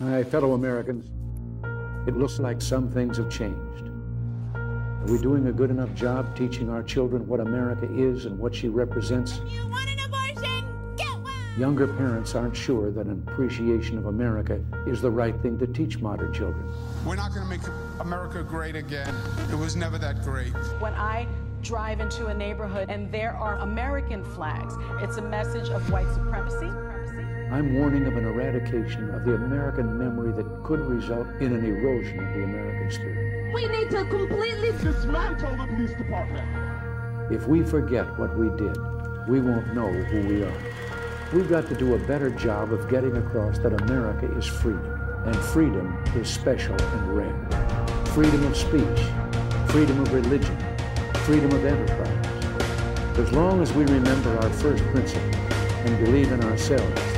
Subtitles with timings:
[0.00, 1.08] My fellow Americans,
[2.08, 3.88] it looks like some things have changed.
[4.56, 8.52] Are we doing a good enough job teaching our children what America is and what
[8.52, 9.40] she represents?
[9.48, 10.96] You want an abortion?
[10.96, 11.32] Get one!
[11.56, 16.00] Younger parents aren't sure that an appreciation of America is the right thing to teach
[16.00, 16.68] modern children.
[17.06, 17.62] We're not going to make
[18.00, 19.14] America great again.
[19.48, 20.50] It was never that great.
[20.80, 21.28] When I
[21.62, 26.93] drive into a neighborhood and there are American flags, it's a message of white supremacy.
[27.54, 32.18] I'm warning of an eradication of the American memory that could result in an erosion
[32.18, 33.54] of the American spirit.
[33.54, 36.48] We need to completely dismantle the police department.
[37.32, 38.76] If we forget what we did,
[39.28, 40.62] we won't know who we are.
[41.32, 45.36] We've got to do a better job of getting across that America is freedom, and
[45.36, 48.04] freedom is special and rare.
[48.06, 49.00] Freedom of speech,
[49.68, 50.58] freedom of religion,
[51.18, 53.16] freedom of enterprise.
[53.16, 55.36] As long as we remember our first principle
[55.86, 57.13] and believe in ourselves,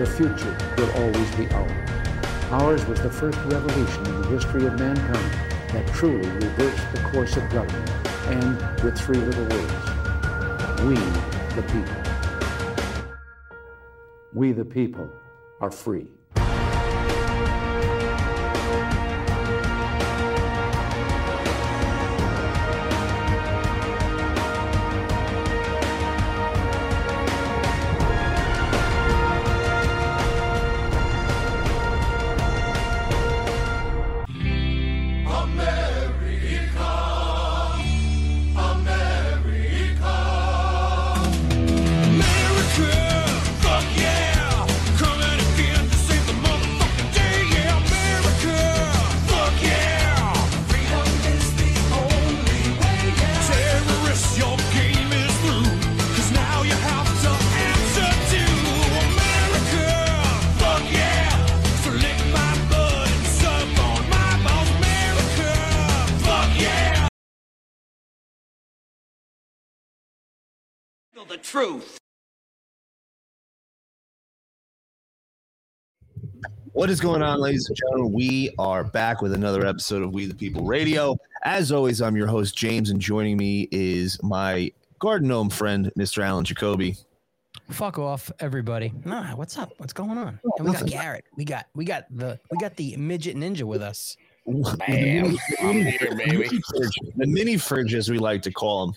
[0.00, 1.90] the future will always be ours.
[2.52, 5.32] Ours was the first revolution in the history of mankind
[5.74, 7.90] that truly reversed the course of government,
[8.28, 9.74] and with three little words,
[10.84, 10.94] we
[11.54, 12.02] the people.
[14.32, 15.10] We the people
[15.60, 16.06] are free.
[71.50, 71.98] Truth.
[76.70, 78.12] What is going on, ladies and gentlemen?
[78.12, 81.16] We are back with another episode of We the People Radio.
[81.42, 86.24] As always, I'm your host, James, and joining me is my garden gnome friend, Mr.
[86.24, 86.96] Alan Jacoby.
[87.68, 88.92] Fuck off, everybody.
[89.04, 89.72] Nah, what's up?
[89.78, 90.38] What's going on?
[90.46, 91.24] Oh, and we got Garrett.
[91.36, 94.16] We got we got the we got the midget ninja with us.
[94.78, 95.36] Bam.
[95.60, 96.48] I'm here, baby.
[97.16, 98.94] The mini fridge, as we like to call him.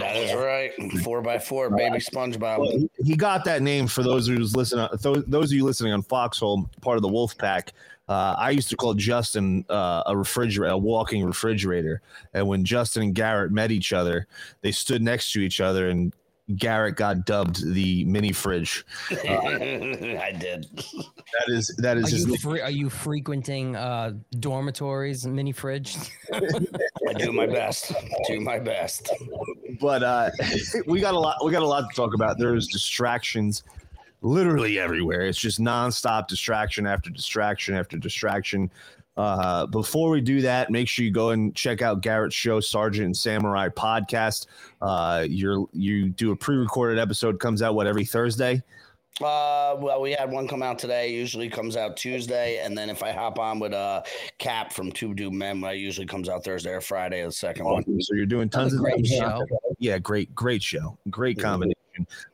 [0.00, 0.72] That is right.
[1.02, 2.88] Four by four, baby SpongeBob.
[3.04, 4.88] He got that name for those who's listening.
[5.00, 7.72] Those, those of you listening on Foxhole, part of the Wolf Pack.
[8.06, 12.02] Uh, I used to call Justin uh, a refrigerator, a walking refrigerator.
[12.34, 14.26] And when Justin and Garrett met each other,
[14.60, 16.12] they stood next to each other, and
[16.56, 18.84] Garrett got dubbed the mini fridge.
[19.10, 20.66] Uh, I did.
[20.76, 22.36] That is that is Are his you, name.
[22.36, 25.96] fre- are you frequenting uh, dormitories, mini fridge?
[26.34, 27.92] I do my best.
[28.26, 29.10] Do my best.
[29.80, 30.30] but uh,
[30.86, 31.42] we got a lot.
[31.44, 32.36] We got a lot to talk about.
[32.38, 33.62] There's distractions,
[34.20, 35.22] literally everywhere.
[35.22, 38.70] It's just nonstop distraction after distraction after distraction.
[39.16, 43.06] Uh, before we do that, make sure you go and check out Garrett's show, Sergeant
[43.06, 44.46] and Samurai podcast.
[44.82, 48.62] Uh, you're you do a pre-recorded episode comes out what every Thursday.
[49.20, 51.12] Uh, well, we had one come out today.
[51.12, 54.02] Usually comes out Tuesday, and then if I hop on with uh
[54.38, 57.24] Cap from Two Do Men, that usually comes out Thursday or Friday.
[57.24, 57.84] The second one.
[58.00, 59.46] So you're doing tons of great show.
[59.84, 60.96] Yeah, great, great show.
[61.10, 61.76] Great combination.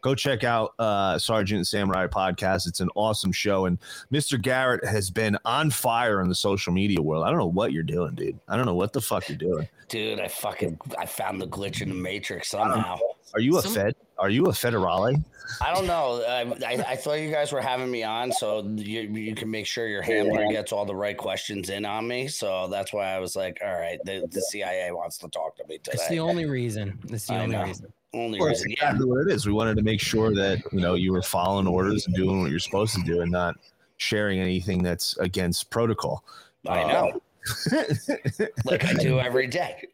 [0.02, 2.68] Go check out uh Sergeant Samurai podcast.
[2.68, 3.66] It's an awesome show.
[3.66, 3.76] And
[4.12, 4.40] Mr.
[4.40, 7.24] Garrett has been on fire in the social media world.
[7.24, 8.38] I don't know what you're doing, dude.
[8.46, 9.68] I don't know what the fuck you're doing.
[9.88, 12.96] Dude, I fucking I found the glitch in the matrix somehow.
[13.34, 13.94] Are you a Some- Fed?
[14.18, 15.22] Are you a federale?
[15.60, 16.22] I don't know.
[16.28, 19.66] I, I, I thought you guys were having me on so you, you can make
[19.66, 22.28] sure your handler gets all the right questions in on me.
[22.28, 25.64] So that's why I was like, all right, the, the CIA wants to talk to
[25.66, 25.94] me today.
[25.94, 26.98] It's the only reason.
[27.08, 27.64] It's the I only know.
[27.64, 27.92] reason.
[28.14, 28.76] only Well, that's reason.
[28.80, 28.90] Yeah.
[28.90, 29.46] exactly what it is.
[29.46, 32.50] We wanted to make sure that you know you were following orders and doing what
[32.50, 33.56] you're supposed to do and not
[33.96, 36.22] sharing anything that's against protocol.
[36.68, 37.22] I Uh, know.
[38.64, 39.84] like I do every day.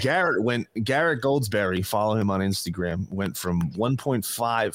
[0.00, 4.24] Garrett went Garrett Goldsberry, follow him on Instagram, went from 1.5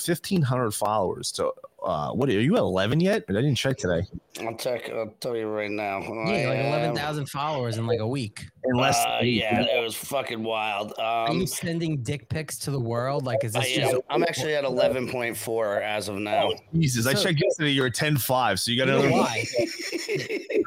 [0.08, 1.52] 1500 followers to
[1.84, 3.26] uh what are you at 11 yet?
[3.28, 4.02] But I didn't check today.
[4.42, 4.90] I'll check.
[4.90, 6.00] I'll tell you right now.
[6.02, 6.10] Yeah,
[6.50, 8.46] like am- eleven thousand followers in like a week.
[8.66, 10.94] Unless Uh, yeah, it was fucking wild.
[11.00, 13.26] Are Um, you sending dick pics to the world?
[13.26, 13.92] Like, is I this am.
[13.92, 14.02] just?
[14.10, 16.52] I'm actually at 11.4 as of now.
[16.74, 17.72] Jesus, I checked yesterday.
[17.72, 19.46] You were 10.5, so you got You know another why?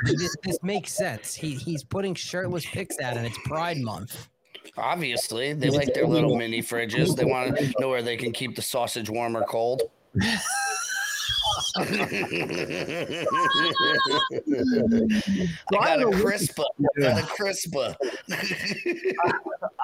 [0.05, 1.35] this, this makes sense.
[1.35, 4.29] He he's putting shirtless pics out, and it's Pride Month.
[4.77, 7.15] Obviously, they like their little mini fridges.
[7.17, 9.83] They want to know where they can keep the sausage warm or cold.
[11.77, 11.87] I
[15.73, 16.65] got a crispa.
[17.01, 17.97] Got a crispa.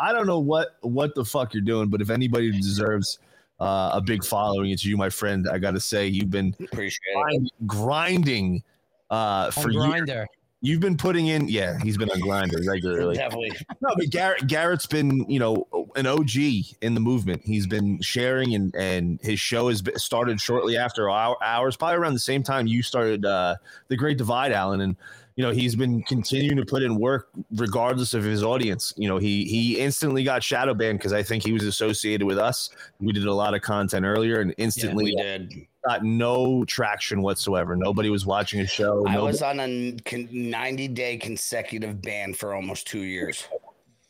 [0.01, 3.19] I don't know what what the fuck you're doing, but if anybody deserves
[3.61, 5.49] uh, a big following, it's you, my friend.
[5.51, 7.53] I got to say, you've been Appreciate it.
[7.67, 8.63] grinding
[9.11, 10.27] uh, for On years.
[10.63, 13.17] You've been putting in, yeah, he's been on grinder regularly.
[13.17, 13.53] Definitely.
[13.81, 15.67] No, but Garrett Garrett's been, you know,
[15.97, 16.37] an OG
[16.83, 17.41] in the movement.
[17.45, 21.97] He's been sharing, and and his show has been, started shortly after our hours, probably
[21.97, 23.57] around the same time you started uh,
[23.89, 24.97] the Great Divide, Alan, and
[25.37, 28.93] you know he's been continuing to put in work regardless of his audience.
[28.99, 32.39] You know, he he instantly got shadow banned because I think he was associated with
[32.39, 32.69] us.
[33.01, 35.67] We did a lot of content earlier, and instantly We did.
[35.87, 37.77] Got no traction whatsoever.
[37.77, 39.07] Nobody was watching a show.
[39.07, 39.97] I Nobody- was on a
[40.31, 43.47] 90 day consecutive ban for almost two years.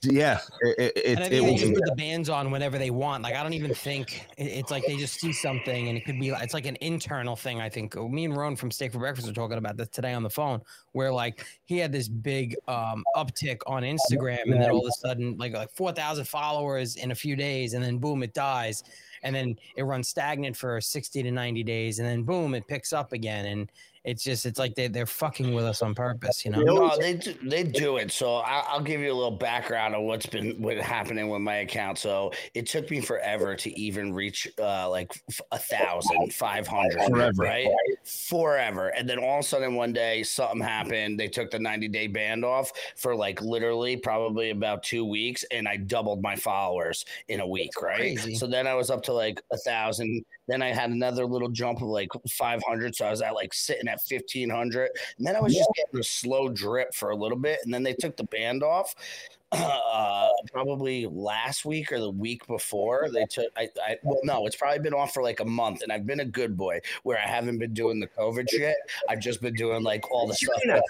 [0.02, 2.78] yeah, it, it, it, And I it they was just put the bands on whenever
[2.78, 3.22] they want.
[3.22, 6.30] Like I don't even think it's like they just see something and it could be
[6.30, 7.60] it's like an internal thing.
[7.60, 10.22] I think me and Ron from Steak for Breakfast were talking about this today on
[10.22, 10.62] the phone,
[10.92, 15.06] where like he had this big um, uptick on Instagram, and then all of a
[15.06, 18.82] sudden like like four thousand followers in a few days, and then boom, it dies,
[19.22, 22.92] and then it runs stagnant for sixty to ninety days, and then boom, it picks
[22.92, 23.70] up again, and
[24.04, 26.60] it's just it's like they they're fucking with us on purpose, you know.
[26.62, 28.10] No, they do, they do it.
[28.10, 31.56] So I, I'll give you a little background on what's been what happening with my
[31.56, 31.98] account.
[31.98, 35.12] So it took me forever to even reach uh, like
[35.52, 37.42] a thousand, five hundred, Forever.
[37.42, 37.68] right?
[38.04, 38.88] Forever.
[38.88, 41.20] And then all of a sudden one day something happened.
[41.20, 45.68] They took the ninety day band off for like literally probably about two weeks, and
[45.68, 48.16] I doubled my followers in a week, right?
[48.16, 48.34] Crazy.
[48.34, 50.24] So then I was up to like a thousand.
[50.48, 52.96] Then I had another little jump of like 500.
[52.96, 54.90] So I was at like sitting at 1500.
[55.18, 57.58] And then I was just getting a slow drip for a little bit.
[57.64, 58.94] And then they took the band off.
[59.52, 64.54] Uh, probably last week or the week before they took I, I well no it's
[64.54, 67.28] probably been off for like a month and I've been a good boy where I
[67.28, 68.76] haven't been doing the COVID shit
[69.08, 70.84] I've just been doing like all the stuff that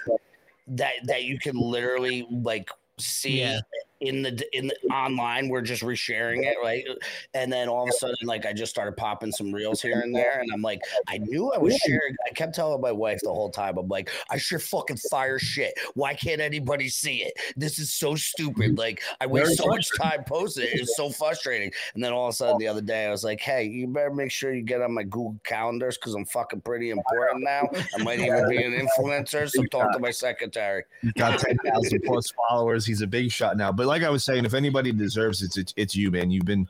[0.67, 2.69] that, that you can literally like
[2.99, 3.61] see Yeah.
[4.01, 6.85] In the in the online we're just resharing it right?
[7.33, 10.15] And then all of a sudden like i just started popping some reels here and
[10.15, 13.29] there and i'm like i knew i was sharing i kept telling my wife the
[13.29, 15.73] whole time i'm like i sure fucking fire shit.
[15.93, 17.33] Why can't anybody see it?
[17.55, 18.77] This is so stupid.
[18.77, 20.73] Like i waste so much time posting it.
[20.73, 21.71] It's so frustrating.
[21.93, 24.13] And then all of a sudden the other day i was like hey you better
[24.13, 27.69] make sure you get on my google calendars because i'm fucking pretty important now.
[27.97, 30.83] I might even be an influencer so talk to my secretary.
[31.15, 32.85] Got 10,000 plus followers.
[32.85, 33.71] He's a big shot now.
[33.71, 36.31] But like I was saying, if anybody deserves it, it's, it's, you, man.
[36.31, 36.65] You've been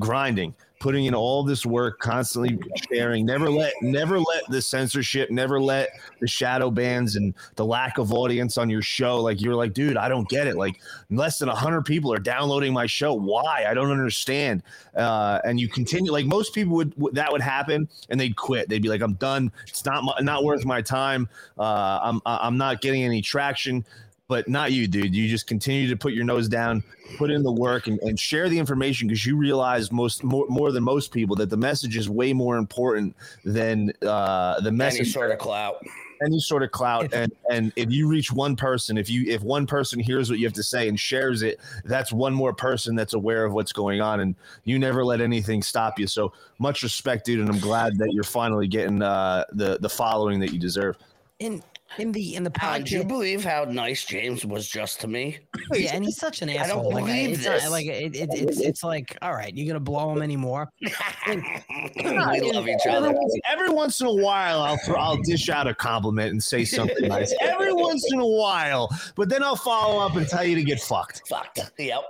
[0.00, 2.58] grinding, putting in all this work, constantly
[2.90, 3.26] sharing.
[3.26, 5.90] Never let, never let the censorship, never let
[6.20, 9.20] the shadow bans and the lack of audience on your show.
[9.20, 10.56] Like you're like, dude, I don't get it.
[10.56, 10.80] Like
[11.10, 13.12] less than hundred people are downloading my show.
[13.12, 13.66] Why?
[13.68, 14.62] I don't understand.
[14.96, 16.10] Uh, and you continue.
[16.10, 18.70] Like most people would, would that would happen, and they'd quit.
[18.70, 19.52] They'd be like, I'm done.
[19.68, 21.28] It's not my, not worth my time.
[21.58, 23.84] Uh, I'm I'm not getting any traction
[24.32, 25.14] but not you, dude.
[25.14, 26.82] You just continue to put your nose down,
[27.18, 30.72] put in the work, and, and share the information because you realize most more, more
[30.72, 33.14] than most people that the message is way more important
[33.44, 35.12] than uh, the any message.
[35.12, 35.84] sort of clout.
[36.24, 37.12] Any sort of clout.
[37.12, 40.46] And and if you reach one person if you if one person hears what you
[40.46, 44.00] have to say and shares it that's one more person that's aware of what's going
[44.00, 44.34] on and
[44.64, 46.06] you never let anything stop you.
[46.06, 50.40] So much respect dude and i'm glad that you're finally getting uh the the following
[50.40, 50.96] that you deserve.
[51.38, 51.62] In
[51.98, 55.38] in the in the Alan, do you believe how nice James was just to me?
[55.72, 56.62] Oh, yeah, and he's such an asshole.
[56.64, 56.92] I don't asshole.
[56.92, 57.70] Like, believe it's not- this.
[57.70, 60.70] like it, it, it's it's like, all right, you're gonna blow him anymore.
[60.80, 60.90] we
[62.52, 63.08] love each other.
[63.08, 66.64] Every, every once in a while, I'll throw, I'll dish out a compliment and say
[66.64, 67.34] something nice.
[67.40, 70.80] Every once in a while, but then I'll follow up and tell you to get
[70.80, 71.22] fucked.
[71.28, 71.56] Fuck.
[71.78, 72.02] Yep.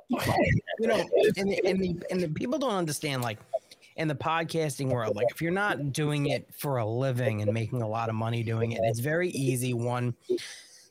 [0.78, 3.38] You know, and the, and the and the people don't understand like
[3.96, 7.82] in the podcasting world, like if you're not doing it for a living and making
[7.82, 10.14] a lot of money doing it, it's very easy one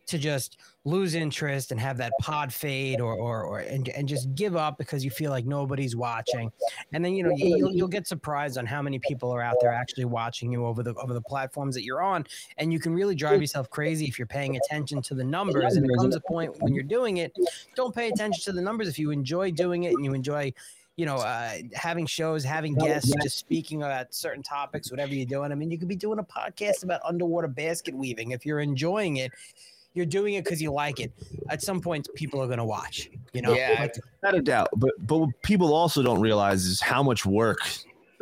[0.07, 4.33] to just lose interest and have that pod fade or or, or and, and just
[4.35, 6.51] give up because you feel like nobody's watching.
[6.91, 9.55] And then you know you- you'll, you'll get surprised on how many people are out
[9.61, 12.25] there actually watching you over the over the platforms that you're on.
[12.57, 15.75] And you can really drive yourself crazy if you're paying attention to the numbers.
[15.77, 17.31] And there comes a point when you're doing it
[17.75, 18.87] don't pay attention to the numbers.
[18.89, 20.51] If you enjoy doing it and you enjoy
[20.97, 25.51] you know uh, having shows having guests just speaking about certain topics whatever you're doing
[25.51, 29.17] i mean you could be doing a podcast about underwater basket weaving if you're enjoying
[29.17, 29.31] it
[29.93, 31.11] you're doing it because you like it.
[31.49, 33.09] At some point, people are going to watch.
[33.33, 33.87] You know, Yeah.
[34.23, 37.59] Not a doubt, but but what people also don't realize is how much work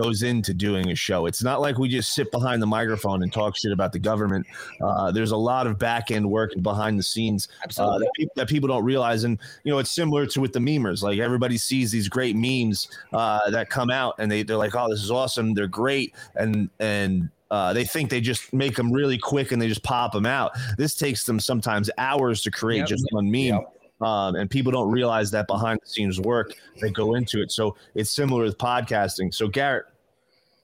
[0.01, 1.25] goes into doing a show.
[1.25, 4.47] It's not like we just sit behind the microphone and talk shit about the government.
[4.81, 8.47] Uh, there's a lot of back end work behind the scenes uh, that, people, that
[8.47, 9.23] people don't realize.
[9.25, 11.03] And you know, it's similar to with the memers.
[11.03, 14.89] Like everybody sees these great memes uh, that come out, and they they're like, "Oh,
[14.89, 15.53] this is awesome!
[15.53, 19.67] They're great!" And and Uh, they think they just make them really quick and they
[19.67, 20.51] just pop them out.
[20.77, 22.87] This takes them sometimes hours to create Yep.
[22.87, 23.59] just one meme.
[24.01, 27.51] Um, and people don't realize that behind the scenes work that go into it.
[27.51, 29.33] So it's similar with podcasting.
[29.33, 29.85] So Garrett,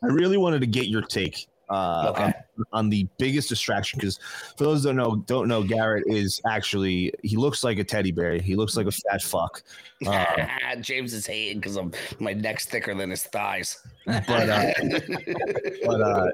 [0.04, 2.24] I really wanted to get your take uh, Okay.
[2.24, 2.34] on,
[2.72, 4.20] on the biggest distraction because
[4.56, 8.12] for those that don't know, don't know, Garrett is actually he looks like a teddy
[8.12, 8.38] bear.
[8.38, 9.64] He looks like a fat fuck.
[10.06, 13.80] Uh, James is hating because I'm my neck's thicker than his thighs.
[14.06, 14.72] but uh,
[15.86, 16.28] but uh,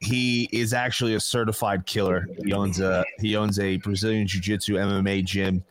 [0.00, 2.26] he is actually a certified killer.
[2.44, 5.62] He owns a he owns a Brazilian Jiu Jitsu MMA gym,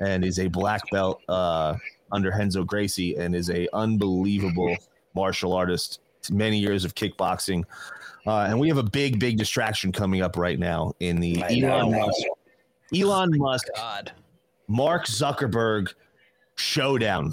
[0.00, 1.76] and is a black belt uh,
[2.10, 4.76] under Renzo Gracie, and is a unbelievable
[5.14, 6.00] martial artist.
[6.30, 7.64] Many years of kickboxing,
[8.26, 11.58] uh, and we have a big big distraction coming up right now in the I
[11.58, 11.78] know.
[11.78, 12.22] Elon Musk
[12.94, 14.12] Elon Musk God.
[14.68, 15.92] Mark Zuckerberg
[16.54, 17.32] showdown.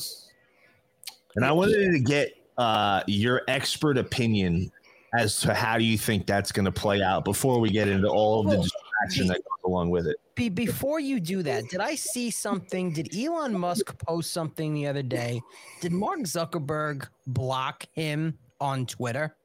[1.36, 4.72] And I wanted to get uh, your expert opinion
[5.18, 8.08] as to how do you think that's going to play out before we get into
[8.08, 10.18] all of the distraction that goes along with it.
[10.40, 12.94] Be- before you do that, did I see something?
[12.94, 15.42] Did Elon Musk post something the other day?
[15.82, 19.36] Did Mark Zuckerberg block him on Twitter?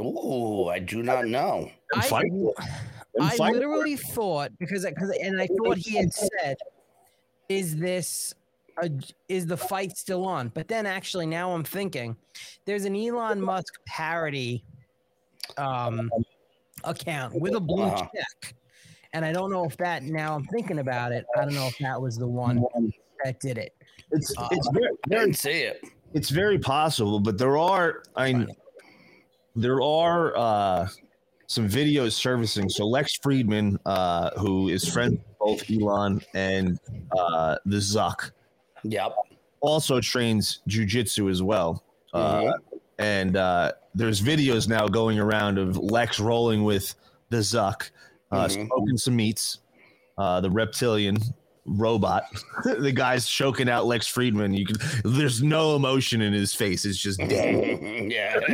[0.00, 1.70] Oh, I do not know.
[1.92, 2.68] And I- fight for it.
[3.14, 3.52] And I fight for it.
[3.54, 6.56] literally thought because because and I thought he had said,
[7.48, 8.34] "Is this
[8.82, 8.90] a,
[9.28, 12.16] is the fight still on?" But then actually now I'm thinking,
[12.64, 14.64] there's an Elon Musk parody
[15.56, 16.10] um,
[16.82, 18.08] account with a blue Uh-huh.
[18.14, 18.54] check,
[19.12, 20.02] and I don't know if that.
[20.02, 21.24] Now I'm thinking about it.
[21.36, 22.64] I don't know if that was the one
[23.24, 23.74] that did it.
[24.10, 25.82] It's Uh, it's very, I didn't see it.
[26.14, 28.48] it's very possible, but there are I mean,
[29.54, 30.88] there are uh,
[31.46, 32.68] some videos servicing.
[32.68, 36.78] So Lex Fridman, uh, who is friends with both Elon and
[37.16, 38.30] uh, the Zuck,
[38.84, 39.14] Yep.
[39.60, 41.84] also trains jujitsu as well.
[42.12, 42.52] Uh,
[42.98, 46.94] and uh, there's videos now going around of Lex rolling with
[47.30, 47.90] the Zuck,
[48.32, 48.66] uh, Mhm.
[48.66, 49.58] smoking some meats,
[50.18, 51.18] uh, the reptilian
[51.64, 52.24] robot.
[52.64, 54.56] the guy's choking out Lex Fridman.
[54.56, 54.76] You can.
[55.04, 56.84] There's no emotion in his face.
[56.84, 57.78] It's just dead.
[58.10, 58.40] yeah.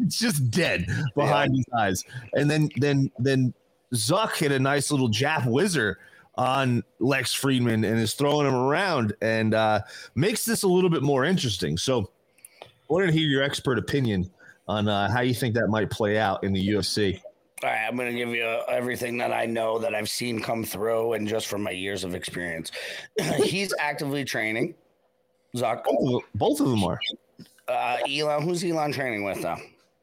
[0.00, 2.04] it's just dead behind his eyes.
[2.34, 3.52] And then then then
[3.94, 5.98] Zuck hit a nice little Jap whizzer
[6.36, 9.80] on Lex Fridman and is throwing him around and uh,
[10.14, 11.76] makes this a little bit more interesting.
[11.76, 12.08] So,
[12.62, 14.30] I wanted to hear your expert opinion
[14.68, 17.20] on uh, how you think that might play out in the UFC.
[17.62, 20.64] All right, I'm going to give you everything that I know that I've seen come
[20.64, 22.72] through and just from my years of experience.
[23.44, 24.74] He's actively training.
[25.54, 25.84] Zuck.
[25.84, 26.98] Both of, both of them are.
[27.68, 29.58] Uh, Elon, who's Elon training with though?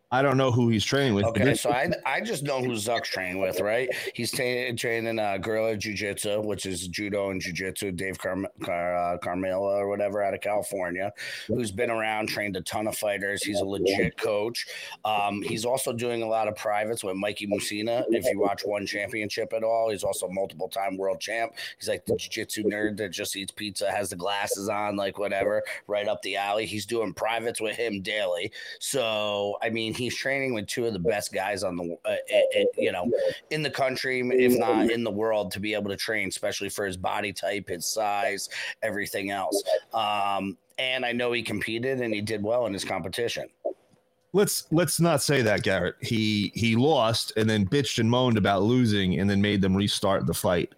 [0.10, 1.26] I don't know who he's training with.
[1.26, 3.90] Okay, so I I just know who Zuck's training with, right?
[4.14, 7.92] He's ta- training uh, Guerrilla Jiu Jitsu, which is judo and jiu jitsu.
[7.92, 11.12] Dave Carm- Car- uh, Carmela or whatever out of California,
[11.48, 13.44] who's been around, trained a ton of fighters.
[13.44, 14.66] He's a legit coach.
[15.04, 18.06] Um, he's also doing a lot of privates with Mikey Musumeci.
[18.10, 21.52] If you watch One Championship at all, he's also multiple time world champ.
[21.78, 25.20] He's like the jiu jitsu nerd that just eats pizza, has the glasses on, like
[25.20, 26.66] whatever, right up the alley.
[26.66, 28.54] He's doing privates with him daily.
[28.80, 32.14] So, I mean, he's training with two of the best guys on the, uh, uh,
[32.14, 33.12] uh, you know,
[33.50, 36.86] in the country, if not in the world, to be able to train, especially for
[36.86, 38.50] his body type, his size,
[38.84, 39.62] everything else.
[39.94, 43.48] Um, and I know he competed and he did well in his competition.
[44.34, 45.96] let's let's not say that, Garrett.
[46.02, 50.26] He he lost and then bitched and moaned about losing and then made them restart
[50.28, 50.72] the fight.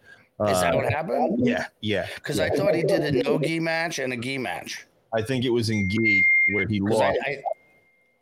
[0.48, 1.46] Is that Uh, what happened?
[1.46, 2.08] yeah, yeah.
[2.16, 4.86] Because I thought he did a no gi match and a gi match.
[5.14, 6.24] I think it was in gi
[6.54, 7.02] where he lost.
[7.02, 7.42] I, I,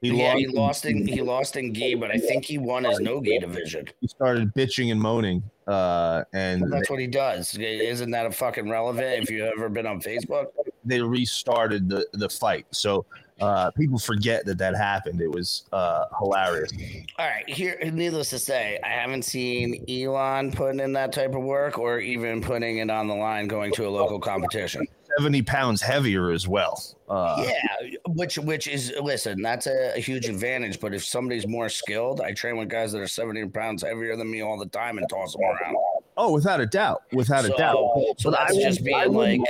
[0.01, 0.37] he yeah, lost.
[0.39, 3.39] he lost in he lost in gi, but I think he won his no gi
[3.39, 3.87] division.
[3.99, 5.43] he started bitching and moaning.
[5.65, 7.57] Uh, and But that's what he does.
[7.57, 9.23] Isn't that a fucking relevant?
[9.23, 10.47] If you've ever been on Facebook,
[10.85, 12.65] they restarted the the fight.
[12.71, 13.05] So
[13.41, 15.21] uh, people forget that that happened.
[15.21, 16.71] It was uh, hilarious.
[17.19, 17.77] All right, here.
[17.91, 22.41] Needless to say, I haven't seen Elon putting in that type of work, or even
[22.41, 24.87] putting it on the line going to a local competition.
[25.17, 26.81] Seventy pounds heavier as well.
[27.09, 30.79] Uh, yeah, which which is listen, that's a, a huge advantage.
[30.79, 34.29] But if somebody's more skilled, I train with guys that are seventy pounds heavier than
[34.29, 35.75] me all the time and toss them around.
[36.17, 37.77] Oh, without a doubt, without a doubt.
[38.19, 39.49] so But I that's just wouldn't- I being like.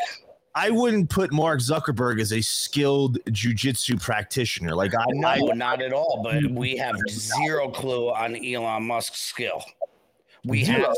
[0.56, 4.74] I wouldn't put Mark Zuckerberg as a skilled jujitsu practitioner.
[4.74, 6.22] Like I, No, I not at all.
[6.24, 9.64] But we have zero clue on Elon Musk's skill.
[10.46, 10.80] We Zero.
[10.88, 10.96] have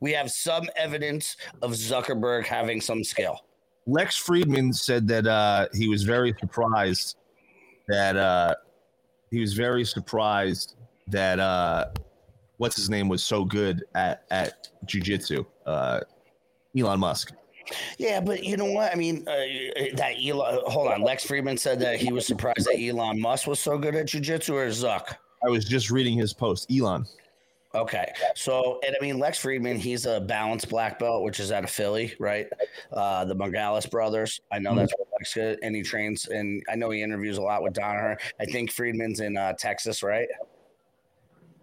[0.00, 3.38] we have some evidence of Zuckerberg having some skill.
[3.86, 7.16] Lex Fridman said that uh, he was very surprised
[7.88, 8.54] that uh,
[9.30, 10.76] he was very surprised
[11.08, 11.86] that uh,
[12.58, 15.44] what's his name was so good at at jujitsu.
[15.66, 16.00] Uh,
[16.76, 17.32] Elon Musk.
[17.98, 18.92] Yeah, but you know what?
[18.92, 19.32] I mean, uh,
[19.94, 20.60] that Elon.
[20.66, 23.94] Hold on, Lex Fridman said that he was surprised that Elon Musk was so good
[23.94, 25.16] at jujitsu, or Zuck.
[25.44, 26.70] I was just reading his post.
[26.70, 27.06] Elon.
[27.74, 31.64] Okay, so and I mean Lex Fridman, he's a balanced black belt, which is out
[31.64, 32.46] of Philly, right?
[32.92, 34.40] Uh, the Morales brothers.
[34.52, 37.42] I know that's where Lex good, and he trains, and I know he interviews a
[37.42, 38.18] lot with Danaher.
[38.38, 40.28] I think Fridman's in uh, Texas, right?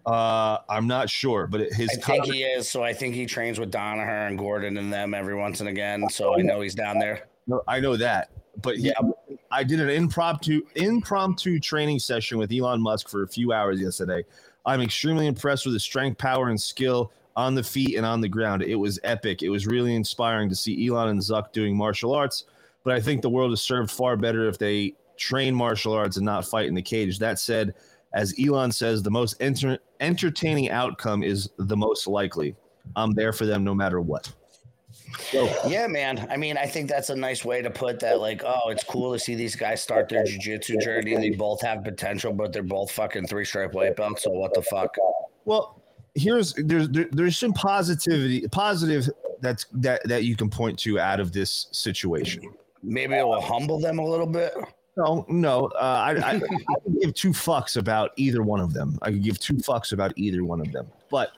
[0.04, 2.68] Uh, I'm not sure, but his I think he is.
[2.68, 6.08] So I think he trains with Danaher and Gordon and them every once and again.
[6.10, 7.28] So I know he's down there.
[7.46, 8.30] No, I know that,
[8.62, 8.92] but yeah,
[9.50, 14.24] I did an impromptu impromptu training session with Elon Musk for a few hours yesterday.
[14.66, 18.28] I'm extremely impressed with his strength, power, and skill on the feet and on the
[18.28, 18.62] ground.
[18.62, 19.42] It was epic.
[19.42, 22.44] It was really inspiring to see Elon and Zuck doing martial arts.
[22.84, 26.26] But I think the world is served far better if they train martial arts and
[26.26, 27.18] not fight in the cage.
[27.18, 27.74] That said,
[28.12, 32.56] as Elon says, the most enter- entertaining outcome is the most likely.
[32.96, 34.32] I'm there for them no matter what.
[35.66, 36.26] Yeah, man.
[36.30, 38.20] I mean, I think that's a nice way to put that.
[38.20, 41.16] Like, oh, it's cool to see these guys start their jujitsu journey.
[41.16, 44.24] They both have potential, but they're both fucking three stripe white belts.
[44.24, 44.94] So what the fuck?
[45.44, 45.82] Well,
[46.14, 49.08] here's there's there, there's some positivity positive
[49.40, 52.52] that's that that you can point to out of this situation.
[52.82, 54.54] Maybe it will humble them a little bit.
[54.96, 58.98] No, no, uh, I, I, I could give two fucks about either one of them.
[59.02, 61.30] I could give two fucks about either one of them, but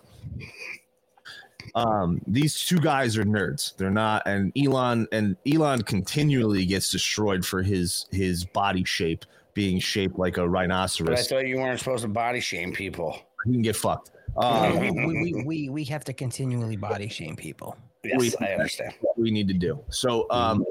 [1.75, 3.77] um, these two guys are nerds.
[3.77, 9.25] They're not, and Elon and Elon continually gets destroyed for his his body shape
[9.55, 13.19] being shaped like a But I thought you weren't supposed to body shame people.
[13.47, 14.11] You can get fucked.
[14.37, 17.77] we, Um, we, we, we, we have to continually body shame people.
[18.05, 18.95] Yes, We- I understand.
[19.01, 19.79] what we need to do.
[19.91, 20.65] So um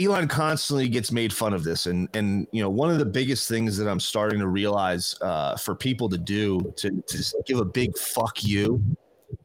[0.00, 3.48] Elon constantly gets made fun of this and and you know one of the biggest
[3.48, 7.64] things that I'm starting to realize uh for people to do to to give a
[7.64, 8.82] big fuck you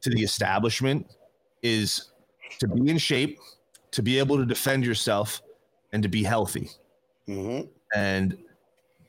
[0.00, 1.06] to the establishment
[1.62, 2.10] is
[2.58, 3.38] to be in shape,
[3.90, 5.42] to be able to defend yourself
[5.92, 6.70] and to be healthy.
[7.26, 7.62] hmm
[7.94, 8.38] And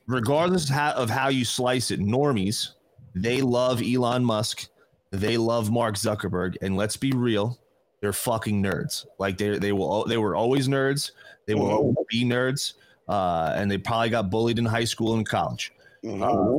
[0.07, 2.71] regardless of how, of how you slice it, normies,
[3.15, 4.67] they love Elon Musk.
[5.11, 6.55] They love Mark Zuckerberg.
[6.61, 7.59] And let's be real,
[8.01, 9.05] they're fucking nerds.
[9.19, 11.11] Like they they will they were always nerds.
[11.47, 12.73] They will always be nerds.
[13.07, 15.73] Uh, and they probably got bullied in high school and college.
[16.03, 16.57] hmm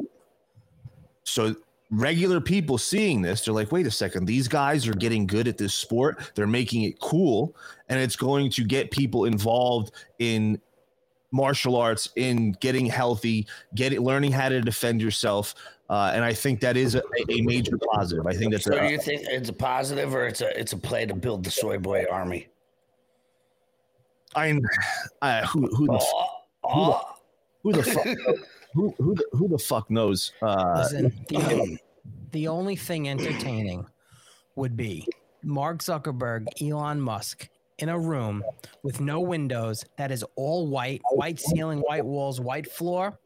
[1.25, 1.55] So
[1.91, 5.59] regular people seeing this, they're like, wait a second, these guys are getting good at
[5.59, 6.33] this sport.
[6.35, 7.55] They're making it cool,
[7.89, 10.61] and it's going to get people involved in
[11.31, 15.55] martial arts, in getting healthy, getting learning how to defend yourself.
[15.91, 18.27] Uh, and I think that is a, a major positive.
[18.27, 20.73] I think that's So do a, you think it's a positive or it's a it's
[20.73, 22.49] a play to build the soy boy army?
[24.35, 24.59] I,
[25.23, 26.29] I who who the f- Oh,
[26.65, 27.15] oh.
[27.63, 28.07] who the fuck
[28.75, 30.33] who who the, who the fuck knows?
[30.43, 31.79] Uh, Listen, the,
[32.33, 33.87] the only thing entertaining
[34.57, 35.07] would be
[35.43, 38.45] Mark Zuckerberg, Elon Musk in a room
[38.83, 43.19] with no windows that is all white, white ceiling, white walls, white floor,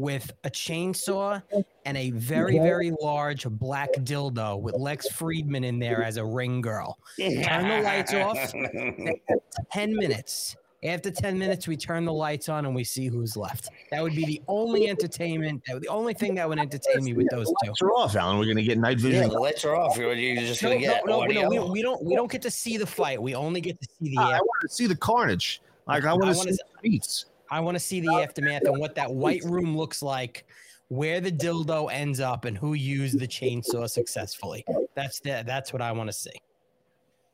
[0.00, 1.42] with a chainsaw
[1.84, 6.62] and a very, very large black dildo with Lex Fridman in there as a ring
[6.62, 6.98] girl.
[7.18, 8.52] Turn the lights off.
[9.72, 10.56] 10 minutes.
[10.82, 13.68] After 10 minutes, we turn the lights on and we see who's left.
[13.90, 17.48] That would be the only entertainment, the only thing that would entertain me with those
[17.48, 17.68] two.
[17.68, 18.38] lights are off, Alan.
[18.38, 19.12] We're gonna get night vision.
[19.12, 19.34] Yeah, vision.
[19.34, 19.98] the lights are off.
[19.98, 21.42] You're you're just gonna no, get no, audio.
[21.42, 23.20] no, we, don't, we don't we don't get to see the fight.
[23.20, 25.60] We only get to see the I want to see the carnage.
[25.86, 27.26] Like I I want to wanna see the beats.
[27.50, 30.46] I want to see the aftermath and what that white room looks like,
[30.88, 34.64] where the dildo ends up, and who used the chainsaw successfully.
[34.94, 36.30] That's the, that's what I want to see.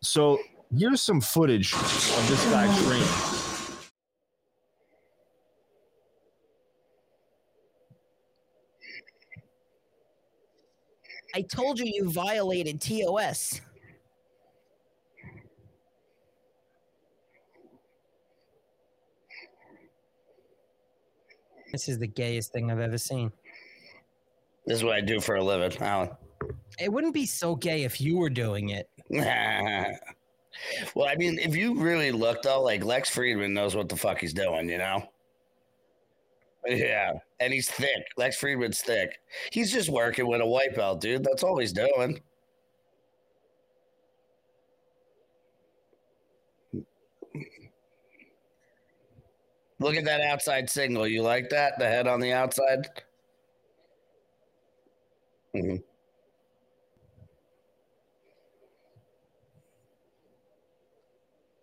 [0.00, 0.38] So
[0.76, 3.36] here's some footage of this guy training.
[11.34, 13.60] I told you you violated TOS.
[21.76, 23.30] This is the gayest thing I've ever seen.
[24.64, 26.08] This is what I do for a living, Alan.
[26.80, 28.88] It wouldn't be so gay if you were doing it.
[29.10, 34.18] well, I mean, if you really look though, like Lex Fridman knows what the fuck
[34.18, 35.06] he's doing, you know?
[36.66, 38.06] Yeah, and he's thick.
[38.16, 39.18] Lex Fridman's thick.
[39.52, 41.24] He's just working with a white belt, dude.
[41.24, 42.18] That's all he's doing.
[49.78, 51.06] Look at that outside signal.
[51.06, 51.78] You like that?
[51.78, 52.88] The head on the outside?
[55.54, 55.82] Mhm.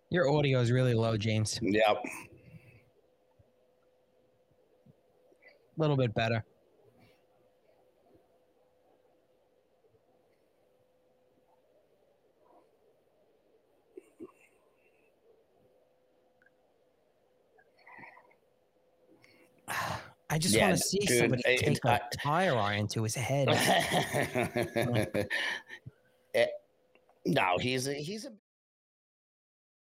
[0.10, 1.60] Your audio is really low, James.
[1.62, 2.06] Yep.
[2.06, 2.10] A
[5.82, 6.44] little bit better.
[20.34, 23.04] I just Yeah, want to see dude, somebody I- take I- a tire iron to
[23.04, 23.48] his head.
[26.36, 26.48] Eh,
[27.28, 28.32] no, he's a, he's a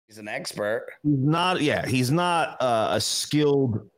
[0.07, 0.87] he's an expert.
[1.03, 1.61] He's not.
[1.61, 3.91] Yeah, he's not uh, a skilled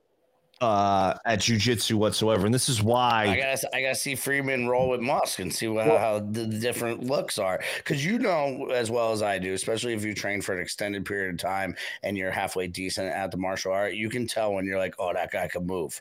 [0.62, 3.26] uh, at jujitsu whatsoever, and this is why.
[3.26, 6.58] I gotta I gotta see Freeman roll with Musk and see what, how the, the
[6.58, 10.40] different looks are because you know as well as I do, especially if you train
[10.40, 14.08] for an extended period of time and you're halfway decent at the martial art, you
[14.08, 16.00] can tell when you're like, oh, that guy can move.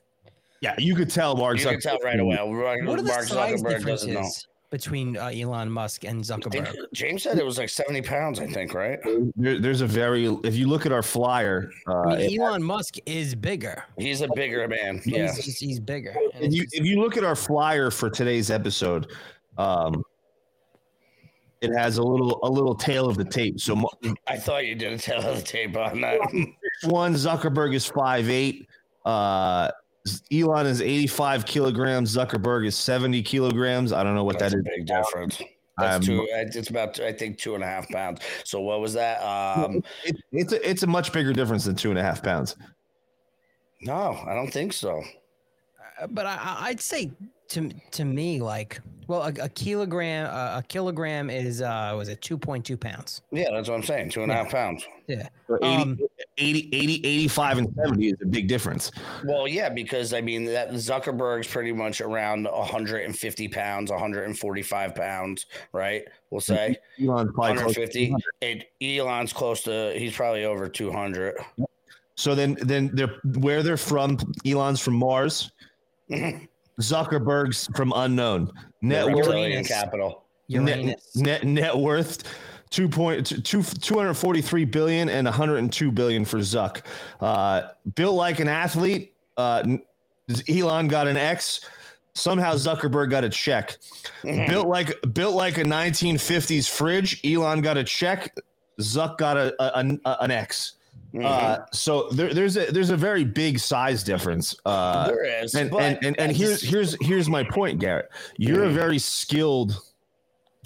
[0.62, 1.60] Yeah, you could tell Mark.
[1.60, 2.36] You can tell right away.
[2.36, 4.22] Mark, what are the Mark size Zuckerberg doesn't know.
[4.22, 6.76] differences between uh, Elon Musk and I think Zuckerberg?
[6.94, 9.00] James said it was like 70 pounds, I think, right?
[9.36, 10.26] There, there's a very.
[10.44, 13.84] If you look at our flyer, uh, I mean, Elon Musk is bigger.
[13.98, 15.02] He's a bigger man.
[15.06, 15.34] Yeah.
[15.34, 16.16] He's, he's, he's bigger.
[16.34, 19.12] And if you if you look at our flyer for today's episode,
[19.58, 20.04] um,
[21.62, 23.60] it has a little a little tale of the tape.
[23.60, 23.90] So mo-
[24.28, 26.20] I thought you did a tale of the tape on that.
[26.84, 28.68] one Zuckerberg is five eight.
[29.06, 29.72] Uh,
[30.32, 32.16] Elon is 85 kilograms.
[32.16, 33.92] Zuckerberg is 70 kilograms.
[33.94, 35.42] I don't know what That's that a big difference.
[35.78, 36.28] That's Um, two.
[36.32, 38.22] It's about I think two and a half pounds.
[38.44, 39.20] So what was that?
[39.22, 42.56] Um, It, it's a, it's a much bigger difference than two and a half pounds.
[43.82, 45.04] no, I don't think so.
[46.02, 47.12] Uh, but I, I- I'd say
[47.50, 52.22] to to me, like, well, a, a kilogram uh, a kilogram is uh was it
[52.22, 53.22] two point two pounds?
[53.32, 54.10] Yeah, that's what I'm saying.
[54.10, 54.84] Two and a half pounds.
[55.08, 55.30] Yeah.
[55.48, 56.00] So 80, Um,
[56.38, 58.92] 80, 80, 85 and 70 is a big difference.
[59.26, 66.06] Well, yeah, because I mean that Zuckerberg's pretty much around 150 pounds, 145 pounds, right?
[66.30, 68.06] We'll say Elon's probably close to 150.
[68.08, 68.24] 200.
[68.42, 69.94] And Elon's close to.
[69.98, 71.36] He's probably over 200.
[72.16, 74.18] So then, then they're where they're from.
[74.46, 75.52] Elon's from Mars.
[76.10, 76.46] Mm-hmm.
[76.80, 78.52] Zuckerberg's from unknown.
[78.82, 80.26] Net worth, capital.
[80.50, 82.24] net, net net worth.
[82.70, 86.82] Two point two two hundred forty three billion and 102 billion for Zuck.
[87.22, 89.14] Uh, built like an athlete.
[89.38, 89.78] Uh,
[90.50, 91.62] Elon got an X.
[92.14, 93.78] Somehow Zuckerberg got a check.
[94.24, 97.22] built like built like a 1950s fridge.
[97.26, 98.36] Elon got a check.
[98.82, 100.74] Zuck got a, a, a- an X.
[101.14, 101.26] Mm-hmm.
[101.26, 104.56] Uh, so there, there's a there's a very big size difference.
[104.66, 108.10] Uh, there is, and, and, and, and here's here's here's my point, Garrett.
[108.38, 109.80] You're a very skilled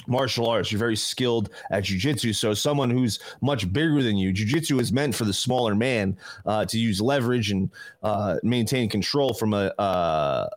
[0.08, 0.72] martial arts.
[0.72, 2.36] You're very skilled at jujitsu.
[2.36, 6.66] So someone who's much bigger than you, jujitsu is meant for the smaller man uh,
[6.66, 7.70] to use leverage and
[8.04, 10.50] uh, maintain control from a uh,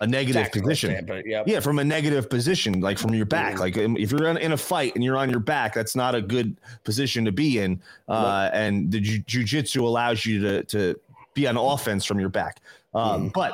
[0.00, 0.90] a negative tactical position.
[0.90, 1.48] standpoint, Yep.
[1.48, 3.58] Yeah, from a negative position, like from your back.
[3.58, 6.14] Like um, if you're in, in a fight and you're on your back, that's not
[6.14, 7.80] a good position to be in.
[8.06, 11.00] Uh, and the ju- jujitsu allows you to to
[11.32, 12.60] be on offense from your back.
[12.94, 13.52] Um, But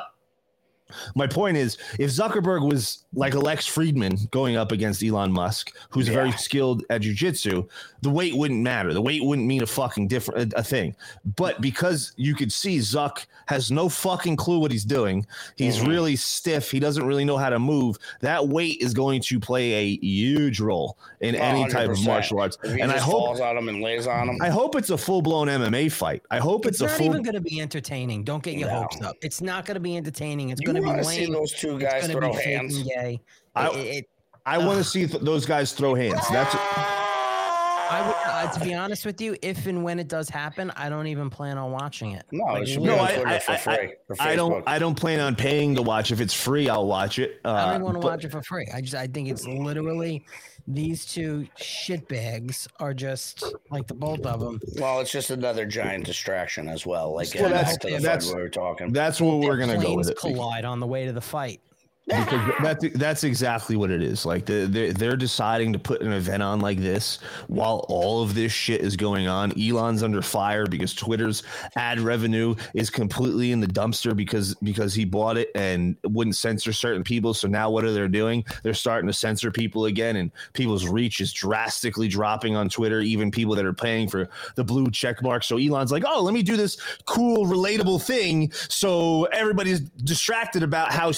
[1.15, 6.07] my point is, if Zuckerberg was like Alex Fridman going up against Elon Musk, who's
[6.07, 7.67] very skilled at jujitsu,
[8.01, 8.93] the weight wouldn't matter.
[8.93, 10.95] The weight wouldn't mean a fucking different a, a thing.
[11.35, 15.25] But because you could see Zuck has no fucking clue what he's doing,
[15.57, 15.87] he's Mhm.
[15.87, 16.71] really stiff.
[16.71, 17.97] He doesn't really know how to move.
[18.21, 22.57] That weight is going to play a huge role in any type of martial arts.
[22.63, 24.37] And I hope falls on him and lays on him.
[24.41, 26.23] I hope it's a full blown MMA fight.
[26.31, 27.05] I hope It's, it's, not full.
[27.07, 28.23] even going to be entertaining.
[28.23, 28.81] Don't get your No.
[28.81, 29.15] hopes up.
[29.21, 30.49] It's not going to be entertaining.
[30.49, 32.77] It's you going to be want to see those two guys gonna throw hands?
[32.77, 33.21] and gay.
[33.55, 34.09] I- It- it-
[34.45, 36.19] I want to see th- those guys throw hands.
[36.29, 38.15] That's I would,
[38.49, 41.29] uh, to be honest with you, if and when it does happen, I don't even
[41.29, 42.25] plan on watching it.
[42.31, 43.93] No, Like, it should be No, on I- I- for I- free.
[44.07, 44.63] for I don't.
[44.67, 46.11] I don't plan on paying to watch.
[46.11, 47.39] If it's free, I'll watch it.
[47.45, 48.67] Uh, I don't even want to watch it for free.
[48.73, 50.25] I just I think it's literally
[50.67, 54.59] these two shitbags are just like the both of them.
[54.77, 57.13] Well, it's just another giant distraction as well.
[57.13, 58.93] Like Well, yeah, that's- back that's- fight we were talking.
[58.93, 60.17] That's where we're gonna go with it.
[60.17, 61.61] collide on the way to the fight.
[62.05, 64.25] Because that's that's exactly what it is.
[64.25, 68.35] Like the, they're they're deciding to put an event on like this while all of
[68.35, 69.53] this shit is going on.
[69.59, 71.43] Elon's under fire because Twitter's
[71.75, 76.73] ad revenue is completely in the dumpster because because he bought it and wouldn't censor
[76.73, 77.33] certain people.
[77.33, 78.43] So now what are they doing?
[78.63, 82.99] They're starting to censor people again, and people's reach is drastically dropping on Twitter.
[82.99, 85.43] Even people that are paying for the blue check mark.
[85.43, 88.51] So Elon's like, oh, let me do this cool, relatable thing.
[88.51, 91.13] So everybody's distracted about how.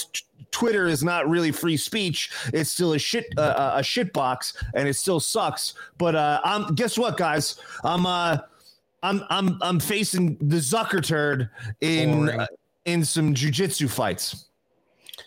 [0.52, 2.32] Twitter is not really free speech.
[2.54, 5.74] It's still a shit uh, a shit box, and it still sucks.
[5.98, 7.60] But uh, I'm guess what, guys?
[7.84, 8.38] I'm uh,
[9.04, 11.50] I'm I'm I'm facing the Zucker turd
[11.82, 12.48] in uh,
[12.86, 14.46] in some jujitsu fights.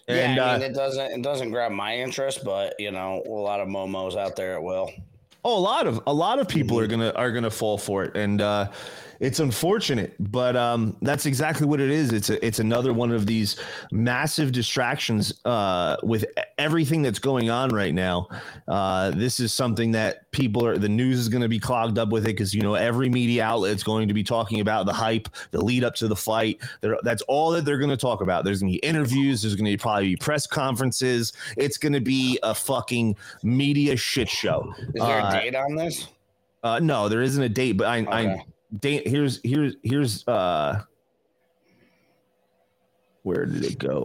[0.09, 3.23] yeah, And I mean, uh, it doesn't it doesn't grab my interest, but you know,
[3.27, 4.91] a lot of momos out there it will.
[5.45, 8.17] Oh, a lot of a lot of people are gonna are gonna fall for it,
[8.17, 8.71] and uh,
[9.21, 12.13] it's unfortunate, but um, that's exactly what it is.
[12.13, 13.57] It's a, it's another one of these
[13.91, 16.25] massive distractions uh, with
[16.57, 18.29] everything that's going on right now.
[18.69, 20.79] Uh, this is something that people are.
[20.79, 23.43] The news is going to be clogged up with it because you know every media
[23.45, 26.61] outlet is going to be talking about the hype, the lead up to the fight.
[26.81, 28.45] They're, that's all that they're going to talk about.
[28.45, 29.43] There's going to be interviews.
[29.43, 31.33] There's going to be probably be press conferences.
[31.57, 34.73] It's going to be a fucking media shit show.
[34.79, 36.07] Is there Uh, a date on this?
[36.63, 38.45] uh, no, there isn't a date, but I, I
[38.77, 39.03] Okay.
[39.05, 40.83] here's here's here's uh,
[43.23, 44.05] where did it go?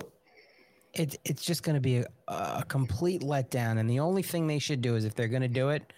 [0.93, 3.79] It, it's just going to be a, a complete letdown.
[3.79, 5.91] And the only thing they should do is if they're going to do it,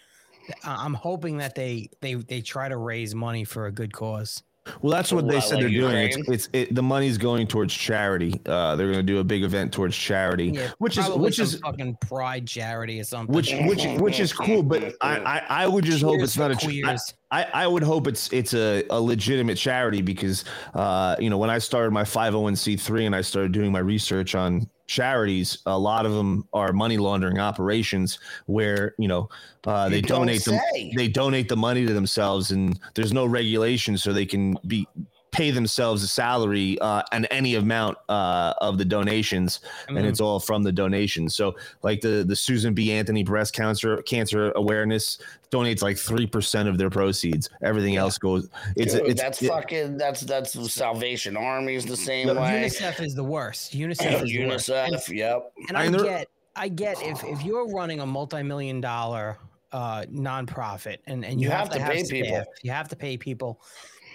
[0.64, 4.44] I'm hoping that they, they, they try to raise money for a good cause.
[4.82, 5.96] Well, that's what they said like they're doing.
[5.96, 8.42] It's, it's it, the money's going towards charity.
[8.46, 11.60] Uh, they're going to do a big event towards charity, Yeah, which is which is
[11.60, 13.34] fucking pride charity or something.
[13.36, 14.64] which which which is cool.
[14.64, 16.56] But I I, I would just hope it's not a.
[16.56, 17.14] for ch- I, queers.
[17.32, 21.50] I, I would hope it's it's a, a legitimate charity because uh, you know when
[21.50, 26.14] I started my 501c3 and I started doing my research on charities, a lot of
[26.14, 29.30] them are money laundering operations where you know
[29.66, 30.94] uh, they You donate them say.
[30.96, 34.88] they donate the money to themselves and there's no regulation so they can be
[35.36, 40.06] pay themselves a salary uh, and any amount uh, of the donations and Mm.
[40.06, 44.54] it's all from the donations so like the the susan b anthony breast cancer cancer
[44.56, 45.18] awareness
[45.52, 49.98] donates like 3% of their proceeds everything else goes it's Dude, it's that's it- fucking
[49.98, 52.64] that's that's Salvation Army's the same Yeah, way.
[52.66, 53.74] UNICEF is the worst.
[53.74, 54.70] UNICEF is the worst.
[54.86, 55.52] And, UNICEF, yep.
[55.68, 59.38] and I I know- get, I get if, if you're running a multi-million dollar
[59.72, 62.44] uh, nonprofit and, and you, You have, have to, to have pay staff, people.
[62.64, 63.62] you have to pay people.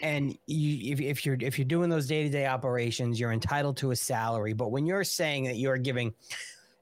[0.03, 3.77] And you, if, if you're if you're doing those day to day operations, you're entitled
[3.79, 4.53] to a salary.
[4.53, 6.15] But when you're saying that you're giving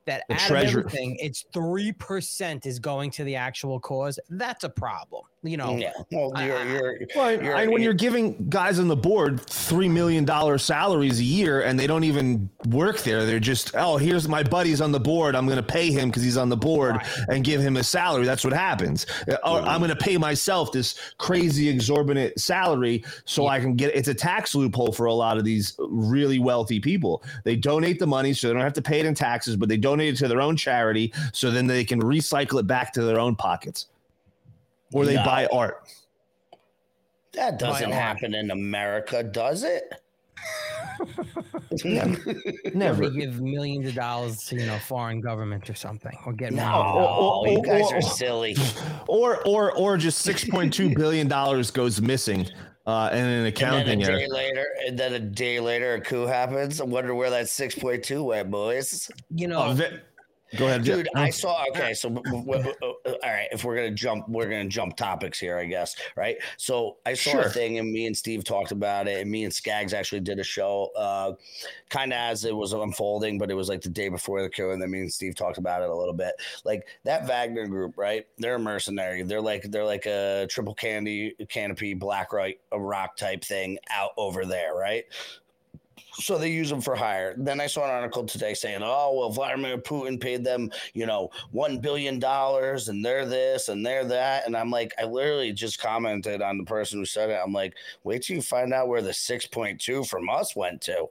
[0.06, 4.18] that The out treasure- of everything, it's three percent is going to the actual cause.
[4.30, 5.22] That's a problem.
[5.44, 5.92] You know, Yeah.
[5.96, 8.88] Uh, uh, well, I- you're I- you're Well, you're- and when you're giving guys on
[8.88, 13.38] the board three million dollar salaries a year and they don't even work there, they're
[13.38, 15.36] just oh here's my buddy's on the board.
[15.36, 16.96] I'm going to pay him because he's on the board
[17.28, 18.24] and give him a salary.
[18.24, 19.06] That's what happens.
[19.44, 23.94] Or I'm going to pay myself this crazy exorbitant salary so I can get.
[23.94, 27.22] It's a tax loophole for a lot of these really wealthy people.
[27.44, 29.76] They donate the money so they don't have to pay it in taxes, but they
[29.76, 33.20] donate it to their own charity so then they can recycle it back to their
[33.20, 33.86] own pockets.
[34.92, 35.24] Or they No.
[35.24, 35.88] buy art.
[37.34, 38.02] that doesn't Why not?
[38.02, 39.92] happen in America, does it?
[42.74, 43.08] Never.
[43.10, 46.64] They give millions of dollars to you know foreign government or something, or get No,
[46.64, 48.56] oh, you oh, guys oh, are silly.
[49.08, 52.46] or or or just 6.2 billion dollars goes missing
[52.86, 54.18] uh in an accounting And then accounting a error.
[54.18, 56.80] day later, and then a day later, a coup happens.
[56.80, 59.10] I wonder where that six point two went, boys.
[59.34, 60.00] You know, ve-
[60.56, 60.84] go ahead.
[60.84, 61.64] Dude, I saw.
[61.70, 65.58] Okay, so w- uh, all right, if we're gonna jump, we're gonna jump topics here,
[65.58, 65.96] I guess.
[66.16, 66.36] Right.
[66.56, 67.40] So I saw Sure.
[67.42, 70.38] a thing, and me and Steve talked about it, and me and Skaggs actually did
[70.38, 71.32] a show, uh,
[71.90, 74.70] kind of as it was unfolding, but it was like the day before the coup,
[74.70, 76.34] and then me and Steve talked about it a little bit.
[76.64, 78.26] Like that Wagner group, right?
[78.38, 79.22] They're a mercenary.
[79.22, 84.10] They're like they're like a triple candy canopy black right a rock type thing out
[84.16, 85.04] over there, right?
[86.18, 87.34] So they use them for hire.
[87.36, 91.30] Then I saw an article today saying, "Oh, well, Vladimir Putin paid them, you know,
[91.50, 95.78] one billion dollars, and they're this and they're that." And I'm like, I literally just
[95.80, 97.40] commented on the person who said it.
[97.44, 100.80] I'm like, wait till you find out where the six point two from us went
[100.82, 101.06] to.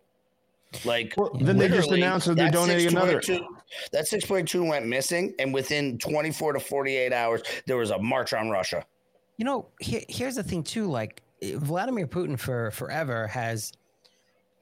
[0.84, 3.22] Like, Well, then they just announced that they're that donating another.
[3.22, 3.46] 6.2
[3.93, 7.98] That six point two went missing, and within 24 to 48 hours, there was a
[7.98, 8.86] march on Russia.
[9.38, 10.88] you know, here, here's the thing too.
[10.88, 13.72] Like Vladimir Putin for forever has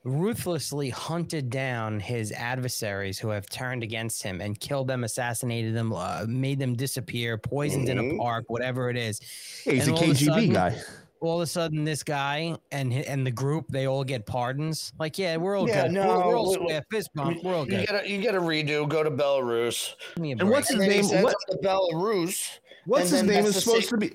[0.06, 5.92] ruthlessly hunted down his adversaries who have turned against him and killed them, assassinated them,
[5.92, 8.18] uh, made them disappear, poisoned in a Mhm.
[8.18, 9.20] park, whatever it is.
[9.66, 10.82] Yeah, he's a and a KGB sudden- guy.
[11.22, 14.94] All of a sudden, this guy and and the group they all get pardons.
[15.00, 15.94] Like, yeah, we're all Yeah, good.
[15.94, 16.84] no, we're, we're all square.
[16.92, 17.44] Fist bump.
[17.44, 17.88] We're all You good.
[17.88, 18.88] gotta, you gotta redo.
[18.88, 19.96] Go to Belarus.
[20.16, 21.04] Give me a And what's his And name?
[21.04, 22.60] sends What, them Belarus.
[22.86, 24.14] what's his name is supposed same- to be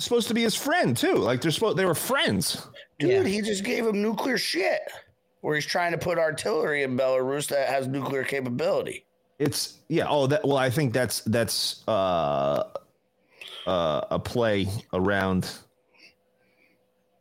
[0.00, 1.14] supposed to be his friend too.
[1.14, 2.66] Like they're supposed they were friends.
[2.98, 3.22] Dude, Yeah.
[3.22, 4.80] he just gave him nuclear shit.
[5.40, 9.04] Where he's trying to put artillery in Belarus that has nuclear capability.
[9.38, 10.06] It's yeah.
[10.08, 10.44] Oh, that.
[10.44, 12.64] Well, I think that's that's uh,
[13.66, 15.50] uh, a play around.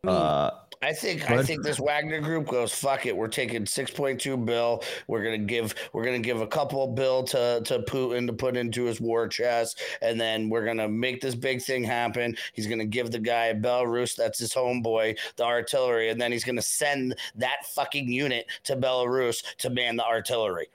[0.03, 0.51] Uh,
[0.81, 3.15] I think Go I think this Wagner group goes fuck it.
[3.15, 4.83] We're taking six point two bill.
[5.07, 8.83] We're gonna give we're gonna give a couple bill to to Putin to put into
[8.83, 12.37] his war chest, and then we're gonna make this big thing happen.
[12.53, 16.61] He's gonna give the guy Belarus that's his homeboy the artillery, and then he's gonna
[16.61, 20.67] send that fucking unit to Belarus to man the artillery.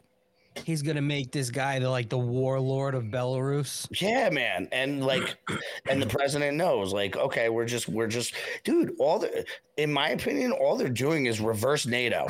[0.64, 3.86] He's gonna make this guy the like the warlord of Belarus.
[4.00, 4.68] Yeah, man.
[4.72, 5.36] And like
[5.88, 8.34] and the president knows, like, okay, we're just we're just
[8.64, 9.44] dude, all the
[9.76, 12.26] in my opinion, all they're doing is reverse NATO.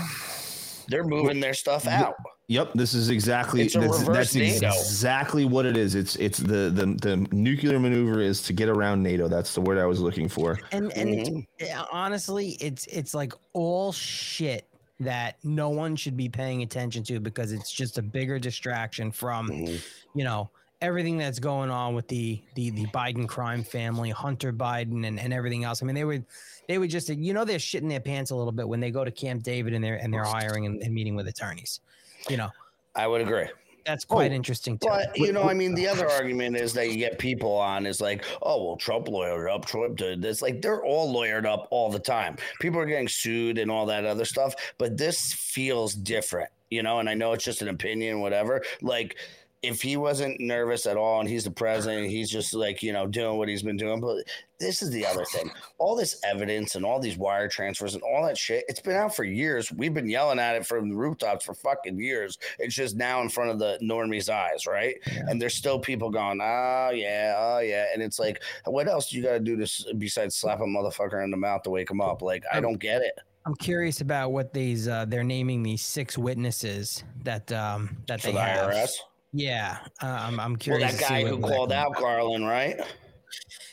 [0.88, 2.14] They're moving their stuff out.
[2.48, 4.66] Yep, this is exactly It's a that's, reverse that's NATO.
[4.66, 5.94] exactly what it is.
[5.94, 9.28] It's it's the, the the nuclear maneuver is to get around NATO.
[9.28, 10.58] That's the word I was looking for.
[10.72, 11.64] And and it's, mm-hmm.
[11.64, 14.68] eh, honestly, it's it's like all shit
[15.04, 19.48] that no one should be paying attention to because it's just a bigger distraction from,
[19.48, 20.18] mm-hmm.
[20.18, 25.06] you know, everything that's going on with the the the Biden crime family, Hunter Biden,
[25.06, 25.82] and, and everything else.
[25.82, 26.26] I mean, they would
[26.68, 29.04] they would just you know they're shitting their pants a little bit when they go
[29.04, 31.80] to Camp David and they're and they're hiring and, and meeting with attorneys.
[32.28, 32.50] You know,
[32.94, 33.46] I would agree.
[33.84, 34.88] That's quite oh, interesting too.
[34.88, 38.00] But you know, I mean, the other argument is that you get people on is
[38.00, 40.42] like, oh well, Trump lawyered up, Trump did this.
[40.42, 42.36] Like they're all lawyered up all the time.
[42.60, 46.98] People are getting sued and all that other stuff, but this feels different, you know.
[46.98, 48.62] And I know it's just an opinion, whatever.
[48.80, 49.16] Like
[49.62, 53.06] if he wasn't nervous at all and he's the president, he's just like you know
[53.06, 54.00] doing what he's been doing.
[54.00, 54.24] But
[54.58, 58.26] this is the other thing: all this evidence and all these wire transfers and all
[58.26, 58.64] that shit.
[58.68, 59.70] It's been out for years.
[59.70, 62.38] We've been yelling at it from the rooftops for fucking years.
[62.58, 64.96] It's just now in front of the normies' eyes, right?
[65.06, 69.16] And there's still people going, "Oh yeah, oh yeah," and it's like, what else do
[69.16, 72.00] you got to do to besides slap a motherfucker in the mouth to wake him
[72.00, 72.20] up?
[72.20, 73.18] Like, I don't get it.
[73.44, 78.28] I'm curious about what these uh, they're naming these six witnesses that um that For
[78.28, 78.70] they the have.
[78.70, 78.92] IRS.
[79.32, 80.92] Yeah, uh, I'm I'm Well, curious.
[80.92, 82.80] that to guy who called out Garland, right?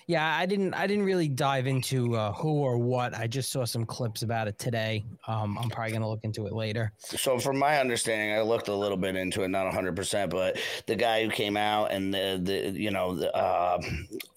[0.09, 0.73] Yeah, I didn't.
[0.73, 3.13] I didn't really dive into uh, who or what.
[3.13, 5.05] I just saw some clips about it today.
[5.27, 6.91] Um, I'm probably gonna look into it later.
[6.97, 10.57] So, from my understanding, I looked a little bit into it, not 100, percent but
[10.87, 13.79] the guy who came out and the, the you know, the, uh,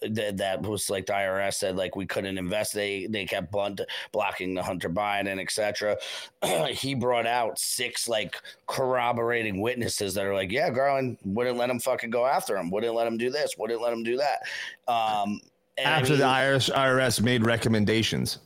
[0.03, 2.75] the, that was like the IRS said like we couldn't invest.
[2.75, 3.81] They they kept blunt,
[4.13, 5.97] blocking the Hunter Biden, etc.
[6.69, 11.81] he brought out six like corroborating witnesses that are like, yeah, Garland wouldn't let him
[11.81, 14.43] fucking go after him, wouldn't let him do this, wouldn't let him do that.
[14.87, 15.41] Um,
[15.79, 18.39] and I After the IRS, IRS made recommendations.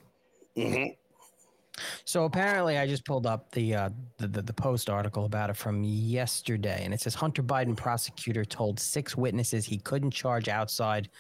[0.57, 0.97] Mhm.
[2.05, 5.57] So apparently, I just pulled up the, uh, the the the post article about it
[5.57, 11.11] from yesterday, and it says Hunter Biden prosecutor told six witnesses he couldn't charge outside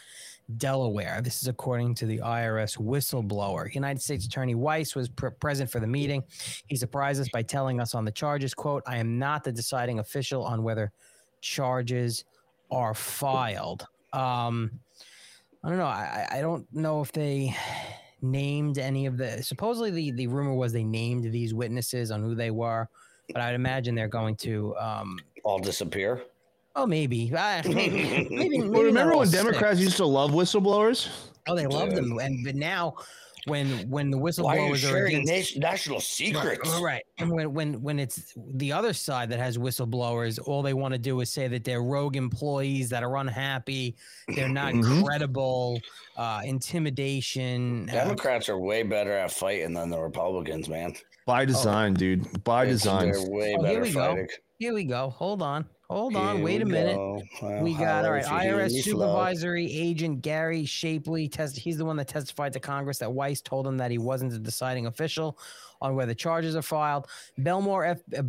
[0.56, 1.20] Delaware.
[1.22, 3.74] This is according to the IRS whistleblower.
[3.74, 6.22] United States Attorney Weiss was pr- present for the meeting.
[6.68, 9.98] He surprised us by telling us on the charges, "quote I am not the deciding
[9.98, 10.90] official on whether
[11.42, 12.24] charges
[12.70, 14.80] are filed." Um,
[15.66, 15.86] I don't know.
[15.86, 17.52] I, I I don't know if they
[18.22, 19.42] named any of the.
[19.42, 22.88] Supposedly, the the rumor was they named these witnesses on who they were,
[23.32, 24.76] but I'd imagine they're going to.
[24.76, 26.22] Um, all disappear.
[26.76, 28.60] oh, maybe, uh, maybe, maybe.
[28.68, 29.40] Well, remember when sick.
[29.42, 31.08] Democrats used to love whistleblowers?
[31.48, 32.94] Oh, they love them, and but now,
[33.46, 35.32] when when the Why are you whistleblowers are sharing against.
[35.32, 36.68] nation- national secrets?
[36.68, 37.02] Right, right.
[37.18, 40.98] And when when when it's the other side that has whistleblowers, all they want to
[40.98, 43.96] do is say that they're rogue employees that are unhappy,
[44.34, 45.04] they're not Mhm.
[45.04, 45.80] credible,
[46.16, 47.88] uh, intimidation.
[47.88, 50.94] uh, Democrats are way better at fighting than the Republicans, man.
[51.26, 52.44] By design, dude.
[52.44, 53.08] By It's- design.
[53.30, 54.26] Way Oh, here better we go.
[54.58, 55.10] Here we go.
[55.10, 55.66] Hold on.
[55.90, 56.40] Hold on.
[56.42, 56.94] Wait a we minute.
[56.96, 57.22] go.
[57.62, 58.24] We got all holler right.
[58.24, 58.92] if you hear IRS me, Flo.
[59.00, 61.56] supervisory agent Gary Shapley test.
[61.56, 64.38] He's the one that testified to Congress that Weiss told him that he wasn't the
[64.38, 65.36] deciding official
[65.80, 67.06] on whether charges are filed.
[67.38, 68.22] Belmore, F, uh,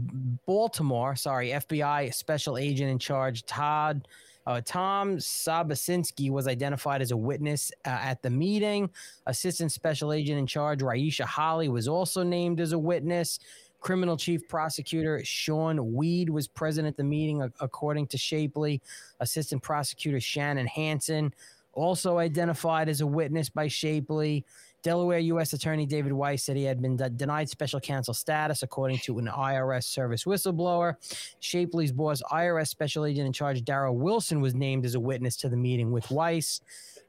[0.45, 4.07] Baltimore, sorry, FBI special agent in charge Todd.
[4.47, 8.89] Uh, Tom Sobocinski was identified as a witness uh, at the meeting.
[9.25, 13.39] Assistant Special Agent in charge Raisha Holly was also named as a witness.
[13.81, 18.81] Criminal Chief Prosecutor Sean Weede was present at the meeting, according to Shapley.
[19.19, 21.33] Assistant Prosecutor Shannon Hansen,
[21.73, 24.45] also identified as a witness by Shapley.
[24.88, 25.52] Delaware U.S.
[25.52, 29.26] Attorney David Weiss said he had been de- denied special counsel status, according to an
[29.26, 30.95] IRS service whistleblower.
[31.41, 35.50] Shapley's boss, IRS Special Agent in Charge Darrell Wilson, was named as a witness to
[35.50, 36.62] the meeting with Weiss.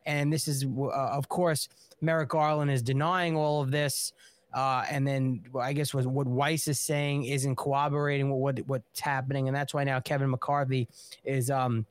[0.06, 1.68] And this is, uh, of course,
[2.00, 4.12] Merrick Garland is denying all of this.
[4.52, 8.98] Uh, and then I guess what, what Weiss is saying isn't corroborating what, what what's
[8.98, 10.88] happening, and that's why now Kevin McCarthy
[11.22, 11.86] is um,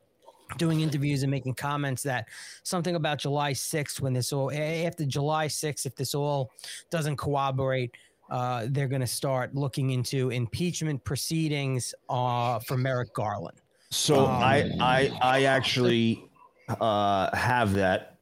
[0.57, 2.27] doing interviews and making comments that
[2.63, 6.51] something about July 6th, when this all after July 6th, if this all
[6.89, 7.91] doesn't corroborate,
[8.29, 13.61] uh, they're going to start looking into impeachment proceedings uh, for Merrick Garland.
[13.89, 16.29] So Um, I I I actually
[16.81, 18.17] uh have that.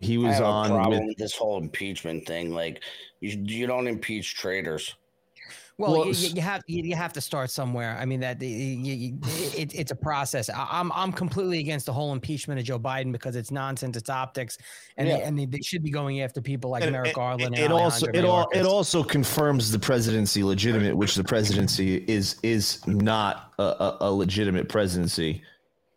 [0.00, 2.52] He I was have on a problem with with this whole impeachment thing.
[2.52, 2.82] Like,
[3.20, 4.94] you you don't impeach traitors.
[5.78, 7.98] Well, Well, you, you you have you, you have to start somewhere.
[8.00, 9.18] I mean that you, you,
[9.54, 10.48] it, it's a process.
[10.48, 13.94] I, I'm I'm completely against the whole impeachment of Joe Biden because it's nonsense.
[13.94, 14.56] It's optics,
[14.96, 17.54] and they, and they, they should be going after people like It- Merrick it- Garland.
[17.54, 22.36] It, and also it all it also confirms the presidency legitimate, which the presidency is
[22.42, 25.42] is not a, a, a legitimate presidency.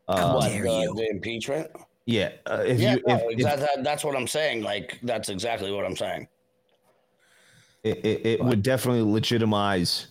[0.10, 0.96] Uh, dare the, you.
[0.96, 1.70] the impeachment?
[2.06, 4.62] yeah, uh, if yeah, you no, if, if that, that- that's what I'm saying.
[4.62, 6.28] Like that's exactly what I'm saying.
[7.84, 10.08] It, it, it would definitely legitimize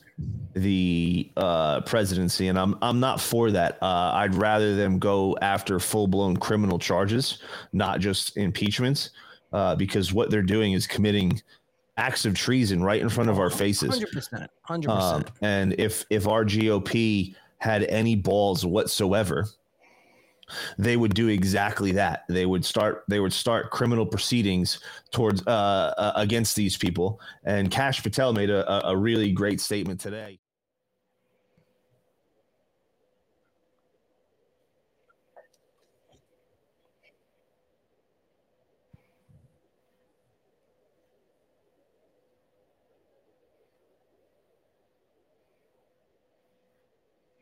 [0.55, 3.79] the uh, presidency, and I'm I'm not for that.
[3.83, 7.43] Uh, I'd rather them go after full blown criminal charges,
[7.73, 9.11] not just impeachments,
[9.53, 11.41] uh, because what they're doing is committing
[11.97, 13.91] acts of treason right in front of our faces.
[13.91, 15.37] Hundred percent, hundred Um, percent.
[15.43, 19.47] and if if our GOP had any balls whatsoever,
[20.78, 22.24] they would do exactly that.
[22.28, 24.80] They would start they would start criminal proceedings
[25.12, 27.20] towards uh, uh, against these people.
[27.44, 30.38] And Kash Patel made a, a- a really great statement today.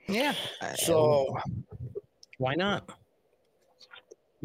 [0.08, 0.34] Yeah.
[0.76, 1.36] So
[2.38, 2.95] why not?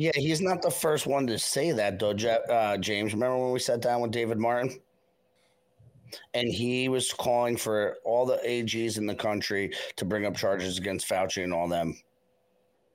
[0.01, 2.09] Yeah, he's not the first one to say that though.
[2.09, 4.79] Uh, James, remember when we sat down with David Martin?
[6.33, 10.79] And he was calling for all the AGs in the country to bring up charges
[10.79, 11.95] against Fauci and all them.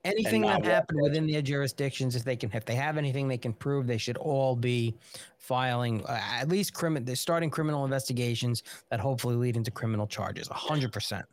[0.04, 3.52] Anything that happened within their jurisdictions, if they can, if they have anything they can
[3.52, 4.94] prove, they should all be
[5.38, 7.06] filing uh, at least criminal.
[7.06, 10.50] They're starting criminal investigations that hopefully lead into criminal charges.
[10.50, 11.24] A hundred percent.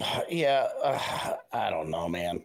[0.30, 2.42] Yeah, uh, I don't know, man.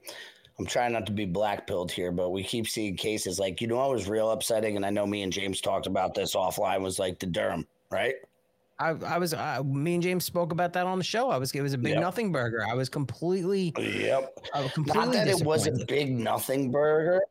[0.60, 3.68] I'm trying not to be black pilled here, but we keep seeing cases like you
[3.68, 6.82] know what was real upsetting, and I know me and James talked about this offline.
[6.82, 8.16] Was like the Durham, right?
[8.82, 11.30] I, I was, uh, me and James spoke about that on the show.
[11.30, 12.02] I was, it was a big Yep.
[12.02, 12.66] nothing burger.
[12.66, 14.40] I was completely, Yep.
[14.54, 17.22] I was completely Not that it was a big nothing burger.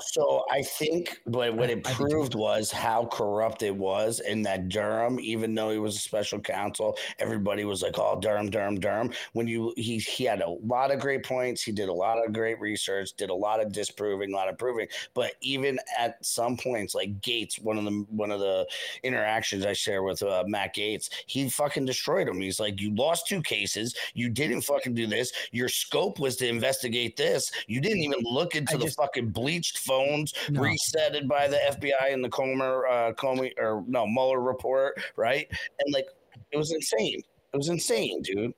[0.00, 5.20] So I think, but what it proved was how corrupt it was, and that Durham,
[5.20, 9.46] even though he was a special counsel, everybody was like, "Oh, Durham, Durham, Durham." When
[9.46, 12.58] you he he had a lot of great points, he did a lot of great
[12.58, 14.88] research, did a lot of disproving, a lot of proving.
[15.12, 18.66] But even at some points, like Gaetz, one of the one of the
[19.02, 22.40] interactions I share with uh, Matt Gaetz, he fucking destroyed him.
[22.40, 25.32] He's like, "You lost two cases, you didn't fucking do this.
[25.52, 27.52] Your scope was to investigate this.
[27.66, 30.60] You didn't even look into I the just- fucking bleached phones No.
[30.60, 35.46] resetted by the FBI and the Comer, uh, Comey or no Mueller report, right?
[35.50, 36.06] And like,
[36.50, 37.22] it was insane.
[37.52, 38.54] It was insane, dude.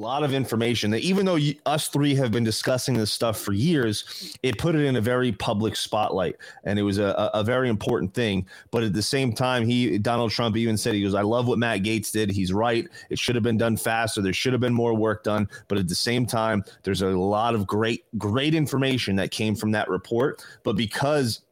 [0.00, 3.52] Lot of information that even though you, us three have been discussing this stuff for
[3.52, 7.68] years, it put it in a very public spotlight, and it was a, a, very
[7.68, 8.46] important thing.
[8.70, 11.58] But at the same time, he Donald Trump even said he goes, "I love what
[11.58, 12.30] Matt Gaetz did.
[12.30, 12.88] He's right.
[13.10, 14.22] It should have been done faster.
[14.22, 17.54] There should have been more work done." But at the same time, there's a lot
[17.54, 20.42] of great great information that came from that report.
[20.62, 21.42] But because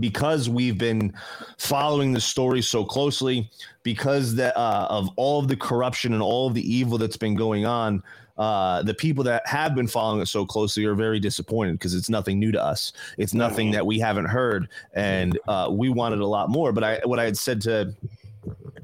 [0.00, 1.12] because we've been
[1.58, 3.50] following the story so closely,
[3.82, 4.52] because uh,
[4.90, 8.02] of all of the corruption and all of the evil that's been going on,
[8.38, 12.08] uh, the people that have been following it so closely are very disappointed because it's
[12.08, 12.92] nothing new to us.
[13.16, 16.72] It's nothing that we haven't heard, and uh, we wanted a lot more.
[16.72, 17.92] But I, what I had said to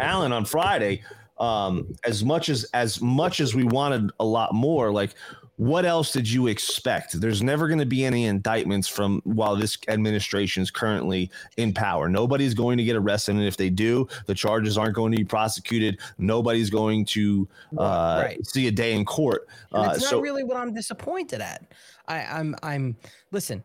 [0.01, 1.03] Alan on Friday,
[1.39, 5.15] um, as much as as much as we wanted a lot more, like
[5.57, 7.21] what else did you expect?
[7.21, 12.09] There's never going to be any indictments from while this administration is currently in power.
[12.09, 15.25] Nobody's going to get arrested, and if they do, the charges aren't going to be
[15.25, 16.01] prosecuted.
[16.19, 17.49] Nobody's going to
[17.79, 18.47] uh, Right.
[18.47, 19.47] see a day in court.
[19.73, 21.65] And Uh, it's not so really what I'm disappointed at.
[22.09, 22.97] I, I'm I'm
[23.31, 23.63] listen,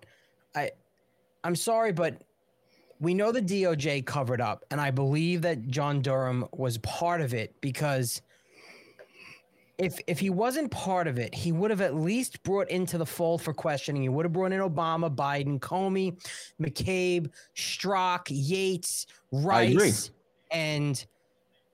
[0.56, 0.72] I
[1.44, 2.22] I'm sorry, but
[3.00, 7.34] we know the DOJ covered up, and I believe that John Durham was part of
[7.34, 8.22] it because
[9.80, 13.05] if if he wasn't part of it, he would have at least brought into the
[13.05, 14.01] fold for questioning.
[14.01, 16.21] He would have brought in Obama, Biden, Comey,
[16.61, 19.84] McCabe, Strzok, Yates, I agree.
[19.86, 20.11] Rice,
[20.51, 21.03] and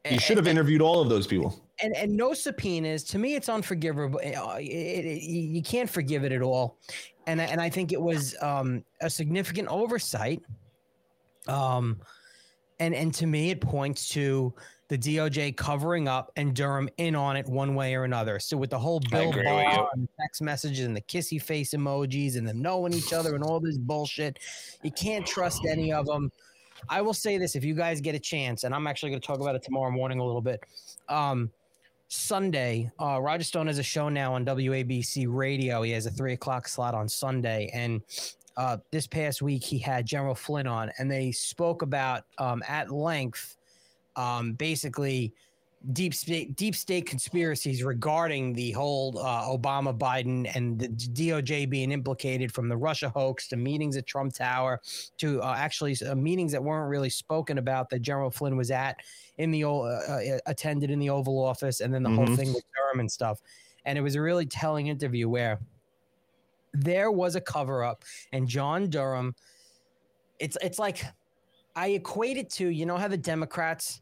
[0.09, 1.59] you should have and- interviewed all of those people.
[1.81, 6.23] and and no subpoenas to me it's unforgivable Uh, it, it, it- you can't forgive
[6.23, 6.77] it at all
[7.27, 10.41] and I- and i think it was um a significant oversight
[11.49, 11.99] um
[12.79, 14.53] and and to me it points to
[14.87, 18.39] the DOJ covering up and Durham in on it one way or another.
[18.39, 19.77] So with the whole Bill agree with you.
[19.77, 23.43] Barr and text messages and the kissy face emojis and them knowing each other and
[23.43, 24.39] all this bullshit,
[24.83, 26.31] you can't trust any of them.
[26.89, 29.27] I will say this: if you guys get a chance, and I'm actually going to
[29.27, 30.61] talk about it tomorrow morning a little bit,
[31.09, 31.49] um,
[32.07, 35.81] Sunday, uh, Roger Stone has a show now on WABC Radio.
[35.81, 38.01] He has a three o'clock slot on Sunday, and
[38.57, 42.91] uh, this past week he had General Flynn on, and they spoke about um, at
[42.91, 43.57] length,
[44.15, 45.33] um, basically
[45.91, 51.91] deep state deep state conspiracies regarding the whole uh, Obama Biden and the DOJ being
[51.91, 54.81] implicated from the Russia hoax to meetings at Trump Tower
[55.17, 59.01] to uh, actually uh, meetings that weren't really spoken about that General Flynn was at
[59.37, 62.35] in the uh, uh, attended in the Oval Office and then the whole Mhm.
[62.35, 63.39] thing with Durham and stuff
[63.85, 65.59] and it was a really telling interview where
[66.73, 69.35] there was a cover up and John Durham
[70.39, 71.05] it's it's like
[71.75, 74.01] I equate it to you know how the Democrats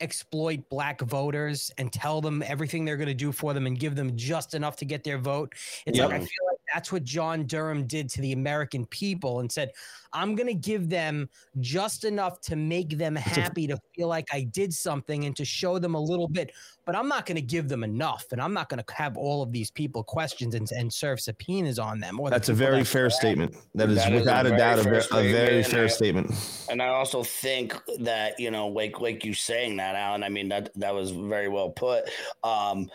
[0.00, 3.94] exploit black voters and tell them everything they're going to do for them and give
[3.94, 5.54] them just enough to get their vote.
[5.86, 6.10] It's Yep.
[6.10, 9.70] like I feel like that's what John Durham did to the American people and said,
[10.12, 11.28] "I'm going to give them
[11.60, 15.78] just enough to make them happy to feel like I did something and to show
[15.78, 16.50] them a little bit,
[16.84, 19.40] but I'm not going to give them enough and I'm not going to have all
[19.42, 22.78] of these people questions and, and serve subpoenas on them." Or the That's a very
[22.80, 23.54] that- fair statement.
[23.76, 26.66] That is That is without a, very doubt a, a very statement, fair I- statement.
[26.68, 30.24] And I also think that you know, like like you saying that, Alan.
[30.24, 32.10] I mean that that was very well put.
[32.42, 32.90] Um,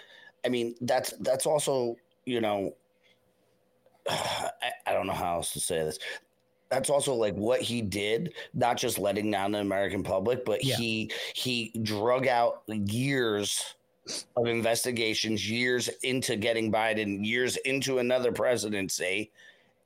[0.45, 2.75] I mean that's that's also you know,
[4.61, 5.99] I, I don't know how else to say this.
[6.69, 10.75] That's also like what he did, not just letting down the American public, but Yeah.
[10.75, 13.75] he he drug out years
[14.35, 19.31] of investigations, years into getting Biden, years into another presidency,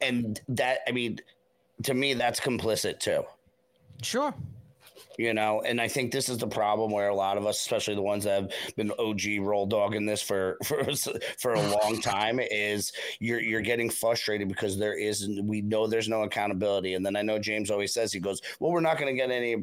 [0.01, 1.19] and that I mean,
[1.83, 3.23] to me, that's complicit too
[4.01, 4.33] Sure.
[5.17, 7.95] You know and i think this is the problem where a lot of us especially
[7.95, 10.83] the ones that have been og roll dogging this for for
[11.39, 16.09] for a long time is you're you're getting frustrated because there is we know there's
[16.09, 19.13] no accountability and then i know james always says he goes well we're not going
[19.13, 19.53] to get any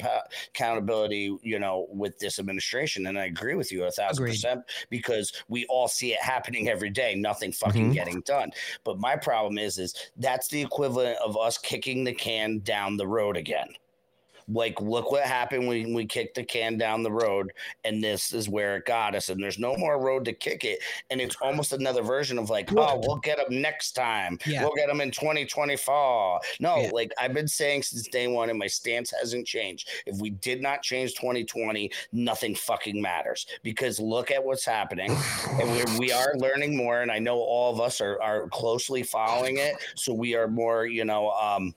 [0.55, 4.33] accountability you know with this administration and i agree with you a thousand Agreed.
[4.35, 7.95] percent because we all see it happening every day nothing fucking Mhm.
[7.95, 8.51] getting done
[8.85, 13.07] but my problem is is that's the equivalent of us kicking the can down the
[13.07, 13.69] road again
[14.53, 17.53] like look what happened when we kicked the can down the road
[17.85, 20.81] and this is where it got us and there's no more road to kick it.
[21.11, 24.39] And it's almost another version of like oh we'll get them next time.
[24.47, 24.63] Yeah.
[24.63, 26.91] we'll get them in 2024 no Yeah.
[26.93, 29.89] like i've been saying since day one and my stance hasn't changed.
[30.07, 35.17] If we did not change 2020 nothing fucking matters because look at what's happening
[35.61, 39.03] and we, we are learning more and i know all of us are, are closely
[39.03, 41.75] following it so we are more you know um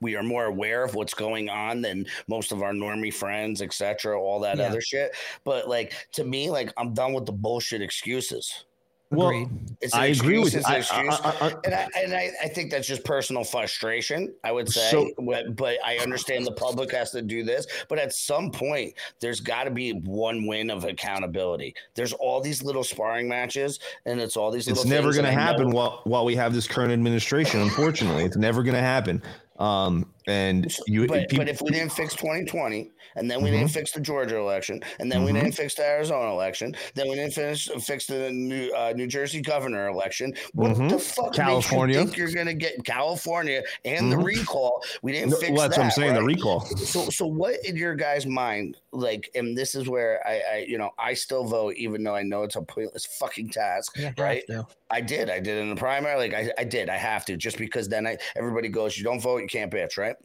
[0.00, 4.20] we are more aware of what's going on than most of our normie friends, etc.,
[4.20, 4.66] all that Yeah.
[4.68, 5.14] other shit.
[5.44, 8.64] But like to me, like I'm done with the bullshit excuses.
[9.10, 9.48] Well, Agreed.
[9.80, 10.58] It's an I agree with excuse, you.
[10.58, 11.20] an I, I, excuse.
[11.24, 14.34] I, I, and I and I, I think that's just personal frustration.
[14.44, 17.66] I would say, So- but, but I understand the public has to do this.
[17.88, 21.74] But at some point, there's got to be one win of accountability.
[21.94, 24.68] There's all these little sparring matches, and it's all these.
[24.68, 27.60] it's little never going to that know- happen while while we have this current administration.
[27.62, 29.22] Unfortunately, it's never going to happen.
[29.58, 33.68] Um, and you, but, peop- but if we didn't fix 2020 and then we didn't
[33.68, 35.40] fix the Georgia election and then we Mhm.
[35.40, 39.40] didn't fix the Arizona election, then we didn't finish fix the New uh, New Jersey
[39.40, 40.34] governor election.
[40.52, 40.90] What Mhm.
[40.90, 41.96] the fuck California.
[41.98, 44.24] makes you think you're gonna get California and the Mhm.
[44.24, 44.82] recall?
[45.02, 45.80] We didn't No, fix well, that's that.
[45.80, 46.14] what I'm saying.
[46.14, 46.60] The recall.
[46.76, 50.76] so so what in your guys' mind like and this is where I, I you
[50.78, 54.44] know I still vote even though I know it's a pointless fucking task Yeah, right
[54.50, 54.66] have.
[54.90, 57.58] I did I did in the primary like I, I did I have to just
[57.58, 60.16] because then I everybody goes you don't vote you can't bitch right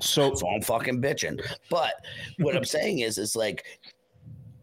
[0.00, 1.40] So so I'm fucking bitching
[1.70, 1.94] but
[2.38, 3.64] what I'm saying is it's like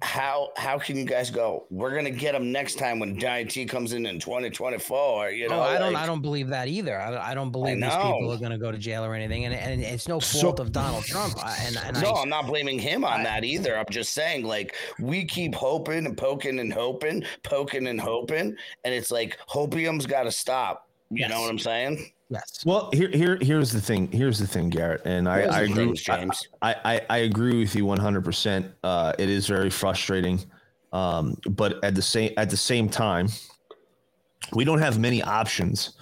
[0.01, 3.65] how how can you guys go we're gonna get them next time when Johnny T
[3.65, 5.93] comes in in 2024 you oh, know oh, I don't.
[5.93, 6.99] like- I don't believe that either.
[6.99, 9.45] I don't, I don't believe these people are going to go to jail or anything,
[9.45, 11.35] and, and it's no So- fault of Donald Trump.
[11.43, 13.77] I- And, and no, I, I'm not blaming him on I- that either.
[13.77, 18.93] I'm just saying, like, we keep hoping and poking and hoping, poking and hoping, and
[18.93, 20.87] it's like hopium's got to stop.
[21.11, 22.11] You know what I'm saying?
[22.29, 24.11] Yes, Well, here, here, here's the thing.
[24.11, 25.85] Here's the thing, Garrett, and I, I agree.
[25.85, 26.47] things, James.
[26.61, 28.23] I, I, I agree with you 100.
[28.23, 30.39] percent uh, It is very frustrating,
[30.93, 33.29] um, but at the same at the same time,
[34.53, 35.93] we don't have many options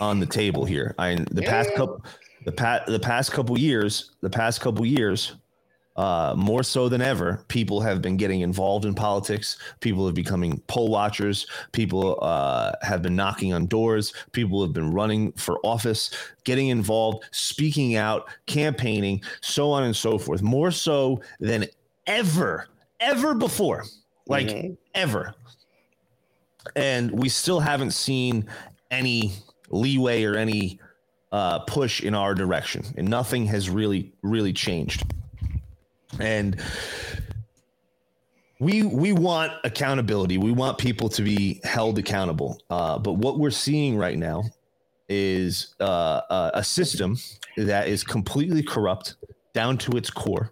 [0.00, 0.94] on the table here.
[0.98, 2.04] I the past couple,
[2.44, 5.34] the past the past couple years, the past couple years,
[5.96, 9.58] uh, more so than ever, people have been getting involved in politics.
[9.80, 11.46] People have becoming poll watchers.
[11.72, 14.12] People uh, have been knocking on doors.
[14.32, 16.10] People have been running for office,
[16.44, 20.42] getting involved, speaking out, campaigning, so on and so forth.
[20.42, 21.66] More so than
[22.06, 22.68] ever,
[23.00, 23.84] ever before,
[24.26, 24.76] like Mhm.
[24.94, 25.34] ever.
[26.74, 28.48] And we still haven't seen
[28.90, 29.34] any
[29.70, 30.80] leeway or any
[31.32, 35.02] uh, push in our direction, and nothing has really, really changed.
[36.20, 36.60] And
[38.60, 40.38] we we want accountability.
[40.38, 42.60] We want people to be held accountable.
[42.70, 44.44] Uh, but what we're seeing right now
[45.08, 47.16] is uh, a, a system
[47.56, 49.16] that is completely corrupt
[49.52, 50.50] down to its core.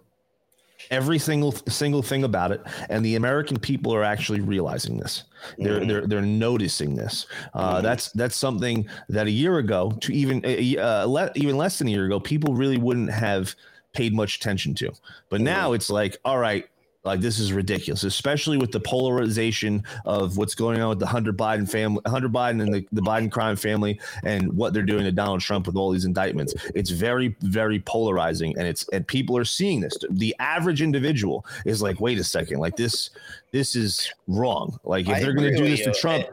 [0.91, 5.23] Every single single thing about it, and the American people are actually realizing this.
[5.57, 5.87] They're Mhm.
[5.87, 7.25] they're they're noticing this.
[7.53, 11.87] Uh, That's that's something that a year ago, to even uh, le- even less than
[11.87, 13.55] a year ago, people really wouldn't have
[13.93, 14.91] paid much attention to.
[15.29, 16.67] But now it's like, all right,
[17.03, 21.33] like this is ridiculous, especially with the polarization of what's going on with the Hunter
[21.33, 25.11] Biden family, Hunter Biden and the, the Biden crime family, and what they're doing to
[25.11, 26.53] Donald Trump with all these indictments.
[26.73, 29.97] It's very, very polarizing, and it's and people are seeing this.
[30.11, 33.09] The average individual is like, wait a second, like this,
[33.51, 34.79] this is wrong.
[34.85, 35.93] Like if I they're going to do this to.
[35.93, 36.25] Trump,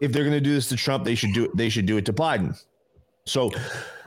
[0.00, 1.56] if they're going to do this to Trump, they should do it.
[1.56, 2.62] They should do it to Biden.
[3.24, 3.50] So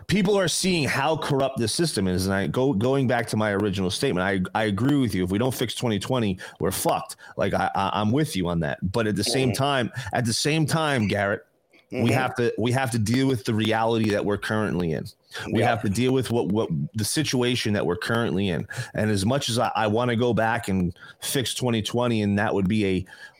[0.07, 2.25] people are seeing how corrupt this system is.
[2.25, 4.25] And I go going back to my original statement.
[4.55, 5.23] I, I agree with you.
[5.23, 7.17] If we don't fix 2020, we're fucked.
[7.35, 8.79] Like I, I I'm with you on that.
[8.91, 11.45] But at the same time, at the same time, Garrett,
[11.91, 12.11] we Mhm.
[12.11, 15.05] have to we have to deal with the reality that we're currently in.
[15.53, 15.69] We Yeah.
[15.69, 18.67] have to deal with what what the situation that we're currently in.
[18.93, 22.53] And as much as I, I want to go back and fix 2020, and that
[22.53, 22.85] would be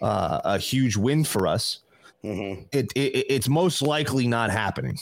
[0.01, 1.80] a uh, a huge win for us,
[2.24, 2.65] Mhm.
[2.72, 4.97] it, it it's most likely not happening.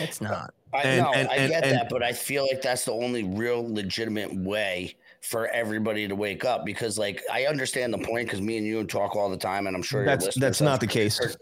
[0.00, 0.52] It's not.
[0.72, 3.24] I And- know, and- I get and- that, but I feel like that's the only
[3.24, 8.40] real legitimate way for everybody to wake up because, like, I understand the point because
[8.40, 11.18] me and you talk all the time, and I'm sure That's that's not the case.
[11.20, 11.36] But,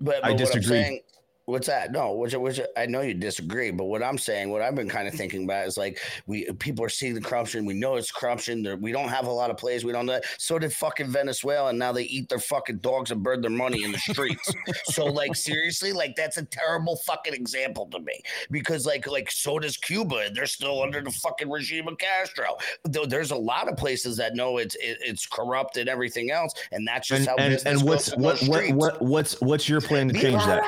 [0.00, 0.62] but I what I'm disagree.
[0.82, 1.00] saying,
[1.46, 1.92] what's that?
[1.92, 5.08] No, which which I know you disagree, but what I'm saying, what I've been kind
[5.08, 7.64] of thinking about is like we people are seeing the corruption.
[7.64, 8.62] We know it's corruption.
[8.62, 9.84] There, we don't have a lot of plays.
[9.84, 10.20] We don't know.
[10.38, 13.84] So did fucking Venezuela, and now they eat their fucking dogs and burn their money
[13.84, 14.52] in the streets.
[14.84, 18.20] so like seriously, like that's a terrible fucking example to me
[18.50, 20.16] because like like so does Cuba.
[20.26, 22.56] and They're still under the fucking regime of Castro.
[22.84, 26.52] Though there's a lot of places that know it's it, it's corrupt and everything else,
[26.70, 30.08] and that's just And how and, and what's what what, what what's what's your plan
[30.08, 30.62] to change that?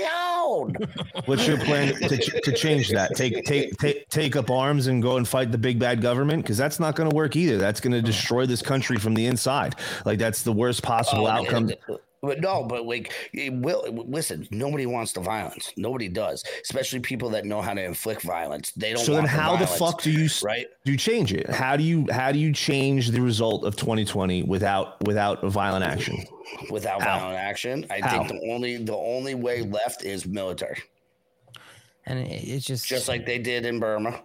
[0.00, 0.88] La revolution!
[1.26, 3.14] What's your plan to, to change that?
[3.14, 6.56] Take take take take up arms and go and fight the big bad government because
[6.56, 7.58] that's not going to work either.
[7.58, 9.74] That's going to destroy this country from the inside.
[10.04, 11.66] Like that's the worst possible Oh, outcome.
[11.66, 11.98] man.
[12.20, 14.48] But no, but like, it will listen.
[14.50, 15.72] Nobody wants the violence.
[15.76, 18.72] Nobody does, especially people that know how to inflict violence.
[18.72, 19.04] They don't.
[19.04, 20.66] So then, how the violence, fuck do you right?
[20.84, 21.48] do you change it?
[21.48, 26.24] How do you how do you change the result of 2020 without without violent action?
[26.70, 27.18] Without How?
[27.20, 28.24] violent action, I How?
[28.24, 30.82] think the only the only way left is military,
[32.06, 34.22] And it's just just like they did in Burma.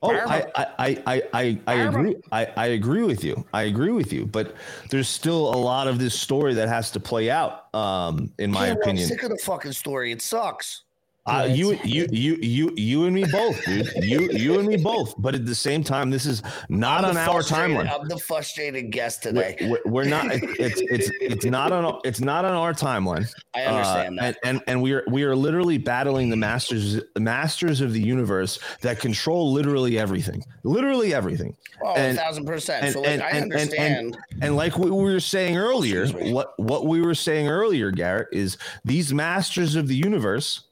[0.00, 2.16] Oh, I, I, I, I, I, agree.
[2.30, 3.44] I, I agree with you.
[3.52, 4.26] I agree with you.
[4.26, 4.54] But
[4.90, 7.74] there's still a lot of this story that has to play out.
[7.74, 10.12] Um, in my Yeah, well, I'm opinion, sick of the fucking story.
[10.12, 10.84] It sucks.
[11.28, 13.90] Uh, you, you, you, you, you, and me both, dude.
[14.02, 15.14] You, you and me both.
[15.18, 17.90] But at the same time, this is not on our timeline.
[17.92, 19.56] I'm the frustrated guest We're, today.
[19.68, 20.26] we're, we're not.
[20.58, 22.00] It's it's it's not on.
[22.04, 23.26] It's not on our timeline.
[23.54, 24.36] I understand Uh, that.
[24.44, 28.00] and, and and we are we are literally battling the masters the masters of the
[28.00, 31.56] universe that control literally everything, literally everything.
[31.84, 32.84] Oh, and- a thousand percent.
[32.84, 34.18] and- so like, and- I and- and- understand.
[34.42, 38.56] And like what we were saying earlier, what what we were saying earlier, Garrett, is
[38.84, 40.64] these masters of the universe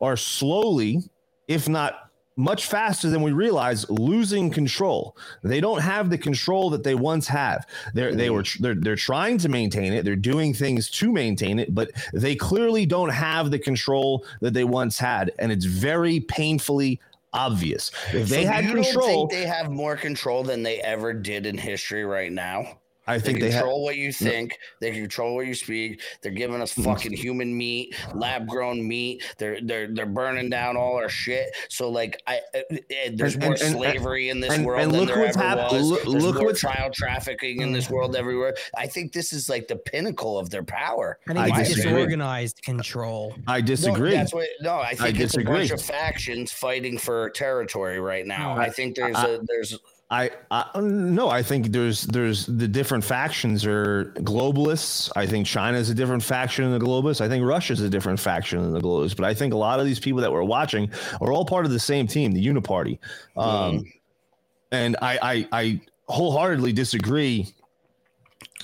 [0.00, 1.02] are slowly,
[1.48, 5.16] if not much faster than we realize, losing control.
[5.42, 7.66] They don't have the control that they once have.
[7.94, 8.34] They're they mm-hmm.
[8.34, 10.04] were they're they're trying to maintain it.
[10.04, 14.64] They're doing things to maintain it, but they clearly don't have the control that they
[14.64, 17.00] once had, and it's very painfully
[17.32, 17.90] obvious.
[18.12, 21.12] If they So had you don't control, think they have more control than they ever
[21.12, 22.78] did in history right now?
[23.06, 23.62] I They think they have.
[23.62, 24.58] control what you think.
[24.80, 26.00] They control what you speak.
[26.22, 26.84] They're giving us Mm-hmm.
[26.84, 29.22] fucking human meat, lab grown meat.
[29.38, 31.54] They're they're they're burning down all our shit.
[31.68, 32.76] So like, I uh, uh,
[33.14, 35.36] there's And- more and- and- slavery in this and- world and than look there what's
[35.36, 35.82] ever hap- was.
[35.90, 38.54] look- there's look more what's- child trafficking in this world everywhere.
[38.76, 41.18] I think this is like the pinnacle of their power.
[41.28, 41.92] I I think it's disagree.
[41.92, 43.34] disorganized control.
[43.46, 44.10] I No, disagree.
[44.12, 44.46] that's what.
[44.60, 48.56] No, I think it's a bunch of factions fighting for territory right now.
[48.56, 49.76] I think there's I- a there's
[50.12, 55.10] I, I no, I think there's there's the different factions are globalists.
[55.16, 57.22] I think China is a different faction in the globalists.
[57.22, 59.16] I think Russia is a different faction in the globalists.
[59.16, 60.90] But I think a lot of these people that we're watching
[61.22, 62.98] are all part of the same team, the Uniparty.
[63.38, 63.90] Um,
[64.70, 67.54] And I, I I wholeheartedly disagree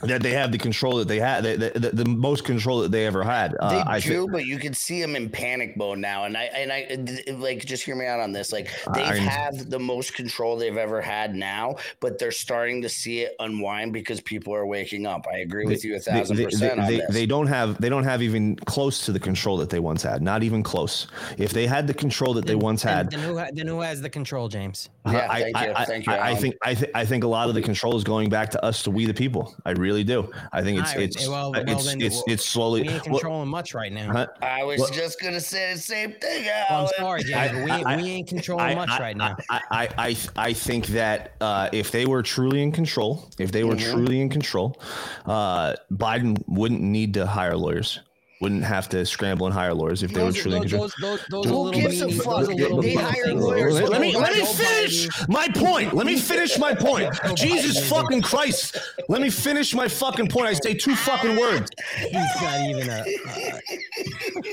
[0.03, 3.07] that they have the control that they had, the, the, the most control that they
[3.07, 3.55] ever had.
[3.61, 4.33] Uh, They I do, think.
[4.33, 7.83] but you can see them in panic mode now, and I and I like just
[7.85, 8.53] hear me out on this.
[8.53, 12.89] Like they I- have the most control they've ever had now, but they're starting to
[12.89, 15.27] see it unwind because people are waking up.
[15.33, 17.11] I agree with you a They, thousand they, percent on they, this.
[17.13, 20.23] they don't have they don't have even close to the control that they once had.
[20.23, 21.07] Not even close.
[21.39, 24.01] If they had the control that they once had, then who, ha- then who has
[24.01, 24.91] the control, James?
[25.07, 25.73] Yeah, I, thank I, you.
[25.75, 27.97] I, Thank you, I, I think I, th- I think a lot of the control
[27.97, 29.55] is going back to us, to we the people.
[29.65, 30.31] I really do.
[30.53, 32.83] I think it's All right, it's well- uh, well it's, then, it's well, it's slowly.
[32.83, 34.13] We ain't well, controlling much right now.
[34.13, 34.27] huh?
[34.43, 36.45] I was Well- just gonna say the same thing.
[36.47, 36.91] Well, I'm Alan.
[36.99, 39.37] sorry, James, but we, I- we ain't controlling I- much I- right now.
[39.51, 43.65] I, I, I, I think that uh, if they were truly in control, if they
[43.65, 43.93] were Mm-hmm.
[43.93, 44.81] truly in control,
[45.27, 48.01] uh, Biden wouldn't need to hire lawyers.
[48.41, 51.17] Wouldn't have to scramble and hire lawyers if they were Those, truly in those, control.
[51.17, 52.25] those, those, those Who little gives a fuck?
[52.25, 55.93] those are little They hire lawyers Let, let me let me finish my point.
[55.93, 57.13] Let me finish my point.
[57.35, 58.79] Jesus fucking Christ.
[59.09, 60.47] Let me finish my fucking point.
[60.47, 61.69] I say two fucking words.
[61.97, 63.05] He's not even a.
[63.27, 63.59] Uh,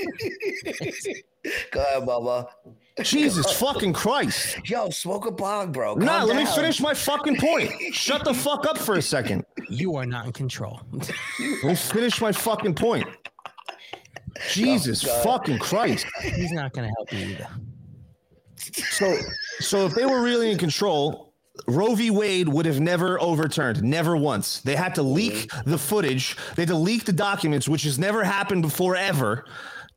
[1.72, 2.48] Go ahead, Bubba.
[3.04, 4.58] Jesus fucking Christ.
[4.68, 5.96] Yo, smoke a bog, bro.
[5.96, 7.72] Nah, Calm let me finish my fucking point.
[7.94, 9.46] Shut the fuck up for a second.
[9.70, 10.82] you are not in control.
[10.94, 13.06] Let me finish my fucking point.
[14.52, 16.06] Jesus oh, fucking Christ.
[16.22, 17.48] He's not going to help you either.
[18.92, 19.16] So,
[19.60, 21.34] so if they were really in control,
[21.68, 22.12] Roe v.
[22.12, 24.60] Wade would have never overturned, never once.
[24.62, 25.70] They had to leak mm-hmm.
[25.70, 26.36] the footage.
[26.56, 29.46] They had to leak the documents, which has never happened before ever.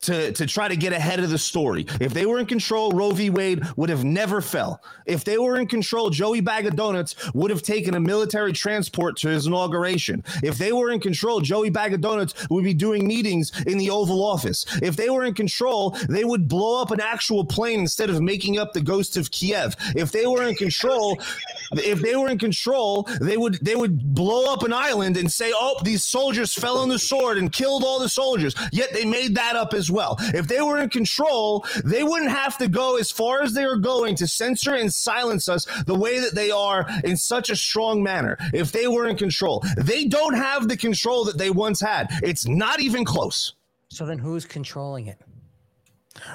[0.02, 1.84] To, to try to get ahead of the story.
[2.00, 3.30] If they were in control, Roe v.
[3.30, 4.80] Wade would have never fell.
[5.06, 9.16] If they were in control, Joey Bag of Donuts would have taken a military transport
[9.18, 10.22] to his inauguration.
[10.42, 13.90] If they were in control, Joey Bag of Donuts would be doing meetings in the
[13.90, 14.64] Oval Office.
[14.80, 18.56] If they were in control, they would blow up an actual plane instead of making
[18.56, 19.74] up the ghost of Kiev.
[19.96, 21.18] If they were in control,
[21.72, 25.52] if they were in control, they would they would blow up an island and say,
[25.54, 29.34] "Oh, these soldiers fell on the sword and killed all the soldiers." Yet they made
[29.34, 30.16] that up as well.
[30.20, 33.76] If they were in control, they wouldn't have to go as far as they are
[33.76, 38.02] going to censor and silence us the way that they are in such a strong
[38.02, 38.36] manner.
[38.52, 42.08] If they were in control, they don't have the control that they once had.
[42.22, 43.54] It's not even close.
[43.90, 45.18] So then who's controlling it?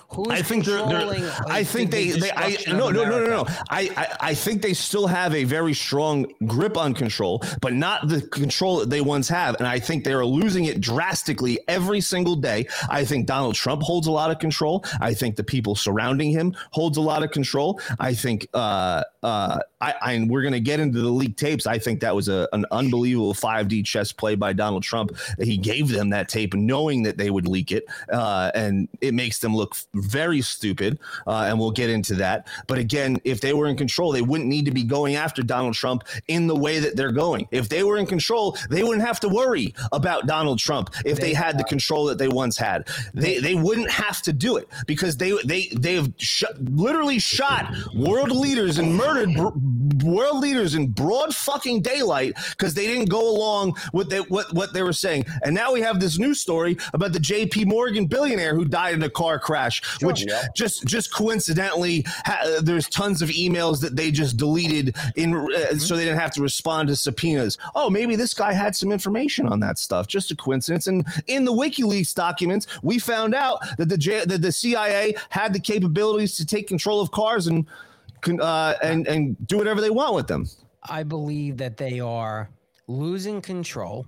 [0.10, 3.20] Who's I think they're, they're I think the- they, the they I no no no
[3.20, 3.46] no no.
[3.70, 8.08] I, I I think they still have a very strong grip on control but not
[8.08, 12.02] the control that they once have and I think they are losing it drastically every
[12.02, 12.68] single day.
[12.90, 14.86] I think Donald Trump holds a lot of control.
[15.00, 17.80] I think the people surrounding him holds a lot of control.
[18.00, 21.78] I think uh uh I, I we're going to get into the leaked tapes I
[21.78, 26.10] think that was a, an unbelievable 5D chess play by Donald Trump he gave them
[26.10, 30.42] that tape knowing that they would leak it uh and it makes them look very
[30.42, 32.48] stupid, uh, and we'll get into that.
[32.68, 35.74] But again, if they were in control, they wouldn't need to be going after Donald
[35.74, 37.48] Trump in the way that they're going.
[37.52, 41.34] If they were in control, they wouldn't have to worry about Donald Trump if they,
[41.34, 42.88] had the control that they once had.
[43.16, 47.74] They they wouldn't have to do it because they they they have sh- literally shot
[47.96, 53.30] world leaders and murdered br- world leaders in broad fucking daylight because they didn't go
[53.30, 55.26] along with they, what what they were saying.
[55.44, 57.66] And now we have this new story about the J.P.
[57.66, 60.44] Morgan billionaire who died in a car crash, which Yeah.
[60.56, 65.96] just just coincidentally ha- there's tons of emails that they just deleted in uh, so
[65.96, 67.58] they didn't have to respond to subpoenas.
[67.76, 70.08] Oh, maybe this guy had some information on that stuff.
[70.08, 70.88] Just a coincidence.
[70.88, 75.54] And in the WikiLeaks documents, we found out that the J- that the CIA had
[75.54, 77.66] the capabilities to take control of cars and
[78.28, 80.46] uh, and and do whatever they want with them.
[80.90, 82.50] I believe that they are
[82.88, 84.06] losing control.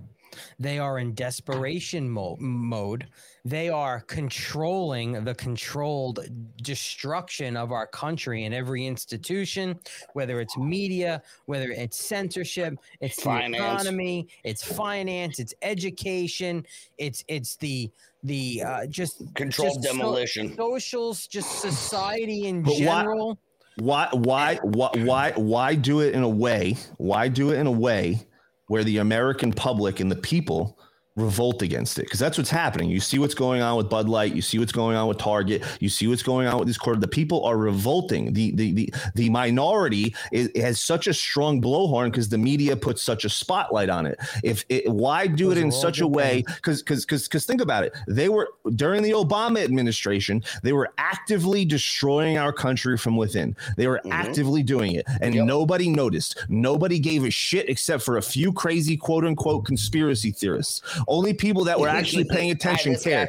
[0.58, 3.06] They are in desperation mo- mode.
[3.46, 6.20] They are controlling the controlled
[6.62, 9.78] destruction of our country and every institution,
[10.12, 13.52] whether it's media, whether it's censorship, it's Finance.
[13.56, 16.66] the economy, it's finance, it's education,
[16.98, 17.90] it's it's the
[18.24, 20.54] the uh, just Controlled just so- demolition.
[20.56, 23.28] socials, just society in But general.
[23.28, 23.34] Why
[23.76, 26.76] why why why why why do it in a way?
[26.96, 28.26] Why do it in a way
[28.68, 30.75] where the American public and the people
[31.16, 32.02] revolt against it?
[32.02, 32.90] Because that's what's happening.
[32.90, 34.34] You see what's going on with Bud Light.
[34.34, 35.64] You see what's going on with Target.
[35.80, 37.00] You see what's going on with these quarter.
[37.00, 38.32] The people are revolting.
[38.32, 43.02] The the the, the minority is, has such a strong blowhorn because the media puts
[43.02, 44.18] such a spotlight on it.
[44.44, 46.42] If it, why do Those it in such a way?
[46.46, 47.94] Because because because because think about it.
[48.06, 50.42] They were during the Obama administration.
[50.62, 53.56] They were actively destroying our country from within.
[53.76, 55.46] They were actively doing it, and Yep.
[55.46, 56.44] nobody noticed.
[56.48, 60.82] Nobody gave a shit except for a few crazy quote unquote conspiracy theorists.
[61.08, 63.28] Only people that were actually paying attention this guy.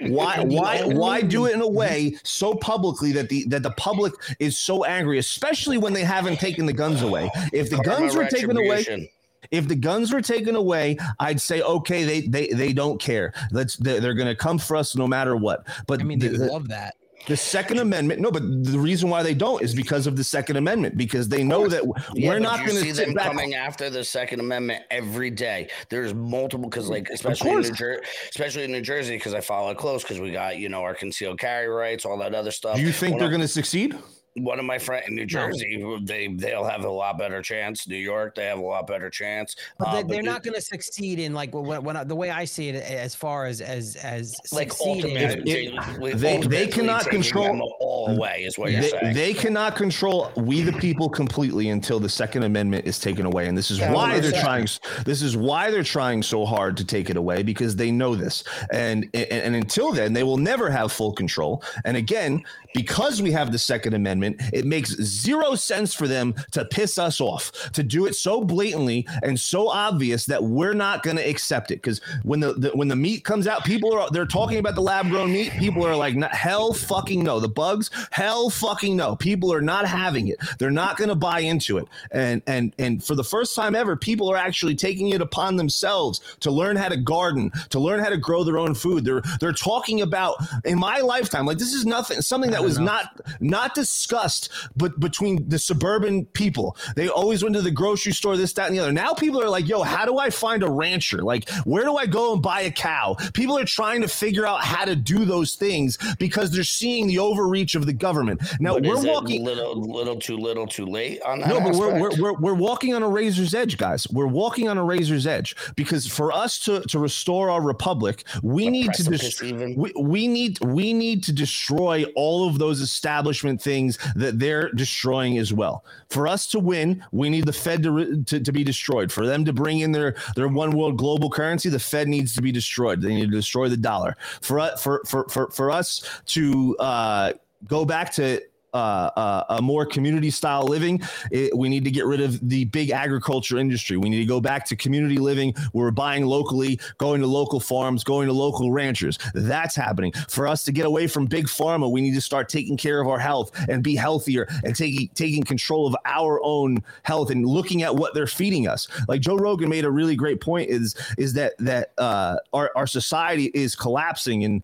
[0.00, 4.12] Why why why do it in a way so publicly that the that the public
[4.38, 7.30] is so angry, especially when they haven't taken the guns away?
[7.52, 9.10] If the guns were taken away.
[9.50, 13.34] If the guns were taken away, I'd say okay, they they they don't care.
[13.52, 15.66] Let's they're, they're going to come for us no matter what.
[15.86, 16.94] But I mean, they the- love that.
[17.26, 20.56] The Second Amendment, no, but the reason why they don't is because of the Second
[20.56, 21.94] Amendment, because they know that we're
[22.34, 23.26] but not going see to them sit back.
[23.26, 25.68] coming after the Second Amendment every day.
[25.88, 27.60] There's multiple because, like, especially in.
[27.60, 30.68] New Jersey, especially in New Jersey, because I follow it close because we got you
[30.68, 32.76] know our concealed carry rights, all that other stuff.
[32.76, 33.96] Do you think One they're going to succeed?
[34.36, 37.86] One of my friends in New Jersey, they they'll have a lot better chance.
[37.86, 39.54] New York, they have a lot better chance.
[39.78, 42.04] But Uh, they, but they're the- not going to succeed in like when, when I,
[42.04, 45.16] the way I see it, as far as as as like succeeding.
[45.16, 48.42] ultimately, If- they- they cannot control- all away.
[48.44, 49.14] Is what you're They, saying.
[49.14, 53.56] they cannot control we the people completely until the Second Amendment is taken away, and
[53.56, 54.40] this is Yeah, why they're 100%.
[54.42, 55.04] trying.
[55.04, 58.42] This is why they're trying so hard to take it away because they know this,
[58.72, 61.62] and and, and until then they will never have full control.
[61.84, 62.42] And again,
[62.74, 67.20] because we have the Second Amendment, it makes zero sense for them to piss us
[67.20, 71.70] off to do it so blatantly and so obvious that we're not going to accept
[71.70, 71.76] it.
[71.76, 74.82] Because when the, the when the meat comes out, people are they're talking about the
[74.82, 75.52] lab grown meat.
[75.52, 77.40] People are like, hell fucking no.
[77.40, 79.16] The bugs, hell fucking no.
[79.16, 80.38] People are not having it.
[80.58, 81.86] They're not going to buy into it.
[82.10, 86.20] And and and for the first time ever, people are actually taking it upon themselves
[86.40, 89.04] to learn how to garden, to learn how to grow their own food.
[89.04, 93.20] They're they're talking about in my lifetime, like this is nothing, something that was not
[93.40, 98.52] not discussed, but between the suburban people, they always went to the grocery store, this,
[98.54, 98.92] that, and the other.
[98.92, 101.22] Now people are like, yo, how do I find a rancher?
[101.22, 103.16] Like, where do I go and buy a cow?
[103.34, 107.18] People are trying to figure out how to do those things because they're seeing the
[107.18, 108.40] overreach of the government.
[108.60, 109.44] Now But we're walking.
[109.44, 111.48] little, little too little, too late on that.
[111.48, 114.06] No, but we're, we're, we're, we're walking on a razor's edge, guys.
[114.10, 118.66] We're walking on a razor's edge because for us to, to restore our republic, we
[118.66, 119.74] A need to precipice dest- even?
[119.76, 125.38] we, we need we need to destroy all of those establishment things that they're destroying
[125.38, 125.84] as well.
[126.10, 129.10] For us to win, we need the Fed to, to, to be destroyed.
[129.12, 132.42] For them to bring in their their one world global currency, the Fed needs to
[132.42, 133.00] be destroyed.
[133.00, 134.16] They need to destroy the dollar.
[134.40, 137.32] For for for for, for us to uh,
[137.66, 138.40] go back to
[138.74, 141.00] uh, uh, a more community style living.
[141.30, 143.96] It, we need to get rid of the big agriculture industry.
[143.96, 148.04] We need to go back to community living we're buying locally, going to local farms,
[148.04, 149.18] going to local ranchers.
[149.34, 150.12] That's happening.
[150.28, 153.08] For us to get away from big pharma, we need to start taking care of
[153.08, 157.82] our health and be healthier and taking taking control of our own health and looking
[157.82, 158.88] at what they're feeding us.
[159.08, 162.86] Like Joe Rogan made a really great point is is that that uh, our our
[162.86, 164.62] society is collapsing and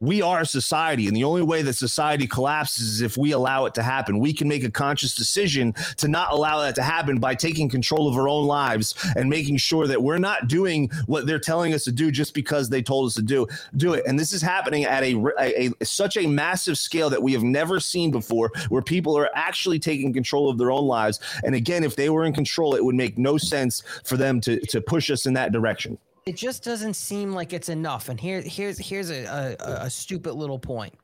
[0.00, 3.64] we are a society and the only way that society collapses is if we allow
[3.64, 4.18] it to happen.
[4.18, 8.08] We can make a conscious decision to not allow that to happen by taking control
[8.08, 11.84] of our own lives and making sure that we're not doing what they're telling us
[11.84, 14.04] to do just because they told us to do do it.
[14.06, 17.42] And this is happening at a, a, a such a massive scale that we have
[17.42, 21.20] never seen before where people are actually taking control of their own lives.
[21.44, 24.60] And again if they were in control it would make no sense for them to
[24.66, 28.08] to push us in that direction it just doesn't seem like it's enough.
[28.08, 30.94] And here, here's here's a, a, a stupid little point.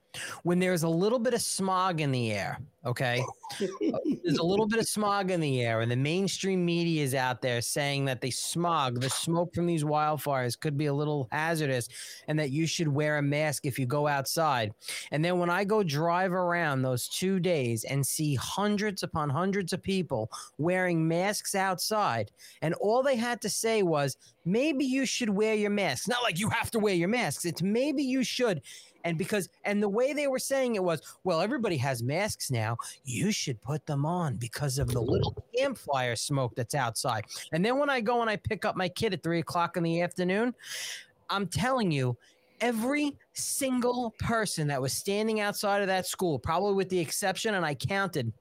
[0.43, 3.23] When there's a little bit of smog in the air, okay,
[3.61, 7.43] there's a little bit of smog in the air, and the mainstream media is out
[7.43, 11.89] there saying that the smog, the smoke from these wildfires, could be a little hazardous,
[12.29, 14.73] and that you should wear a mask if you go outside.
[15.13, 19.73] And then when I go drive around those two days and see hundreds upon hundreds
[19.73, 22.31] of people wearing masks outside,
[22.63, 26.09] and all they had to say was, maybe you should wear your mask.
[26.09, 27.45] Not like you have to wear your masks.
[27.45, 28.63] It's maybe you should.
[29.05, 32.77] And because, and the way they were saying it was, well, everybody has masks now.
[33.05, 37.25] You should put them on because of the little campfire smoke that's outside.
[37.53, 39.83] And then when I go and I pick up my kid at three o'clock in
[39.83, 40.55] the afternoon,
[41.29, 42.17] I'm telling you,
[42.61, 47.65] every single person that was standing outside of that school, probably with the exception, and
[47.65, 48.33] I counted,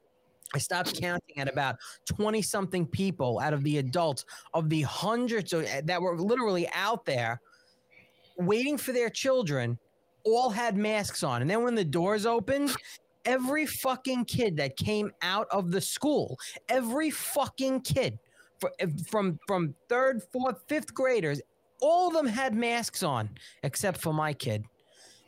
[0.54, 5.54] I stopped counting at about 20 something people out of the adults of the hundreds
[5.54, 7.40] of, that were literally out there
[8.38, 9.78] waiting for their children,
[10.24, 11.42] all had masks on.
[11.42, 12.76] And then when the doors opened,
[13.26, 18.20] every fucking kid that came out of the school, every fucking kid
[18.60, 18.68] fr-
[19.08, 21.42] from from third, fourth, fifth graders,
[21.82, 23.30] all of them had masks on
[23.64, 24.66] except for my kid.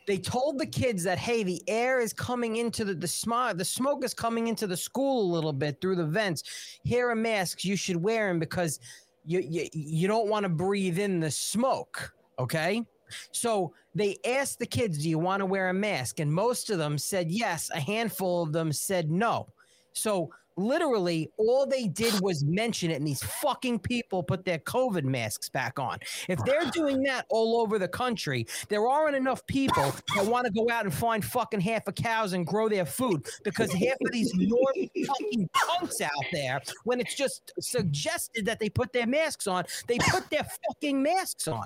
[0.06, 3.64] They told the kids that hey the air is coming into the the smog the
[3.64, 6.42] smoke is coming into the school a little bit through the vents.
[6.82, 8.80] Here are masks you should wear them because
[9.24, 12.82] you you, you don't want to breathe in the smoke okay
[13.30, 16.20] so they asked the kids do you want to wear a mask?
[16.20, 19.48] And most of them said yes a handful of them said no.
[19.92, 25.04] So literally all they did was mention it and these fucking people put their covid
[25.04, 25.98] masks back on
[26.28, 30.52] if they're doing that all over the country there aren't enough people that want to
[30.52, 34.12] go out and find fucking half a cows and grow their food because half of
[34.12, 34.76] these north
[35.06, 39.98] fucking punks out there when it's just suggested that they put their masks on they
[40.10, 41.64] put their fucking masks on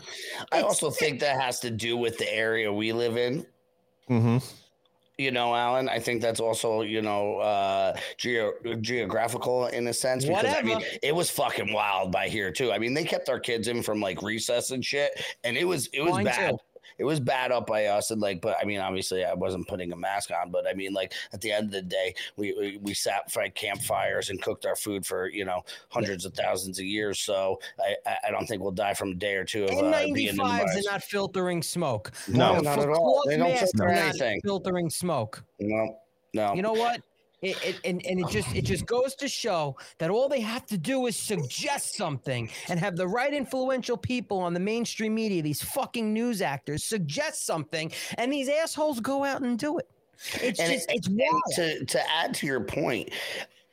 [0.53, 3.47] I It's also think that has to do with the area we live in.
[4.11, 4.39] Mm-hmm.
[5.19, 5.89] You know, Alan.
[5.89, 8.53] I think that's also you know uh, geo-
[8.83, 10.97] geographical in a sense because I mean Whatever.
[11.03, 12.71] it was fucking wild by here too.
[12.73, 15.13] I mean they kept our kids in from like recess and shit,
[15.43, 16.51] and it was it was Mine bad.
[16.51, 16.59] too.
[16.99, 19.93] It was bad up by us, and like, but I mean, obviously, I wasn't putting
[19.93, 22.79] a mask on, but I mean, like, at the end of the day, we we,
[22.79, 26.85] we sat by campfires and cooked our food for you know hundreds of thousands of
[26.87, 27.19] years.
[27.19, 29.91] So I I- I don't think we'll die from a day or two of uh,
[30.13, 30.87] being in the N95s bars.
[30.87, 32.13] are not filtering smoke.
[32.29, 33.23] No, The not at all.
[33.27, 34.41] They don't filter anything.
[34.43, 35.45] filtering smoke.
[35.61, 35.99] No,
[36.35, 36.55] no.
[36.55, 37.01] You know what?
[37.47, 40.67] It, it, and, and it just it just goes to show that all they have
[40.67, 45.43] to do is suggest something and have the right influential people on the mainstream media,
[45.43, 49.89] these fucking news actors, suggest something, and these assholes go out and do it.
[50.43, 51.43] It's and, just it- it's wild.
[51.57, 53.11] to to add to your point,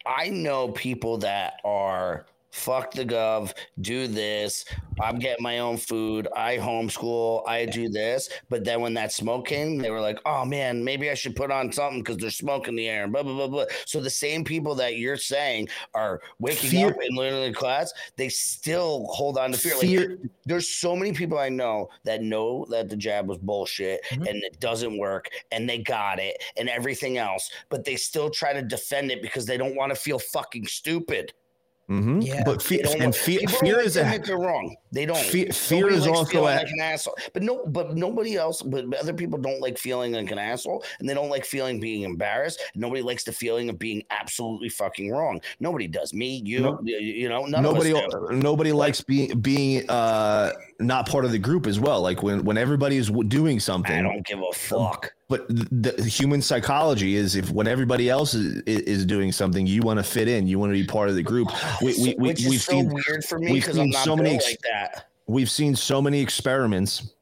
[0.06, 4.64] I know people that are fuck the gov, do this.
[5.02, 6.28] I'm getting my own food.
[6.36, 7.48] I homeschool.
[7.48, 8.30] I do this.
[8.50, 11.52] But then when that smoke came, they were like, "Oh man, maybe I should put
[11.52, 13.66] on something because there's smoke in the air." And blah blah blah blah.
[13.86, 17.92] So the same people that you're saying are waking Fear- up and learning the class,
[18.16, 19.74] they still hold on to fear.
[19.74, 24.04] Like, Fear, there's so many people I know that know that the jab was bullshit
[24.12, 24.28] Mhm.
[24.30, 28.54] and it doesn't work and they got it and everything else, but they still try
[28.54, 31.34] to defend it because they don't want to feel fucking stupid.
[31.90, 32.26] Mhm.
[32.26, 32.44] Yeah.
[32.46, 34.04] but fear and want- fear, people fear don't is a
[34.38, 34.76] wrong.
[34.94, 35.18] They don't.
[35.18, 37.16] fear, fear Nobody is also feeling a, like an asshole.
[37.34, 41.10] But no, but nobody else, but other people don't like feeling like an asshole, and
[41.10, 42.62] they don't like feeling being embarrassed.
[42.76, 45.42] Nobody likes the feeling of being absolutely fucking wrong.
[45.60, 46.14] Nobody does.
[46.14, 48.36] Me, you, No- you, know, none nobody of us do.
[48.36, 52.58] nobody likes being being uh not part of the group as well like when when
[52.58, 53.98] everybody is doing something.
[53.98, 55.12] I don't give a fuck.
[55.30, 59.82] but the, the human psychology is if when everybody else is, is doing something you
[59.82, 61.48] want to fit in you want to be part of the group
[61.82, 64.16] we, we, we, Which is we've so seen weird for me because I'm not so
[64.16, 64.83] many ex- like that.
[65.28, 67.14] We've seen so many experiments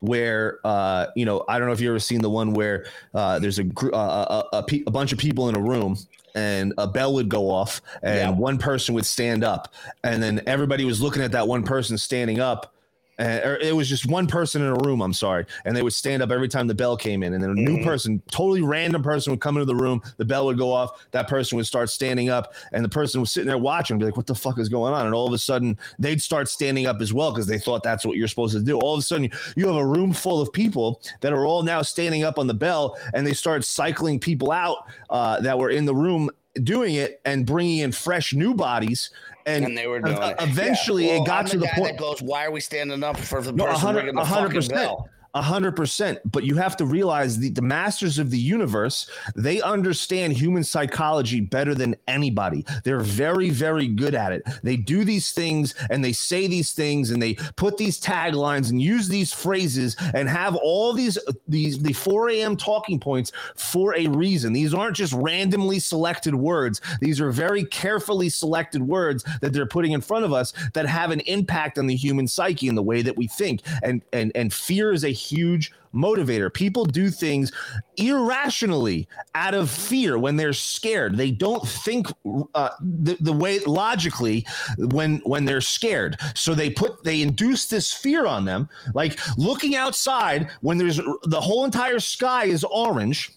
[0.00, 3.38] where uh you know i don't know if you ever seen the one where uh
[3.38, 5.96] there's a uh, a, a, pe- a bunch of people in a room
[6.34, 8.30] and a bell would go off and Yeah.
[8.30, 9.72] one person would stand up
[10.02, 12.74] and then everybody was looking at that one person standing up
[13.18, 15.44] and, it was just one person in a room i'm sorry.
[15.64, 17.34] And they would stand up every time the bell came in.
[17.34, 17.84] And then a new Mhm.
[17.84, 20.02] person totally random person would come into the room.
[20.16, 20.90] The bell would go off.
[21.12, 22.54] That person would start standing up.
[22.72, 25.06] And the person was sitting there watching be like what the fuck is going on?
[25.06, 28.04] And all of a sudden they'd start standing up as well because they thought that's
[28.06, 28.78] what you're supposed to do.
[28.78, 31.82] All of a sudden you have a room full of people that are all now
[31.82, 35.84] standing up on the bell and they start cycling people out uh, that were in
[35.84, 36.30] the room
[36.64, 39.08] doing it and bringing in fresh new bodies
[39.46, 40.36] and, And they were doing ev- it.
[40.40, 41.20] eventually Yeah.
[41.20, 43.42] it got I'm to the guy point that goes, "Why are we standing up for
[43.42, 44.70] the No, person 100 ringing the fucking 100%.
[44.74, 46.18] bell?" A hundred percent.
[46.30, 51.40] But you have to realize the, the masters of the universe, they understand human psychology
[51.40, 52.66] better than anybody.
[52.84, 54.42] They're very, very good at it.
[54.62, 58.82] They do these things and they say these things and they put these taglines and
[58.82, 61.16] use these phrases and have all these
[61.48, 62.54] these the 4 a.m.
[62.54, 64.52] talking points for a reason.
[64.52, 66.82] These aren't just randomly selected words.
[67.00, 71.10] These are very carefully selected words that they're putting in front of us that have
[71.10, 73.62] an impact on the human psyche and the way that we think.
[73.82, 76.52] And and and fear is a huge motivator.
[76.52, 77.52] People do things
[77.96, 81.16] irrationally out of fear when they're scared.
[81.16, 82.06] They don't think
[82.54, 84.46] uh, the, the way logically
[84.78, 86.18] when when they're scared.
[86.34, 91.40] So they put they induce this fear on them, like looking outside when there's the
[91.40, 93.30] whole entire sky is orange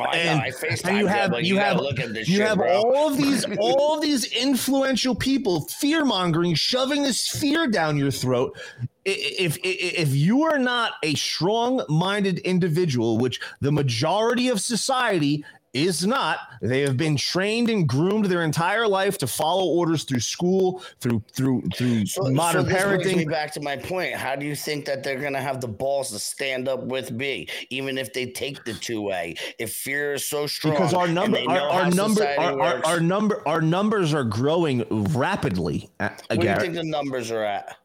[0.00, 0.40] Oh, and.
[0.40, 0.52] I
[0.84, 2.80] and you have you, gotta have look at this you shit, have bro.
[2.80, 8.10] all of these all of these influential people fear mongering, shoving this fear down your
[8.10, 8.58] throat.
[9.04, 16.06] If, if you are not a strong minded individual, which the majority of society is
[16.06, 20.82] not, they have been trained and groomed their entire life to follow orders through school,
[21.00, 23.30] through through through So, modern so this brings me parenting.
[23.30, 24.14] back to my point.
[24.14, 27.16] How do you think that they're going to have the balls to stand up with
[27.16, 29.34] B, even if they take the two way?
[29.58, 33.42] If fear is so strong, because our number our, our number our, our, our number
[33.46, 34.84] our numbers are growing
[35.14, 37.78] rapidly uh, What do you think the numbers are at?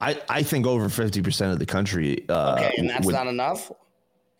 [0.00, 3.70] I, I think over 50% of the country uh Okay, and that's would- not enough.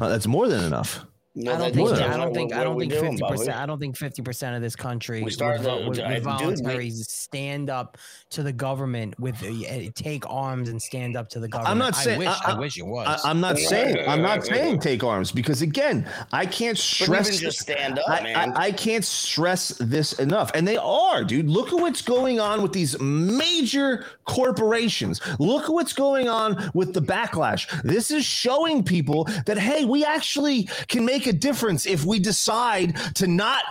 [0.01, 1.91] uh, that's more than enough No, I don't that- think.
[1.91, 2.03] What?
[2.03, 2.51] I don't what- think.
[2.51, 3.57] what I don't think doing, fifty percent.
[3.59, 6.09] I don't think fifty percent of this country We would, started vo- the- would, I-
[6.09, 7.97] would dude, voluntarily stand up
[8.31, 11.71] to the government with uh, take arms and stand up to the government.
[11.71, 12.17] I'm not saying.
[12.17, 12.41] I wish.
[12.45, 13.25] I, I, wish it was.
[13.25, 14.09] I, am not saying.
[14.09, 17.29] I'm not saying take arms because again, I can't stress.
[17.29, 18.53] even just stand up, I, man.
[18.53, 20.51] I, I can't stress this enough.
[20.55, 21.49] And they are, dude.
[21.49, 25.21] Look at what's going on with these major corporations.
[25.39, 27.83] Look at what's going on with the backlash.
[27.83, 32.97] This is showing people that, hey, we actually can make a difference if we decide
[33.15, 33.63] to not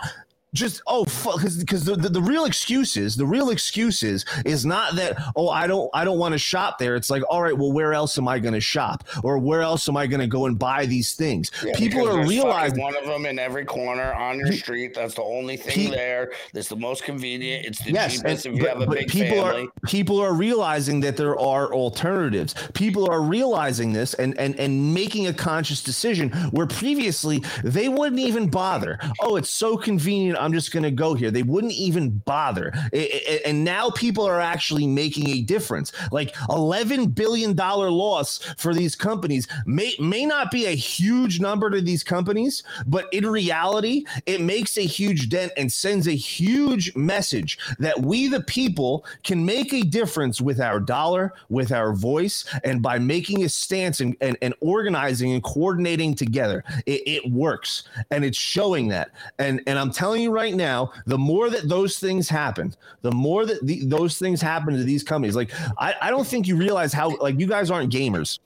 [0.56, 5.22] just oh because because the, the, the real excuses the real excuses is not that
[5.36, 7.92] oh i don't i don't want to shop there it's like all right well where
[7.92, 10.58] else am i going to shop or where else am i going to go and
[10.58, 14.52] buy these things Yeah, people are realizing one of them in every corner on your
[14.52, 14.94] street.
[14.94, 16.32] That's the only thing there.
[16.54, 17.66] That's the most convenient.
[17.66, 19.64] It's the yes cheapest and- if you but- have a big people family.
[19.64, 24.94] are people are realizing that there are alternatives people are realizing this and and and
[24.94, 30.52] making a conscious decision where previously they wouldn't even bother oh it's so convenient i'm
[30.52, 31.30] just going to go here.
[31.30, 32.72] They wouldn't even bother.
[32.74, 35.92] I- I- and now people are actually making a difference.
[36.12, 41.70] Like 11 billion dollar loss for these companies may may not be a huge number
[41.70, 46.94] to these companies but in reality it makes a huge dent and sends a huge
[46.96, 52.44] message that we the people can make a difference with our dollar with our voice
[52.64, 56.62] and by making a stance and, and, and organizing and coordinating together.
[56.86, 59.10] It, it works and it's showing that.
[59.38, 63.42] And and i'm telling you right now the more that those things happen the more
[63.46, 66.92] that the, those things happen to these companies like I, I don't think you realize
[66.92, 68.38] how like you guys aren't gamers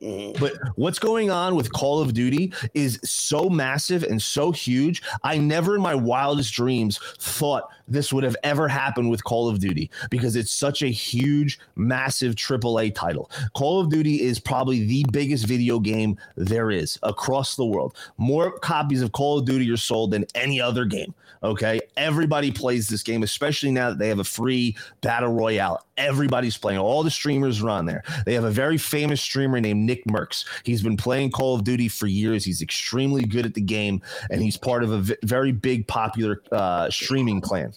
[0.00, 0.38] Mhm.
[0.38, 5.02] but what's going on with Call of Duty is so massive and so huge.
[5.24, 9.58] I never in my wildest dreams thought this would have ever happened with Call of
[9.58, 13.30] Duty because it's such a huge, massive AAA title.
[13.54, 17.96] Call of Duty is probably the biggest video game there is across the world.
[18.16, 21.14] More copies of Call of Duty are sold than any other game.
[21.42, 21.80] Okay.
[21.96, 25.84] Everybody plays this game, especially now that they have a free battle royale.
[25.96, 26.78] Everybody's playing.
[26.78, 28.02] All the streamers are on there.
[28.24, 30.44] They have a very famous streamer named NICKMERCS.
[30.64, 32.44] He's been playing Call of Duty for years.
[32.44, 36.42] He's extremely good at the game, and he's part of a v- very big, popular
[36.52, 37.72] uh, streaming clan.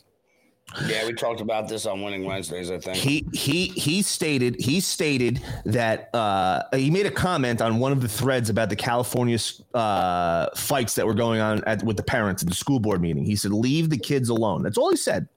[0.85, 2.71] Yeah, we talked about this on Winning Wednesdays.
[2.71, 2.97] I think.
[2.97, 8.01] He he he stated he stated that uh, he made a comment on one of
[8.01, 9.37] the threads about the California
[9.73, 13.25] uh, fights that were going on at, with the parents at the school board meeting.
[13.25, 15.27] He said, "Leave the kids alone." That's all he said.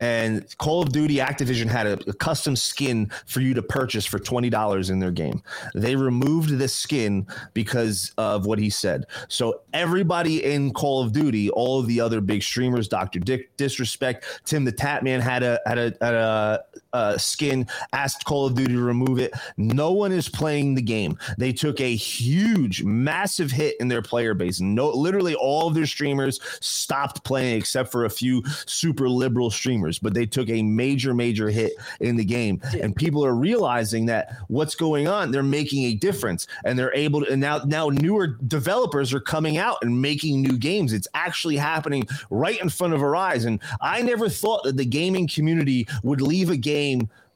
[0.00, 4.18] And Call of Duty Activision had a, a custom skin for you to purchase for
[4.18, 5.42] twenty dollars in their game.
[5.74, 9.06] They removed this skin because of what he said.
[9.28, 14.24] So everybody in Call of Duty, all of the other big streamers, Doctor Dick, Disrespect,
[14.44, 17.66] Tim the Tatman had a had a, had a, a skin.
[17.92, 19.32] Asked Call of Duty to remove it.
[19.56, 21.18] No one is playing the game.
[21.38, 24.60] They took a huge, massive hit in their player base.
[24.60, 29.98] No, literally all of their streamers stopped playing except for a few super liberal streamers.
[29.98, 34.36] But they took a major, major hit in the game, and people are realizing that
[34.48, 35.30] what's going on.
[35.30, 37.32] They're making a difference, and they're able to.
[37.32, 40.92] And now, now newer developers are coming out and making new games.
[40.92, 43.44] It's actually happening right in front of our eyes.
[43.44, 46.79] And I never thought that the gaming community would leave a game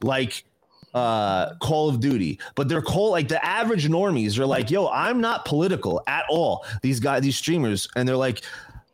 [0.01, 0.43] like
[0.93, 5.19] uh Call of Duty, but they're called like the average normies are like, yo, I'm
[5.21, 6.65] not political at all.
[6.81, 8.43] These guys, these streamers, and they're like,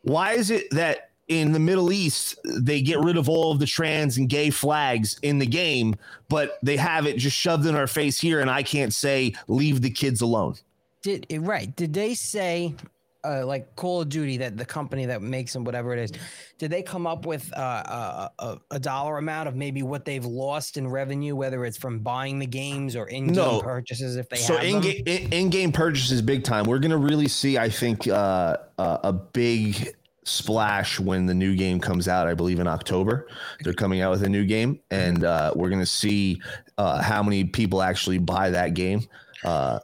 [0.02, 3.66] why is it that in the Middle East they get rid of all of the
[3.66, 5.96] trans and gay flags in the game,
[6.28, 9.82] but they have it just shoved in our face here, and I can't say leave
[9.82, 10.56] the kids alone.
[11.02, 11.74] Did right?
[11.76, 12.76] Did they say,
[13.24, 16.12] uh, like Call of Duty, that the company that makes them, whatever it is,
[16.58, 20.26] did they come up with uh, a, a, a dollar amount of maybe what they've
[20.26, 23.62] lost in revenue, whether it's from buying the games or in-game No.
[23.62, 26.66] purchases, if they so have in game in, in-game purchases big time.
[26.66, 31.80] We're gonna really see i think uh, uh, a big splash when the new game
[31.80, 33.28] comes out i believe in october.
[33.64, 36.42] They're coming out with a new game and uh, we're gonna see
[36.78, 39.02] uh, how many people actually buy that game.
[39.44, 39.80] Uh,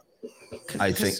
[0.80, 1.16] i think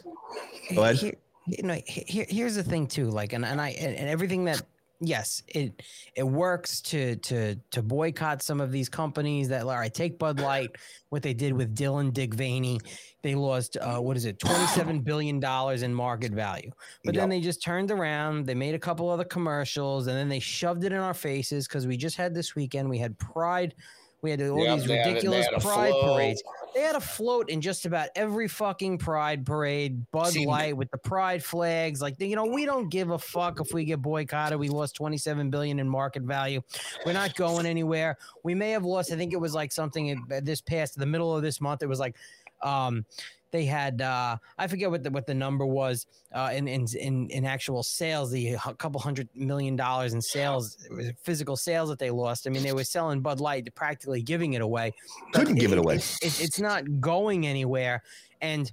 [0.74, 0.96] Go ahead.
[0.96, 1.14] Here,
[1.48, 3.10] you know, here, here's the thing too.
[3.10, 4.62] Like, and, and I and, everything that
[5.00, 5.82] yes, it
[6.14, 10.40] it works to to to boycott some of these companies that all right, take Bud
[10.40, 10.70] Light,
[11.08, 12.80] what they did with Dylan Dick Vaney.
[13.22, 16.70] They lost uh, what is it, twenty seven billion dollars in market value.
[17.04, 18.46] But then they just turned around.
[18.46, 21.86] They made a couple other commercials, and then they shoved it in our faces because
[21.86, 22.88] we just had this weekend.
[22.88, 23.74] We had Pride.
[24.20, 26.42] We had all these ridiculous had pride parades.
[26.74, 30.10] They had a float in just about every fucking pride parade.
[30.10, 32.00] Bud See, Light with the pride flags.
[32.00, 34.58] Like you know, we don't give a fuck if we get boycotted.
[34.58, 36.62] We lost 27 billion in market value.
[37.06, 38.18] We're not going anywhere.
[38.42, 39.12] We may have lost.
[39.12, 41.82] I think it was like something in, this past the middle of this month.
[41.82, 42.16] It was like
[42.62, 43.04] um
[43.50, 47.30] they had uh, I forget what the what the number was uh, in, in in
[47.30, 50.76] in actual sales, the couple hundred million dollars in sales,
[51.22, 52.46] physical sales that they lost.
[52.46, 54.92] I mean, they were selling Bud Light, practically giving it away.
[55.32, 55.96] Couldn't give it away.
[55.96, 58.02] It's, it's, it's not going anywhere,
[58.40, 58.70] and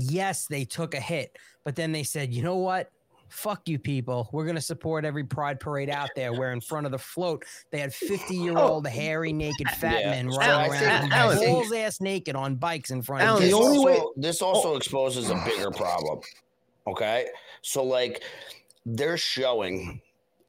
[0.00, 2.90] yes, they took a hit, but then they said, you know what?
[3.30, 4.28] Fuck you, people.
[4.32, 7.44] We're going to support every pride parade out there where in front of the float
[7.70, 10.10] they had 50 year old hairy, naked fat Yeah.
[10.10, 13.34] men So running I around, think- Alan, balls ass naked on bikes in front Alan,
[13.36, 13.62] of the this them.
[13.64, 16.20] only also, way- this also exposes a bigger problem.
[16.86, 17.26] Okay,
[17.62, 18.22] so like
[18.86, 20.00] they're showing,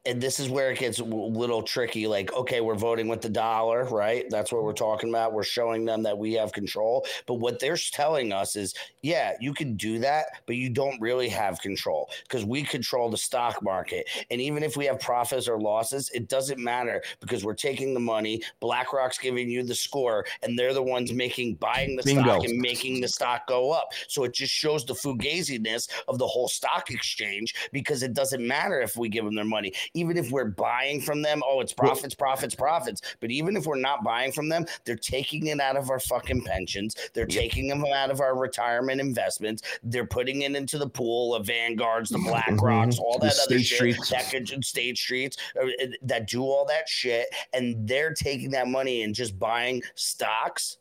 [0.05, 2.07] and this is where it gets a little tricky.
[2.07, 4.25] Like, okay, we're voting with the dollar, right?
[4.29, 5.33] That's what we're talking about.
[5.33, 7.05] We're showing them that we have control.
[7.27, 11.27] But what they're telling us is, yeah, you can do that, but you don't really
[11.29, 14.09] have control because we control the stock market.
[14.31, 17.99] And even if we have profits or losses, it doesn't matter because we're taking the
[17.99, 18.41] money.
[18.61, 22.23] BlackRock's giving you the score, and they're the ones making buying the Bingo.
[22.23, 23.89] stock and making the stock go up.
[24.07, 28.79] So it just shows the fugaziness of the whole stock exchange because it doesn't matter
[28.79, 31.41] if we give them their money, even if we're buying from them.
[31.45, 33.01] Oh, it's profits, profits, profits.
[33.19, 36.43] But even if we're not buying from them, they're taking it out of our fucking
[36.43, 36.95] pensions.
[37.13, 39.63] They're taking them out of our retirement investments.
[39.83, 43.65] They're putting it into the pool of Vanguards, the BlackRocks, all The that other State
[43.65, 44.09] shit Streets.
[44.09, 45.67] that could state streets uh,
[46.03, 50.77] that do all that shit, and they're taking that money and just buying stocks.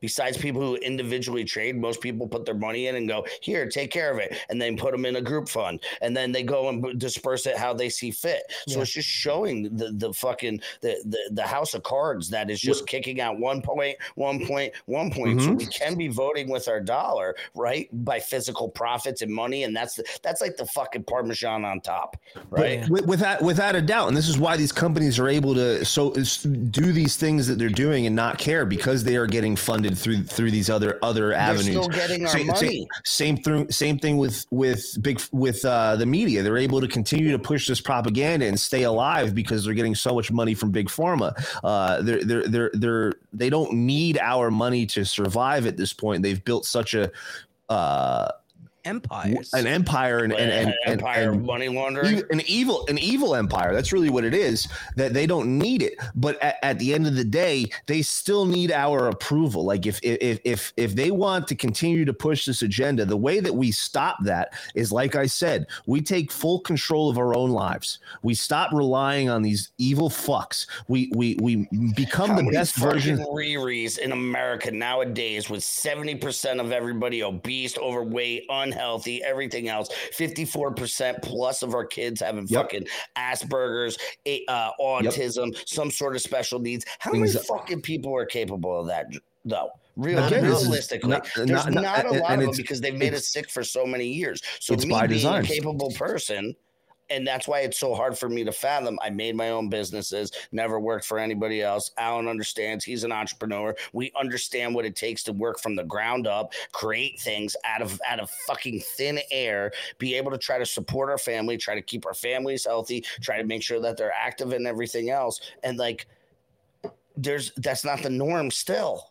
[0.00, 3.90] Besides people who individually trade, most people put their money in and go, here, take
[3.90, 6.68] care of it, and then put them in a group fund, and then they go
[6.68, 8.42] and disperse it how they see fit.
[8.66, 8.82] So Yeah.
[8.82, 12.86] it's just showing the the fucking the, the the house of cards that is just
[12.86, 15.40] kicking out one point, one point, one point.
[15.42, 15.58] So Mhm.
[15.58, 19.94] we can be voting with our dollar, right, by physical profits and money, and that's
[19.94, 22.16] the, that's like the fucking parmesan on top,
[22.50, 22.80] right?
[22.80, 22.86] Yeah.
[22.88, 26.10] With, without without a doubt, and this is why these companies are able to so
[26.12, 30.24] do these things that they're doing and not care because they are getting funded through
[30.24, 31.66] through these other other They're avenues.
[31.76, 32.58] still getting our Same, money.
[32.58, 36.42] same, same through same thing with with big with uh, the media.
[36.42, 40.14] They're able to continue to push this propaganda and stay alive because they're getting so
[40.14, 41.32] much money from big pharma.
[41.64, 46.22] Uh, they're they're they're they're they don't need our money to survive at this point.
[46.22, 47.10] They've built such a
[47.68, 48.30] uh,
[48.84, 49.52] Empires.
[49.52, 52.22] an empire and and, and, and, empire and money laundering.
[52.30, 53.74] an evil an evil empire.
[53.74, 55.94] That's really what it is that they don't need it.
[56.14, 59.64] But at, at the end of the day they still need our approval.
[59.64, 63.40] Like if if if if they want to continue to push this agenda the way
[63.40, 67.50] that we stop that is like i said we take full control of our own
[67.50, 67.98] lives.
[68.22, 70.66] We stop relying on these evil fucks.
[70.88, 76.60] We we we become How the best fucking version Riri's in America nowadays with 70%
[76.60, 79.88] of everybody obese, overweight, unhealthy, everything else.
[80.16, 82.62] 54% plus of our kids having Yep.
[82.62, 82.86] fucking
[83.16, 83.98] Asperger's,
[84.48, 86.84] uh, autism, some sort of special needs.
[86.98, 89.06] How many fucking people are capable of that,
[89.44, 89.70] though?
[89.96, 93.12] Real, Again, realistically, not- there's not- not, not- a lot of them because they've made
[93.12, 94.40] us sick for so many years.
[94.60, 95.44] So it's me by being design.
[95.44, 96.54] a capable person,
[97.10, 98.98] and that's why it's so hard for me to fathom.
[99.02, 101.90] I made my own businesses, never worked for anybody else.
[101.98, 103.74] Alan understands; he's an entrepreneur.
[103.92, 108.00] We understand what it takes to work from the ground up, create things out of
[108.08, 111.82] out of fucking thin air, be able to try to support our family, try to
[111.82, 115.40] keep our families healthy, try to make sure that they're active and everything else.
[115.62, 116.06] And like,
[117.16, 119.10] there's that's not the norm still,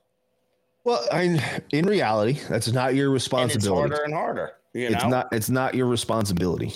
[0.84, 4.54] well I, in reality that's not your and it's responsibility harder and harder.
[4.74, 6.74] You know, it's not it's not your responsibility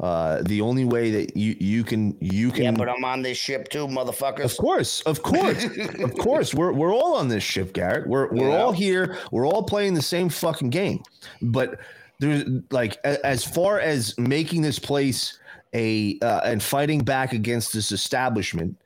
[0.00, 3.36] uh the only way that you you can you can yeah, but I'm on this
[3.38, 4.44] ship too, motherfuckers.
[4.44, 5.64] of course of course
[5.98, 8.62] of course we're we're all on this ship garrett we're we're Yeah.
[8.62, 11.02] all here we're all playing the same fucking game
[11.42, 11.80] but
[12.20, 15.38] there's like as far as making this place
[15.74, 18.76] a uh, and fighting back against this establishment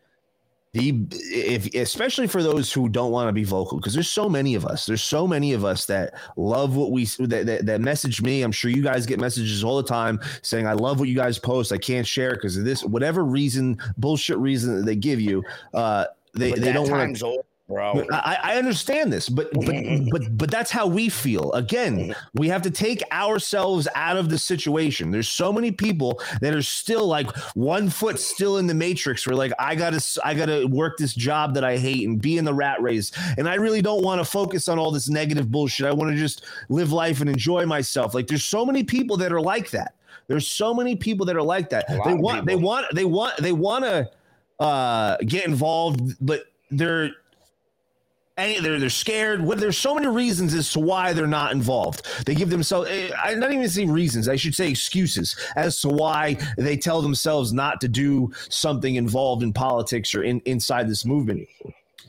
[0.72, 4.54] the if especially for those who don't want to be vocal because there's so many
[4.54, 8.22] of us there's so many of us that love what we that, that that message
[8.22, 8.42] me.
[8.42, 11.38] I'm sure you guys get messages all the time saying i love what you guys
[11.38, 11.72] post.
[11.72, 15.42] I can't share because of this whatever reason bullshit reason that they give you
[15.74, 18.04] uh they, but they don't want over, bro.
[18.12, 19.74] I, I understand this, but but
[20.10, 21.52] but but that's how we feel.
[21.52, 25.10] Again, we have to take ourselves out of the situation.
[25.10, 29.26] There's so many people that are still like one foot still in the matrix.
[29.26, 32.44] We're like, I gotta I gotta work this job that I hate and be in
[32.44, 35.86] the rat race, and I really don't want to focus on all this negative bullshit.
[35.86, 38.14] I want to just live life and enjoy myself.
[38.14, 39.94] Like there's so many people that are like that.
[40.26, 41.86] There's so many people that are like that.
[42.04, 44.10] They want they want they want they want to
[44.60, 47.10] uh get involved, but they're
[48.60, 49.40] they're they're scared.
[49.42, 52.06] What there's so many reasons as to why they're not involved.
[52.26, 54.28] They give themselves eh, I not even say reasons.
[54.28, 59.42] I should say excuses as to why they tell themselves not to do something involved
[59.42, 61.48] in politics or in inside this movement.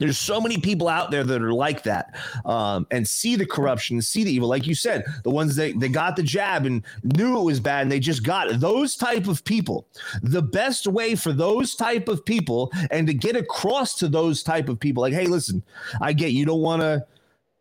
[0.02, 4.02] There's so many people out there that are like that um, and see the corruption,
[4.02, 4.50] see the evil.
[4.50, 7.84] Like you said, the ones that they got the jab and knew it was bad
[7.84, 8.60] and they just got it.
[8.60, 9.86] Those type of people.
[10.24, 14.70] The best way for those type of people and to get across to those type
[14.70, 15.62] of people, like, hey, listen,
[16.02, 17.06] I get you don't want to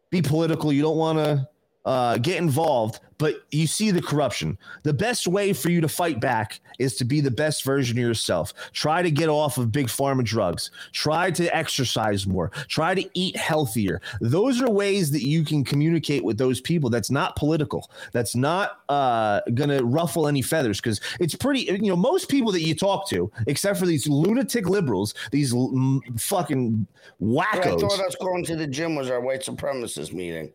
[0.08, 1.48] be political, you don't want to
[1.84, 4.56] uh, get involved, but you see the corruption.
[4.82, 8.02] The best way for you to fight back is to be the best version of
[8.02, 8.54] yourself.
[8.72, 10.70] Try to get off of big pharma drugs.
[10.92, 12.50] Try to exercise more.
[12.68, 14.00] Try to eat healthier.
[14.22, 16.88] Those are ways that you can communicate with those people.
[16.88, 17.90] That's not political.
[18.12, 21.60] That's not uh, going to ruffle any feathers because it's pretty.
[21.60, 25.72] You know, most people that you talk to, except for these lunatic liberals, these l-
[25.74, 26.86] m- fucking
[27.20, 27.80] I wackos.
[27.80, 30.52] thought us going to the gym was our white supremacist meeting.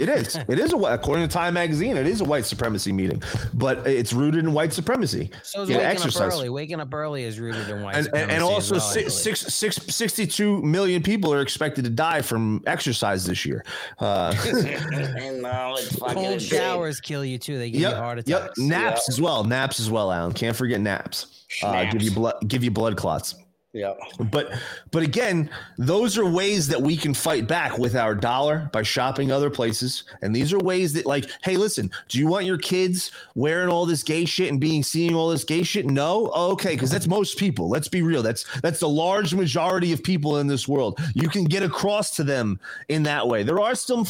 [0.00, 0.36] It is.
[0.48, 2.05] It is a according to Time Magazine.
[2.06, 3.22] It is a white supremacy meeting,
[3.54, 5.30] but it's rooted in white supremacy.
[5.42, 6.22] So is waking exercise.
[6.22, 6.48] up early.
[6.48, 9.38] Waking up early is rooted in white And, and, and also, well, I six, believe.
[9.38, 13.64] six, six, 62 million people are expected to die from exercise this year.
[13.98, 17.58] Uh, and now it's fucking Cold showers kill you too.
[17.58, 18.42] They give you yep, heart yep.
[18.42, 18.58] attacks.
[18.58, 19.44] Naps as well.
[19.44, 20.32] Naps as well, Alan.
[20.32, 21.44] Can't forget naps.
[21.62, 22.36] Uh, give you blood.
[22.46, 23.34] Give you blood clots.
[23.76, 23.92] Yeah.
[24.32, 24.54] But
[24.90, 29.30] but again, those are ways that we can fight back with our dollar by shopping
[29.30, 30.04] other places.
[30.22, 33.84] And these are ways that like, hey, listen, do you want your kids wearing all
[33.84, 35.84] this gay shit and being seeing all this gay shit?
[35.84, 36.28] No?
[36.34, 37.68] Okay, because that's most people.
[37.68, 38.22] Let's be real.
[38.22, 40.98] That's that's the large majority of people in this world.
[41.14, 42.58] You can get across to them
[42.88, 43.42] in that way.
[43.42, 44.06] There are some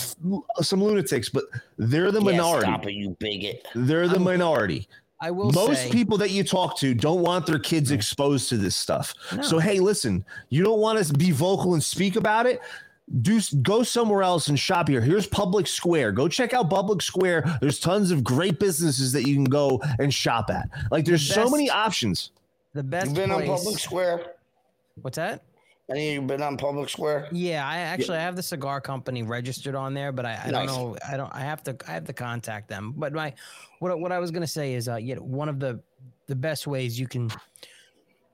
[0.60, 1.42] some lunatics, but
[1.76, 2.66] they're the Yeah, minority.
[2.66, 3.66] stop it, you bigot.
[3.74, 4.86] They're the minority.
[5.20, 8.58] I will Most say, people that you talk to don't want their kids exposed to
[8.58, 9.14] this stuff.
[9.42, 12.60] So hey, listen, you don't want to be vocal and speak about it.
[13.22, 15.00] Do go somewhere else and shop here.
[15.00, 16.12] Here's Public Square.
[16.12, 17.58] Go check out Public Square.
[17.60, 20.68] There's tons of great businesses that you can go and shop at.
[20.90, 22.32] Like there's so best- many options.
[22.74, 23.48] the best You've been place.
[23.48, 24.32] on Public Square?
[25.02, 25.42] What's that?
[25.88, 27.28] Any of you been on Public Square?
[27.30, 30.66] Yeah, I actually I have the cigar company registered on there, but I, I don't
[30.66, 30.96] know.
[31.08, 31.32] I don't.
[31.32, 31.76] I have to.
[31.86, 32.92] I have to contact them.
[32.96, 33.32] But my
[33.78, 35.80] what what I was gonna say is, uh, yeah, one of the
[36.26, 37.30] the best ways you can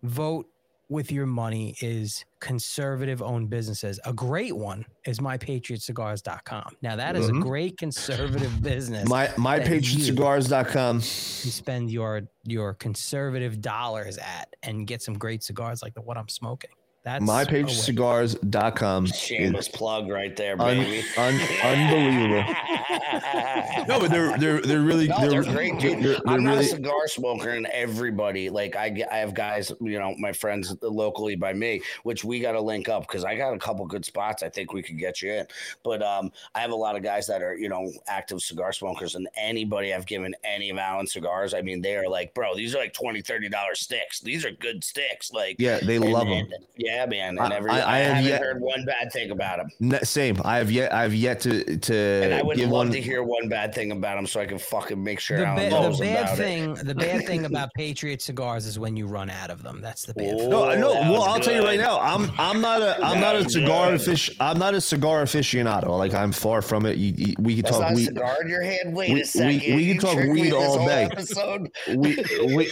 [0.02, 0.48] vote
[0.88, 3.98] with your money is conservative owned businesses.
[4.04, 6.76] A great one is mypatriotcigars.com.
[6.82, 7.38] Now that is Mhm.
[7.38, 9.08] a great conservative business.
[9.08, 10.96] My that you- mypatriotcigars.com.
[10.96, 11.02] you
[11.50, 16.28] spend your your conservative dollars at and get some great cigars like the what I'm
[16.28, 16.70] smoking.
[17.04, 17.44] That's a way.
[17.44, 19.06] mypatriotcigars.com.
[19.06, 21.04] Shameless plug right there, Un- baby.
[21.16, 22.54] un- unbelievable.
[23.88, 26.02] No, but they're they're they're really No, they're, great, dude.
[26.02, 29.34] they're- they're I'm not really- a cigar smoker, and everybody like I get, I have
[29.34, 33.24] guys, you know, my friends locally by me, which we got to link up because
[33.24, 34.42] I got a couple good spots.
[34.42, 35.46] I think we could get you in,
[35.82, 39.14] but um, I have a lot of guys that are you know active cigar smokers,
[39.16, 42.74] and anybody I've given any of Allen cigars, I mean, they are like, bro, these
[42.74, 44.20] are like 20 30 dollar sticks.
[44.20, 46.38] These are good sticks, like Yeah, they and- love them.
[46.38, 49.12] and- Yeah, man, I- and every I- I, I have haven't yet- heard one bad
[49.12, 49.70] thing about him.
[49.80, 50.40] Ne- Same.
[50.44, 50.92] I have yet.
[50.92, 52.90] I've yet to to And I would love one.
[52.92, 55.70] to hear one bad thing about him, so I can fucking make sure the, ba-
[55.70, 56.86] knows the bad about thing it.
[56.86, 60.14] the bad thing about patriot cigars is when you run out of them that's the
[60.14, 60.90] bad thing No, Oh, no.
[61.12, 61.98] Well, I'll tell you right now.
[62.00, 64.00] I'm I'm not a I'm not a cigar good.
[64.00, 65.88] afic- I'm not a cigar aficionado.
[65.98, 66.96] Like I'm far from it.
[66.98, 68.04] You, you, we can That's talk not a weed.
[68.06, 68.94] cigar in your hand.
[68.94, 69.48] Wait we- a second.
[69.48, 71.04] we- we can You talk weed all day.
[71.04, 71.70] Episode.
[71.88, 72.24] We,
[72.54, 72.70] we,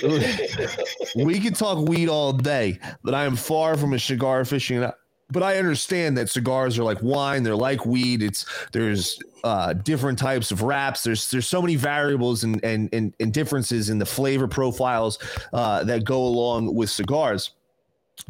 [1.25, 4.95] we can talk weed all day, but I am far from a cigar aficionado.
[5.33, 8.23] But I understand that cigars are like wine; they're like weed.
[8.23, 11.05] It's there's uh, different types of wraps.
[11.05, 15.19] There's there's so many variables and and and, and differences in the flavor profiles
[15.53, 17.53] uh, that go along with cigars.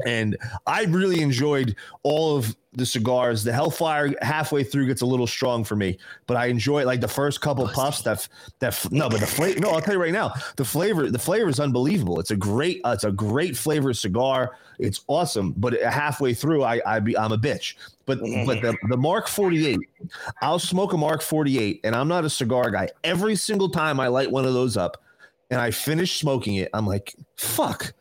[0.07, 0.37] And
[0.67, 3.43] I really enjoyed all of the cigars.
[3.43, 6.87] The Hellfire halfway through gets a little strong for me, but I enjoy it.
[6.87, 8.03] Like the first couple puffs.
[8.03, 8.29] That
[8.61, 9.59] that no, but the flavor.
[9.61, 11.11] No, I'll tell you right now, the flavor.
[11.11, 12.21] The flavor is unbelievable.
[12.21, 12.81] It's a great.
[12.85, 14.57] Uh, it's a great flavor cigar.
[14.79, 15.53] It's awesome.
[15.57, 17.75] But halfway through, I I be I'm a bitch.
[18.07, 19.79] But but the the Mark 48,
[20.41, 22.89] I'll smoke a Mark 48, and I'm not a cigar guy.
[23.03, 25.03] Every single time I light one of those up,
[25.51, 27.93] and I finish smoking it, I'm like, fuck.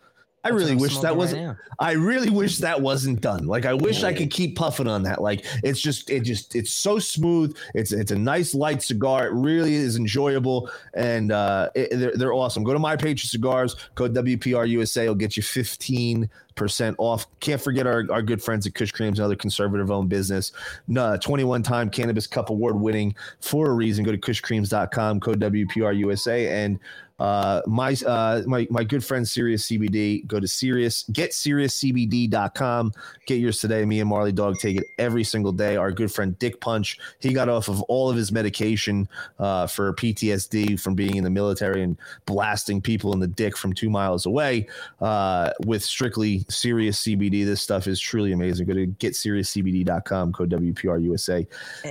[0.44, 1.44] I That's really wish that wasn't.
[1.44, 1.58] now.
[1.80, 3.46] I really wish that wasn't done.
[3.46, 5.22] Like I wish I could keep puffing on that.
[5.22, 7.58] Like it's just it just it's so smooth.
[7.74, 9.28] It's it's a nice light cigar.
[9.28, 12.64] It really is enjoyable and uh it, they're, they're awesome.
[12.64, 16.30] Go to my Patriot Cigars, code WPRUSA will get you 15
[16.60, 17.26] percent off.
[17.40, 20.52] Can't forget our, our good friends at Kush Creams, another conservative owned business.
[20.88, 24.06] No, 21 time Cannabis Cup award winning for a reason.
[24.06, 26.80] Go to kushcreams.com, code WPRUSA and
[27.20, 30.26] Uh, my uh, my my good friend Sirius CBD.
[30.26, 32.94] Go to Sirius, get SiriusCBD.com.
[33.26, 33.84] Get yours today.
[33.84, 35.76] Me and Marley Dog take it every single day.
[35.76, 39.94] Our good friend Dick Punch, he got off of all of his medication uh, for
[39.94, 44.26] PTSD from being in the military and blasting people in the dick from two miles
[44.26, 44.68] away
[45.02, 47.46] uh, with strictly Sirius CBD.
[47.46, 48.68] This stuff is truly amazing.
[48.68, 50.34] Go to GetSiriusCBD.com.
[50.34, 51.48] Code WPRUSA.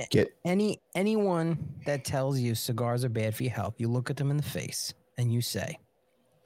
[0.09, 4.17] Get Any anyone that tells you cigars are bad for your health, you look at
[4.17, 5.79] them in the face and you say,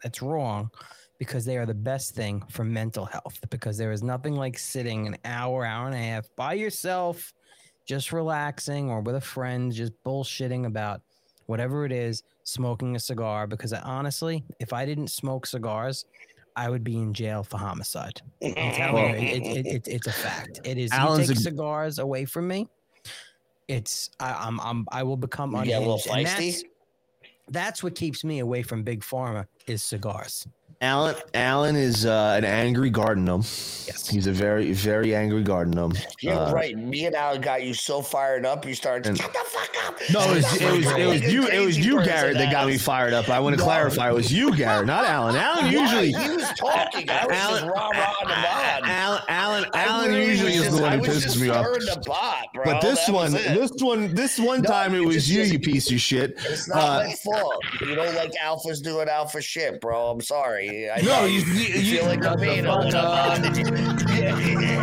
[0.04, 0.70] "That's wrong,"
[1.18, 3.40] because they are the best thing for mental health.
[3.50, 7.34] Because there is nothing like sitting an hour, hour and a half by yourself,
[7.86, 11.02] just relaxing, or with a friend, just bullshitting about
[11.48, 13.48] whatever it is, smoking a cigar.
[13.48, 16.06] Because I, honestly, if I didn't smoke cigars,
[16.56, 18.22] I would be in jail for homicide.
[18.44, 20.62] I'm telling you, it, it, it, it's a fact.
[20.64, 20.92] It is.
[20.92, 22.68] Alan's you take a- cigars away from me,
[23.68, 26.32] it's I, I'm I'm I will become You get a little unhinged.
[26.32, 26.52] Feisty?
[26.52, 26.64] that's,
[27.50, 30.48] that's what keeps me away from big pharma is cigars.
[30.84, 31.16] Alan.
[31.34, 33.40] Alan is uh, an angry garden gnome.
[33.42, 34.08] Yes.
[34.10, 35.94] He's a very very angry garden gnome.
[36.22, 36.78] Yeah, Uh, right.
[36.78, 39.70] Me and Alan got you so fired up, you started to And- shut the fuck
[39.88, 40.00] up.
[40.12, 42.68] No, it was, it was it was you you it was you Garrett that got
[42.68, 43.30] me fired up.
[43.30, 43.64] I want to No.
[43.64, 44.10] clarify.
[44.10, 45.36] It was you Garrett, not Alan.
[45.38, 45.72] Alan Why?
[45.72, 47.10] usually he was talking.
[47.10, 48.90] I was just rah rah him on.
[48.90, 51.66] Alan Alan I Alan usually was is the one who pisses me off.
[51.66, 52.64] the pot, bro.
[52.66, 55.60] But this That one, this one, this one No, time it was just- you, you
[55.60, 56.34] piece of shit.
[56.46, 57.56] It's not Uh, my fault.
[57.82, 60.08] You don't like alphas doing alpha shit, bro.
[60.08, 60.68] I'm sorry.
[60.74, 64.74] I No, you- you- you feel like a Shut the beta fuck when I'm on.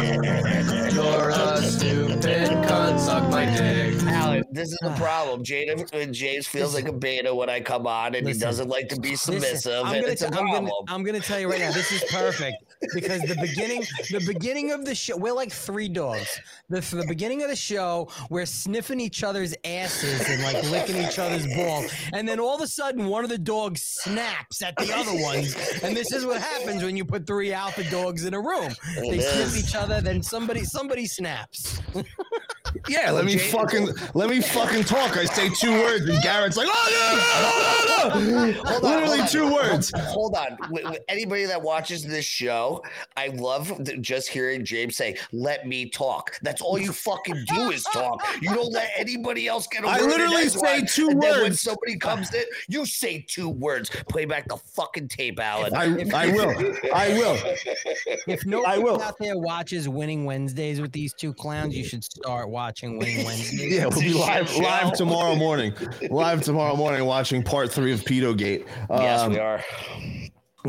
[0.92, 2.20] You're a stupid
[2.66, 2.98] cunt.
[3.00, 4.00] Suck my dick.
[4.04, 5.42] Alan, this is the problem.
[5.44, 9.00] Jada, James feels like a beta when I come on, and he doesn't like to
[9.00, 11.90] be Listen, submissive, I'm gonna, t- I'm, gonna, I'm gonna tell you right now, this
[11.92, 12.56] is perfect
[12.94, 16.40] because the beginning, the beginning of the show, we're like three dogs.
[16.68, 21.18] The, the beginning of the show, we're sniffing each other's asses and like licking each
[21.18, 24.92] other's balls, and then all of a sudden, one of the dogs snaps at the
[24.94, 28.40] other ones, and this is what happens when you put three alpha dogs in a
[28.40, 28.72] room.
[28.96, 29.68] They It sniff is.
[29.68, 31.80] each other, then somebody, somebody snaps.
[32.88, 35.16] yeah, let me fucking let me fucking talk.
[35.16, 38.52] I say two words, and Garrett's like, oh no, no, no, no, no.
[38.64, 39.28] Hold on, literally hold on.
[39.28, 39.92] two words.
[39.96, 40.56] Hold on.
[40.62, 42.82] Wi- wi- Anybody that watches this show,
[43.16, 47.82] I love just hearing James say, "Let me talk." That's all you fucking do is
[47.84, 48.22] talk.
[48.40, 51.22] You don't let anybody else get a I word in literally edgewise, say two and
[51.22, 53.90] then when somebody comes in, you say two words.
[54.08, 55.74] Play back the fucking tape, Alan.
[55.74, 55.84] I
[56.14, 56.50] I will,
[56.94, 57.36] I will.
[58.26, 59.00] If I nobody will.
[59.02, 63.74] out there watches Winning Wednesdays with these two clowns, you should start watching Winning Wednesdays.
[63.74, 65.72] Yeah, we'll be live live tomorrow morning.
[66.10, 68.66] Live tomorrow morning, watching part three of Pedo Gate.
[68.90, 69.62] yes, Um, we are.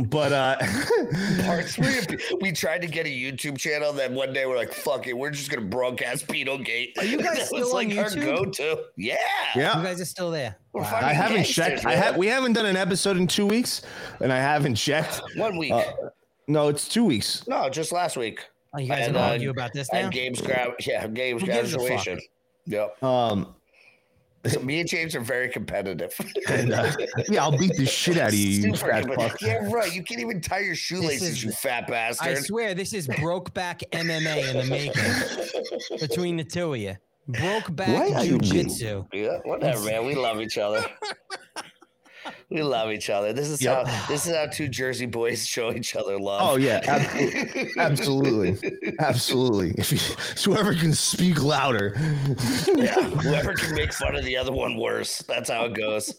[0.05, 0.55] But uh,
[1.43, 1.97] Part three.
[1.97, 2.07] Of,
[2.39, 3.91] we tried to get a YouTube channel.
[3.91, 7.17] Then one day we're like, "Fuck it, we're just gonna broadcast Beetle Gate." Are you
[7.17, 8.23] guys that still was on like our YouTube?
[8.23, 8.83] go-to.
[8.95, 9.17] Yeah.
[9.53, 10.55] You guys are still there.
[10.71, 10.83] Wow.
[10.93, 11.85] I haven't gangsters, checked.
[11.85, 11.97] I man.
[12.03, 12.15] have.
[12.17, 13.81] We haven't done an episode in two weeks,
[14.21, 15.21] and I haven't checked.
[15.35, 15.73] one week.
[15.73, 15.83] Uh,
[16.47, 17.45] no, it's two weeks.
[17.49, 18.45] no, just last week.
[18.73, 19.99] Oh, you guys And, gonna uh, argue about this now?
[19.99, 20.71] And games grab.
[20.85, 22.19] Yeah, games Who gives graduation.
[22.67, 23.03] Yep.
[23.03, 23.55] Um,
[24.45, 26.13] So me and James are very competitive.
[26.49, 26.91] and, uh,
[27.29, 29.31] yeah, I'll beat the shit out of you, you Super fat competitive.
[29.31, 29.41] fuck.
[29.41, 29.93] Yeah, right.
[29.93, 32.27] You can't even tie your shoelaces, is- you fat bastard.
[32.29, 36.95] I swear this is Brokeback MMA in the making between the two of you.
[37.29, 39.05] Brokeback Why are you Jiu-Jitsu.
[39.13, 40.05] Yeah, whatever, man.
[40.05, 40.83] We love each other.
[42.49, 43.33] we love each other.
[43.33, 43.87] This is Yep.
[43.87, 46.41] how this is how two Jersey boys show each other love.
[46.43, 48.57] Oh yeah, ab- absolutely,
[48.99, 49.73] absolutely.
[49.77, 49.97] If you,
[50.43, 51.93] whoever can speak louder.
[52.75, 53.01] yeah.
[53.01, 55.19] Whoever can make fun of the other one worse.
[55.19, 56.13] That's how it goes.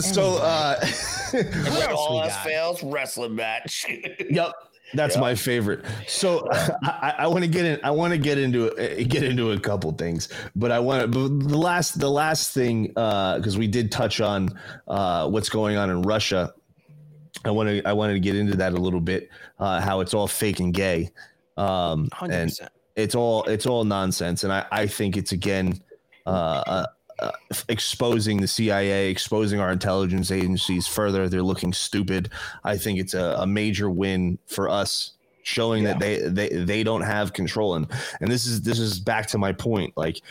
[0.00, 0.84] So, uh,
[1.32, 2.44] When all else got?
[2.44, 3.86] fails, wrestling match.
[4.30, 4.52] yep,
[4.94, 5.20] that's Yeah.
[5.20, 5.84] my favorite.
[6.06, 6.46] So,
[6.82, 7.80] I, I want to get in.
[7.82, 11.28] I want to get into uh, get into a couple things, but I want to.
[11.28, 14.48] The last, the last thing, because we did touch on
[14.86, 16.52] uh, what's going on in Russia.
[17.44, 17.82] I want to.
[17.86, 19.28] I wanted to get into that a little bit.
[19.58, 21.10] Uh, how it's all fake and gay.
[21.56, 22.68] Um, and 100%.
[22.96, 25.74] it's all it's all nonsense and i i think it's again
[26.24, 26.86] uh,
[27.20, 27.32] uh,
[27.68, 31.28] exposing the cia exposing our intelligence agencies further.
[31.28, 32.30] They're looking stupid.
[32.64, 35.12] I think it's a, a major win for us
[35.42, 37.74] showing that they, they they don't have control.
[37.74, 37.86] And
[38.20, 39.96] and this is this is back to my point.
[39.96, 40.22] Like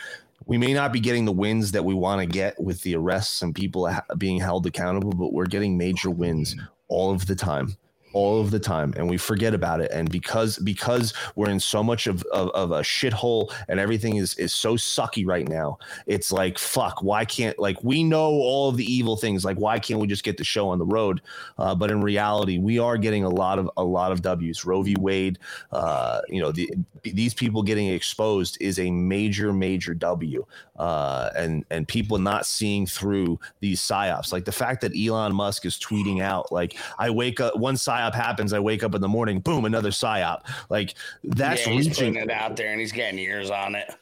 [0.47, 3.41] we may not be getting the wins that we want to get with the arrests
[3.41, 6.55] and people ha- being held accountable but we're getting major wins
[6.87, 7.75] all of the time
[8.17, 9.91] all of the time and we forget about it.
[9.91, 14.33] And because because we're in so much of, of, of a shithole and everything is
[14.35, 15.77] is so sucky right now
[16.07, 19.45] it's like fuck why can't like we know all of the evil things.
[19.45, 21.21] Like why can't we just get the show on the road?
[21.59, 24.65] Uh, but in reality we are getting a lot of a lot of w's.
[24.65, 24.95] Roe v.
[24.99, 25.37] Wade
[25.71, 26.69] uh, you know the,
[27.03, 30.43] these people getting exposed is a major major w.
[30.77, 34.31] Uh, and and people not seeing through these psyops.
[34.31, 38.06] Like the fact that elon musk is tweeting out like i wake up one psyop
[38.15, 42.29] happens i wake up in the morning boom another psyop like that's yeah, reaching it
[42.29, 43.93] out there and he's getting ears on it.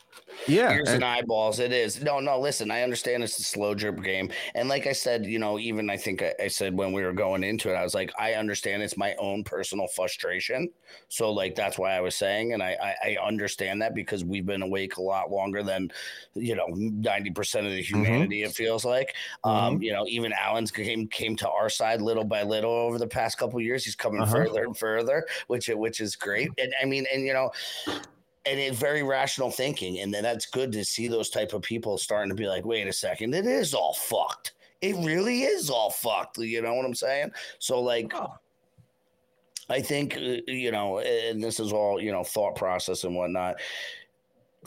[0.48, 1.60] Yeah ears and- and eyeballs.
[1.60, 2.02] It is.
[2.02, 4.32] No, no, listen, I understand it's a slow drip game.
[4.54, 7.14] And like I said, you know, even I think I, I said when we were
[7.14, 10.70] going into it, I was like, I understand it's my own personal frustration.
[11.10, 14.46] So, like, that's why I was saying, and I, I, I understand that because we've
[14.46, 15.92] been awake a lot longer than,
[16.36, 19.16] you know, 90% of the humanity, it feels like.
[19.44, 23.08] Um, you know, even Allen's came came to our side little by little over the
[23.08, 23.84] past couple of years.
[23.84, 24.32] He's coming Uh-huh.
[24.32, 26.50] further and further, which which is great.
[26.58, 27.52] And I mean, and you know,
[28.46, 31.98] and it's very rational thinking and then that's good to see those type of people
[31.98, 34.54] starting to be like wait a second it is all fucked.
[34.82, 37.32] It really is all fucked you know what i'm saying?
[37.60, 38.14] So like
[39.70, 43.56] i think uh, you know and this is all you know thought process and whatnot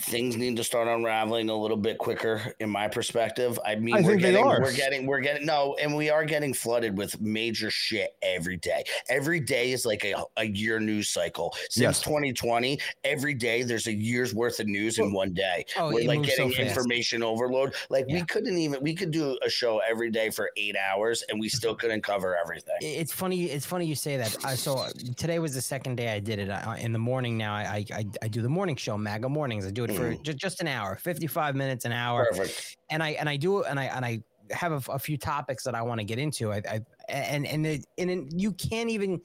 [0.00, 4.00] things need to start unraveling a little bit quicker in my perspective i mean I
[4.00, 4.60] we're think they getting are.
[4.60, 8.84] we're getting we're getting no and we are getting flooded with major shit every day
[9.08, 12.00] every day is like a, a year news cycle since Yes.
[12.02, 16.18] 2020 every day there's a year's worth of news in one day Oh, we're like
[16.20, 20.10] moves so getting information overload like we couldn't even we could do a show every
[20.10, 23.44] day for eight hours and we still couldn't cover everything It's funny.
[23.46, 24.36] It's funny you say that.
[24.44, 26.50] I so uh, today was the second day I did it.
[26.50, 29.66] I, in the morning now, I, I I do the morning show, MAGA mornings.
[29.66, 33.02] I do it for just, just an hour, fifty five minutes, an hour, perfect and
[33.02, 36.00] I and I do and I and I have a few topics that I want
[36.00, 36.50] to get into.
[36.52, 39.20] I, I and and it, and it, you can't even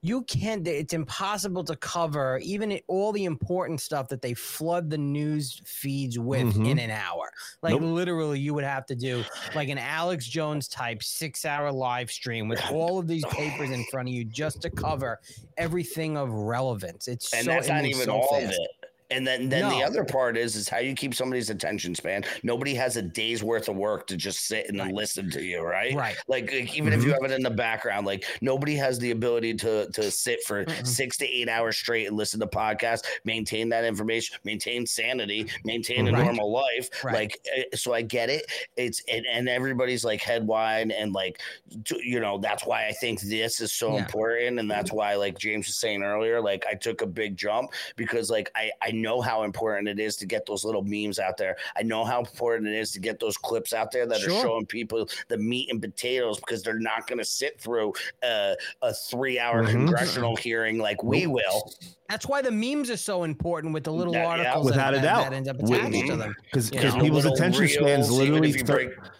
[0.00, 0.66] you can't.
[0.66, 5.60] It's impossible to cover even it, all the important stuff that they flood the news
[5.66, 6.70] feeds with Mhm.
[6.70, 7.30] in an hour.
[7.62, 7.82] Like Nope.
[7.92, 9.22] literally, you would have to do
[9.54, 13.84] like an Alex Jones type six hour live stream with all of these papers in
[13.90, 15.20] front of you just to cover
[15.58, 17.08] everything of relevance.
[17.08, 18.44] It's and so, that's not even so all fast.
[18.46, 18.70] of it
[19.12, 22.74] and then then the other part is is how you keep somebody's attention span nobody
[22.74, 24.92] has a day's worth of work to just sit and Right.
[24.94, 26.16] listen to you right Right.
[26.28, 29.54] like, like, even if you have it in the background like nobody has the ability
[29.54, 30.86] to to sit for Mm-mm.
[30.86, 36.08] six to eight hours straight and listen to podcasts maintain that information maintain sanity maintain
[36.08, 36.24] a Right.
[36.24, 37.14] normal life Right.
[37.14, 41.40] like eh, so i get it it's and, and everybody's like head wide and like
[42.02, 44.00] you know that's why i think this is so Yeah.
[44.04, 47.70] important and that's why like james was saying earlier like i took a big jump
[47.96, 51.36] because like I, I know how important it is to get those little memes out
[51.36, 51.56] there.
[51.76, 54.64] I know how important it is to get those clips out there that are showing
[54.66, 57.92] people the meat and potatoes because they're not going to sit through
[58.22, 59.70] uh, a three hour Mhm.
[59.72, 61.72] congressional hearing like we will.
[62.08, 64.28] That's why the memes are so important with the little Yeah, yeah.
[64.28, 65.30] articles Without that, a doubt.
[65.30, 66.34] that end up With- to them.
[66.44, 69.10] because You because know, people's attention spans literally if you thir- break- f-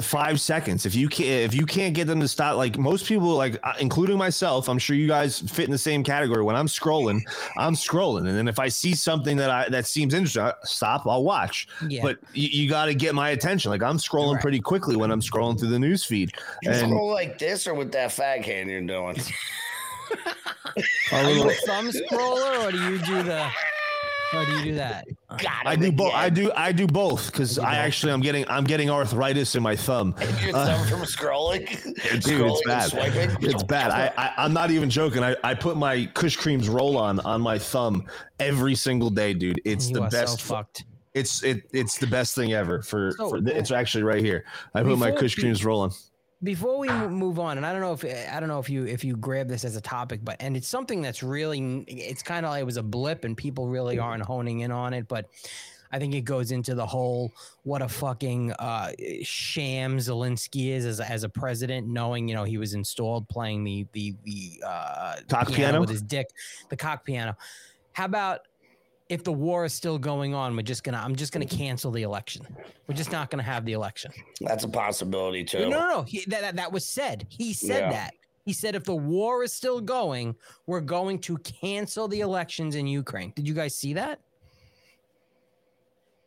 [0.00, 0.86] five seconds.
[0.86, 3.74] If you can't if you can't get them to stop, like most people, like uh,
[3.80, 6.42] including myself, I'm sure you guys fit in the same category.
[6.42, 7.20] When I'm scrolling,
[7.56, 11.06] I'm scrolling, and then if I see something that I that seems interesting, I stop.
[11.06, 11.68] I'll watch.
[11.88, 12.02] Yeah.
[12.02, 13.70] But you, you got to get my attention.
[13.70, 14.42] Like I'm scrolling Right.
[14.42, 16.32] pretty quickly when I'm scrolling through the news feed.
[16.62, 19.16] You And scroll like this or with that fag hand you're doing.
[19.16, 20.34] a
[21.14, 23.46] Are you little- a thumb scroller or do you do the
[24.34, 25.06] or do you do that?
[25.30, 26.12] God, I do both.
[26.14, 26.50] I do.
[26.56, 30.14] I do both because I actually I'm getting I'm getting arthritis in my thumb.
[30.44, 31.66] Your Uh, from scrolling,
[32.22, 33.36] Dude, scrolling it's bad.
[33.42, 33.90] It's bad.
[33.90, 35.22] I, I I'm not even joking.
[35.22, 38.04] I, I put my Kush Creams roll on on my thumb
[38.40, 39.60] every single day, dude.
[39.64, 40.40] It's You the best.
[40.40, 40.84] So fucked.
[41.14, 42.82] It's it it's the best thing ever.
[42.82, 44.44] For, So, for it's actually right here.
[44.74, 45.90] I put my before- Kush Creams roll on.
[46.46, 49.02] Before we move on, and I don't know if I don't know if you if
[49.02, 52.50] you grab this as a topic, but and it's something that's really it's kind of
[52.50, 55.28] like it was a blip, and people really aren't honing in on it, but.
[55.92, 57.32] I think it goes into the whole
[57.62, 58.90] what a fucking uh,
[59.22, 63.86] sham Zelensky is as as a president, knowing you know he was installed playing the
[63.92, 65.78] the the uh, Cock piano?
[65.78, 66.26] with his dick,
[66.70, 67.36] the cock piano.
[67.92, 68.40] How about
[69.08, 70.56] if the war is still going on?
[70.56, 72.46] We're just gonna I'm just gonna cancel the election.
[72.86, 74.12] We're just not gonna have the election.
[74.40, 75.60] That's a possibility too.
[75.60, 76.02] No, no, no.
[76.02, 77.26] He, that, that that was said.
[77.28, 77.90] He said Yeah.
[77.92, 78.14] that.
[78.44, 82.86] He said if the war is still going, we're going to cancel the elections in
[82.86, 83.32] Ukraine.
[83.34, 84.20] Did you guys see that?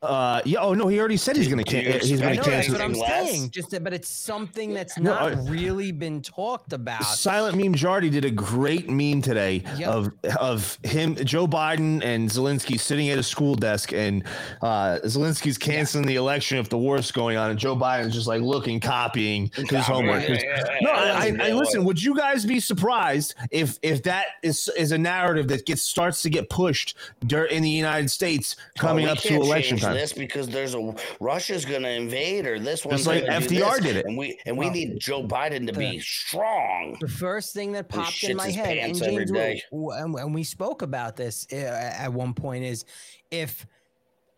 [0.02, 0.60] Uh, yeah.
[0.60, 2.32] Oh no, he already said he's going to Do you can- he's going to know
[2.42, 2.74] expect that's cancel.
[2.74, 3.30] what I'm less?
[3.32, 3.50] saying.
[3.50, 7.04] Just but it's something that's No, not I- really been talked about.
[7.04, 9.90] Silent meme Jardy did a great meme today Yep.
[9.90, 14.24] of of him, Joe Biden, and Zelensky sitting at a school desk, and
[14.62, 18.42] uh, Zelensky's canceling the election if the war's going on, and Joe Biden's just like
[18.42, 20.24] looking, copying his homework.
[20.24, 21.84] Yeah, yeah, yeah, No, yeah, I, that's I, a good I listen.
[21.84, 26.22] Would you guys be surprised if if that is is a narrative that gets starts
[26.22, 26.96] to get pushed
[27.28, 29.98] dur- in the United States coming Well, we up to election change time?
[29.98, 33.76] This because there's a Russia's going to invade or this one's like gonna do FDR
[33.78, 34.06] this, did it.
[34.06, 36.98] and we and we need Joe Biden to be strong.
[37.00, 39.62] The first thing that popped in my head, and James, day.
[39.72, 42.86] and, and we spoke about this uh, at one point, is
[43.32, 43.66] if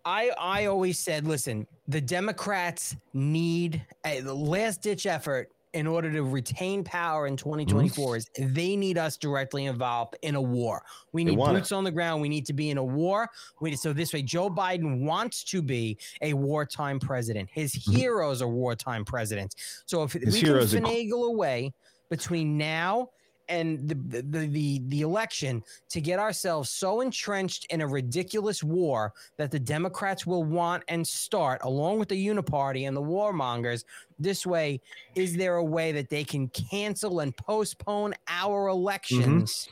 [0.05, 6.23] I I always said, listen, the Democrats need a last ditch effort in order to
[6.23, 10.83] retain power in 2024 is they need us directly involved in a war.
[11.13, 11.61] We need want it.
[11.61, 12.21] boots on the ground.
[12.21, 13.29] We need to be in a war.
[13.59, 17.49] We, so this way, Joe Biden wants to be a wartime president.
[17.51, 19.83] His heroes are wartime presidents.
[19.85, 20.25] So if Mm-hmm.
[20.25, 21.73] His we can finagle away
[22.09, 23.09] between now
[23.51, 29.13] and the, the the the election to get ourselves so entrenched in a ridiculous war
[29.37, 33.83] that the Democrats will want and start along with the uniparty and the warmongers.
[34.17, 34.79] This way,
[35.15, 39.69] is there a way that they can cancel and postpone our elections?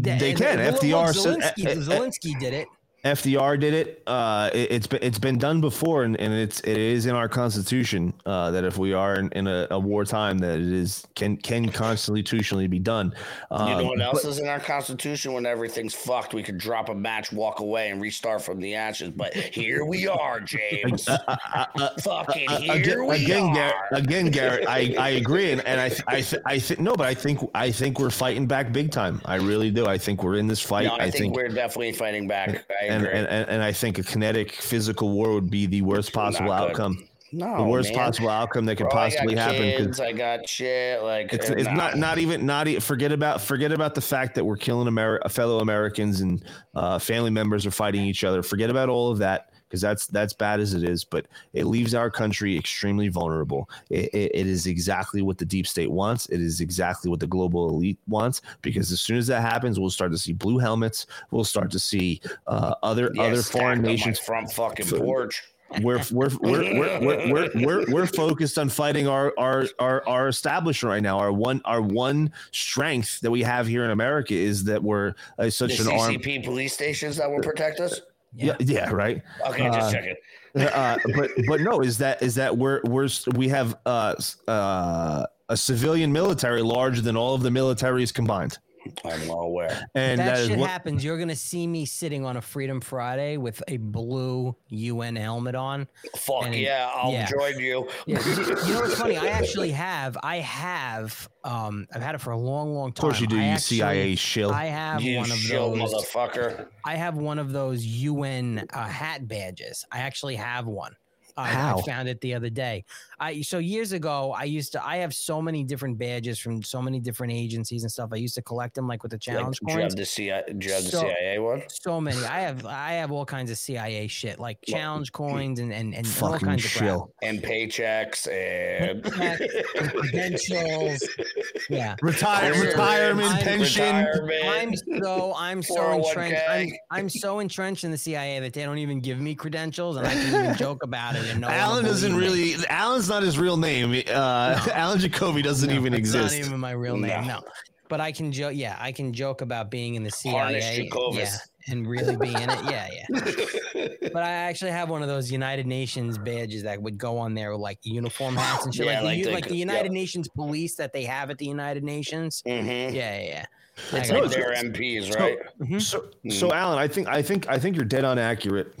[0.00, 0.58] That- They and- can.
[0.58, 2.68] FDR said- Zelensky, eh, eh, Zelensky did it.
[3.06, 4.02] FDR did it.
[4.06, 7.28] Uh, it it's been it's been done before, and, and it's it is in our
[7.28, 11.36] constitution uh, that if we are in, in a, a wartime, that it is can
[11.36, 13.14] can constitutionally be done.
[13.50, 15.32] Um, you know what but- else is in our constitution?
[15.32, 19.10] When everything's fucked, we could drop a match, walk away, and restart from the ashes.
[19.10, 21.04] But here we are, James.
[22.02, 23.54] Fucking here again, we again, are.
[23.54, 26.94] Garrett, again, Garrett, I, I agree, and, and I, th- I, th- I think no,
[26.94, 29.20] but I think, I think we're fighting back big time.
[29.24, 29.86] I really do.
[29.86, 30.86] I think we're in this fight.
[30.86, 32.64] No, I, I think, we're definitely fighting back.
[32.82, 36.12] I and, and, and, and I think a kinetic physical war would be the worst
[36.12, 36.70] possible Not good.
[36.70, 37.08] outcome.
[37.32, 37.98] no, the worst man.
[38.04, 39.76] possible outcome that could Bro, I possibly got happen.
[39.84, 41.02] Kids, I got shit.
[41.02, 41.74] Like It's, it's nah.
[41.74, 45.58] not not even not forget about forget about the fact that we're killing Ameri- fellow
[45.60, 46.44] Americans and
[46.74, 48.42] uh, family members are fighting each other.
[48.42, 51.04] Forget about all of that because that's that's bad as it is.
[51.04, 53.68] But it leaves our country extremely vulnerable.
[53.90, 56.26] It, it, it is exactly what the deep state wants.
[56.26, 58.42] It is exactly what the global elite wants.
[58.62, 61.06] Because as soon as that happens, we'll start to see blue helmets.
[61.30, 65.42] We'll start to see uh, other Yeah, other foreign nations from fucking porch.
[65.82, 70.28] we're we're we're we're we're, we're, we're, we're focused on fighting our, our our our
[70.28, 71.18] establishment right now.
[71.18, 75.44] Our one our one strength that we have here in America is that we're uh,
[75.44, 76.14] The such an arm.
[76.14, 78.00] CCP police stations that will protect us.
[78.36, 79.22] Yeah, yeah, right.
[79.48, 80.14] Okay, Uh, just checking.
[80.56, 84.14] uh, but but no, is that is that we're we're we have uh,
[84.48, 88.58] uh, a civilian military larger than all of the militaries combined,
[89.04, 89.88] I'm well aware.
[89.94, 90.68] and that, that is shit what.
[90.70, 95.54] happens, you're gonna see me sitting on a Freedom Friday with a blue UN helmet
[95.54, 95.86] on.
[96.16, 97.26] Fuck And- yeah, I'll yeah.
[97.30, 97.88] join you.
[98.06, 98.34] Yeah, you
[98.66, 99.16] you know what's funny?
[99.16, 103.04] I actually have, I have, um, I've had it for a long, long time.
[103.06, 104.52] Of course you do, I you actually- CIA shill.
[104.52, 105.92] I have You one of shill those.
[105.92, 106.66] motherfucker.
[106.84, 109.84] I have one of those UN uh, hat badges.
[109.92, 110.94] I actually have one.
[111.38, 111.78] I, How?
[111.80, 112.84] I found it the other day.
[113.18, 114.86] I so years ago, I used to.
[114.86, 118.10] I have so many different badges from so many different agencies and stuff.
[118.12, 119.94] I used to collect them like with the Like, challenge do you have coins.
[119.94, 120.42] the CIA?
[120.58, 121.62] Do you have the So- CIA one?
[121.68, 122.22] So many.
[122.24, 122.66] I have.
[122.66, 125.14] I have all kinds of CIA shit, like challenge mm.
[125.14, 127.00] coins and and, and all Fucking kinds of crap.
[127.22, 131.02] And paychecks and Paychecks, credentials.
[131.70, 131.96] Yeah.
[132.02, 133.96] Retire, I'm- retirement, I'm- pension.
[133.96, 134.44] retirement.
[134.44, 136.08] I'm so I'm so 401k.
[136.08, 136.42] entrenched.
[136.50, 140.06] I'm, I'm so entrenched in the CIA that they don't even give me credentials, and
[140.06, 141.24] I can even joke about it.
[141.30, 142.54] And no Alan doesn't really.
[142.68, 144.02] Alan's not his real name.
[144.08, 146.38] Uh, Alan Jacoby doesn't even It's exist.
[146.38, 147.26] Not even my real name.
[147.26, 147.40] No.
[147.40, 147.44] No.
[147.88, 148.52] But I can joke.
[148.56, 150.88] Yeah, I can joke about being in the CIA.
[151.12, 151.28] Yeah,
[151.68, 152.58] and really be in it.
[152.64, 153.88] Yeah, yeah.
[154.12, 157.54] But I actually have one of those United Nations badges that would go on there,
[157.56, 160.00] like uniform hats and shit, Yeah, like, like the, the- like the United yeah.
[160.00, 162.42] Nations police that they have at the United Nations.
[162.46, 163.44] hmm Yeah, yeah, yeah.
[163.92, 165.82] I It's like their MPs, So- right?
[165.82, 168.74] So, so Alan, I think I think I think you're dead on accurate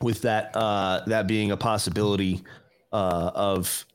[0.00, 2.42] with that uh, that being a possibility
[2.92, 3.86] uh, of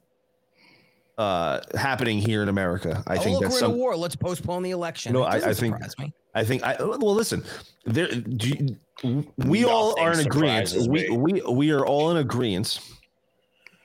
[1.18, 3.04] uh, happening here in America.
[3.08, 3.96] I oh, think look, that's we're in a war.
[3.96, 5.14] Let's postpone the election.
[5.14, 6.14] No, I- I think- me.
[6.36, 7.44] I think I well listen.
[7.86, 8.78] There, do you-
[9.38, 10.74] we all are in agreement.
[10.88, 12.80] We, we we are all in agreement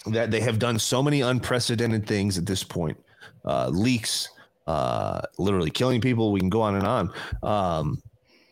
[0.06, 2.98] that they have done so many unprecedented things at this point.
[3.44, 4.28] Uh, leaks,
[4.66, 6.32] uh, literally killing people.
[6.32, 7.12] We can go on and on.
[7.43, 8.02] Um,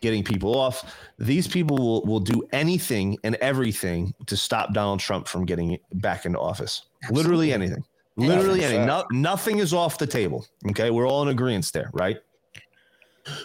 [0.01, 0.95] getting people off.
[1.19, 6.27] These people will, will do anything and everything to stop Donald Trump from getting back
[6.27, 6.83] into office.
[7.11, 7.85] Literally anything.
[8.17, 8.87] Literally anything.
[8.87, 10.47] No, nothing is off the table.
[10.71, 10.91] Okay.
[10.91, 12.19] We're all in agreement there, right?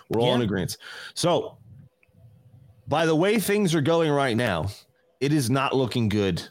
[0.09, 0.77] We're all in agreement.
[1.13, 1.57] So,
[2.87, 4.67] by the way things are going right now,
[5.19, 6.41] it is not looking good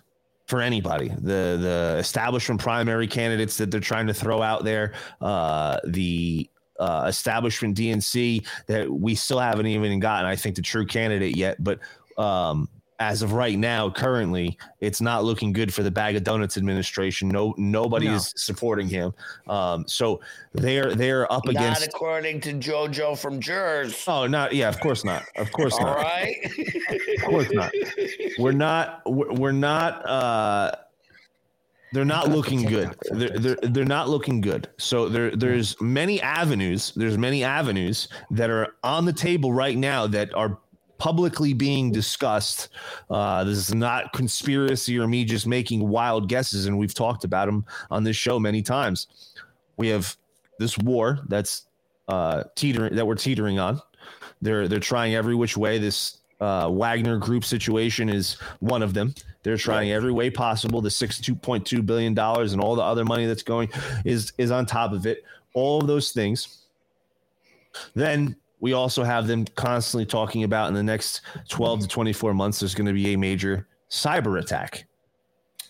[0.47, 1.09] for anybody.
[1.09, 6.49] The the establishment primary candidates that they're trying to throw out there, uh, the
[6.79, 11.63] uh, establishment DNC that we still haven't even gotten, I think, the true candidate yet.
[11.63, 11.79] But
[12.19, 12.69] um,
[13.01, 17.29] as of right now, currently, it's not looking good for the Bag of Donuts administration.
[17.29, 18.15] No, nobody No.
[18.15, 19.13] is supporting him.
[19.49, 20.21] Um, so
[20.53, 21.87] they're they're up Not against.
[21.89, 24.05] according to JoJo from Jers.
[24.07, 25.25] Oh, not yeah, of course not.
[25.37, 25.97] Of course All not.
[25.99, 26.37] right.
[27.17, 27.73] Of course not.
[28.39, 29.03] We're not.
[29.07, 30.07] We're, we're not.
[30.09, 30.73] Uh,
[31.95, 32.97] they're not looking good.
[33.11, 34.69] They're, they're they're not looking good.
[34.79, 36.93] So there there's many avenues.
[36.97, 40.59] There's many avenues that are on the table right now that are
[40.99, 42.69] publicly being discussed.
[43.09, 47.47] Uh, this is not conspiracy or me just making wild guesses, and we've talked about
[47.47, 49.07] them on this show many times.
[49.77, 50.17] We have
[50.59, 51.67] this war that's
[52.09, 53.81] uh, teetering that we're teetering on.
[54.43, 55.79] They're they're trying every which way.
[55.79, 59.15] This uh, Wagner Group situation is one of them.
[59.43, 60.81] They're trying every way possible.
[60.81, 63.69] The six two point two billion dollars and all the other money that's going
[64.05, 65.25] is is on top of it.
[65.55, 66.59] All of those things.
[67.95, 72.33] Then we also have them constantly talking about in the next twelve to twenty four
[72.33, 72.61] months.
[72.61, 74.87] There's going to be a major cyber attack.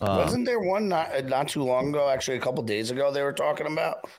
[0.01, 2.09] Uh, Wasn't there one not not too long ago?
[2.09, 4.09] Actually, a couple days ago, they were talking about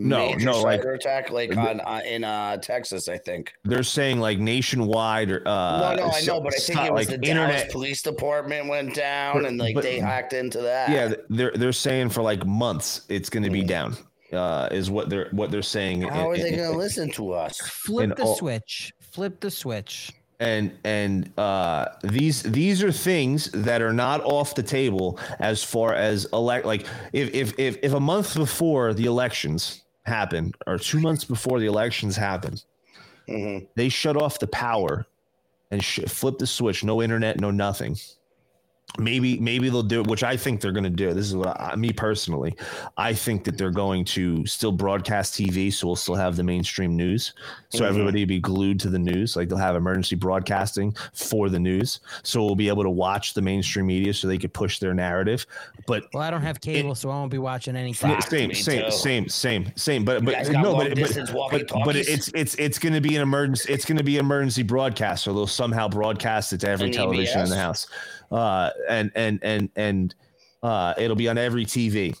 [0.00, 3.52] No, major no, like- cyber attack, like on uh, in uh, Texas, I think.
[3.64, 7.08] they're saying like nationwide or uh, no, no, I know, but I think it was
[7.08, 10.90] like the Dallas Police Department went down, But- and like but- they hacked into that.
[10.90, 13.96] Yeah, they're they're saying for like months it's going to be down.
[14.32, 16.02] Uh, is what they're what they're saying.
[16.02, 17.58] How are they and- going to listen to us?
[17.58, 18.92] Flip the all- switch.
[19.12, 20.12] Flip the switch.
[20.38, 25.94] and and uh, these these are things that are not off the table as far
[25.94, 31.00] as elect like if if if if a month before the elections happen or two
[31.00, 32.56] months before the elections happen,
[33.28, 33.66] Mhm.
[33.76, 35.06] they shut off the power
[35.70, 36.82] and sh- flip the switch.
[36.84, 37.96] No internet, no nothing.
[38.98, 41.14] Maybe maybe they'll do it, which I think they're going to do.
[41.14, 42.54] This is what I, me personally,
[42.96, 46.96] I think that they're going to still broadcast TV, so we'll still have the mainstream
[46.96, 47.32] news.
[47.70, 47.88] So Mhm.
[47.88, 49.36] everybody will be glued to the news.
[49.36, 53.42] Like they'll have emergency broadcasting for the news, so we'll be able to watch the
[53.42, 55.46] mainstream media, so they could push their narrative.
[55.86, 58.20] But Well, I don't have cable, so I won't be watching anything.
[58.22, 58.90] same, same, too.
[58.90, 60.04] same, same, same.
[60.04, 63.72] But but no, but but, but, but it's it's it's going to be an emergency.
[63.72, 67.48] It's going to be emergency broadcast, so they'll somehow broadcast it to every television in
[67.48, 67.86] the house,
[68.30, 70.14] uh, and and and and
[70.62, 72.16] uh, it'll be on every TV.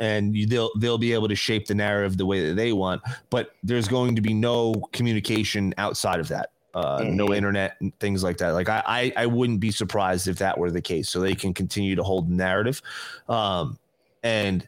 [0.00, 3.02] And you, they'll they'll be able to shape the narrative the way that they want,
[3.30, 6.50] but there's going to be no communication outside of that.
[6.74, 7.36] Uh, no Mhm.
[7.36, 8.50] internet and things like that.
[8.50, 11.08] Like I, I, I wouldn't be surprised if that were the case.
[11.08, 12.82] So they can continue to hold the narrative,
[13.28, 13.78] um,
[14.24, 14.66] and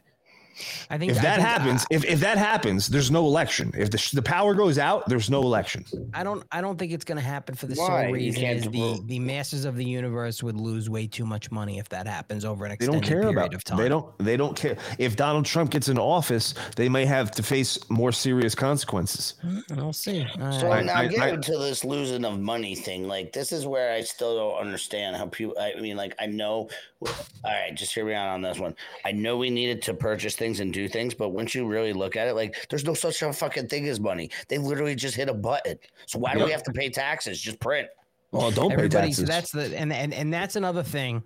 [0.89, 3.71] I think if I that think- happens, uh, if, if that happens, there's no election.
[3.77, 5.85] If the, the power goes out, there's no election.
[6.13, 6.43] I don't.
[6.51, 8.03] I don't think it's going to happen for the Why?
[8.05, 9.07] sole reason can't is the vote.
[9.07, 12.65] the masses of the universe would lose way too much money if that happens over
[12.65, 13.53] an They extended don't care period about.
[13.53, 13.77] of time.
[13.77, 14.17] They don't.
[14.19, 14.77] They don't care.
[14.97, 19.35] If Donald Trump gets into office, they may have to face more serious consequences.
[19.45, 20.25] Mm, I'll see.
[20.41, 20.85] All So right.
[20.85, 23.07] now I- get I- into this losing of money thing.
[23.07, 25.55] Like this is where I still don't understand how people.
[25.59, 26.69] I mean, like I know.
[27.01, 27.09] All
[27.45, 28.75] right, just hear me out on this one.
[29.05, 32.15] I know we needed to purchase things and do things, but once you really look
[32.15, 34.29] at it, like there's no such a fucking thing as money.
[34.47, 35.77] They literally just hit a button.
[36.05, 37.39] So why do we have to pay taxes?
[37.39, 37.87] Just print.
[38.31, 39.13] Well, don't pay Everybody.
[39.13, 39.51] So taxes.
[39.53, 41.23] that's the and and and that's another thing.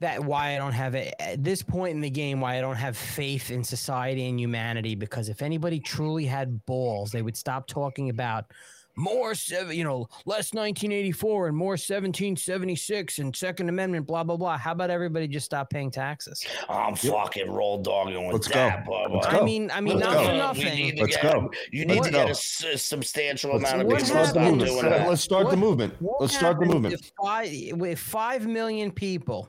[0.00, 2.40] That why I don't have it at this point in the game.
[2.40, 7.10] Why I don't have faith in society and humanity because if anybody truly had balls,
[7.10, 8.52] they would stop talking about
[8.96, 14.56] more seven, you know, less 1984 and more 1776 and Second Amendment, blah blah blah.
[14.56, 16.44] How about everybody just stop paying taxes?
[16.68, 18.54] I'm fucking roll dogging with Let's go.
[18.54, 19.14] that, Bubba.
[19.16, 19.44] Let's I go.
[19.44, 20.26] mean, I mean, Let's not go.
[20.28, 20.64] for nothing.
[20.74, 21.50] need Let's get- go.
[21.72, 24.24] You need Let's to get a, a s- a, substantial Let's, amount of people start
[24.26, 24.68] the stop movement.
[24.70, 25.08] doing that.
[25.08, 25.94] Let's start the movement.
[26.00, 26.94] What Let's start the movement.
[26.94, 29.48] If five, if five million people,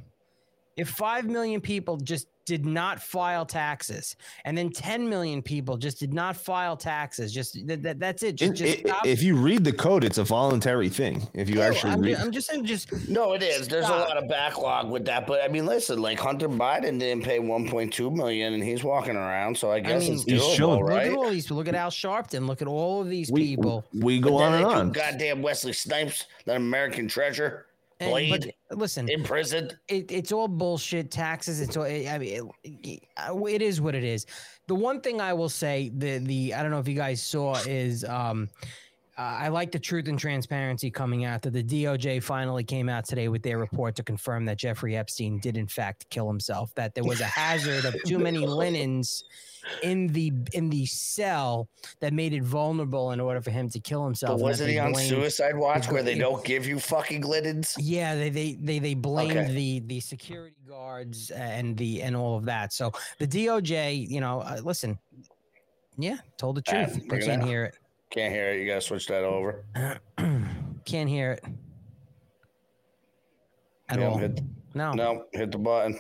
[0.76, 4.16] if five million people just did not file taxes,
[4.46, 8.36] and then ten million people just did not file taxes, just that, that that's it.
[8.38, 9.06] Just, In- just i- stop.
[9.06, 11.28] if you read the code, it's a voluntary thing.
[11.36, 13.68] If you No, actually I'm, read, ju- I'm just saying, just No, it is.
[13.68, 17.24] There's a lot of backlog with that, but I mean, listen, like Hunter Biden didn't
[17.24, 20.80] pay 1.2 million, and he's walking around, so I guess mean, it's He's doable, chilling.
[20.80, 21.08] look right?
[21.08, 21.52] at all these.
[21.52, 22.48] Look at Al Sharpton.
[22.48, 23.86] Look at all of these we, people.
[23.94, 24.92] we But go on and on.
[24.92, 27.67] Goddamn Wesley Snipes, that American treasure, And-
[28.00, 29.76] Blade, but listen, imprisoned.
[29.88, 31.10] it, it's all bullshit.
[31.10, 31.60] Taxes.
[31.62, 31.84] It's all.
[31.84, 34.26] I mean, it, it is what it is.
[34.68, 37.56] The one thing I will say, the the I don't know if you guys saw
[37.66, 38.50] is um,
[39.18, 43.04] Uh, I like the truth and transparency coming out that the DOJ finally came out
[43.04, 46.72] today with their report to confirm that Jeffrey Epstein did in fact kill himself.
[46.76, 49.24] That there was a hazard of too many linens
[49.84, 51.68] in the in the cell
[52.00, 54.40] that made it vulnerable in order for him to kill himself.
[54.40, 57.76] But wasn't he on blamed- Suicide Watch where they don't give you fucking linens?
[57.80, 59.52] Yeah, they they they, they blamed Okay.
[59.54, 62.74] the the security guards and the and all of that.
[62.74, 64.98] So the DOJ, you know, uh, listen,
[65.98, 67.02] yeah, told the Ah, truth.
[67.02, 67.76] They bring can't hear it.
[68.10, 68.60] Can't hear it.
[68.62, 69.66] You gotta switch that over.
[70.86, 71.44] can't hear it
[73.90, 74.18] at Yeah, all.
[74.18, 74.42] hit-
[74.74, 74.94] No.
[74.94, 75.98] No, hit the button.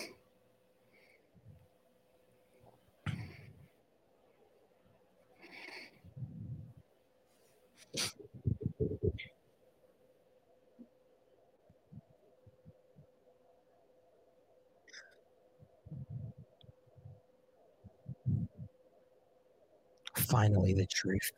[20.29, 21.31] Finally, the truth.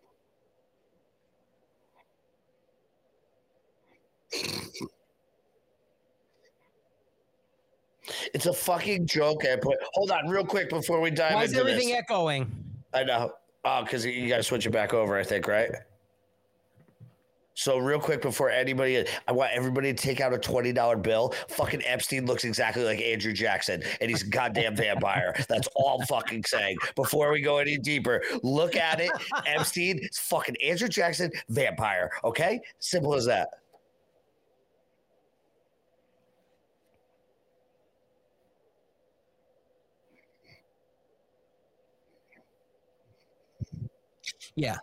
[8.34, 9.45] It's a fucking joke.
[9.45, 9.78] I put.
[9.94, 11.98] Hold on, real quick before we dive Why is everything this.
[11.98, 12.52] echoing?
[12.94, 13.34] I know.
[13.64, 15.18] Oh, because you got to switch it back over.
[15.18, 15.70] I think right.
[17.53, 21.36] So real quick before anybody, I want everybody to take out a twenty dollar bill.
[21.49, 25.36] Fucking Epstein looks exactly like Andrew Jackson, and he's a goddamn vampire.
[25.49, 26.78] That's all I'm fucking saying.
[26.95, 29.12] Before we go any deeper, look at it.
[29.45, 32.10] Epstein is fucking Andrew Jackson, vampire.
[32.24, 33.49] Okay, simple as that.
[44.56, 44.78] Yeah.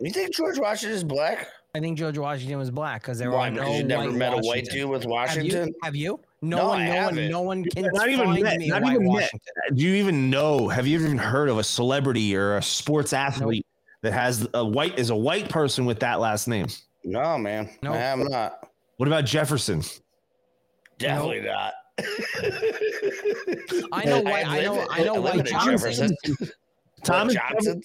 [0.00, 1.46] You think George Washington is black?
[1.74, 3.48] I think George Washington was black because there Why?
[3.48, 4.74] are Because no you never white met a white Washington.
[4.74, 5.68] dude with Have Washington.
[5.68, 5.74] you?
[5.82, 6.20] Have you?
[6.42, 6.80] No, No, one.
[6.80, 6.96] I No one.
[7.04, 7.30] haven't.
[7.30, 8.58] No one can not even met.
[8.58, 9.30] me Not white even met.
[9.74, 10.68] Do you even know?
[10.68, 13.64] Have you even heard of a celebrity or a sports athlete
[14.02, 16.66] that has a white is a white person with that last name?
[17.04, 17.70] No, man.
[17.82, 17.94] Nope.
[17.94, 18.68] I am not.
[18.96, 19.82] What about Jefferson?
[20.98, 21.72] Definitely not.
[23.92, 24.46] I know white.
[24.46, 24.74] I know.
[24.74, 25.70] live- I know live white Johnson.
[26.18, 26.50] Jefferson.
[27.04, 27.82] Thomas Johnson.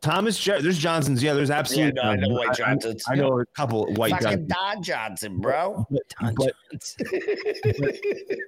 [0.00, 0.38] Thomas.
[0.38, 1.22] Je- there's Johnsons.
[1.22, 1.92] Yeah, there's Yeah, absolutely.
[2.02, 3.04] no, I know white I- I- Johnsons.
[3.08, 4.48] I, know a couple of white Fucking Johnsons.
[4.48, 5.86] Don Johnson, bro.
[5.90, 6.54] But, but